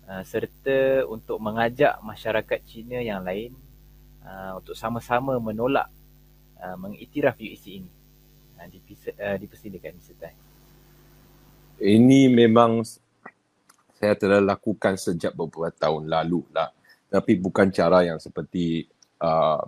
uh, 0.07 0.23
Serta 0.23 1.03
untuk 1.03 1.43
mengajak 1.43 1.99
masyarakat 1.99 2.63
Cina 2.63 3.03
yang 3.03 3.27
lain 3.27 3.51
uh, 4.23 4.55
Untuk 4.55 4.79
sama-sama 4.79 5.35
menolak 5.35 5.91
uh, 6.63 6.79
mengiktiraf 6.79 7.35
UEC 7.35 7.83
ini 7.83 7.98
uh, 8.59 8.67
uh, 8.67 9.37
dipersilakan 9.39 9.91
Mr. 9.95 10.15
Tai. 10.19 10.35
Ini 11.79 12.27
memang 12.27 12.83
saya 13.95 14.15
telah 14.15 14.43
lakukan 14.43 14.99
sejak 14.99 15.31
beberapa 15.31 15.71
tahun 15.71 16.11
lalu 16.11 16.43
lah. 16.51 16.71
Tapi 17.07 17.39
bukan 17.39 17.71
cara 17.71 18.03
yang 18.05 18.19
seperti 18.19 18.85
uh, 19.23 19.63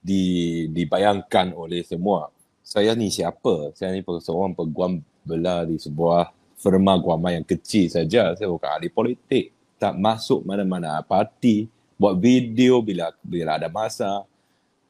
di, 0.00 0.66
dibayangkan 0.72 1.52
oleh 1.52 1.84
semua. 1.84 2.32
Saya 2.66 2.96
ni 2.96 3.12
siapa? 3.12 3.70
Saya 3.76 3.94
ni 3.94 4.02
seorang 4.02 4.56
peguam 4.56 4.98
bela 5.22 5.62
di 5.68 5.78
sebuah 5.78 6.32
firma 6.58 6.98
guama 6.98 7.30
yang 7.32 7.46
kecil 7.46 7.92
saja. 7.92 8.34
Saya 8.34 8.48
bukan 8.50 8.70
ahli 8.72 8.88
politik. 8.90 9.52
Tak 9.76 9.94
masuk 9.94 10.42
mana-mana 10.42 10.98
parti. 11.04 11.68
Buat 11.96 12.18
video 12.20 12.80
bila 12.80 13.12
bila 13.22 13.60
ada 13.60 13.68
masa. 13.70 14.24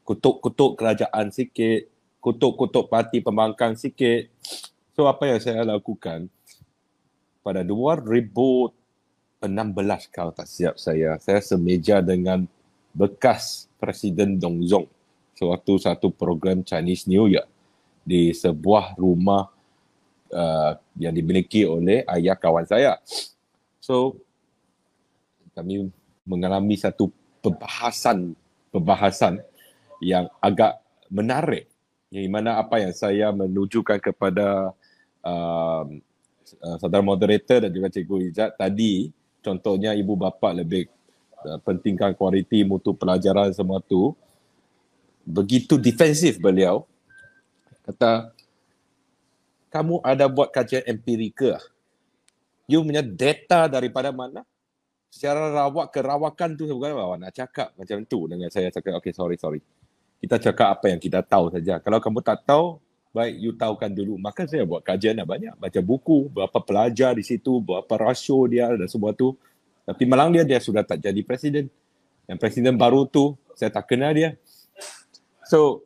Kutuk-kutuk 0.07 0.79
kerajaan 0.79 1.29
sikit 1.29 1.96
kutuk-kutuk 2.27 2.91
parti 2.91 3.23
pembangkang 3.23 3.79
sikit. 3.79 4.27
So 4.91 5.07
apa 5.07 5.31
yang 5.31 5.39
saya 5.39 5.63
lakukan 5.63 6.27
pada 7.39 7.63
2016 7.63 9.47
kalau 10.11 10.35
tak 10.35 10.51
siap 10.51 10.75
saya, 10.75 11.15
saya 11.23 11.39
semeja 11.39 12.03
dengan 12.03 12.43
bekas 12.91 13.71
Presiden 13.79 14.35
Dong 14.35 14.59
Zong 14.67 14.91
sewaktu 15.39 15.79
satu 15.79 16.11
program 16.11 16.67
Chinese 16.67 17.07
New 17.07 17.31
Year 17.31 17.47
di 18.03 18.35
sebuah 18.35 18.99
rumah 18.99 19.47
uh, 20.35 20.75
yang 20.99 21.15
dimiliki 21.15 21.63
oleh 21.63 22.03
ayah 22.11 22.35
kawan 22.35 22.67
saya. 22.67 22.99
So 23.79 24.19
kami 25.55 25.87
mengalami 26.27 26.75
satu 26.75 27.07
pembahasan 27.39 28.35
yang 30.03 30.27
agak 30.43 30.75
menarik 31.07 31.71
yang 32.07 32.31
mana 32.31 32.55
apa 32.59 32.79
yang 32.79 32.95
saya 32.95 33.35
menujukan 33.35 33.99
kepada 33.99 34.71
uh, 35.23 35.83
uh, 36.63 36.75
saudara 36.79 37.03
moderator 37.03 37.67
dan 37.67 37.71
juga 37.71 37.91
cikgu 37.91 38.31
Ijat 38.31 38.49
tadi 38.55 39.11
contohnya 39.43 39.91
ibu 39.91 40.15
bapa 40.15 40.55
lebih 40.55 40.87
uh, 41.43 41.59
pentingkan 41.67 42.15
kualiti 42.15 42.63
mutu 42.63 42.95
pelajaran 42.95 43.51
semua 43.51 43.83
tu. 43.83 44.15
Begitu 45.27 45.75
defensif 45.75 46.39
beliau 46.39 46.87
kata 47.83 48.31
kamu 49.67 49.99
ada 49.99 50.31
buat 50.31 50.47
kajian 50.47 50.87
empirika 50.87 51.59
you 52.67 52.79
punya 52.83 53.03
data 53.03 53.67
daripada 53.67 54.11
mana? 54.15 54.47
Secara 55.07 55.51
rawak 55.51 55.91
kerawakan 55.91 56.55
tu 56.55 56.67
bukan 56.67 56.95
apa 56.95 57.15
nak 57.19 57.31
cakap 57.35 57.71
macam 57.79 58.03
tu 58.07 58.27
dengan 58.27 58.51
saya 58.51 58.71
cakap 58.71 58.99
okay 58.99 59.15
sorry 59.15 59.39
sorry 59.39 59.59
kita 60.17 60.35
cakap 60.49 60.67
apa 60.73 60.85
yang 60.89 60.99
kita 61.01 61.21
tahu 61.21 61.53
saja. 61.53 61.77
Kalau 61.77 62.01
kamu 62.01 62.19
tak 62.25 62.41
tahu, 62.45 62.81
baik 63.13 63.33
you 63.37 63.51
tahukan 63.53 63.89
dulu. 63.93 64.17
Maka 64.17 64.49
saya 64.49 64.65
buat 64.65 64.81
kajian 64.81 65.17
dah 65.17 65.25
banyak. 65.25 65.53
Baca 65.57 65.79
buku, 65.81 66.29
berapa 66.33 66.57
pelajar 66.61 67.13
di 67.13 67.23
situ, 67.25 67.61
berapa 67.61 67.93
rasio 67.97 68.45
dia 68.49 68.69
dan 68.73 68.89
semua 68.89 69.13
tu. 69.13 69.37
Tapi 69.85 70.03
malang 70.05 70.33
dia, 70.33 70.43
dia 70.43 70.59
sudah 70.61 70.83
tak 70.83 70.99
jadi 71.01 71.21
presiden. 71.21 71.69
Yang 72.27 72.37
presiden 72.43 72.75
baru 72.75 73.07
tu, 73.07 73.37
saya 73.55 73.71
tak 73.71 73.87
kenal 73.87 74.11
dia. 74.11 74.35
So, 75.47 75.85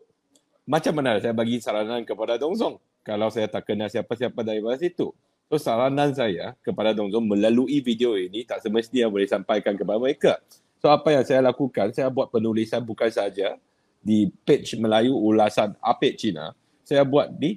macam 0.66 0.98
mana 0.98 1.22
saya 1.22 1.36
bagi 1.36 1.62
saranan 1.62 2.02
kepada 2.02 2.40
Dong 2.40 2.58
Zong? 2.58 2.82
Kalau 3.06 3.30
saya 3.30 3.46
tak 3.46 3.70
kenal 3.70 3.90
siapa-siapa 3.92 4.42
dari 4.42 4.62
situ. 4.82 5.14
So, 5.52 5.60
saranan 5.62 6.16
saya 6.18 6.58
kepada 6.66 6.98
Dong 6.98 7.14
Zong 7.14 7.30
melalui 7.30 7.84
video 7.84 8.18
ini 8.18 8.48
tak 8.48 8.64
semestinya 8.66 9.12
boleh 9.12 9.30
sampaikan 9.30 9.78
kepada 9.78 10.02
mereka. 10.02 10.34
So, 10.82 10.90
apa 10.90 11.14
yang 11.14 11.22
saya 11.22 11.46
lakukan, 11.46 11.94
saya 11.94 12.10
buat 12.10 12.34
penulisan 12.34 12.82
bukan 12.82 13.14
saja 13.14 13.54
di 14.02 14.28
page 14.44 14.76
Melayu 14.82 15.14
ulasan 15.14 15.78
Apek 15.78 16.18
Cina, 16.18 16.52
saya 16.82 17.06
buat 17.06 17.30
di 17.32 17.56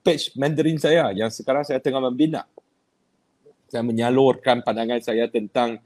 page 0.00 0.32
Mandarin 0.38 0.78
saya 0.78 1.10
yang 1.12 1.28
sekarang 1.28 1.66
saya 1.66 1.82
tengah 1.82 2.00
membina. 2.00 2.46
Saya 3.68 3.82
menyalurkan 3.82 4.62
pandangan 4.62 5.02
saya 5.02 5.26
tentang 5.26 5.82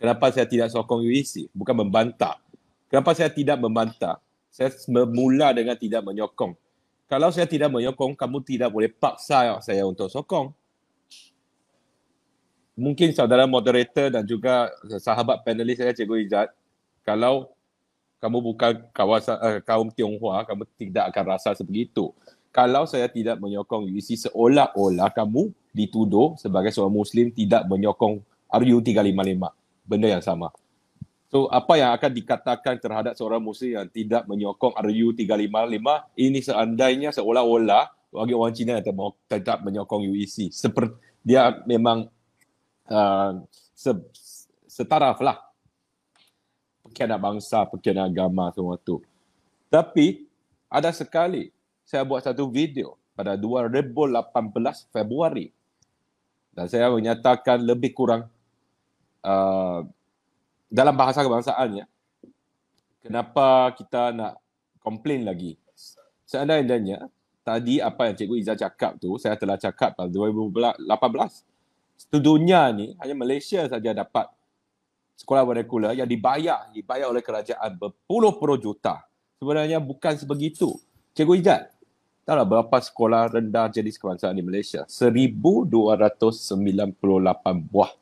kenapa 0.00 0.32
saya 0.32 0.48
tidak 0.48 0.72
sokong 0.72 1.04
UEC, 1.04 1.52
bukan 1.52 1.84
membantah. 1.84 2.40
Kenapa 2.88 3.12
saya 3.12 3.28
tidak 3.28 3.60
membantah? 3.60 4.16
Saya 4.48 4.72
bermula 4.88 5.52
dengan 5.52 5.76
tidak 5.76 6.00
menyokong. 6.04 6.56
Kalau 7.08 7.28
saya 7.28 7.44
tidak 7.44 7.68
menyokong, 7.68 8.16
kamu 8.16 8.40
tidak 8.40 8.72
boleh 8.72 8.88
paksa 8.88 9.60
saya 9.60 9.84
untuk 9.84 10.08
sokong 10.08 10.52
mungkin 12.76 13.12
saudara 13.12 13.44
moderator 13.44 14.08
dan 14.08 14.24
juga 14.24 14.72
sahabat 15.00 15.44
panelis 15.44 15.80
saya 15.80 15.92
Cikgu 15.92 16.16
Izzat, 16.24 16.48
kalau 17.04 17.52
kamu 18.22 18.38
bukan 18.38 18.72
kawasan 18.94 19.34
uh, 19.42 19.58
kaum 19.66 19.90
Tionghoa, 19.90 20.46
kamu 20.46 20.62
tidak 20.78 21.10
akan 21.10 21.34
rasa 21.34 21.58
sebegitu. 21.58 22.14
Kalau 22.54 22.86
saya 22.86 23.10
tidak 23.10 23.42
menyokong 23.42 23.90
UEC 23.90 24.30
seolah-olah 24.30 25.10
kamu 25.10 25.50
dituduh 25.74 26.38
sebagai 26.38 26.70
seorang 26.70 26.94
Muslim 26.94 27.34
tidak 27.34 27.66
menyokong 27.66 28.22
RU 28.46 28.78
355. 28.78 29.50
Benda 29.82 30.06
yang 30.06 30.22
sama. 30.22 30.54
So 31.32 31.50
apa 31.50 31.80
yang 31.80 31.90
akan 31.98 32.10
dikatakan 32.12 32.78
terhadap 32.78 33.18
seorang 33.18 33.42
Muslim 33.42 33.82
yang 33.82 33.88
tidak 33.90 34.22
menyokong 34.30 34.78
RU 34.78 35.16
355 35.18 36.22
ini 36.22 36.38
seandainya 36.44 37.10
seolah-olah 37.10 37.90
bagi 38.12 38.34
orang 38.36 38.54
Cina 38.54 38.78
yang 38.78 38.86
tetap 39.26 39.66
menyokong 39.66 40.06
UEC. 40.06 40.52
Seperti 40.54 40.94
dia 41.26 41.58
memang 41.66 42.06
uh, 42.86 43.32
setaraf 44.68 45.18
lah 45.18 45.51
pengkhianat 46.92 47.16
bangsa, 47.16 47.64
pengkhianat 47.64 48.12
agama 48.12 48.52
semua 48.52 48.76
tu. 48.76 49.00
Tapi 49.72 50.28
ada 50.68 50.92
sekali 50.92 51.48
saya 51.88 52.04
buat 52.04 52.20
satu 52.20 52.44
video 52.52 53.00
pada 53.16 53.32
2018 53.40 54.92
Februari. 54.92 55.48
Dan 56.52 56.68
saya 56.68 56.92
menyatakan 56.92 57.64
lebih 57.64 57.96
kurang 57.96 58.28
uh, 59.24 59.80
dalam 60.68 60.92
bahasa 60.92 61.24
kebangsaan 61.24 61.80
ya 61.80 61.86
kenapa 63.00 63.72
kita 63.74 64.12
nak 64.12 64.36
komplain 64.84 65.24
lagi? 65.24 65.56
Seandainya 66.28 67.08
tadi 67.40 67.82
apa 67.82 68.08
yang 68.08 68.14
Cikgu 68.16 68.36
Izzah 68.38 68.58
cakap 68.68 68.96
tu 69.02 69.18
saya 69.18 69.34
telah 69.34 69.58
cakap 69.58 69.98
pada 69.98 70.08
2018 70.08 70.86
sedunia 71.98 72.70
ni 72.70 72.94
hanya 73.02 73.14
Malaysia 73.18 73.66
saja 73.66 73.90
dapat 73.90 74.30
sekolah 75.22 75.46
vernacular 75.46 75.94
yang 75.94 76.10
dibayar 76.10 76.66
dibayar 76.74 77.06
oleh 77.06 77.22
kerajaan 77.22 77.78
berpuluh-puluh 77.78 78.58
juta. 78.58 79.06
Sebenarnya 79.38 79.78
bukan 79.78 80.18
sebegitu. 80.18 80.74
Cikgu 81.14 81.38
Ijat, 81.38 81.70
tahu 82.26 82.42
berapa 82.42 82.76
sekolah 82.82 83.38
rendah 83.38 83.70
jenis 83.70 84.02
kebangsaan 84.02 84.34
di 84.34 84.42
Malaysia? 84.42 84.82
1298 84.90 86.98
buah. 87.70 87.94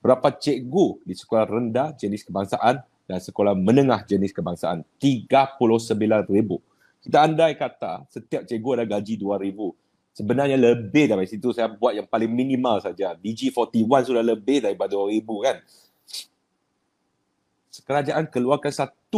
Berapa 0.00 0.32
cikgu 0.32 1.04
di 1.04 1.12
sekolah 1.12 1.44
rendah 1.44 1.92
jenis 1.92 2.24
kebangsaan 2.24 2.80
dan 3.04 3.18
sekolah 3.20 3.52
menengah 3.52 4.00
jenis 4.08 4.32
kebangsaan? 4.32 4.80
39,000. 4.96 5.60
Kita 7.04 7.20
andai 7.20 7.52
kata 7.58 8.08
setiap 8.08 8.48
cikgu 8.48 8.80
ada 8.80 8.88
gaji 8.88 9.20
2,000 9.20 9.76
sebenarnya 10.16 10.56
lebih 10.56 11.12
dari 11.12 11.28
situ 11.28 11.52
saya 11.52 11.68
buat 11.68 11.92
yang 11.92 12.08
paling 12.08 12.32
minimal 12.32 12.80
saja. 12.80 13.12
DG41 13.20 14.08
sudah 14.08 14.24
lebih 14.24 14.64
daripada 14.64 14.96
2000 14.96 15.44
kan. 15.44 15.60
Kerajaan 17.82 18.30
keluarkan 18.30 18.72
1.4 18.72 19.10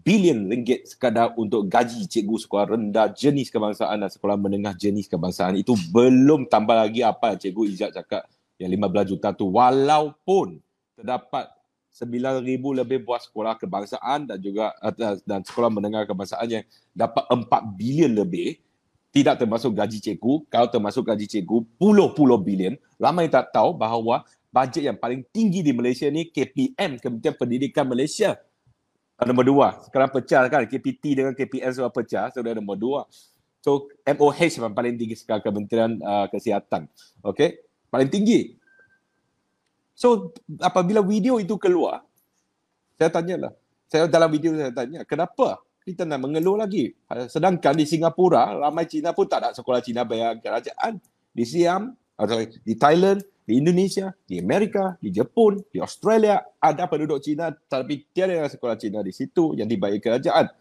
bilion 0.00 0.38
ringgit 0.48 0.88
sekadar 0.88 1.34
untuk 1.36 1.66
gaji 1.66 2.06
cikgu 2.06 2.36
sekolah 2.40 2.76
rendah 2.76 3.10
jenis 3.12 3.50
kebangsaan 3.52 4.00
dan 4.00 4.10
sekolah 4.12 4.38
menengah 4.38 4.72
jenis 4.72 5.10
kebangsaan. 5.10 5.58
Itu 5.58 5.76
belum 5.90 6.48
tambah 6.48 6.76
lagi 6.76 7.04
apa 7.04 7.34
yang 7.34 7.38
cikgu 7.42 7.62
Izzat 7.68 7.90
cakap 7.98 8.24
yang 8.56 8.70
15 8.72 9.12
juta 9.16 9.34
tu. 9.34 9.50
Walaupun 9.50 10.60
terdapat 10.96 11.50
9,000 11.90 12.80
lebih 12.80 13.02
buah 13.02 13.18
sekolah 13.18 13.58
kebangsaan 13.58 14.30
dan 14.30 14.38
juga 14.38 14.70
dan 15.26 15.42
sekolah 15.42 15.68
menengah 15.68 16.06
kebangsaan 16.06 16.46
yang 16.46 16.64
dapat 16.94 17.26
4 17.26 17.50
bilion 17.74 18.14
lebih, 18.14 18.62
tidak 19.10 19.42
termasuk 19.42 19.74
gaji 19.74 19.98
cikgu, 19.98 20.46
kalau 20.46 20.70
termasuk 20.70 21.02
gaji 21.02 21.26
cikgu 21.26 21.66
puluh-puluh 21.82 22.38
bilion, 22.38 22.78
ramai 22.94 23.26
tak 23.26 23.50
tahu 23.50 23.74
bahawa 23.74 24.22
bajet 24.50 24.82
yang 24.90 24.98
paling 24.98 25.22
tinggi 25.30 25.62
di 25.62 25.70
Malaysia 25.70 26.10
ni 26.10 26.26
KPM, 26.28 26.98
Kementerian 26.98 27.38
Pendidikan 27.38 27.86
Malaysia. 27.86 28.34
Nombor 29.22 29.44
dua. 29.46 29.68
Sekarang 29.86 30.10
pecah 30.10 30.48
kan, 30.50 30.66
KPT 30.66 31.04
dengan 31.14 31.32
KPM 31.36 31.70
semua 31.70 31.92
pecah, 31.92 32.28
sudah 32.34 32.52
nombor 32.56 32.76
dua. 32.76 33.00
So 33.60 33.92
MOH 34.02 34.56
yang 34.56 34.72
paling 34.72 34.96
tinggi 34.96 35.16
sekarang 35.16 35.44
Kementerian 35.44 36.00
uh, 36.00 36.26
Kesihatan. 36.32 36.88
Okay, 37.20 37.60
paling 37.92 38.08
tinggi. 38.08 38.56
So 39.92 40.32
apabila 40.58 41.04
video 41.04 41.36
itu 41.36 41.60
keluar, 41.60 42.00
saya 42.96 43.12
tanyalah. 43.12 43.52
Saya 43.84 44.08
dalam 44.08 44.32
video 44.32 44.56
saya 44.56 44.72
tanya, 44.72 45.04
kenapa 45.04 45.60
kita 45.84 46.08
nak 46.08 46.24
mengeluh 46.24 46.56
lagi. 46.56 46.96
Sedangkan 47.28 47.76
di 47.76 47.84
Singapura, 47.84 48.56
ramai 48.56 48.88
Cina 48.88 49.12
pun 49.12 49.28
tak 49.28 49.44
ada 49.44 49.50
sekolah 49.52 49.84
Cina 49.84 50.08
bayar 50.08 50.40
kerajaan. 50.40 50.96
Di 51.30 51.44
Siam, 51.44 51.92
atau 52.20 52.44
di 52.44 52.74
Thailand, 52.76 53.24
di 53.48 53.56
Indonesia, 53.56 54.12
di 54.28 54.36
Amerika, 54.36 55.00
di 55.00 55.08
Jepun, 55.08 55.64
di 55.72 55.80
Australia, 55.80 56.44
ada 56.60 56.84
penduduk 56.84 57.24
Cina 57.24 57.48
tapi 57.48 58.04
tiada 58.12 58.44
sekolah 58.44 58.76
Cina 58.76 59.00
di 59.00 59.10
situ 59.16 59.56
yang 59.56 59.64
dibayar 59.66 59.96
kerajaan. 59.96 60.52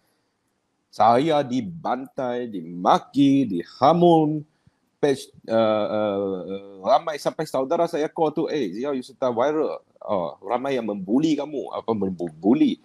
Saya 0.89 1.43
dibantai, 1.43 2.49
dimaki, 2.49 3.45
dihamun, 3.45 4.41
page, 4.97 5.29
uh, 5.45 5.85
uh, 5.85 6.37
ramai 6.81 7.21
sampai 7.21 7.45
saudara 7.45 7.85
saya 7.85 8.09
call 8.09 8.33
tu, 8.33 8.43
eh, 8.49 8.73
Zia, 8.73 8.95
you 8.95 9.05
serta 9.05 9.29
viral. 9.29 9.83
Oh, 10.01 10.39
ramai 10.41 10.79
yang 10.79 10.87
membuli 10.87 11.37
kamu, 11.37 11.75
apa 11.75 11.91
membuli 11.93 12.79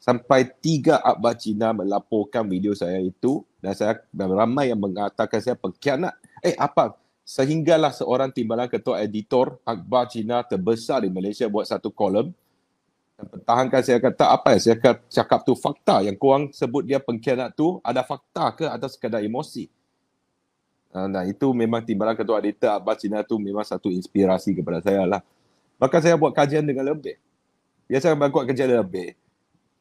sampai 0.00 0.48
tiga 0.60 1.00
akhbar 1.00 1.36
Cina 1.36 1.72
melaporkan 1.72 2.44
video 2.44 2.76
saya 2.76 3.00
itu 3.00 3.40
dan 3.64 3.72
saya 3.72 4.00
dan 4.12 4.28
ramai 4.36 4.68
yang 4.68 4.80
mengatakan 4.80 5.40
saya 5.40 5.56
pengkhianat. 5.56 6.12
Eh 6.44 6.52
apa? 6.56 6.96
Sehinggalah 7.24 7.90
seorang 7.96 8.28
timbalan 8.28 8.68
ketua 8.68 9.00
editor 9.00 9.56
akhbar 9.64 10.12
Cina 10.12 10.44
terbesar 10.44 11.02
di 11.02 11.10
Malaysia 11.10 11.48
buat 11.48 11.64
satu 11.64 11.88
kolom 11.88 12.28
dan 13.14 13.26
pertahankan 13.30 13.80
saya 13.80 13.98
kata 14.02 14.24
apa 14.28 14.58
ya 14.58 14.60
saya 14.60 14.76
cakap 15.08 15.46
tu 15.46 15.56
fakta 15.56 16.04
yang 16.04 16.18
kurang 16.18 16.52
sebut 16.52 16.84
dia 16.84 17.00
pengkhianat 17.00 17.56
tu 17.56 17.80
ada 17.80 18.04
fakta 18.04 18.52
ke 18.52 18.66
atau 18.68 18.88
sekadar 18.90 19.24
emosi. 19.24 19.72
Nah 20.94 21.24
itu 21.26 21.50
memang 21.56 21.82
timbalan 21.82 22.14
ketua 22.14 22.44
editor 22.44 22.76
akhbar 22.76 23.00
Cina 23.00 23.24
tu 23.24 23.40
memang 23.40 23.64
satu 23.64 23.88
inspirasi 23.88 24.52
kepada 24.52 24.84
saya 24.84 25.08
lah. 25.08 25.24
Maka 25.80 26.04
saya 26.04 26.20
buat 26.20 26.36
kajian 26.36 26.62
dengan 26.62 26.92
lebih. 26.92 27.16
Biasa 27.88 28.12
saya 28.12 28.16
buat 28.16 28.44
kajian 28.44 28.68
lebih 28.68 29.16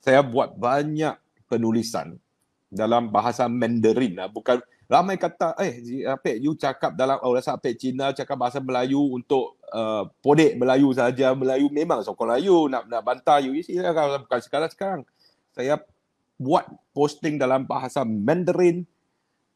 saya 0.03 0.19
buat 0.19 0.51
banyak 0.59 1.15
penulisan 1.47 2.19
dalam 2.67 3.07
bahasa 3.07 3.47
Mandarin 3.47 4.19
lah. 4.19 4.27
Bukan 4.27 4.59
ramai 4.87 5.15
kata, 5.19 5.57
eh, 5.59 6.05
apa 6.07 6.37
you 6.37 6.53
cakap 6.53 6.93
dalam 6.93 7.17
oh, 7.23 7.33
rasa 7.33 7.55
apa 7.55 7.71
Cina 7.73 8.11
cakap 8.11 8.35
bahasa 8.37 8.59
Melayu 8.59 8.99
untuk 9.13 9.57
uh, 9.73 10.07
podek 10.21 10.55
Melayu 10.55 10.91
saja. 10.93 11.33
Melayu 11.33 11.67
memang 11.71 12.05
sokong 12.05 12.29
Melayu 12.29 12.67
nak 12.69 12.87
nak 12.87 13.01
bantah 13.01 13.39
you. 13.41 13.55
Isi 13.57 13.79
lah 13.79 14.19
bukan 14.21 14.39
sekarang 14.43 14.69
sekarang. 14.71 15.01
Saya 15.53 15.81
buat 16.37 16.65
posting 16.91 17.37
dalam 17.37 17.63
bahasa 17.63 18.01
Mandarin 18.03 18.83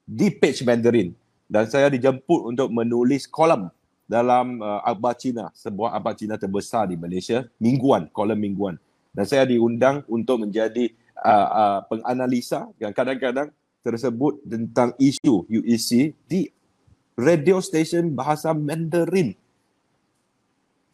di 0.08 0.32
page 0.32 0.64
Mandarin 0.64 1.12
dan 1.52 1.68
saya 1.68 1.92
dijemput 1.92 2.54
untuk 2.54 2.72
menulis 2.72 3.28
kolom 3.28 3.68
dalam 4.08 4.64
uh, 4.64 4.80
akhbar 4.88 5.20
Cina, 5.20 5.52
sebuah 5.52 5.98
akhbar 6.00 6.16
Cina 6.16 6.40
terbesar 6.40 6.88
di 6.88 6.96
Malaysia, 6.96 7.44
mingguan, 7.60 8.08
kolom 8.14 8.40
mingguan 8.40 8.80
dan 9.18 9.26
saya 9.26 9.50
diundang 9.50 10.06
untuk 10.06 10.46
menjadi 10.46 10.94
uh, 11.26 11.50
uh, 11.50 11.80
penganalisa 11.90 12.70
yang 12.78 12.94
kadang-kadang 12.94 13.50
tersebut 13.88 14.44
tentang 14.44 14.92
isu 15.00 15.48
UEC 15.48 16.12
di 16.28 16.52
radio 17.16 17.64
station 17.64 18.12
bahasa 18.12 18.52
Mandarin. 18.52 19.32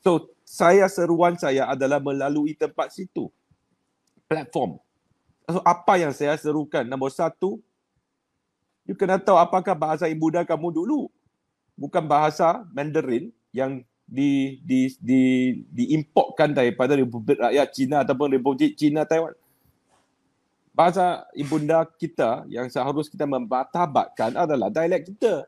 So, 0.05 0.29
saya 0.45 0.85
seruan 0.85 1.33
saya 1.41 1.65
adalah 1.65 1.97
melalui 1.97 2.53
tempat 2.53 2.93
situ. 2.93 3.33
Platform. 4.29 4.77
So, 5.49 5.59
apa 5.65 5.97
yang 5.97 6.13
saya 6.13 6.37
serukan? 6.37 6.85
Nombor 6.85 7.09
satu, 7.09 7.57
you 8.85 8.93
kena 8.93 9.17
tahu 9.17 9.35
apakah 9.41 9.73
bahasa 9.73 10.05
ibunda 10.05 10.45
kamu 10.45 10.69
dulu. 10.69 11.09
Bukan 11.73 12.05
bahasa 12.05 12.61
Mandarin 12.71 13.33
yang 13.49 13.81
di 14.05 14.61
di 14.61 14.93
di 15.01 15.21
diimportkan 15.73 16.53
daripada 16.53 16.93
Republik 16.93 17.41
Rakyat 17.41 17.67
Cina 17.73 18.05
ataupun 18.05 18.29
Republik 18.37 18.77
Cina 18.77 19.03
Taiwan. 19.03 19.33
Bahasa 20.73 21.29
ibunda 21.37 21.85
kita 21.85 22.49
yang 22.49 22.65
seharusnya 22.65 23.13
kita 23.13 23.29
membatabatkan 23.29 24.33
adalah 24.33 24.73
dialek 24.73 25.05
kita. 25.13 25.45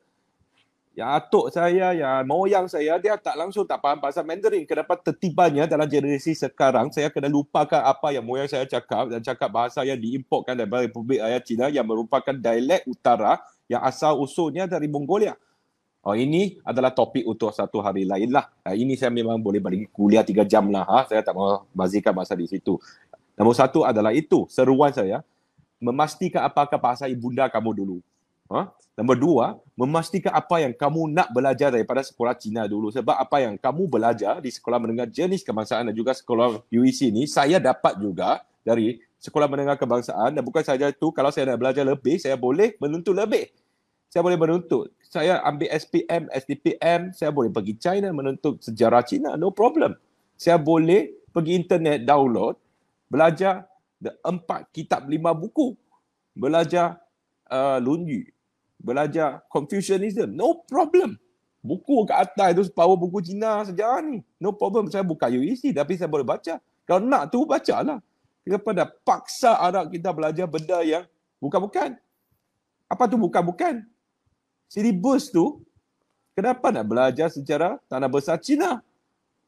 yang 0.96 1.12
atuk 1.12 1.52
saya, 1.52 1.92
yang 1.92 2.24
moyang 2.24 2.72
saya, 2.72 2.96
dia 2.96 3.20
tak 3.20 3.36
langsung 3.36 3.68
tak 3.68 3.84
faham 3.84 4.00
bahasa 4.00 4.24
Mandarin. 4.24 4.64
Kenapa 4.64 4.96
tertibanya 4.96 5.68
dalam 5.68 5.92
generasi 5.92 6.32
sekarang, 6.32 6.88
saya 6.88 7.12
kena 7.12 7.28
lupakan 7.28 7.84
apa 7.84 8.16
yang 8.16 8.24
moyang 8.24 8.48
saya 8.48 8.64
cakap 8.64 9.12
dan 9.12 9.20
cakap 9.20 9.52
bahasa 9.52 9.84
yang 9.84 10.00
diimportkan 10.00 10.56
dari 10.56 10.88
Republik 10.88 11.20
Rakyat 11.20 11.44
China 11.44 11.66
yang 11.68 11.84
merupakan 11.84 12.32
dialek 12.32 12.88
utara 12.88 13.44
yang 13.68 13.84
asal 13.84 14.16
usulnya 14.24 14.72
dari 14.72 14.88
Mongolia. 14.88 15.36
Oh, 16.06 16.14
ini 16.14 16.62
adalah 16.62 16.94
topik 16.94 17.26
untuk 17.26 17.50
satu 17.50 17.82
hari 17.82 18.06
lain 18.06 18.30
lah. 18.30 18.46
Ini 18.62 18.94
saya 18.94 19.10
memang 19.10 19.42
boleh 19.42 19.58
bagi 19.58 19.90
kuliah 19.90 20.22
tiga 20.22 20.46
jam 20.46 20.70
lah. 20.70 20.86
Ha? 20.86 21.10
Saya 21.10 21.26
tak 21.26 21.34
mau 21.34 21.66
bazirkan 21.74 22.14
masa 22.14 22.38
di 22.38 22.46
situ. 22.46 22.78
Nombor 23.36 23.56
satu 23.56 23.84
adalah 23.84 24.16
itu, 24.16 24.48
seruan 24.48 24.96
saya. 24.96 25.22
Memastikan 25.80 26.48
apakah 26.48 26.80
bahasa 26.80 27.06
ibunda 27.06 27.52
kamu 27.52 27.72
dulu. 27.76 27.98
Ha? 28.48 28.72
Nombor 28.96 29.18
dua, 29.20 29.46
memastikan 29.76 30.32
apa 30.32 30.64
yang 30.64 30.72
kamu 30.72 31.12
nak 31.12 31.28
belajar 31.36 31.68
daripada 31.68 32.00
sekolah 32.00 32.32
Cina 32.40 32.64
dulu. 32.64 32.88
Sebab 32.96 33.12
apa 33.12 33.44
yang 33.44 33.60
kamu 33.60 33.92
belajar 33.92 34.40
di 34.40 34.48
sekolah 34.48 34.80
menengah 34.80 35.04
jenis 35.12 35.44
kebangsaan 35.44 35.92
dan 35.92 35.96
juga 35.96 36.16
sekolah 36.16 36.64
UEC 36.72 37.12
ni, 37.12 37.28
saya 37.28 37.60
dapat 37.60 38.00
juga 38.00 38.40
dari 38.64 39.04
sekolah 39.20 39.52
menengah 39.52 39.76
kebangsaan. 39.76 40.32
Dan 40.32 40.42
bukan 40.48 40.64
saja 40.64 40.88
itu, 40.88 41.12
kalau 41.12 41.28
saya 41.28 41.52
nak 41.52 41.60
belajar 41.60 41.84
lebih, 41.84 42.16
saya 42.24 42.40
boleh 42.40 42.80
menuntut 42.80 43.12
lebih. 43.12 43.52
Saya 44.08 44.24
boleh 44.24 44.40
menuntut. 44.40 44.96
Saya 45.04 45.44
ambil 45.44 45.68
SPM, 45.76 46.32
SDPM, 46.32 47.12
saya 47.12 47.36
boleh 47.36 47.52
pergi 47.52 47.76
China 47.76 48.16
menuntut 48.16 48.64
sejarah 48.64 49.04
Cina. 49.04 49.36
No 49.36 49.52
problem. 49.52 50.00
Saya 50.40 50.56
boleh 50.56 51.12
pergi 51.36 51.52
internet 51.52 52.08
download, 52.08 52.56
belajar 53.16 53.64
empat 54.20 54.68
kitab 54.76 55.08
lima 55.08 55.32
buku. 55.32 55.80
Belajar 56.36 57.00
uh, 57.48 57.80
Lunyu, 57.80 58.28
belajar 58.76 59.40
Confucianism. 59.48 60.36
No 60.36 60.60
problem. 60.68 61.16
Buku 61.64 62.06
kat 62.06 62.30
atas 62.30 62.48
itu 62.54 62.64
power 62.76 63.00
buku 63.00 63.24
Cina 63.24 63.64
sejarah 63.64 64.04
ni. 64.04 64.20
No 64.36 64.52
problem. 64.52 64.92
Saya 64.92 65.02
buka 65.02 65.32
UEC 65.32 65.72
tapi 65.72 65.96
saya 65.96 66.12
boleh 66.12 66.28
baca. 66.28 66.60
Kalau 66.84 67.02
nak 67.02 67.32
tu 67.32 67.48
bacalah. 67.48 68.04
Kenapa 68.46 68.70
dah 68.78 68.86
paksa 69.02 69.58
anak 69.58 69.90
kita 69.90 70.14
belajar 70.14 70.46
benda 70.46 70.78
yang 70.86 71.02
bukan-bukan? 71.42 71.98
Apa 72.86 73.10
tu 73.10 73.18
bukan-bukan? 73.18 73.82
Silibus 74.70 75.34
tu 75.34 75.66
kenapa 76.38 76.70
nak 76.70 76.86
belajar 76.86 77.34
sejarah 77.34 77.82
tanah 77.90 78.06
besar 78.06 78.38
Cina? 78.38 78.86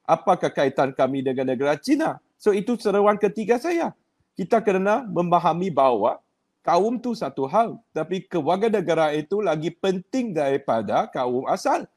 Apakah 0.02 0.49
kaitan 0.49 0.89
kami 0.98 1.22
dengan 1.22 1.45
negara 1.45 1.77
Cina? 1.77 2.18
So 2.38 2.53
itu 2.53 2.77
seruan 2.77 3.18
ketiga 3.18 3.57
saya. 3.57 3.93
Kita 4.38 4.61
kena 4.61 5.05
memahami 5.09 5.73
bahawa 5.73 6.22
kaum 6.61 7.01
tu 7.01 7.18
satu 7.18 7.49
hal. 7.49 7.81
Tapi 7.91 8.26
kewarganegaraan 8.30 9.26
itu 9.26 9.41
lagi 9.41 9.73
penting 9.73 10.38
daripada 10.38 11.09
kaum 11.09 11.49
asal. 11.49 11.89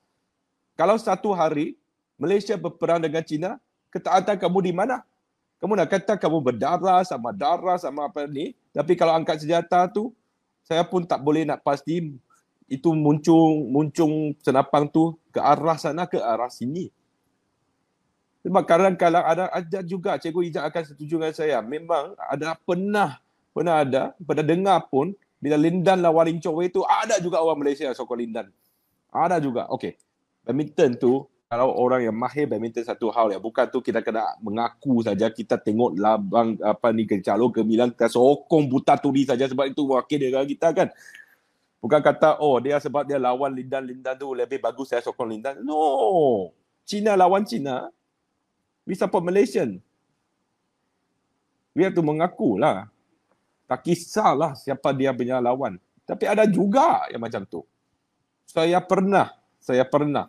Kalau 0.75 0.97
satu 0.97 1.37
hari 1.37 1.77
Malaysia 2.17 2.57
berperang 2.57 3.05
dengan 3.05 3.21
China 3.21 3.51
ketaatan 3.93 4.41
kamu 4.41 4.59
di 4.69 4.73
mana? 4.73 5.05
Kamu 5.61 5.77
nak 5.77 5.93
kata 5.93 6.17
kamu 6.17 6.41
berdarah 6.41 7.05
sama 7.05 7.37
darah 7.37 7.77
sama 7.77 8.09
apa 8.09 8.25
ni? 8.25 8.57
Tapi 8.73 8.97
kalau 8.97 9.12
angkat 9.12 9.45
senjata 9.45 9.85
tu 9.93 10.17
saya 10.65 10.81
pun 10.87 11.05
tak 11.05 11.21
boleh 11.21 11.45
nak 11.45 11.61
pasti 11.61 12.17
itu 12.71 12.91
muncul 12.95 13.67
muncul 13.67 14.33
senapang 14.41 14.87
tu 14.87 15.19
ke 15.35 15.43
arah 15.43 15.75
sana 15.75 16.07
ke 16.07 16.17
arah 16.23 16.47
sini 16.47 16.89
sebab 18.41 18.62
kadang-kadang 18.65 19.25
ada 19.25 19.45
ada 19.53 19.79
juga 19.85 20.17
cikgu 20.17 20.41
Ijak 20.49 20.65
akan 20.73 20.83
setuju 20.89 21.15
dengan 21.21 21.35
saya 21.37 21.61
memang 21.61 22.17
ada 22.17 22.57
pernah 22.57 23.21
pernah 23.51 23.83
ada, 23.83 24.03
pernah 24.17 24.45
dengar 24.47 24.79
pun 24.89 25.12
bila 25.41 25.57
Lindan 25.57 26.05
lawan 26.05 26.29
Lin 26.29 26.39
Chong 26.41 26.57
Wei 26.57 26.69
tu 26.69 26.85
ada 26.85 27.17
juga 27.19 27.41
orang 27.41 27.65
Malaysia 27.65 27.89
yang 27.89 27.97
sokong 27.97 28.21
Lindan. 28.21 28.53
Ada 29.11 29.41
juga. 29.41 29.67
Okey. 29.73 29.97
Badminton 30.45 31.01
tu 31.01 31.25
kalau 31.51 31.75
orang 31.75 32.07
yang 32.07 32.15
mahir 32.15 32.47
badminton 32.47 32.87
satu 32.87 33.11
hal 33.11 33.35
ya. 33.35 33.43
Bukan 33.43 33.67
tu 33.73 33.83
kita 33.83 34.05
kena 34.05 34.39
mengaku 34.39 35.03
saja 35.03 35.33
kita 35.33 35.59
tengok 35.59 35.99
labang 35.99 36.55
apa 36.62 36.95
ni 36.95 37.09
kecalo 37.09 37.51
gemilang 37.51 37.91
kita 37.91 38.07
sokong 38.07 38.71
buta 38.71 38.95
turi 39.01 39.27
saja 39.27 39.51
sebab 39.51 39.67
itu 39.67 39.83
wakil 39.89 40.21
dia 40.21 40.45
kita 40.47 40.71
kan. 40.71 40.89
Bukan 41.81 42.01
kata 42.05 42.39
oh 42.39 42.61
dia 42.61 42.77
sebab 42.79 43.09
dia 43.09 43.17
lawan 43.17 43.51
Lindan 43.57 43.83
Lindan 43.83 44.15
tu 44.15 44.31
lebih 44.37 44.61
bagus 44.62 44.93
saya 44.93 45.03
sokong 45.03 45.27
Lindan. 45.27 45.59
No. 45.65 46.53
Cina 46.87 47.17
lawan 47.17 47.43
Cina. 47.43 47.89
We 48.91 48.99
support 48.99 49.23
Malaysian. 49.23 49.79
We 51.79 51.87
have 51.87 51.95
to 51.95 52.03
mengaku 52.03 52.59
lah. 52.59 52.91
Tak 53.71 53.87
kisahlah 53.87 54.59
siapa 54.59 54.91
dia 54.91 55.15
punya 55.15 55.39
lawan. 55.39 55.79
Tapi 56.03 56.27
ada 56.27 56.43
juga 56.51 57.07
yang 57.07 57.23
macam 57.23 57.47
tu. 57.47 57.62
Saya 58.51 58.83
pernah, 58.83 59.31
saya 59.62 59.87
pernah 59.87 60.27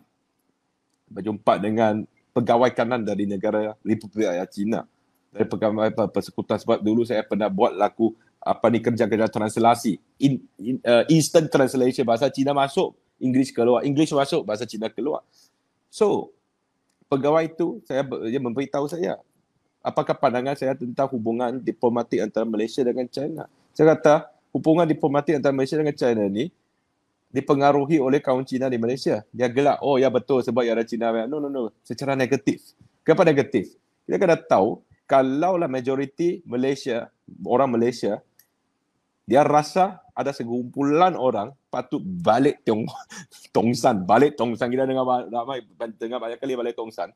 berjumpa 1.10 1.58
dengan 1.58 2.06
pegawai 2.30 2.70
kanan 2.70 3.02
dari 3.02 3.26
negara 3.26 3.74
Republik 3.82 4.30
Rakyat 4.30 4.50
Cina. 4.54 4.86
Dari 5.34 5.42
pegawai 5.42 5.90
persekutuan 6.14 6.62
sebab 6.62 6.78
dulu 6.86 7.02
saya 7.02 7.26
pernah 7.26 7.50
buat 7.50 7.74
laku 7.74 8.14
apa 8.38 8.70
ni 8.70 8.78
kerja-kerja 8.78 9.26
translasi. 9.26 9.98
In, 10.22 10.38
in, 10.62 10.78
uh, 10.86 11.02
instant 11.10 11.50
translation 11.50 12.06
bahasa 12.06 12.30
Cina 12.30 12.54
masuk, 12.54 12.94
English 13.18 13.50
keluar. 13.50 13.82
English 13.82 14.14
masuk, 14.14 14.46
bahasa 14.46 14.70
Cina 14.70 14.86
keluar. 14.86 15.26
So, 15.90 16.30
pegawai 17.12 17.44
itu 17.44 17.84
saya 17.84 18.00
dia 18.24 18.40
memberitahu 18.40 18.88
saya, 18.88 19.20
apakah 19.84 20.16
pandangan 20.16 20.56
saya 20.56 20.72
tentang 20.72 21.12
hubungan 21.12 21.60
diplomatik 21.60 22.24
antara 22.24 22.48
Malaysia 22.48 22.80
dengan 22.80 23.04
China. 23.12 23.44
Saya 23.76 23.92
kata 23.92 24.32
hubungan 24.56 24.88
diplomatik 24.88 25.36
antara 25.36 25.52
Malaysia 25.52 25.76
dengan 25.76 25.92
China 25.92 26.24
ni 26.24 26.48
dipengaruhi 27.28 28.00
oleh 28.00 28.24
kaum 28.24 28.40
Cina 28.48 28.72
di 28.72 28.80
Malaysia. 28.80 29.20
Dia 29.28 29.52
gelak, 29.52 29.84
oh 29.84 30.00
ya 30.00 30.08
betul 30.08 30.40
sebab 30.40 30.64
ada 30.64 30.84
Cina. 30.88 31.12
No, 31.28 31.36
no, 31.36 31.52
no. 31.52 31.68
Secara 31.84 32.16
negatif. 32.16 32.72
Kenapa 33.04 33.28
negatif? 33.28 33.76
Kita 34.08 34.16
kena 34.16 34.36
tahu 34.40 34.80
kalaulah 35.04 35.68
majoriti 35.68 36.40
Malaysia, 36.48 37.12
orang 37.44 37.76
Malaysia, 37.76 38.24
dia 39.28 39.44
rasa 39.44 40.00
ada 40.16 40.32
segumpulan 40.32 41.16
orang 41.16 41.52
patut 41.72 42.04
balik 42.04 42.60
Tong 42.68 42.84
Tongsan, 43.56 44.04
balik 44.04 44.36
Tongsan 44.36 44.68
kita 44.68 44.84
dengar 44.84 45.08
ramai 45.32 45.64
dengar 45.96 46.20
banyak 46.20 46.36
kali 46.36 46.52
balik 46.52 46.76
Tongsan 46.76 47.08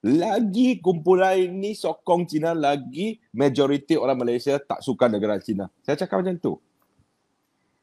lagi 0.00 0.80
kumpulan 0.80 1.36
ini 1.36 1.76
sokong 1.76 2.24
Cina 2.24 2.56
lagi 2.56 3.20
majoriti 3.36 4.00
orang 4.00 4.16
Malaysia 4.16 4.56
tak 4.56 4.80
suka 4.80 5.12
negara 5.12 5.36
Cina. 5.44 5.68
Saya 5.84 6.00
cakap 6.00 6.24
macam 6.24 6.40
tu. 6.40 6.52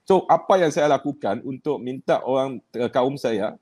So 0.02 0.26
apa 0.26 0.58
yang 0.58 0.74
saya 0.74 0.90
lakukan 0.90 1.46
untuk 1.46 1.78
minta 1.78 2.26
orang 2.26 2.58
uh, 2.74 2.90
kaum 2.90 3.22
saya 3.22 3.54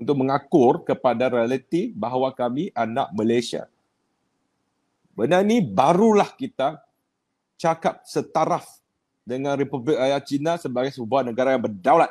untuk 0.00 0.16
mengakur 0.16 0.80
kepada 0.80 1.28
realiti 1.28 1.92
bahawa 1.92 2.32
kami 2.32 2.72
anak 2.72 3.12
Malaysia. 3.12 3.68
Benda 5.12 5.44
ni 5.44 5.60
barulah 5.60 6.32
kita 6.32 6.80
cakap 7.60 8.00
setaraf 8.08 8.79
dengan 9.30 9.54
Republik 9.54 9.94
Rakyat 9.94 10.22
Cina 10.26 10.52
sebagai 10.58 10.90
sebuah 10.90 11.22
negara 11.22 11.54
yang 11.54 11.62
berdaulat. 11.62 12.10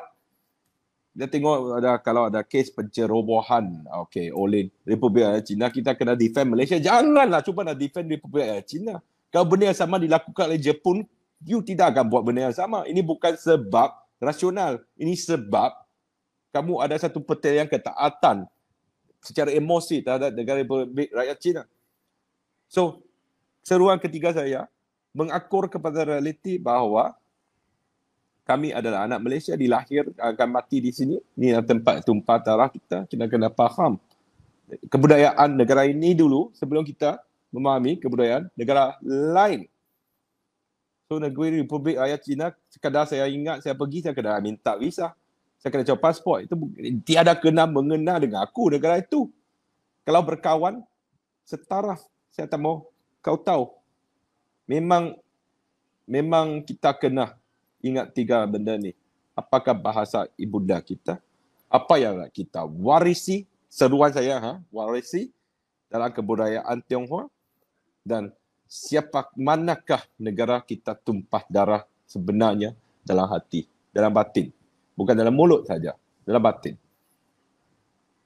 Kita 1.11 1.27
tengok 1.27 1.83
ada 1.83 1.99
kalau 1.99 2.31
ada 2.31 2.39
kes 2.47 2.71
pencerobohan 2.71 3.83
okey 4.07 4.31
oleh 4.31 4.71
Republik 4.87 5.27
Rakyat 5.27 5.43
Cina 5.43 5.67
kita 5.67 5.91
kena 5.99 6.15
defend 6.15 6.47
Malaysia. 6.47 6.79
Janganlah 6.79 7.43
cuba 7.43 7.67
nak 7.67 7.75
defend 7.75 8.07
Republik 8.07 8.47
Rakyat 8.47 8.65
Cina 8.71 8.93
kalau 9.27 9.45
benda 9.51 9.67
yang 9.67 9.75
sama 9.75 9.99
dilakukan 9.99 10.47
oleh 10.47 10.61
Jepun 10.63 11.03
you 11.43 11.59
tidak 11.59 11.91
akan 11.91 12.07
buat 12.07 12.23
benda 12.23 12.47
yang 12.47 12.55
sama. 12.55 12.87
Ini 12.87 13.03
bukan 13.03 13.35
sebab 13.35 13.91
rasional. 14.23 14.79
Ini 14.95 15.11
sebab 15.19 15.75
kamu 16.55 16.79
ada 16.79 16.95
satu 16.95 17.19
yang 17.51 17.67
ketaatan 17.67 18.47
secara 19.19 19.51
emosi 19.51 19.99
terhadap 19.99 20.31
negara 20.31 20.63
Republik 20.63 21.11
Rakyat 21.11 21.37
Cina 21.43 21.63
so 22.71 23.03
seruan 23.61 23.99
ketiga 23.99 24.31
saya 24.31 24.65
mengakur 25.13 25.69
kepada 25.69 26.05
realiti 26.05 26.61
bahawa 26.61 27.17
kami 28.49 28.73
adalah 28.73 29.05
anak 29.05 29.21
Malaysia 29.21 29.53
dilahir 29.53 30.09
akan 30.17 30.47
mati 30.49 30.81
di 30.81 30.89
sini. 30.89 31.21
Ni 31.37 31.53
tempat 31.61 32.01
tumpah 32.01 32.41
darah 32.41 32.65
kita. 32.65 33.05
Kita 33.05 33.29
kena 33.29 33.53
faham 33.53 34.01
kebudayaan 34.89 35.53
negara 35.53 35.85
ini 35.85 36.17
dulu 36.17 36.49
sebelum 36.57 36.81
kita 36.85 37.21
memahami 37.53 38.01
kebudayaan 38.01 38.49
negara 38.57 38.97
lain. 39.05 39.69
So 41.09 41.17
negeri 41.17 41.61
Republik 41.61 41.97
Rakyat 41.97 42.21
Cina 42.21 42.53
sekadar 42.69 43.05
saya 43.09 43.25
ingat 43.25 43.65
saya 43.65 43.73
pergi 43.73 44.05
saya 44.05 44.13
kena 44.17 44.37
minta 44.41 44.77
visa. 44.77 45.13
Saya 45.61 45.69
kena 45.69 45.85
cari 45.85 46.01
pasport. 46.01 46.39
Itu 46.49 46.55
tiada 47.05 47.37
kena 47.37 47.69
mengena 47.69 48.17
dengan 48.17 48.45
aku 48.45 48.73
negara 48.73 48.97
itu. 48.97 49.29
Kalau 50.05 50.21
berkawan 50.25 50.81
setaraf 51.45 52.01
saya 52.33 52.49
tak 52.49 52.61
mau 52.61 52.89
kau 53.21 53.37
tahu 53.37 53.78
memang 54.69 55.17
memang 56.05 56.61
kita 56.61 56.93
kena 56.93 57.33
ingat 57.81 58.13
tiga 58.13 58.45
benda 58.45 58.77
ni. 58.77 58.93
Apakah 59.33 59.73
bahasa 59.73 60.29
ibunda 60.37 60.77
kita? 60.77 61.17
Apa 61.65 61.97
yang 61.97 62.21
kita 62.29 62.61
warisi? 62.69 63.49
Seruan 63.69 64.09
saya, 64.09 64.41
ha? 64.41 64.53
warisi 64.73 65.29
dalam 65.89 66.09
kebudayaan 66.09 66.81
Tionghoa. 66.85 67.29
Dan 68.01 68.33
siapa 68.65 69.29
manakah 69.37 70.01
negara 70.17 70.61
kita 70.61 70.97
tumpah 70.97 71.45
darah 71.45 71.85
sebenarnya 72.09 72.73
dalam 73.05 73.29
hati, 73.29 73.69
dalam 73.93 74.09
batin. 74.09 74.49
Bukan 74.97 75.13
dalam 75.13 75.33
mulut 75.33 75.69
saja, 75.69 75.93
dalam 76.25 76.41
batin. 76.41 76.75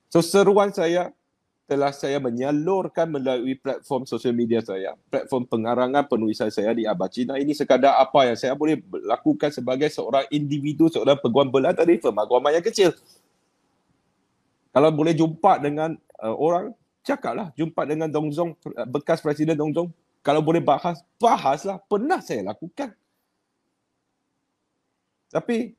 So 0.07 0.23
seruan 0.23 0.71
saya 0.71 1.11
telah 1.63 1.95
saya 1.95 2.19
menyalurkan 2.19 3.07
melalui 3.07 3.55
platform 3.55 4.03
sosial 4.03 4.35
media 4.35 4.59
saya, 4.59 4.99
platform 5.07 5.47
pengarangan 5.47 6.03
penulisan 6.11 6.51
saya 6.51 6.75
di 6.75 6.83
Abah 6.83 7.07
Cina 7.07 7.39
ini 7.39 7.55
sekadar 7.55 8.03
apa 8.03 8.27
yang 8.27 8.35
saya 8.35 8.51
boleh 8.51 8.83
lakukan 9.07 9.47
sebagai 9.47 9.87
seorang 9.87 10.27
individu, 10.27 10.91
seorang 10.91 11.15
peguam 11.23 11.47
belah 11.47 11.71
tadi 11.71 11.95
firma 12.03 12.27
guaman 12.27 12.59
yang 12.59 12.65
kecil. 12.65 12.91
Kalau 14.73 14.89
boleh 14.89 15.13
jumpa 15.13 15.61
dengan 15.61 15.93
uh, 16.19 16.35
orang, 16.35 16.73
cakaplah. 17.05 17.53
Jumpa 17.53 17.85
dengan 17.85 18.09
Dong 18.09 18.33
Zong, 18.33 18.57
bekas 18.89 19.21
Presiden 19.21 19.53
Dong 19.53 19.69
Zong. 19.69 19.93
Kalau 20.25 20.41
boleh 20.41 20.63
bahas, 20.63 21.05
bahaslah. 21.21 21.77
Pernah 21.85 22.23
saya 22.25 22.41
lakukan. 22.41 22.89
Tapi 25.29 25.77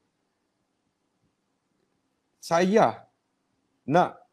saya 2.39 3.02
nak 3.82 4.24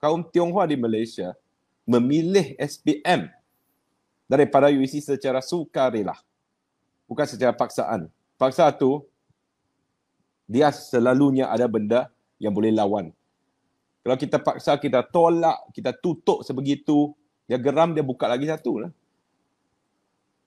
kaum 0.00 0.24
Tionghoa 0.24 0.68
di 0.68 0.76
Malaysia 0.76 1.32
memilih 1.86 2.58
SPM 2.58 3.30
daripada 4.26 4.68
UIC 4.74 5.00
secara 5.00 5.38
sukarela. 5.38 6.18
Bukan 7.06 7.26
secara 7.26 7.54
paksaan. 7.54 8.10
Paksa 8.34 8.68
tu 8.74 9.06
dia 10.46 10.70
selalunya 10.70 11.50
ada 11.50 11.66
benda 11.66 12.10
yang 12.38 12.54
boleh 12.54 12.74
lawan. 12.74 13.10
Kalau 14.06 14.16
kita 14.18 14.38
paksa, 14.38 14.78
kita 14.78 15.02
tolak, 15.02 15.58
kita 15.74 15.90
tutup 15.90 16.46
sebegitu, 16.46 17.10
dia 17.50 17.58
geram, 17.58 17.90
dia 17.90 18.06
buka 18.06 18.30
lagi 18.30 18.46
satu 18.46 18.86
lah. 18.86 18.92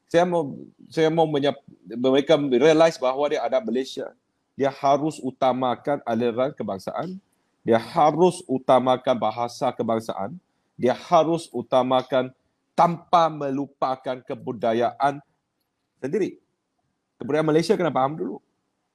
Saya 0.07 0.23
mau 0.23 0.55
saya 0.87 1.11
mau 1.11 1.27
menyap, 1.27 1.59
mereka 1.83 2.39
realize 2.39 2.95
bahawa 2.95 3.35
dia 3.35 3.43
ada 3.43 3.59
Malaysia. 3.59 4.15
Dia 4.55 4.71
harus 4.71 5.19
utamakan 5.19 5.99
aliran 6.07 6.55
kebangsaan 6.55 7.19
dia 7.63 7.77
harus 7.77 8.41
utamakan 8.47 9.15
bahasa 9.19 9.69
kebangsaan, 9.75 10.35
dia 10.79 10.95
harus 10.95 11.51
utamakan 11.51 12.31
tanpa 12.71 13.27
melupakan 13.27 14.23
kebudayaan 14.23 15.19
sendiri. 15.99 16.39
Kebudayaan 17.19 17.51
Malaysia 17.51 17.75
kena 17.75 17.91
faham 17.91 18.15
dulu. 18.15 18.37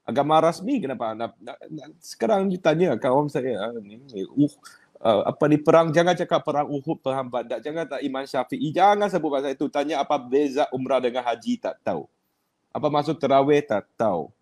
Agama 0.04 0.40
rasmi 0.40 0.80
kena 0.80 0.96
faham. 0.96 1.28
Sekarang 2.00 2.48
ditanya 2.48 2.96
kawan 2.96 3.28
saya, 3.28 3.68
ah, 3.68 3.72
uh, 3.72 4.52
uh, 5.04 5.22
apa 5.28 5.44
ni 5.52 5.60
perang, 5.60 5.92
jangan 5.92 6.16
cakap 6.16 6.40
perang 6.40 6.68
Uhud, 6.72 7.04
perang 7.04 7.28
Badar, 7.28 7.60
jangan 7.60 7.84
tak 7.84 8.00
Iman 8.00 8.24
Syafi'i, 8.24 8.72
jangan 8.72 9.12
sebut 9.12 9.28
pasal 9.28 9.52
itu. 9.52 9.68
Tanya 9.68 10.00
apa 10.00 10.16
beza 10.16 10.64
umrah 10.72 11.04
dengan 11.04 11.20
haji, 11.20 11.60
tak 11.60 11.76
tahu. 11.84 12.08
Apa 12.72 12.88
maksud 12.88 13.20
terawih, 13.20 13.60
tak 13.60 13.84
tahu. 13.94 14.32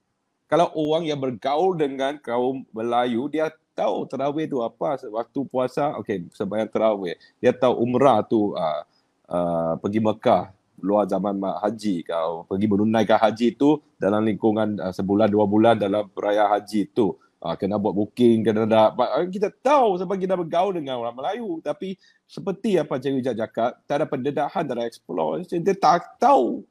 Kalau 0.46 0.70
orang 0.76 1.08
yang 1.08 1.18
bergaul 1.18 1.74
dengan 1.74 2.16
kaum 2.20 2.62
Melayu, 2.70 3.26
dia 3.26 3.50
tahu 3.82 4.06
terawih 4.06 4.46
tu 4.46 4.58
apa 4.62 4.94
waktu 5.10 5.40
puasa 5.50 5.98
okey 5.98 6.30
sembahyang 6.30 6.70
terawih. 6.70 7.18
Dia 7.42 7.50
tahu 7.50 7.82
umrah 7.82 8.22
tu 8.22 8.54
uh, 8.54 8.82
uh, 9.26 9.74
pergi 9.82 9.98
Mekah 9.98 10.54
luar 10.78 11.10
zaman 11.10 11.42
haji 11.42 12.06
kau. 12.06 12.46
Pergi 12.46 12.66
menunaikan 12.70 13.18
haji 13.18 13.58
tu 13.58 13.82
dalam 13.98 14.22
lingkungan 14.22 14.78
uh, 14.78 14.94
sebulan 14.94 15.26
dua 15.26 15.44
bulan 15.50 15.74
dalam 15.74 16.06
perayaan 16.06 16.62
haji 16.62 16.94
tu. 16.94 17.18
Uh, 17.42 17.58
kena 17.58 17.74
buat 17.74 17.90
booking 17.90 18.46
kena 18.46 18.70
dah 18.70 18.94
kita 19.26 19.50
tahu 19.50 19.98
sebab 19.98 20.14
kita 20.14 20.38
bergaul 20.38 20.78
dengan 20.78 21.02
orang 21.02 21.18
Melayu. 21.18 21.58
Tapi 21.58 21.98
seperti 22.30 22.78
apa 22.78 23.02
Cikgu 23.02 23.18
Ijat 23.18 23.34
cakap 23.34 23.70
tak 23.82 23.96
ada 23.98 24.06
pendedahan 24.06 24.62
tak 24.62 24.78
ada 24.78 24.86
explore. 24.86 25.42
Dia 25.42 25.74
tak 25.74 26.22
tahu. 26.22 26.62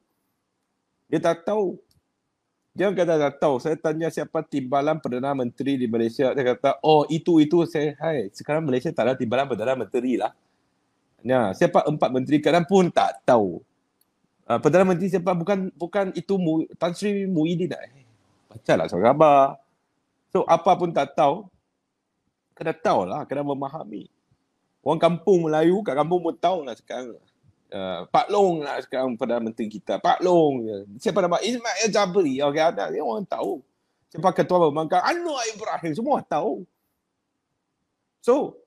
Dia 1.12 1.20
tak 1.20 1.44
tahu 1.44 1.76
Jangan 2.72 2.94
kata 2.96 3.14
tak 3.20 3.34
tahu. 3.36 3.54
Saya 3.60 3.76
tanya 3.76 4.08
siapa 4.08 4.40
timbalan 4.40 4.96
Perdana 4.96 5.36
Menteri 5.36 5.76
di 5.76 5.84
Malaysia. 5.84 6.32
Dia 6.32 6.56
kata, 6.56 6.80
oh 6.80 7.04
itu, 7.12 7.36
itu. 7.36 7.68
Saya, 7.68 7.92
hai, 8.00 8.32
sekarang 8.32 8.64
Malaysia 8.64 8.88
tak 8.88 9.12
ada 9.12 9.14
timbalan 9.16 9.44
Perdana 9.44 9.76
Menteri 9.76 10.16
lah. 10.16 10.32
Ya, 11.22 11.54
siapa 11.54 11.86
empat 11.86 12.10
menteri 12.10 12.42
kadang 12.42 12.66
pun 12.66 12.90
tak 12.90 13.22
tahu. 13.22 13.62
Uh, 14.42 14.58
Perdana 14.58 14.88
Menteri 14.88 15.06
siapa 15.06 15.36
bukan 15.36 15.70
bukan 15.78 16.10
itu 16.18 16.34
Mu, 16.34 16.66
Tan 16.74 16.96
Sri 16.96 17.28
Muhyiddin. 17.30 17.70
Eh, 17.76 18.08
baca 18.50 18.72
lah 18.74 18.86
soal 18.90 19.04
khabar. 19.06 19.60
So, 20.34 20.42
apa 20.48 20.72
pun 20.74 20.90
tak 20.90 21.14
tahu. 21.14 21.46
Kena 22.56 22.72
tahu 22.72 23.06
lah, 23.06 23.22
kena 23.28 23.44
memahami. 23.46 24.08
Orang 24.82 24.98
kampung 24.98 25.46
Melayu 25.46 25.78
kat 25.86 25.94
kampung 25.94 26.24
pun 26.24 26.34
tahu 26.34 26.66
lah 26.66 26.74
sekarang. 26.74 27.20
Uh, 27.72 28.04
Pak 28.12 28.28
Long 28.28 28.60
lah 28.60 28.76
sekarang 28.84 29.16
Perdana 29.16 29.40
Menteri 29.40 29.64
kita. 29.72 29.96
Pak 29.96 30.20
Long. 30.20 30.60
Siapa 31.00 31.24
nama? 31.24 31.40
Ismail 31.40 31.88
Jabri. 31.88 32.36
Okay, 32.36 32.60
ada. 32.60 32.92
Dia 32.92 33.00
orang 33.00 33.24
tahu. 33.24 33.64
Siapa 34.12 34.28
Ketua 34.36 34.68
Pembangkang? 34.68 35.00
Anwar 35.00 35.40
Ibrahim. 35.48 35.92
Semua 35.96 36.20
tahu. 36.20 36.68
So, 38.20 38.60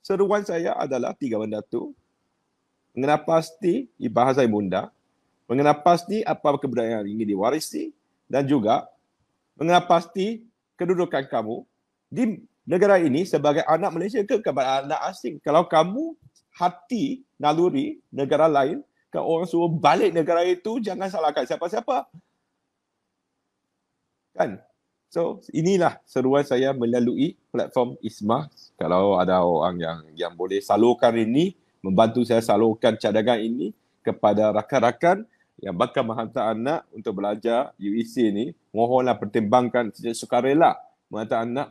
seruan 0.00 0.40
saya 0.40 0.72
adalah 0.72 1.12
tiga 1.12 1.36
benda 1.36 1.60
tu. 1.60 1.92
Mengenal 2.96 3.20
pasti 3.28 3.92
bahasa 4.08 4.40
ibunda. 4.40 4.88
Mengenal 5.44 5.76
pasti 5.84 6.24
apa 6.24 6.56
kebudayaan 6.56 7.04
yang 7.04 7.20
ingin 7.20 7.36
diwarisi. 7.36 7.92
Dan 8.24 8.48
juga 8.48 8.88
mengenal 9.60 9.84
pasti 9.84 10.48
kedudukan 10.80 11.28
kamu 11.28 11.60
di 12.08 12.40
negara 12.64 12.96
ini 12.96 13.28
sebagai 13.28 13.68
anak 13.68 13.92
Malaysia 13.92 14.24
ke 14.24 14.40
kepada 14.40 14.80
anak 14.80 15.00
asing. 15.12 15.36
Kalau 15.44 15.68
kamu 15.68 16.16
hati 16.58 17.22
naluri 17.38 18.02
negara 18.10 18.50
lain 18.50 18.82
ke 19.08 19.16
orang 19.16 19.46
suruh 19.46 19.70
balik 19.70 20.10
negara 20.10 20.42
itu 20.44 20.82
jangan 20.82 21.06
salahkan 21.06 21.46
siapa-siapa. 21.46 22.10
Kan? 24.34 24.58
So 25.08 25.40
inilah 25.56 26.02
seruan 26.04 26.44
saya 26.44 26.76
melalui 26.76 27.32
platform 27.48 27.96
ISMA 28.04 28.52
kalau 28.76 29.16
ada 29.16 29.40
orang 29.40 29.80
yang 29.80 29.98
yang 30.12 30.32
boleh 30.36 30.60
salurkan 30.60 31.16
ini 31.16 31.56
membantu 31.80 32.28
saya 32.28 32.44
salurkan 32.44 33.00
cadangan 33.00 33.40
ini 33.40 33.72
kepada 34.04 34.52
rakan-rakan 34.52 35.24
yang 35.64 35.72
bakal 35.72 36.04
menghantar 36.04 36.52
anak 36.52 36.84
untuk 36.92 37.18
belajar 37.18 37.72
UEC 37.80 38.14
ini 38.30 38.46
mohonlah 38.68 39.16
pertimbangkan 39.16 39.90
sejak 39.96 40.12
sukarela 40.12 40.76
menghantar 41.08 41.48
anak 41.48 41.68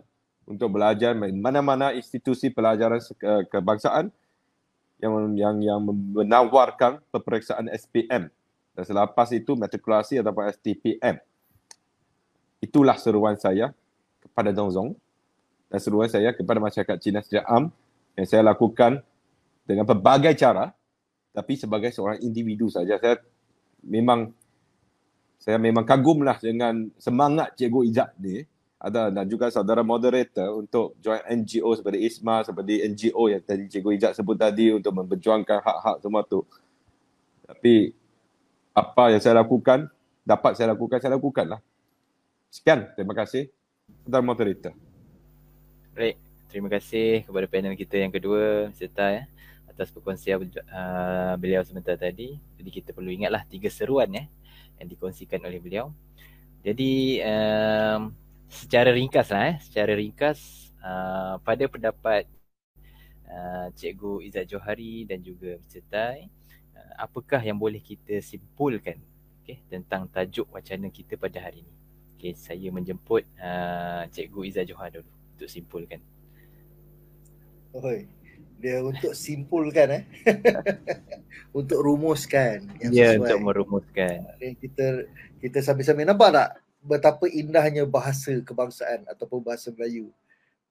untuk 0.49 0.73
belajar 0.73 1.13
mana-mana 1.13 1.93
institusi 1.93 2.49
pelajaran 2.49 2.99
kebangsaan 3.53 4.09
yang 4.97 5.13
yang 5.37 5.55
yang 5.61 5.79
menawarkan 5.85 6.99
peperiksaan 7.13 7.69
SPM 7.69 8.33
dan 8.77 8.83
selepas 8.85 9.25
itu 9.33 9.57
matrikulasi 9.57 10.21
ataupun 10.21 10.53
STPM. 10.53 11.17
Itulah 12.61 12.93
seruan 13.01 13.33
saya 13.33 13.73
kepada 14.21 14.53
Dong 14.53 14.69
Zong. 14.69 14.93
Dan 15.67 15.79
seruan 15.81 16.07
saya 16.07 16.31
kepada 16.31 16.61
masyarakat 16.61 16.95
Cina 17.01 17.19
secara 17.19 17.43
am 17.49 17.73
yang 18.15 18.23
saya 18.29 18.45
lakukan 18.45 19.01
dengan 19.67 19.83
pelbagai 19.83 20.31
cara 20.37 20.71
tapi 21.33 21.57
sebagai 21.57 21.89
seorang 21.89 22.21
individu 22.21 22.69
saja. 22.69 23.01
Saya 23.01 23.17
memang 23.81 24.31
saya 25.41 25.57
memang 25.57 25.83
kagumlah 25.83 26.37
dengan 26.37 26.87
semangat 27.01 27.57
Cikgu 27.57 27.81
Ijat 27.89 28.09
ni 28.21 28.45
ada 28.77 29.09
dan 29.09 29.25
juga 29.25 29.49
saudara 29.49 29.81
moderator 29.81 30.53
untuk 30.53 30.93
join 31.01 31.17
NGO 31.25 31.73
seperti 31.73 32.05
ISMA 32.05 32.45
seperti 32.45 32.85
NGO 32.85 33.25
yang 33.25 33.41
tadi 33.41 33.65
Cikgu 33.65 33.89
Ijat 33.97 34.11
sebut 34.13 34.37
tadi 34.37 34.69
untuk 34.69 34.93
memperjuangkan 34.93 35.57
hak-hak 35.65 35.97
semua 36.05 36.21
tu. 36.21 36.45
Tapi 37.41 37.89
apa 38.77 39.03
yang 39.09 39.21
saya 39.23 39.41
lakukan, 39.41 39.89
dapat 40.21 40.53
saya 40.53 40.77
lakukan, 40.77 41.01
saya 41.01 41.17
lakukanlah. 41.17 41.57
Sekian, 42.53 42.85
terima 42.93 43.17
kasih. 43.17 43.49
Saudara 44.05 44.21
moderator. 44.21 44.73
Baik, 45.97 46.21
terima 46.53 46.69
kasih 46.69 47.25
kepada 47.25 47.49
panel 47.49 47.73
kita 47.73 47.97
yang 47.97 48.13
kedua, 48.13 48.69
serta 48.77 49.09
ya, 49.09 49.23
atas 49.65 49.89
perkongsian 49.89 50.37
uh, 50.69 51.33
beliau 51.41 51.65
sebentar 51.65 51.97
tadi. 51.97 52.37
Jadi 52.61 52.69
kita 52.69 52.93
perlu 52.93 53.09
ingatlah 53.09 53.41
tiga 53.49 53.73
seruan 53.73 54.13
ya 54.13 54.29
yang 54.77 54.87
dikongsikan 54.93 55.41
oleh 55.41 55.57
beliau. 55.57 55.89
Jadi 56.61 57.23
um, 57.25 58.13
secara 58.47 58.95
ringkas 58.95 59.27
lah 59.29 59.53
eh, 59.53 59.55
secara 59.59 59.91
ringkas 59.93 60.71
uh, 60.79 61.35
pada 61.43 61.67
pendapat 61.67 62.23
uh, 63.27 63.67
Cikgu 63.75 64.23
Izzat 64.23 64.47
Johari 64.47 65.03
dan 65.03 65.19
juga 65.19 65.59
Mr. 65.59 65.83
Tai, 65.91 66.19
uh, 66.75 66.93
apakah 67.03 67.43
yang 67.43 67.59
boleh 67.59 67.83
kita 67.83 68.23
simpulkan 68.23 68.99
okay, 69.43 69.63
tentang 69.67 70.07
tajuk 70.07 70.47
wacana 70.51 70.87
kita 70.87 71.19
pada 71.19 71.43
hari 71.43 71.63
ini. 71.63 71.73
Okay, 72.17 72.33
saya 72.33 72.73
menjemput 72.73 73.27
uh, 73.37 74.09
Cikgu 74.09 74.41
Izzat 74.49 74.65
Johari 74.65 74.97
dulu 74.97 75.11
untuk 75.37 75.49
simpulkan. 75.51 76.01
Oi, 77.77 78.09
dia 78.57 78.81
untuk 78.81 79.13
simpulkan 79.13 80.01
eh. 80.01 80.03
untuk 81.59 81.77
rumuskan 81.77 82.65
yang 82.81 82.91
ya, 82.91 83.13
sesuai. 83.13 83.13
Ya, 83.13 83.21
untuk 83.21 83.39
merumuskan. 83.45 84.17
Kita 84.57 85.05
kita 85.37 85.59
sambil-sambil 85.61 86.09
nampak 86.09 86.33
tak 86.33 86.49
betapa 86.87 87.27
indahnya 87.27 87.83
bahasa 87.83 88.39
kebangsaan 88.41 89.03
ataupun 89.11 89.43
bahasa 89.43 89.69
Melayu. 89.75 90.09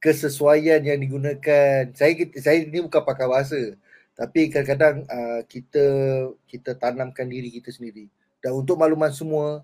Kesesuaian 0.01 0.81
yang 0.81 0.97
digunakan. 0.97 1.93
Saya 1.93 2.13
saya 2.41 2.65
ni 2.65 2.81
bukan 2.81 3.03
pakar 3.05 3.29
bahasa. 3.29 3.77
Tapi 4.17 4.49
kadang-kadang 4.49 5.05
uh, 5.07 5.41
kita 5.45 5.85
kita 6.49 6.73
tanamkan 6.81 7.29
diri 7.29 7.53
kita 7.53 7.69
sendiri. 7.69 8.09
Dan 8.41 8.57
untuk 8.57 8.81
makluman 8.81 9.13
semua, 9.13 9.61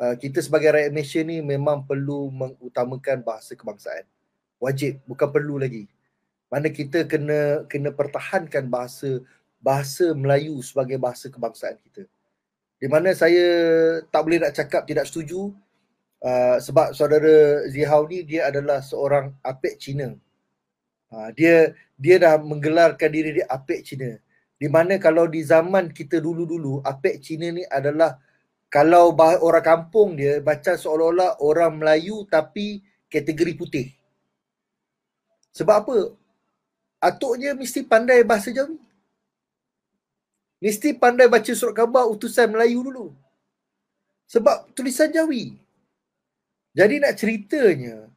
uh, 0.00 0.14
kita 0.16 0.40
sebagai 0.40 0.72
rakyat 0.72 0.90
Malaysia 0.92 1.20
ni 1.20 1.44
memang 1.44 1.84
perlu 1.84 2.32
mengutamakan 2.32 3.20
bahasa 3.20 3.52
kebangsaan. 3.52 4.08
wajib 4.62 5.02
bukan 5.10 5.28
perlu 5.34 5.58
lagi 5.58 5.90
mana 6.46 6.70
kita 6.70 7.02
kena 7.10 7.66
kena 7.66 7.90
pertahankan 7.90 8.70
bahasa 8.70 9.18
bahasa 9.58 10.14
Melayu 10.14 10.54
sebagai 10.62 11.02
bahasa 11.02 11.26
kebangsaan 11.26 11.74
kita 11.82 12.06
di 12.78 12.86
mana 12.86 13.10
saya 13.10 13.42
tak 14.06 14.22
boleh 14.22 14.38
nak 14.38 14.54
cakap 14.54 14.86
tidak 14.86 15.10
setuju 15.10 15.50
uh, 16.22 16.56
sebab 16.62 16.94
saudara 16.96 17.66
Zihau 17.68 18.06
ni 18.06 18.22
dia 18.22 18.48
adalah 18.48 18.80
seorang 18.80 19.34
apek 19.42 19.76
Cina 19.76 20.14
uh, 21.12 21.28
dia 21.34 21.74
dia 21.98 22.16
dah 22.22 22.38
menggelarkan 22.40 23.10
diri 23.10 23.42
dia 23.42 23.46
apek 23.50 23.82
Cina 23.82 24.16
di 24.56 24.70
mana 24.70 24.96
kalau 24.96 25.26
di 25.26 25.42
zaman 25.42 25.90
kita 25.90 26.22
dulu-dulu 26.22 26.80
apek 26.86 27.18
Cina 27.18 27.50
ni 27.50 27.66
adalah 27.66 28.16
kalau 28.72 29.12
orang 29.18 29.66
kampung 29.66 30.16
dia 30.16 30.40
baca 30.40 30.78
seolah-olah 30.78 31.42
orang 31.44 31.76
Melayu 31.76 32.24
tapi 32.30 32.80
kategori 33.12 33.52
putih 33.58 33.86
sebab 35.52 35.76
apa 35.84 35.96
atuknya 37.02 37.50
mesti 37.58 37.82
pandai 37.82 38.22
bahasa 38.22 38.54
Jawi. 38.54 38.78
Mesti 40.62 40.94
pandai 40.94 41.26
baca 41.26 41.50
surat 41.50 41.74
khabar 41.74 42.06
utusan 42.06 42.54
Melayu 42.54 42.86
dulu. 42.86 43.06
Sebab 44.30 44.70
tulisan 44.78 45.10
Jawi. 45.10 45.58
Jadi 46.72 47.04
nak 47.04 47.14
ceritanya, 47.20 48.08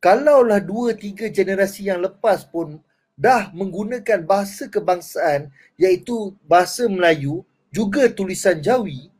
kalaulah 0.00 0.60
dua 0.60 0.96
tiga 0.96 1.28
generasi 1.28 1.92
yang 1.92 2.00
lepas 2.00 2.48
pun 2.48 2.80
dah 3.12 3.52
menggunakan 3.52 4.24
bahasa 4.24 4.64
kebangsaan 4.72 5.52
iaitu 5.76 6.32
bahasa 6.48 6.88
Melayu 6.88 7.44
juga 7.68 8.08
tulisan 8.08 8.56
Jawi, 8.58 9.12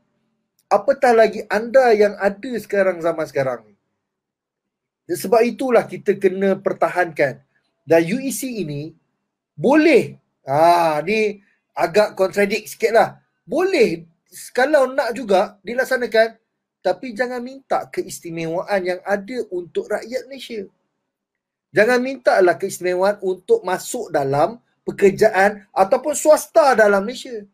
apatah 0.73 1.13
lagi 1.13 1.45
anda 1.53 1.93
yang 1.93 2.17
ada 2.17 2.53
sekarang 2.57 3.05
zaman 3.05 3.29
sekarang 3.29 3.61
ni. 3.69 3.75
Sebab 5.11 5.43
itulah 5.43 5.85
kita 5.85 6.15
kena 6.17 6.55
pertahankan. 6.55 7.43
Dan 7.83 8.01
UEC 8.07 8.47
ini 8.47 8.95
boleh. 9.59 10.15
Ah, 10.47 11.03
ni 11.03 11.43
agak 11.75 12.15
kontradik 12.15 12.65
sikit 12.71 12.95
lah. 12.95 13.19
Boleh 13.43 14.07
kalau 14.55 14.95
nak 14.95 15.11
juga 15.19 15.59
dilaksanakan 15.67 16.39
tapi 16.81 17.13
jangan 17.13 17.45
minta 17.45 17.85
keistimewaan 17.93 18.81
yang 18.81 19.01
ada 19.05 19.45
untuk 19.53 19.89
rakyat 19.93 20.25
Malaysia. 20.29 20.65
Jangan 21.71 22.01
minta 22.03 22.35
lah 22.43 22.57
keistimewaan 22.59 23.21
untuk 23.23 23.63
masuk 23.63 24.11
dalam 24.11 24.59
pekerjaan 24.83 25.69
ataupun 25.71 26.17
swasta 26.17 26.75
dalam 26.75 27.05
Malaysia. 27.05 27.47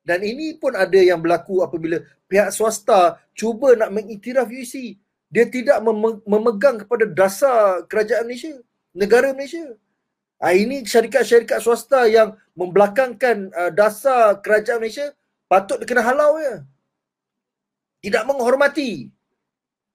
Dan 0.00 0.24
ini 0.24 0.56
pun 0.56 0.72
ada 0.72 0.96
yang 0.96 1.20
berlaku 1.20 1.60
apabila 1.60 2.00
pihak 2.24 2.54
swasta 2.54 3.20
cuba 3.36 3.76
nak 3.76 3.92
mengiktiraf 3.92 4.48
UC. 4.48 4.96
Dia 5.30 5.46
tidak 5.46 5.78
memegang 6.26 6.82
kepada 6.82 7.06
dasar 7.06 7.86
kerajaan 7.86 8.26
Malaysia, 8.26 8.58
negara 8.90 9.30
Malaysia. 9.30 9.78
Ha, 10.40 10.56
ini 10.56 10.82
syarikat-syarikat 10.82 11.60
swasta 11.60 12.08
yang 12.08 12.34
membelakangkan 12.56 13.52
uh, 13.52 13.70
dasar 13.70 14.40
kerajaan 14.40 14.80
Malaysia 14.80 15.12
patut 15.46 15.78
dikena 15.78 16.02
halau 16.02 16.40
ya. 16.40 16.64
Tidak 18.00 18.24
menghormati. 18.24 19.08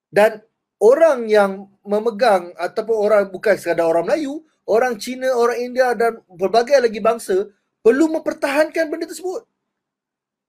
Dan 0.10 0.40
orang 0.80 1.26
yang 1.28 1.68
memegang 1.82 2.54
ataupun 2.56 2.96
orang 2.96 3.24
bukan 3.34 3.58
sekadar 3.58 3.90
orang 3.90 4.06
Melayu, 4.08 4.46
orang 4.70 4.98
Cina, 5.02 5.34
orang 5.34 5.58
India 5.62 5.94
dan 5.98 6.22
berbagai 6.30 6.82
lagi 6.82 7.02
bangsa 7.02 7.50
perlu 7.82 8.10
mempertahankan 8.18 8.90
benda 8.90 9.10
tersebut. 9.10 9.46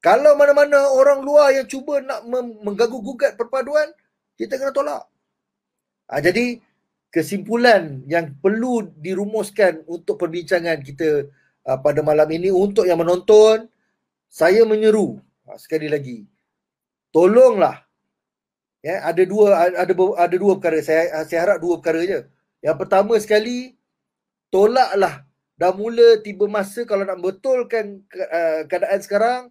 Kalau 0.01 0.37
mana-mana 0.39 0.93
orang 0.93 1.25
luar 1.25 1.57
yang 1.57 1.67
cuba 1.67 1.99
nak 2.05 2.23
mengganggu 2.63 3.01
gugat 3.01 3.33
perpaduan, 3.35 3.91
kita 4.37 4.61
kena 4.61 4.71
tolak. 4.71 5.03
Ha, 6.07 6.23
jadi 6.23 6.61
kesimpulan 7.11 8.05
yang 8.07 8.37
perlu 8.39 8.93
dirumuskan 9.01 9.83
untuk 9.89 10.21
perbincangan 10.21 10.85
kita 10.85 11.27
uh, 11.65 11.79
pada 11.81 12.05
malam 12.05 12.29
ini 12.29 12.53
untuk 12.53 12.85
yang 12.85 13.01
menonton 13.01 13.67
saya 14.29 14.63
menyeru 14.69 15.19
uh, 15.49 15.59
sekali 15.59 15.89
lagi 15.89 16.29
tolonglah 17.17 17.81
ya 18.85 19.01
ada 19.09 19.23
dua 19.25 19.73
ada 19.73 19.95
ada 20.21 20.37
dua 20.37 20.53
perkara 20.61 20.85
saya 20.85 21.25
saya 21.25 21.41
harap 21.49 21.59
dua 21.65 21.81
perkara 21.81 22.05
je 22.05 22.21
yang 22.61 22.77
pertama 22.77 23.17
sekali 23.17 23.73
tolaklah 24.53 25.25
dah 25.57 25.73
mula 25.73 26.21
tiba 26.21 26.45
masa 26.45 26.85
kalau 26.85 27.09
nak 27.09 27.17
betulkan 27.25 28.05
uh, 28.13 28.69
keadaan 28.69 29.01
sekarang 29.01 29.43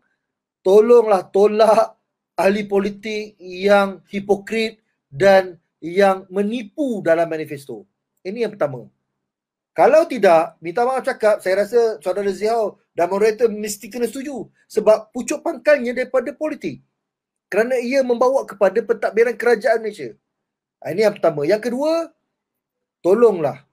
tolonglah 0.62 1.26
tolak 1.34 1.98
ahli 2.38 2.68
politik 2.68 3.34
yang 3.40 4.04
hipokrit 4.12 4.84
dan 5.10 5.58
yang 5.80 6.28
menipu 6.28 7.00
dalam 7.00 7.30
manifesto. 7.30 7.88
Ini 8.26 8.48
yang 8.48 8.54
pertama. 8.58 8.90
Kalau 9.76 10.08
tidak, 10.08 10.56
minta 10.64 10.88
maaf 10.88 11.04
cakap, 11.04 11.44
saya 11.44 11.68
rasa 11.68 12.00
saudara 12.00 12.32
Zihau 12.32 12.80
dan 12.96 13.12
moderator 13.12 13.52
mesti 13.52 13.92
kena 13.92 14.08
setuju. 14.08 14.48
Sebab 14.72 15.12
pucuk 15.12 15.44
pangkalnya 15.44 15.92
daripada 15.92 16.32
politik. 16.32 16.80
Kerana 17.56 17.80
ia 17.80 18.04
membawa 18.04 18.44
kepada 18.44 18.84
pentadbiran 18.84 19.32
kerajaan 19.40 19.80
Malaysia. 19.80 20.12
Ah, 20.84 20.92
ini 20.92 21.08
yang 21.08 21.16
pertama. 21.16 21.48
Yang 21.48 21.72
kedua, 21.72 22.12
tolonglah. 23.00 23.64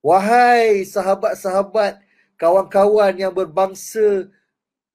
Wahai 0.00 0.88
sahabat-sahabat, 0.88 2.00
kawan-kawan 2.40 3.12
yang 3.20 3.28
berbangsa 3.28 4.32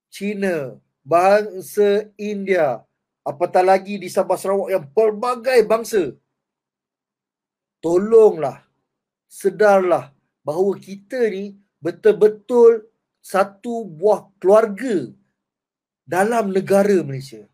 Cina, 0.10 0.82
bangsa 1.06 2.10
India, 2.18 2.82
apatah 3.22 3.62
lagi 3.62 4.02
di 4.02 4.10
Sabah 4.10 4.42
Sarawak 4.42 4.74
yang 4.74 4.86
pelbagai 4.90 5.62
bangsa 5.70 6.18
tolonglah 7.86 8.66
sedarlah 9.30 10.10
bahawa 10.42 10.74
kita 10.82 11.30
ni 11.30 11.54
betul-betul 11.78 12.90
satu 13.22 13.86
buah 13.86 14.26
keluarga 14.42 15.14
dalam 16.02 16.50
negara 16.50 17.06
Malaysia. 17.06 17.46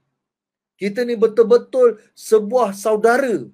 Kita 0.81 1.05
ni 1.05 1.13
betul-betul 1.13 2.01
sebuah 2.17 2.73
saudara. 2.73 3.45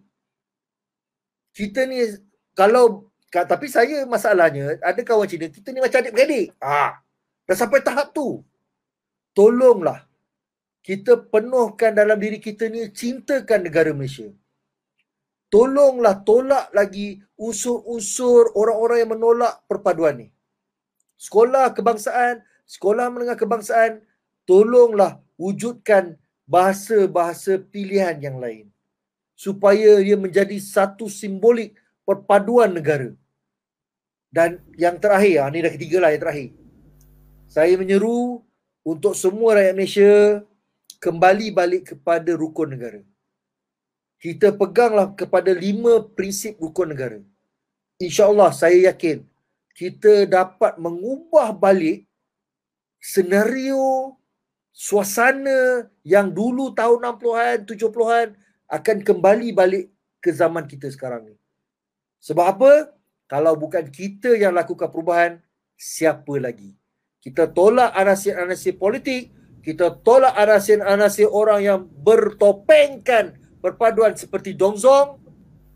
Kita 1.51 1.83
ni 1.83 2.07
kalau 2.55 3.11
tapi 3.27 3.67
saya 3.67 4.07
masalahnya 4.07 4.79
ada 4.79 5.01
kawan 5.03 5.27
Cina 5.27 5.51
kita 5.51 5.75
ni 5.75 5.83
macam 5.83 5.99
adik-beradik. 5.99 6.55
Ah, 6.63 7.03
dah 7.43 7.57
sampai 7.59 7.83
tahap 7.83 8.15
tu. 8.15 8.39
Tolonglah 9.35 10.07
kita 10.87 11.19
penuhkan 11.27 11.91
dalam 11.91 12.15
diri 12.15 12.39
kita 12.39 12.71
ni 12.71 12.87
cintakan 12.95 13.67
negara 13.67 13.91
Malaysia 13.91 14.31
tolonglah 15.47 16.23
tolak 16.27 16.71
lagi 16.75 17.23
unsur-unsur 17.39 18.51
orang-orang 18.55 18.97
yang 19.03 19.11
menolak 19.15 19.63
perpaduan 19.67 20.15
ni. 20.19 20.27
Sekolah 21.17 21.73
kebangsaan, 21.73 22.45
sekolah 22.67 23.09
menengah 23.09 23.39
kebangsaan, 23.39 24.05
tolonglah 24.45 25.17
wujudkan 25.39 26.19
bahasa-bahasa 26.47 27.59
pilihan 27.59 28.17
yang 28.23 28.37
lain. 28.39 28.65
Supaya 29.37 30.01
ia 30.01 30.17
menjadi 30.17 30.57
satu 30.57 31.05
simbolik 31.05 31.77
perpaduan 32.07 32.73
negara. 32.73 33.13
Dan 34.33 34.63
yang 34.73 34.97
terakhir, 34.97 35.45
ini 35.45 35.59
ah, 35.61 35.63
dah 35.67 35.73
ketiga 35.77 35.97
lah 36.01 36.09
yang 36.15 36.23
terakhir. 36.25 36.49
Saya 37.45 37.73
menyeru 37.77 38.41
untuk 38.81 39.13
semua 39.13 39.59
rakyat 39.59 39.75
Malaysia 39.77 40.13
kembali 40.97 41.47
balik 41.53 41.83
kepada 41.93 42.31
rukun 42.33 42.73
negara 42.73 43.01
kita 44.17 44.49
peganglah 44.49 45.13
kepada 45.13 45.53
lima 45.53 46.01
prinsip 46.17 46.57
rukun 46.57 46.89
negara. 46.93 47.19
InsyaAllah 48.01 48.53
saya 48.53 48.89
yakin 48.89 49.25
kita 49.77 50.25
dapat 50.25 50.77
mengubah 50.81 51.53
balik 51.53 52.05
senario 52.97 54.13
suasana 54.77 55.89
yang 56.05 56.29
dulu 56.29 56.77
tahun 56.77 57.17
60-an, 57.17 57.57
70-an 57.65 58.27
akan 58.69 58.97
kembali 59.01 59.49
balik 59.57 59.89
ke 60.21 60.29
zaman 60.29 60.69
kita 60.69 60.85
sekarang 60.93 61.33
ni. 61.33 61.35
Sebab 62.21 62.45
apa? 62.45 62.93
Kalau 63.25 63.57
bukan 63.57 63.89
kita 63.89 64.37
yang 64.37 64.53
lakukan 64.53 64.93
perubahan, 64.93 65.41
siapa 65.73 66.37
lagi? 66.37 66.77
Kita 67.17 67.49
tolak 67.49 67.91
anasir-anasir 67.97 68.77
politik, 68.77 69.33
kita 69.65 69.97
tolak 70.05 70.37
anasir-anasir 70.37 71.25
orang 71.27 71.59
yang 71.65 71.79
bertopengkan 71.83 73.35
perpaduan 73.59 74.15
seperti 74.15 74.55
Dongzong 74.55 75.19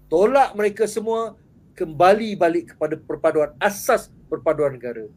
tolak 0.07 0.55
mereka 0.55 0.87
semua 0.87 1.35
kembali 1.75 2.35
balik 2.35 2.75
kepada 2.75 2.95
perpaduan 2.99 3.51
asas 3.57 4.11
perpaduan 4.27 4.75
negara 4.75 5.07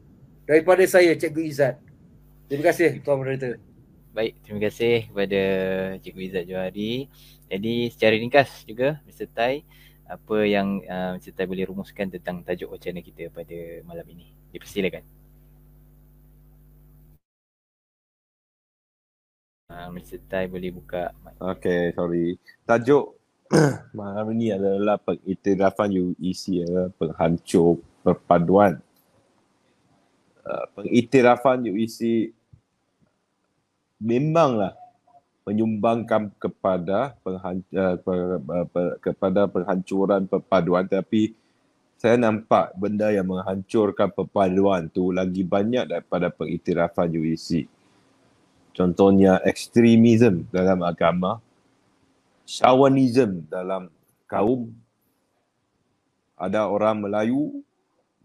daripada 0.43 0.83
saya 0.87 1.15
Cikgu 1.15 1.43
Izzat 1.47 1.77
terima 2.51 2.71
kasih 2.71 2.99
Tuan 3.03 3.23
Moderator 3.23 3.59
baik 4.15 4.33
terima 4.47 4.61
kasih 4.71 5.11
kepada 5.11 5.43
Cikgu 5.99 6.21
Izzat 6.23 6.45
Johari 6.47 7.11
jadi 7.51 7.75
secara 7.91 8.15
ringkas 8.15 8.63
juga 8.63 9.03
Mr. 9.11 9.27
Tai 9.27 9.67
apa 10.07 10.37
yang 10.47 10.87
uh, 10.87 11.19
Mr. 11.19 11.35
Tai 11.35 11.51
boleh 11.51 11.67
rumuskan 11.67 12.07
tentang 12.15 12.47
tajuk 12.47 12.71
wacana 12.71 13.03
kita 13.03 13.27
pada 13.35 13.59
malam 13.83 14.07
ini 14.07 14.31
dipersilakan 14.55 15.03
Uh, 19.65 19.91
Mr. 19.91 20.21
Tai 20.31 20.45
boleh 20.47 20.71
buka 20.71 21.11
Okay, 21.41 21.91
sorry. 21.97 22.37
Tajuk 22.69 23.17
malam 23.99 24.31
ini 24.37 24.53
adalah 24.55 25.01
pengiktirafan 25.03 25.89
UEC 25.89 26.63
adalah 26.63 26.93
penghancur 26.95 27.81
perpaduan. 28.05 28.79
Uh, 30.45 30.69
pengiktirafan 30.79 31.65
UEC 31.65 32.31
memanglah 34.05 34.77
menyumbangkan 35.49 36.29
kepada 36.37 37.17
penghan, 37.25 37.65
per, 38.05 38.21
per, 38.69 38.87
kepada 39.01 39.49
penghancuran 39.49 40.29
perpaduan 40.29 40.85
tapi 40.85 41.33
saya 41.97 42.21
nampak 42.21 42.77
benda 42.77 43.09
yang 43.09 43.25
menghancurkan 43.25 44.13
perpaduan 44.13 44.93
tu 44.93 45.09
lagi 45.09 45.41
banyak 45.41 45.89
daripada 45.89 46.29
pengiktirafan 46.29 47.09
UEC. 47.09 47.65
Contohnya 48.77 49.41
ekstremism 49.41 50.45
dalam 50.53 50.85
agama, 50.85 51.41
Shawanism 52.45 53.49
dalam 53.49 53.89
kaum. 54.29 54.69
Ada 56.37 56.69
orang 56.69 57.09
Melayu 57.09 57.65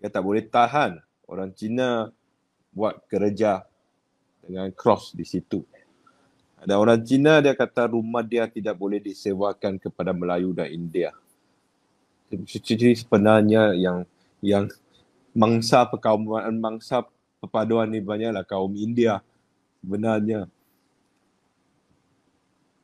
yang 0.04 0.12
tak 0.12 0.24
boleh 0.28 0.44
tahan 0.44 1.00
orang 1.30 1.54
Cina 1.56 2.10
buat 2.74 3.00
kerja 3.06 3.69
dengan 4.50 4.74
cross 4.74 5.14
di 5.14 5.22
situ. 5.22 5.62
Ada 6.58 6.82
orang 6.82 6.98
Cina 7.06 7.38
dia 7.38 7.54
kata 7.54 7.94
rumah 7.94 8.26
dia 8.26 8.50
tidak 8.50 8.74
boleh 8.74 8.98
disewakan 8.98 9.78
kepada 9.78 10.10
Melayu 10.10 10.50
dan 10.58 10.74
India. 10.74 11.14
Jadi 12.34 12.98
sebenarnya 12.98 13.78
yang 13.78 14.10
yang 14.42 14.66
mangsa 15.38 15.86
perkauman 15.86 16.50
mangsa 16.58 17.06
perpaduan 17.38 17.86
ni 17.94 18.02
banyaklah 18.02 18.42
kaum 18.42 18.74
India 18.74 19.22
sebenarnya 19.80 20.50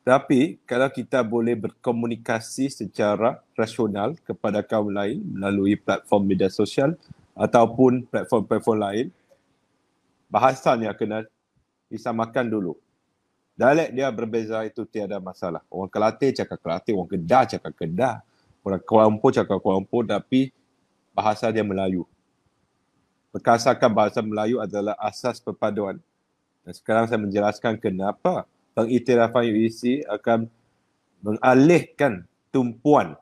tapi 0.06 0.62
kalau 0.62 0.86
kita 0.86 1.18
boleh 1.26 1.58
berkomunikasi 1.58 2.70
secara 2.70 3.42
rasional 3.58 4.14
kepada 4.22 4.62
kaum 4.62 4.86
lain 4.86 5.18
melalui 5.18 5.74
platform 5.74 6.30
media 6.30 6.46
sosial 6.46 6.94
ataupun 7.34 8.06
platform-platform 8.06 8.78
lain, 8.78 9.06
bahasanya 10.30 10.94
kena 10.94 11.26
disamakan 11.90 12.46
dulu. 12.48 12.74
Dialek 13.56 13.88
dia 13.96 14.12
berbeza 14.12 14.60
itu 14.68 14.84
tiada 14.84 15.16
masalah. 15.16 15.64
Orang 15.72 15.88
Kelantan 15.88 16.28
cakap 16.28 16.60
Kelantan, 16.60 16.92
orang 16.92 17.10
Kedah 17.16 17.42
cakap 17.56 17.72
Kedah. 17.72 18.16
Orang 18.60 18.82
Kuala 18.84 19.08
Lumpur 19.08 19.30
cakap 19.32 19.56
Kuala 19.64 19.80
Lumpur 19.80 20.04
tapi 20.04 20.52
bahasa 21.16 21.48
dia 21.48 21.64
Melayu. 21.64 22.04
Perkasakan 23.32 23.90
bahasa 23.96 24.20
Melayu 24.20 24.60
adalah 24.60 24.92
asas 25.00 25.40
perpaduan. 25.40 25.96
Dan 26.68 26.72
sekarang 26.76 27.08
saya 27.08 27.16
menjelaskan 27.16 27.80
kenapa 27.80 28.44
pengiktirafan 28.76 29.48
UEC 29.48 30.04
akan 30.04 30.52
mengalihkan 31.24 32.28
tumpuan 32.52 33.16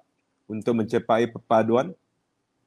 untuk 0.51 0.83
mencapai 0.83 1.31
perpaduan 1.31 1.95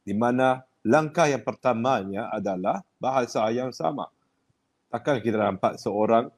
di 0.07 0.15
mana 0.15 0.63
langkah 0.87 1.27
yang 1.27 1.43
pertamanya 1.43 2.31
adalah 2.31 2.79
bahasa 2.95 3.43
yang 3.51 3.75
sama. 3.75 4.07
Takkan 4.87 5.19
kita 5.19 5.35
nampak 5.35 5.75
seorang 5.75 6.31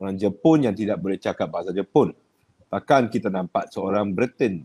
orang 0.00 0.14
Jepun 0.16 0.64
yang 0.64 0.72
tidak 0.72 0.96
boleh 0.96 1.20
cakap 1.20 1.52
bahasa 1.52 1.70
Jepun. 1.76 2.16
Takkan 2.70 3.12
kita 3.12 3.28
nampak 3.28 3.68
seorang 3.68 4.14
Britain 4.14 4.64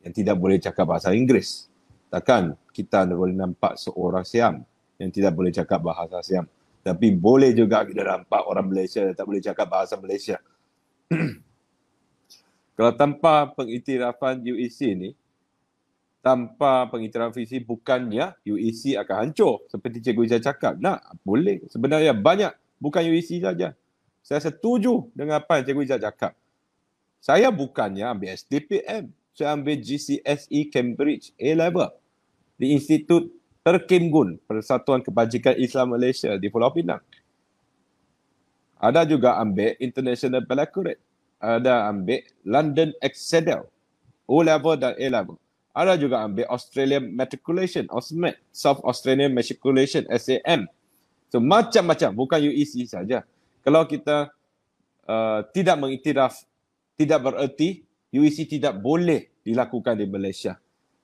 yang 0.00 0.12
tidak 0.14 0.36
boleh 0.40 0.56
cakap 0.56 0.88
bahasa 0.88 1.12
Inggeris. 1.12 1.68
Takkan 2.08 2.56
kita 2.72 3.04
boleh 3.04 3.36
nampak 3.36 3.76
seorang 3.76 4.24
Siam 4.24 4.64
yang 4.96 5.10
tidak 5.12 5.36
boleh 5.36 5.52
cakap 5.52 5.82
bahasa 5.82 6.22
Siam. 6.24 6.48
Tapi 6.80 7.12
boleh 7.12 7.52
juga 7.52 7.84
kita 7.84 8.00
nampak 8.00 8.46
orang 8.48 8.70
Malaysia 8.70 9.04
yang 9.04 9.12
tak 9.12 9.26
boleh 9.28 9.42
cakap 9.44 9.66
bahasa 9.68 9.94
Malaysia. 10.00 10.40
Kalau 12.78 12.92
tanpa 12.94 13.50
pengiktirafan 13.58 14.38
UEC 14.40 14.94
ni, 14.94 15.10
tanpa 16.18 16.90
pengiktirafan 16.90 17.38
UEC 17.38 17.62
bukannya 17.62 18.34
UEC 18.42 18.98
akan 18.98 19.16
hancur 19.30 19.62
seperti 19.70 20.02
Cikgu 20.02 20.26
Ijaz 20.26 20.42
cakap. 20.44 20.76
Nak, 20.76 21.22
boleh. 21.22 21.62
Sebenarnya 21.70 22.12
banyak, 22.12 22.52
bukan 22.82 23.02
UEC 23.06 23.42
saja. 23.42 23.74
Saya 24.20 24.40
setuju 24.42 25.08
dengan 25.14 25.40
apa 25.40 25.62
yang 25.62 25.64
Cikgu 25.64 25.82
Ijaz 25.88 26.00
cakap. 26.02 26.32
Saya 27.18 27.50
bukannya 27.50 28.06
ambil 28.06 28.34
SDPM. 28.34 29.10
Saya 29.34 29.54
ambil 29.54 29.78
GCSE 29.78 30.60
Cambridge 30.74 31.30
A-Level 31.38 31.94
di 32.58 32.74
Institut 32.74 33.30
Terkim 33.62 34.10
Gun, 34.10 34.34
Persatuan 34.50 34.98
Kebajikan 34.98 35.54
Islam 35.54 35.94
Malaysia 35.94 36.34
di 36.34 36.50
Pulau 36.50 36.74
Pinang. 36.74 36.98
Ada 38.78 39.06
juga 39.06 39.38
ambil 39.38 39.78
International 39.78 40.42
Baccalaureate. 40.42 41.02
Ada 41.38 41.86
ambil 41.86 42.26
London 42.42 42.90
Excedel. 42.98 43.66
O-level 44.26 44.74
dan 44.74 44.98
A-level. 44.98 45.38
Ada 45.76 45.94
juga 45.94 46.24
ambil 46.24 46.48
Australian 46.50 47.14
Matriculation, 47.14 47.86
AUSMAT, 47.92 48.40
South 48.50 48.82
Australian 48.82 49.30
Matriculation, 49.30 50.02
SAM. 50.10 50.66
So 51.28 51.38
macam-macam, 51.38 52.10
bukan 52.16 52.38
UEC 52.50 52.88
saja. 52.88 53.22
Kalau 53.62 53.84
kita 53.84 54.32
uh, 55.06 55.40
tidak 55.52 55.76
mengiktiraf, 55.76 56.34
tidak 56.98 57.20
bererti 57.20 57.84
UEC 58.10 58.48
tidak 58.48 58.80
boleh 58.80 59.28
dilakukan 59.44 59.94
di 59.94 60.08
Malaysia. 60.08 60.56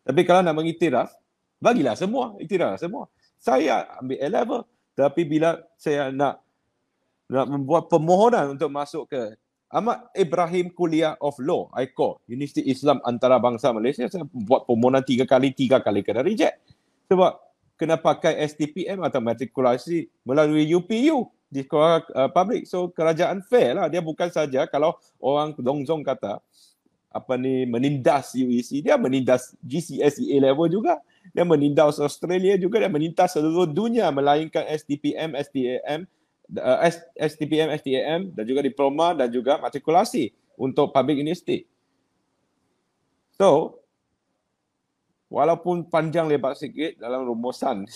Tapi 0.04 0.20
kalau 0.24 0.40
nak 0.40 0.56
mengiktiraf, 0.56 1.12
bagilah 1.60 1.96
semua, 1.96 2.36
iktiraf 2.40 2.80
semua. 2.80 3.08
Saya 3.40 3.84
ambil 4.00 4.18
A 4.20 4.28
level, 4.28 4.60
tapi 4.96 5.22
bila 5.28 5.60
saya 5.76 6.08
nak 6.08 6.40
nak 7.28 7.46
membuat 7.48 7.88
permohonan 7.88 8.52
untuk 8.52 8.68
masuk 8.68 9.08
ke 9.08 9.36
Ahmad 9.74 10.06
Ibrahim 10.14 10.70
Kuliah 10.70 11.18
of 11.18 11.34
Law, 11.42 11.66
ICO, 11.74 12.22
Universiti 12.30 12.62
Islam 12.70 13.02
Antarabangsa 13.02 13.74
Malaysia, 13.74 14.06
saya 14.06 14.22
buat 14.30 14.70
permohonan 14.70 15.02
tiga 15.02 15.26
kali, 15.26 15.50
tiga 15.50 15.82
kali 15.82 16.06
kena 16.06 16.22
reject. 16.22 16.62
Sebab 17.10 17.42
kena 17.74 17.98
pakai 17.98 18.38
STPM 18.46 19.02
atau 19.02 19.18
matrikulasi 19.18 20.06
melalui 20.22 20.70
UPU 20.70 21.26
di 21.50 21.66
sekolah 21.66 22.06
uh, 22.14 22.30
public. 22.30 22.70
So 22.70 22.86
kerajaan 22.94 23.42
fair 23.50 23.74
lah. 23.74 23.90
Dia 23.90 23.98
bukan 23.98 24.30
saja 24.30 24.62
kalau 24.70 24.94
orang 25.18 25.58
dongzong 25.58 26.06
kata 26.06 26.38
apa 27.10 27.34
ni 27.34 27.66
menindas 27.66 28.30
UEC, 28.30 28.78
dia 28.78 28.94
menindas 28.94 29.58
GCSE 29.58 30.22
A 30.22 30.36
level 30.38 30.70
juga 30.70 31.02
dia 31.30 31.46
menindas 31.46 31.96
Australia 32.02 32.58
juga 32.58 32.82
dia 32.82 32.90
menindas 32.90 33.32
seluruh 33.32 33.70
dunia 33.70 34.10
melainkan 34.10 34.66
STPM, 34.66 35.32
STAM, 35.40 36.04
uh, 36.52 36.78
STPM, 37.16 37.72
STAM 37.80 38.20
dan 38.32 38.44
juga 38.44 38.60
diploma 38.60 39.16
dan 39.16 39.28
juga 39.32 39.56
matrikulasi 39.60 40.32
untuk 40.54 40.92
public 40.92 41.20
university. 41.22 41.66
So, 43.34 43.80
walaupun 45.26 45.90
panjang 45.90 46.30
lebar 46.30 46.54
sikit 46.54 47.00
dalam 47.02 47.26
rumusan, 47.26 47.88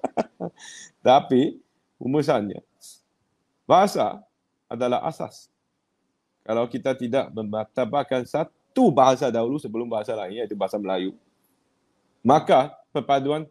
tapi 1.04 1.60
rumusannya, 2.00 2.64
bahasa 3.68 4.24
adalah 4.68 5.04
asas. 5.04 5.52
Kalau 6.44 6.68
kita 6.68 6.92
tidak 6.92 7.32
memartabatkan 7.32 8.24
satu 8.28 8.92
bahasa 8.92 9.32
dahulu 9.32 9.56
sebelum 9.56 9.88
bahasa 9.88 10.12
lain, 10.12 10.44
iaitu 10.44 10.56
bahasa 10.56 10.76
Melayu, 10.76 11.16
maka 12.24 12.72
perpaduan 12.92 13.48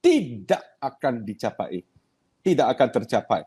tidak 0.00 0.60
akan 0.80 1.24
dicapai. 1.24 1.84
Tidak 2.46 2.62
akan 2.62 2.88
tercapai. 2.94 3.42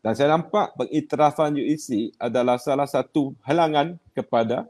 Dan 0.00 0.16
saya 0.16 0.32
nampak 0.32 0.72
pengiktirafan 0.80 1.52
UEC 1.60 2.16
adalah 2.16 2.56
salah 2.56 2.88
satu 2.88 3.36
halangan 3.44 4.00
kepada 4.16 4.64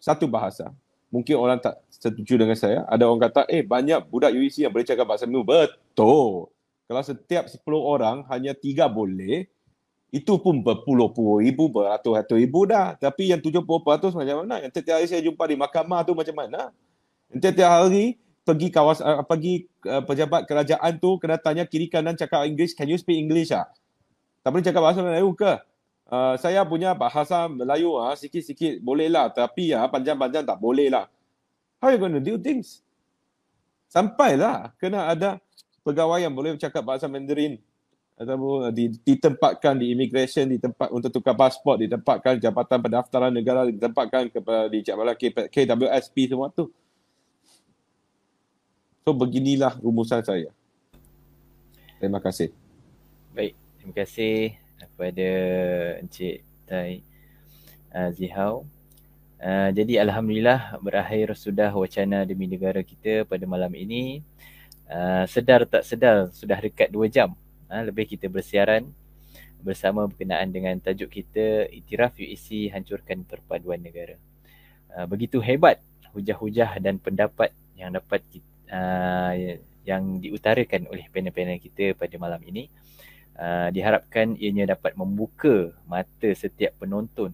satu 0.00 0.24
bahasa. 0.24 0.72
Mungkin 1.12 1.36
orang 1.36 1.60
tak 1.60 1.76
setuju 1.92 2.40
dengan 2.40 2.56
saya. 2.56 2.88
Ada 2.88 3.04
orang 3.04 3.28
kata, 3.28 3.44
eh 3.52 3.60
banyak 3.60 4.08
budak 4.08 4.32
UEC 4.32 4.64
yang 4.64 4.72
boleh 4.72 4.88
cakap 4.88 5.04
bahasa 5.04 5.28
Melayu. 5.28 5.44
Betul. 5.44 6.48
Kalau 6.88 7.02
setiap 7.04 7.44
10 7.46 7.60
orang 7.76 8.24
hanya 8.32 8.56
tiga 8.56 8.88
boleh, 8.88 9.46
itu 10.12 10.32
pun 10.40 10.60
berpuluh-puluh 10.60 11.44
ribu, 11.44 11.68
beratus-ratus 11.72 12.36
ribu 12.36 12.64
dah. 12.64 12.96
Tapi 12.96 13.32
yang 13.32 13.40
70% 13.40 13.64
macam 14.12 14.36
mana? 14.44 14.64
Yang 14.64 14.72
setiap 14.80 14.96
hari 15.00 15.08
saya 15.08 15.22
jumpa 15.24 15.44
di 15.44 15.56
mahkamah 15.56 16.00
tu 16.04 16.12
macam 16.16 16.36
mana? 16.36 16.72
Setiap 17.32 17.70
hari 17.70 18.20
pergi 18.42 18.68
kawas 18.74 18.98
uh, 18.98 19.22
pergi 19.22 19.70
uh, 19.86 20.02
pejabat 20.02 20.46
kerajaan 20.50 20.98
tu 20.98 21.18
kena 21.22 21.38
tanya 21.38 21.62
kiri 21.66 21.86
kanan 21.86 22.18
cakap 22.18 22.42
English, 22.42 22.74
can 22.74 22.90
you 22.90 22.98
speak 22.98 23.18
English 23.18 23.54
ah? 23.54 23.70
Tak 24.42 24.50
boleh 24.50 24.66
cakap 24.66 24.82
bahasa 24.82 25.00
Melayu 25.02 25.30
ke? 25.38 25.52
Uh, 26.12 26.34
saya 26.36 26.66
punya 26.66 26.92
bahasa 26.92 27.46
Melayu 27.46 27.96
ah 27.96 28.12
sikit-sikit 28.18 28.82
boleh 28.82 29.08
lah 29.08 29.30
tapi 29.30 29.72
ya 29.72 29.86
panjang-panjang 29.86 30.42
tak 30.42 30.58
boleh 30.58 30.90
lah. 30.90 31.06
How 31.78 31.90
you 31.94 31.98
going 31.98 32.14
to 32.14 32.22
do 32.22 32.38
things? 32.38 32.82
Sampailah 33.86 34.74
kena 34.78 35.10
ada 35.10 35.38
pegawai 35.86 36.22
yang 36.22 36.34
boleh 36.34 36.58
bercakap 36.58 36.82
bahasa 36.82 37.06
Mandarin 37.06 37.58
ataupun 38.18 38.70
ditempatkan 39.02 39.74
di 39.82 39.90
immigration, 39.90 40.46
di 40.46 40.58
tempat 40.60 40.94
untuk 40.94 41.10
tukar 41.10 41.34
pasport, 41.34 41.82
ditempatkan 41.82 42.38
jabatan 42.38 42.78
pendaftaran 42.78 43.32
negara, 43.34 43.66
ditempatkan 43.66 44.30
kepada 44.30 44.70
di 44.70 44.78
jabatan 44.84 45.14
KWSP 45.50 46.30
semua 46.30 46.52
tu. 46.54 46.70
So 49.02 49.10
beginilah 49.10 49.82
rumusan 49.82 50.22
saya. 50.22 50.54
Terima 51.98 52.22
kasih. 52.22 52.54
Baik, 53.34 53.58
terima 53.74 53.94
kasih 53.98 54.54
kepada 54.78 55.30
Encik 55.98 56.46
Tai 56.70 57.02
uh, 57.98 58.10
Zihau. 58.14 58.62
Uh, 59.42 59.74
jadi 59.74 60.06
Alhamdulillah 60.06 60.78
berakhir 60.78 61.34
sudah 61.34 61.74
wacana 61.74 62.22
demi 62.22 62.46
negara 62.46 62.78
kita 62.86 63.26
pada 63.26 63.42
malam 63.42 63.74
ini. 63.74 64.22
Uh, 64.86 65.26
sedar 65.26 65.66
tak 65.66 65.82
sedar 65.82 66.30
sudah 66.30 66.62
dekat 66.62 66.86
dua 66.94 67.10
jam 67.10 67.34
uh, 67.74 67.82
lebih 67.82 68.06
kita 68.06 68.30
bersiaran 68.30 68.86
bersama 69.66 70.06
berkenaan 70.06 70.46
dengan 70.54 70.78
tajuk 70.78 71.10
kita 71.10 71.66
Itiraf 71.74 72.14
UEC 72.22 72.70
Hancurkan 72.70 73.26
Perpaduan 73.26 73.82
Negara. 73.82 74.14
Uh, 74.94 75.10
begitu 75.10 75.42
hebat 75.42 75.82
hujah-hujah 76.14 76.78
dan 76.78 77.02
pendapat 77.02 77.50
yang 77.74 77.98
dapat 77.98 78.22
uh, 78.72 79.32
yang 79.84 80.18
diutarakan 80.18 80.88
oleh 80.88 81.06
panel-panel 81.12 81.60
kita 81.60 81.92
pada 81.94 82.16
malam 82.16 82.40
ini. 82.48 82.72
Uh, 83.32 83.72
diharapkan 83.72 84.36
ianya 84.36 84.76
dapat 84.76 84.92
membuka 84.92 85.72
mata 85.88 86.28
setiap 86.36 86.76
penonton 86.76 87.32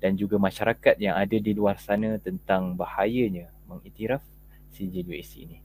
dan 0.00 0.16
juga 0.16 0.40
masyarakat 0.40 0.96
yang 0.96 1.12
ada 1.12 1.36
di 1.36 1.52
luar 1.52 1.76
sana 1.76 2.16
tentang 2.16 2.72
bahayanya 2.72 3.52
mengiktiraf 3.68 4.24
CJWC 4.72 5.32
ini. 5.44 5.58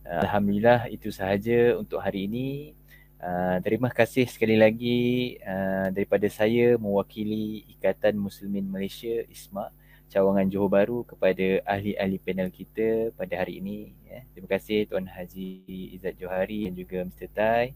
Uh, 0.00 0.24
Alhamdulillah 0.24 0.88
itu 0.88 1.12
sahaja 1.12 1.76
untuk 1.76 2.00
hari 2.00 2.24
ini. 2.24 2.72
Uh, 3.20 3.60
terima 3.60 3.92
kasih 3.92 4.28
sekali 4.28 4.56
lagi 4.56 5.36
uh, 5.44 5.92
daripada 5.92 6.28
saya 6.32 6.76
mewakili 6.80 7.64
Ikatan 7.76 8.16
Muslimin 8.16 8.64
Malaysia 8.68 9.24
ISMA 9.28 9.72
cawangan 10.10 10.46
Johor 10.46 10.70
Bahru 10.70 10.98
kepada 11.02 11.60
ahli-ahli 11.66 12.16
panel 12.22 12.48
kita 12.54 13.10
pada 13.14 13.34
hari 13.42 13.58
ini. 13.58 13.92
Ya. 14.06 14.22
Terima 14.32 14.48
kasih 14.54 14.86
Tuan 14.86 15.06
Haji 15.10 15.66
Izzat 15.98 16.14
Johari 16.16 16.70
dan 16.70 16.74
juga 16.78 16.98
Mr. 17.02 17.28
Tai. 17.34 17.66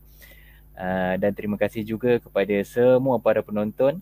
Uh, 0.80 1.14
dan 1.20 1.34
terima 1.36 1.60
kasih 1.60 1.84
juga 1.84 2.16
kepada 2.22 2.56
semua 2.64 3.20
para 3.20 3.44
penonton 3.44 4.00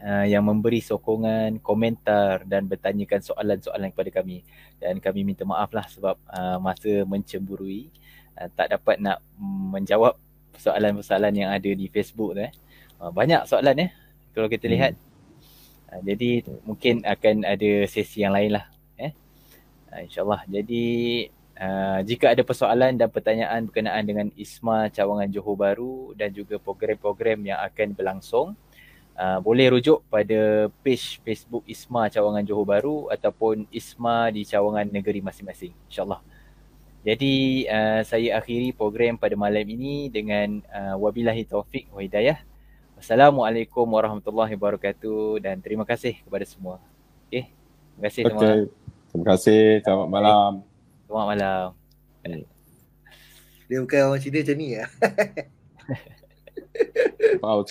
uh, 0.00 0.24
yang 0.24 0.40
memberi 0.46 0.80
sokongan, 0.80 1.60
komentar 1.60 2.46
dan 2.46 2.64
bertanyakan 2.64 3.20
soalan-soalan 3.20 3.90
kepada 3.92 4.10
kami. 4.22 4.46
Dan 4.78 5.02
kami 5.02 5.26
minta 5.26 5.42
maaf 5.44 5.74
lah 5.74 5.84
sebab 5.90 6.16
uh, 6.30 6.56
masa 6.62 7.04
mencemburui 7.04 7.90
uh, 8.38 8.48
tak 8.54 8.72
dapat 8.72 9.02
nak 9.02 9.18
menjawab 9.74 10.16
soalan-soalan 10.56 11.34
yang 11.34 11.50
ada 11.50 11.68
di 11.68 11.90
Facebook 11.90 12.38
tu. 12.38 12.46
Eh. 12.46 12.52
Uh, 13.02 13.10
banyak 13.10 13.44
soalan 13.44 13.88
eh 13.88 13.90
kalau 14.30 14.46
kita 14.46 14.70
hmm. 14.70 14.94
Uh, 15.90 16.00
jadi 16.06 16.46
mungkin 16.62 17.02
akan 17.02 17.42
ada 17.42 17.70
sesi 17.90 18.22
yang 18.22 18.30
lain 18.30 18.54
lah. 18.54 18.64
Eh. 18.94 19.12
Uh, 19.90 20.06
InsyaAllah. 20.06 20.46
Jadi 20.46 20.86
uh, 21.58 22.00
jika 22.06 22.30
ada 22.30 22.42
persoalan 22.46 22.94
dan 22.94 23.10
pertanyaan 23.10 23.66
berkenaan 23.66 24.04
dengan 24.06 24.26
ISMA 24.38 24.88
Cawangan 24.94 25.28
Johor 25.34 25.58
Bahru 25.58 26.14
dan 26.14 26.30
juga 26.30 26.62
program-program 26.62 27.42
yang 27.42 27.58
akan 27.58 27.88
berlangsung, 27.92 28.54
uh, 29.18 29.38
boleh 29.42 29.74
rujuk 29.74 30.06
pada 30.06 30.70
page 30.80 31.18
Facebook 31.26 31.66
ISMA 31.66 32.06
Cawangan 32.08 32.46
Johor 32.46 32.66
Bahru 32.66 33.10
ataupun 33.10 33.66
ISMA 33.74 34.30
di 34.30 34.46
Cawangan 34.46 34.86
Negeri 34.88 35.20
masing-masing. 35.20 35.74
InsyaAllah. 35.90 36.22
Jadi 37.00 37.64
uh, 37.64 38.04
saya 38.04 38.36
akhiri 38.36 38.76
program 38.76 39.16
pada 39.16 39.32
malam 39.32 39.64
ini 39.64 40.12
dengan 40.12 40.60
uh, 40.68 41.00
wabillahi 41.00 41.48
taufik 41.48 41.88
wa 41.88 42.04
hidayah. 42.04 42.49
Assalamualaikum 43.00 43.88
warahmatullahi 43.88 44.52
wabarakatuh 44.60 45.40
dan 45.40 45.56
terima 45.64 45.88
kasih 45.88 46.20
kepada 46.20 46.44
semua. 46.44 46.76
Okey. 47.32 47.48
Terima 47.48 48.02
kasih 48.04 48.20
okay. 48.20 48.28
semua. 48.28 48.52
Terima 49.08 49.24
kasih. 49.32 49.62
Selamat 49.80 50.08
malam. 50.12 50.52
Selamat 51.08 51.26
malam. 51.32 51.66
Dia 53.72 53.78
bukan 53.80 54.00
orang 54.04 54.20
Cina 54.20 54.44
macam 54.44 54.56
ni 54.60 54.68
ya. 54.76 54.84
Wow. 57.40 57.64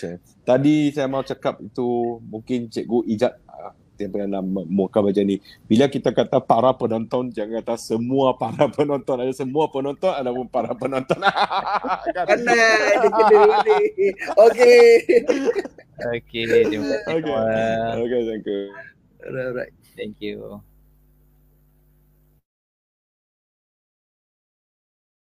Tadi 0.45 0.89
saya 0.93 1.06
mau 1.06 1.22
cakap 1.22 1.61
itu 1.61 2.18
mungkin 2.26 2.69
cikgu 2.73 3.06
Ijat 3.14 3.38
yang 3.99 4.11
pernah 4.15 4.41
muka 4.65 5.03
macam 5.03 5.23
ni. 5.27 5.43
Bila 5.67 5.91
kita 5.91 6.15
kata 6.15 6.39
para 6.39 6.71
penonton, 6.71 7.30
jangan 7.30 7.59
kata 7.59 7.76
semua 7.76 8.34
para 8.39 8.71
penonton. 8.71 9.19
Ada 9.19 9.34
semua 9.35 9.67
penonton, 9.67 10.11
ada 10.15 10.31
pun 10.31 10.47
para 10.47 10.71
penonton. 10.71 11.19
Kena, 12.30 12.55
dia 13.03 13.09
kena 13.11 13.57
ni. 13.67 13.80
Okay. 14.34 14.88
Okay, 15.99 16.43
terima 16.47 16.95
kasih. 17.03 17.19
Okay, 17.19 17.35
okay 17.99 18.21
thank 18.23 18.45
you. 18.47 18.61
Alright. 19.19 19.73
Thank 19.99 20.15
you. 20.23 20.63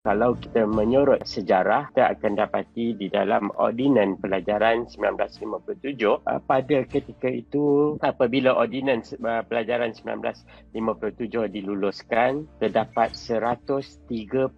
Kalau 0.03 0.35
kita 0.35 0.67
menyorot 0.67 1.23
sejarah, 1.23 1.87
kita 1.95 2.11
akan 2.11 2.35
dapati 2.35 2.91
di 2.91 3.07
dalam 3.07 3.47
Ordinan 3.55 4.19
Pelajaran 4.19 4.83
1957, 4.91 6.19
uh, 6.19 6.43
pada 6.43 6.83
ketika 6.83 7.31
itu 7.31 7.95
apabila 8.03 8.51
Ordinan 8.51 8.99
uh, 9.23 9.47
Pelajaran 9.47 9.95
1957 9.95 11.47
diluluskan, 11.47 12.43
terdapat 12.59 13.15
134 13.15 14.51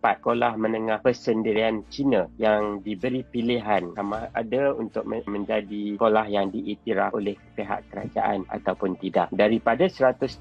sekolah 0.00 0.52
menengah 0.56 1.04
persendirian 1.04 1.84
Cina 1.92 2.32
yang 2.40 2.80
diberi 2.80 3.20
pilihan 3.20 3.92
sama 3.92 4.32
ada 4.32 4.72
untuk 4.72 5.04
menjadi 5.04 6.00
sekolah 6.00 6.24
yang 6.24 6.48
diiktiraf 6.48 7.12
oleh 7.12 7.36
pihak 7.52 7.84
kerajaan 7.92 8.48
ataupun 8.48 8.96
tidak. 8.96 9.28
Daripada 9.28 9.92
134 9.92 10.40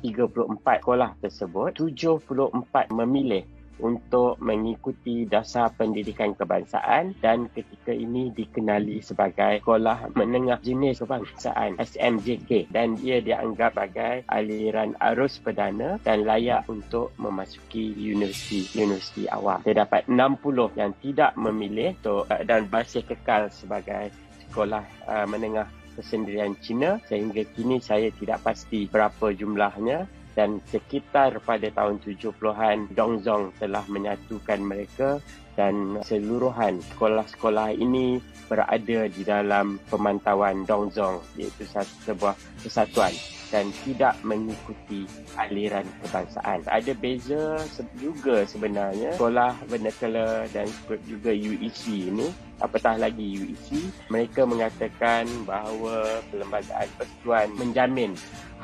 sekolah 0.55 1.11
tersebut, 1.19 1.75
74 1.75 2.95
memilih 2.95 3.43
untuk 3.79 4.39
mengikuti 4.39 5.27
dasar 5.27 5.71
pendidikan 5.75 6.33
kebangsaan 6.33 7.15
dan 7.19 7.51
ketika 7.51 7.91
ini 7.91 8.31
dikenali 8.31 9.03
sebagai 9.03 9.59
Sekolah 9.61 10.11
Menengah 10.15 10.59
Jenis 10.63 11.03
Kebangsaan 11.03 11.77
SMJK 11.79 12.71
dan 12.71 12.95
dia 12.95 13.19
dianggap 13.19 13.75
sebagai 13.75 14.23
aliran 14.31 14.95
arus 15.13 15.37
perdana 15.43 15.99
dan 16.07 16.23
layak 16.23 16.63
untuk 16.71 17.11
memasuki 17.19 17.91
universiti-universiti 17.91 19.27
awam. 19.27 19.59
Terdapat 19.67 20.07
60 20.07 20.79
yang 20.79 20.91
tidak 21.03 21.35
memilih 21.35 21.91
untuk, 21.99 22.23
uh, 22.31 22.43
dan 22.47 22.71
masih 22.71 23.03
kekal 23.03 23.51
sebagai 23.51 24.09
sekolah 24.47 24.83
uh, 25.11 25.27
menengah 25.27 25.67
persendirian 25.95 26.55
Cina 26.59 26.99
sehingga 27.07 27.47
kini 27.55 27.79
saya 27.79 28.11
tidak 28.19 28.43
pasti 28.43 28.85
berapa 28.87 29.31
jumlahnya 29.31 30.07
dan 30.35 30.59
sekitar 30.67 31.39
pada 31.41 31.71
tahun 31.71 32.03
70-an 32.03 32.91
Dongzong 32.91 33.55
telah 33.57 33.83
menyatukan 33.87 34.59
mereka 34.59 35.23
dan 35.55 36.03
seluruhan 36.03 36.83
sekolah-sekolah 36.93 37.79
ini 37.79 38.19
berada 38.51 39.07
di 39.07 39.23
dalam 39.23 39.79
pemantauan 39.87 40.67
Dongzong 40.67 41.23
iaitu 41.39 41.63
sebuah 42.03 42.35
kesatuan 42.59 43.15
dan 43.55 43.71
tidak 43.87 44.19
mengikuti 44.27 45.07
aliran 45.39 45.87
kebangsaan. 46.03 46.59
Ada 46.67 46.91
beza 46.97 47.61
juga 47.95 48.43
sebenarnya 48.43 49.15
sekolah 49.15 49.55
Bernakala 49.71 50.43
dan 50.51 50.67
juga 51.07 51.31
UEC 51.31 52.11
ini 52.11 52.27
apatah 52.59 52.99
lagi 52.99 53.39
UEC 53.39 53.79
mereka 54.11 54.43
mengatakan 54.43 55.23
bahawa 55.47 56.19
perlembagaan 56.31 56.89
persekutuan 56.99 57.47
menjamin 57.55 58.11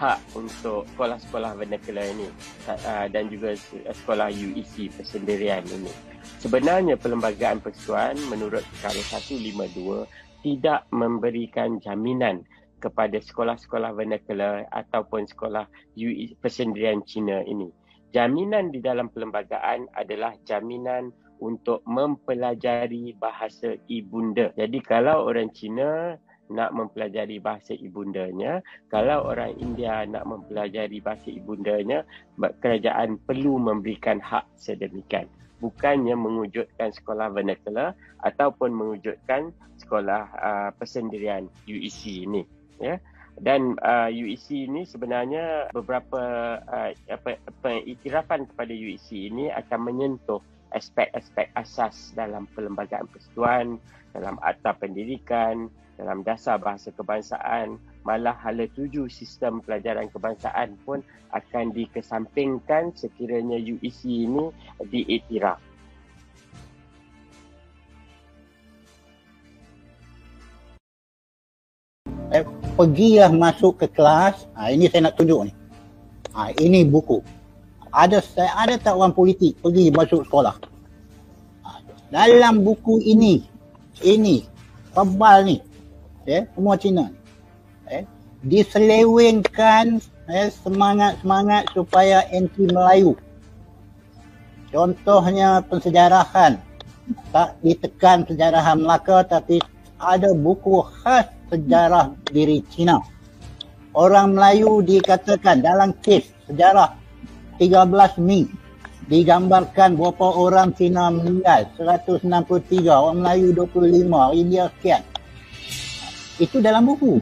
hak 0.01 0.17
untuk 0.33 0.89
sekolah-sekolah 0.97 1.53
vernacular 1.61 2.09
ini 2.09 2.25
uh, 2.65 3.05
dan 3.05 3.29
juga 3.29 3.53
sekolah 3.93 4.33
UEC 4.33 4.89
persendirian 4.97 5.61
ini. 5.69 5.93
Sebenarnya 6.41 6.97
perlembagaan 6.97 7.61
persekutuan 7.61 8.17
menurut 8.33 8.65
perkara 8.65 8.97
152 8.97 10.09
tidak 10.41 10.89
memberikan 10.89 11.77
jaminan 11.77 12.41
kepada 12.81 13.21
sekolah-sekolah 13.21 13.93
vernacular 13.93 14.65
ataupun 14.73 15.29
sekolah 15.29 15.69
UE 15.93 16.33
persendirian 16.41 17.05
Cina 17.05 17.45
ini. 17.45 17.69
Jaminan 18.09 18.73
di 18.73 18.81
dalam 18.81 19.13
perlembagaan 19.13 19.85
adalah 19.93 20.33
jaminan 20.49 21.13
untuk 21.41 21.85
mempelajari 21.85 23.13
bahasa 23.21 23.77
ibunda. 23.85 24.49
Jadi 24.57 24.81
kalau 24.81 25.29
orang 25.29 25.53
Cina 25.53 26.17
nak 26.51 26.75
mempelajari 26.75 27.39
bahasa 27.39 27.73
ibundanya. 27.73 28.59
Kalau 28.91 29.31
orang 29.31 29.55
India 29.57 30.03
nak 30.03 30.27
mempelajari 30.27 30.99
bahasa 30.99 31.31
ibundanya, 31.31 32.03
kerajaan 32.59 33.17
perlu 33.23 33.57
memberikan 33.57 34.19
hak 34.19 34.45
sedemikian. 34.59 35.31
Bukannya 35.63 36.17
mewujudkan 36.17 36.89
sekolah 36.91 37.31
vernacular 37.31 37.93
ataupun 38.25 38.73
mewujudkan 38.73 39.53
sekolah 39.79 40.23
uh, 40.41 40.69
persendirian 40.75 41.47
UEC 41.69 42.27
ini. 42.27 42.43
Ya. 42.81 42.97
Dan 43.37 43.79
uh, 43.79 44.09
UEC 44.11 44.67
ini 44.67 44.83
sebenarnya 44.83 45.71
beberapa 45.71 46.21
uh, 46.65 46.91
apa, 47.07 47.39
pengiktirafan 47.61 48.49
kepada 48.51 48.73
UEC 48.73 49.31
ini 49.31 49.53
akan 49.53 49.79
menyentuh 49.85 50.41
aspek-aspek 50.71 51.51
asas 51.55 52.15
dalam 52.15 52.47
perlembagaan 52.51 53.07
persekutuan, 53.11 53.77
dalam 54.15 54.35
akta 54.43 54.75
pendidikan, 54.75 55.67
dalam 56.01 56.25
dasar 56.25 56.57
bahasa 56.57 56.89
kebangsaan 56.89 57.77
malah 58.01 58.33
hala 58.33 58.65
tuju 58.73 59.05
sistem 59.05 59.61
pelajaran 59.61 60.09
kebangsaan 60.09 60.73
pun 60.81 61.05
akan 61.29 61.69
dikesampingkan 61.77 62.89
sekiranya 62.97 63.61
UEC 63.61 64.25
ini 64.25 64.49
diiktiraf. 64.81 65.61
Eh, 72.33 72.47
pergilah 72.73 73.29
masuk 73.29 73.85
ke 73.85 73.87
kelas. 73.93 74.49
Ha, 74.57 74.73
ini 74.73 74.89
saya 74.89 75.11
nak 75.11 75.21
tunjuk 75.21 75.51
ni. 75.51 75.53
Ha, 76.33 76.49
ini 76.57 76.81
buku. 76.81 77.21
Ada 77.93 78.23
saya 78.25 78.55
ada 78.57 78.79
tak 78.79 78.97
orang 78.97 79.13
politik 79.13 79.53
pergi 79.61 79.93
masuk 79.93 80.25
sekolah. 80.25 80.55
Ha, 81.61 81.69
dalam 82.09 82.65
buku 82.65 83.03
ini, 83.03 83.43
ini, 84.01 84.47
tebal 84.95 85.43
ni, 85.43 85.59
eh, 86.25 86.45
semua 86.53 86.75
Cina 86.77 87.09
ni. 87.09 87.19
Eh, 87.91 88.03
diselewengkan 88.45 90.01
eh, 90.29 90.49
semangat-semangat 90.63 91.69
supaya 91.73 92.25
anti 92.29 92.65
Melayu. 92.69 93.17
Contohnya 94.71 95.61
pensejarahan. 95.67 96.61
Tak 97.35 97.59
ditekan 97.59 98.23
sejarahan 98.23 98.79
Melaka 98.79 99.27
tapi 99.27 99.59
ada 99.99 100.31
buku 100.31 100.79
khas 101.03 101.27
sejarah 101.51 102.15
diri 102.31 102.63
Cina. 102.71 103.03
Orang 103.91 104.39
Melayu 104.39 104.79
dikatakan 104.79 105.59
dalam 105.59 105.91
kes 105.99 106.31
sejarah 106.47 106.95
13 107.59 107.91
Mei 108.23 108.47
digambarkan 109.11 109.99
berapa 109.99 110.27
orang 110.39 110.71
Cina 110.71 111.11
meninggal 111.11 111.67
163 111.75 112.87
orang 112.87 113.19
Melayu 113.19 113.51
25 113.51 114.39
India 114.39 114.71
sekian 114.71 115.03
itu 116.37 116.63
dalam 116.63 116.87
buku. 116.87 117.19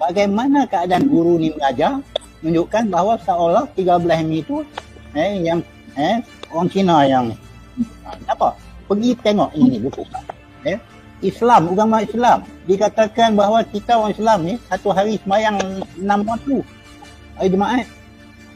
Bagaimana 0.00 0.64
keadaan 0.64 1.04
guru 1.10 1.36
ni 1.36 1.52
mengajar 1.52 2.00
menunjukkan 2.40 2.88
bahawa 2.88 3.20
seolah 3.20 3.64
13 3.76 4.00
Mei 4.24 4.40
itu 4.40 4.64
eh, 5.12 5.44
yang 5.44 5.60
eh, 5.98 6.24
orang 6.48 6.68
Cina 6.72 7.04
yang 7.04 7.36
apa 8.24 8.56
pergi 8.88 9.12
tengok 9.20 9.52
ini 9.52 9.76
buku. 9.76 10.02
Eh, 10.64 10.80
Islam, 11.20 11.68
agama 11.68 12.00
Islam. 12.00 12.48
Dikatakan 12.64 13.36
bahawa 13.36 13.60
kita 13.68 14.00
orang 14.00 14.12
Islam 14.16 14.38
ni 14.48 14.54
satu 14.72 14.88
hari 14.96 15.20
semayang 15.20 15.60
enam 16.00 16.24
waktu 16.24 16.64
hari 17.36 17.48
Jumaat. 17.52 17.86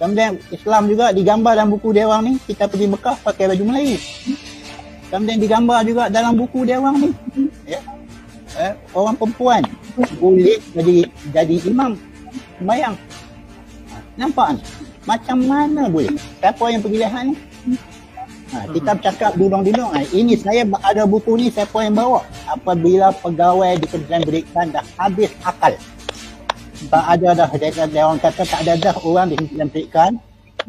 Kemudian 0.00 0.40
Islam 0.50 0.90
juga 0.90 1.14
digambar 1.14 1.54
dalam 1.54 1.70
buku 1.76 1.94
dia 1.94 2.08
orang 2.08 2.24
ni 2.24 2.32
kita 2.48 2.66
pergi 2.66 2.88
Mekah 2.88 3.16
pakai 3.20 3.52
baju 3.52 3.64
Melayu. 3.68 3.96
Kemudian 5.12 5.38
digambar 5.38 5.86
juga 5.86 6.10
dalam 6.10 6.34
buku 6.34 6.66
dia 6.66 6.80
orang 6.80 6.96
ni. 6.98 7.08
Ya. 7.68 7.80
Eh, 8.58 8.72
orang 8.94 9.14
perempuan 9.18 9.62
boleh 10.18 10.58
jadi 10.74 10.96
jadi 11.34 11.56
imam 11.70 11.98
semayang 12.58 12.94
nampak 14.14 14.58
ni 14.58 14.62
macam 15.04 15.38
mana 15.44 15.82
boleh 15.90 16.14
siapa 16.40 16.64
yang 16.70 16.80
pergi 16.80 16.98
ni 17.02 17.34
Ha, 18.54 18.70
kita 18.70 18.94
bercakap 18.94 19.34
dulung-dulung. 19.34 19.90
Ha, 19.98 20.06
ini 20.14 20.38
saya 20.38 20.62
ada 20.86 21.02
buku 21.10 21.34
ni 21.34 21.50
siapa 21.50 21.74
yang 21.82 21.98
bawa. 21.98 22.22
Apabila 22.46 23.10
pegawai 23.10 23.82
di 23.82 23.86
Kementerian 23.90 24.22
Pendidikan 24.22 24.66
dah 24.70 24.84
habis 24.94 25.32
akal. 25.42 25.74
Tak 26.86 27.04
ada 27.18 27.28
dah, 27.34 27.48
dia, 27.58 27.82
dia 27.90 28.02
orang 28.06 28.22
kata 28.22 28.46
tak 28.46 28.62
ada 28.62 28.78
dah 28.78 28.94
orang 29.02 29.34
di 29.34 29.42
Kementerian 29.42 29.68
Pendidikan 29.74 30.10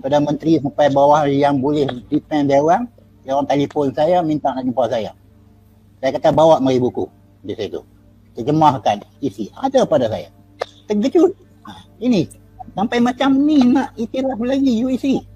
pada 0.02 0.18
menteri 0.18 0.58
sampai 0.58 0.88
bawah 0.90 1.30
yang 1.30 1.62
boleh 1.62 1.86
depend 2.10 2.50
dia 2.50 2.58
orang. 2.58 2.90
Dia 3.22 3.38
orang 3.38 3.54
telefon 3.54 3.94
saya 3.94 4.18
minta 4.26 4.50
nak 4.50 4.66
jumpa 4.66 4.84
saya. 4.90 5.12
Saya 6.02 6.10
kata 6.18 6.34
bawa 6.34 6.58
mari 6.58 6.82
buku 6.82 7.06
di 7.46 7.54
situ. 7.54 7.80
Terjemahkan 8.36 9.06
isi. 9.22 9.48
Ada 9.56 9.86
pada 9.86 10.10
saya. 10.10 10.28
Terkejut. 10.90 11.32
Ha, 11.70 11.72
ini. 12.02 12.28
Sampai 12.76 13.00
macam 13.00 13.38
ni 13.40 13.62
nak 13.64 13.96
itiraf 13.96 14.42
lagi 14.42 14.84
UEC. 14.84 15.35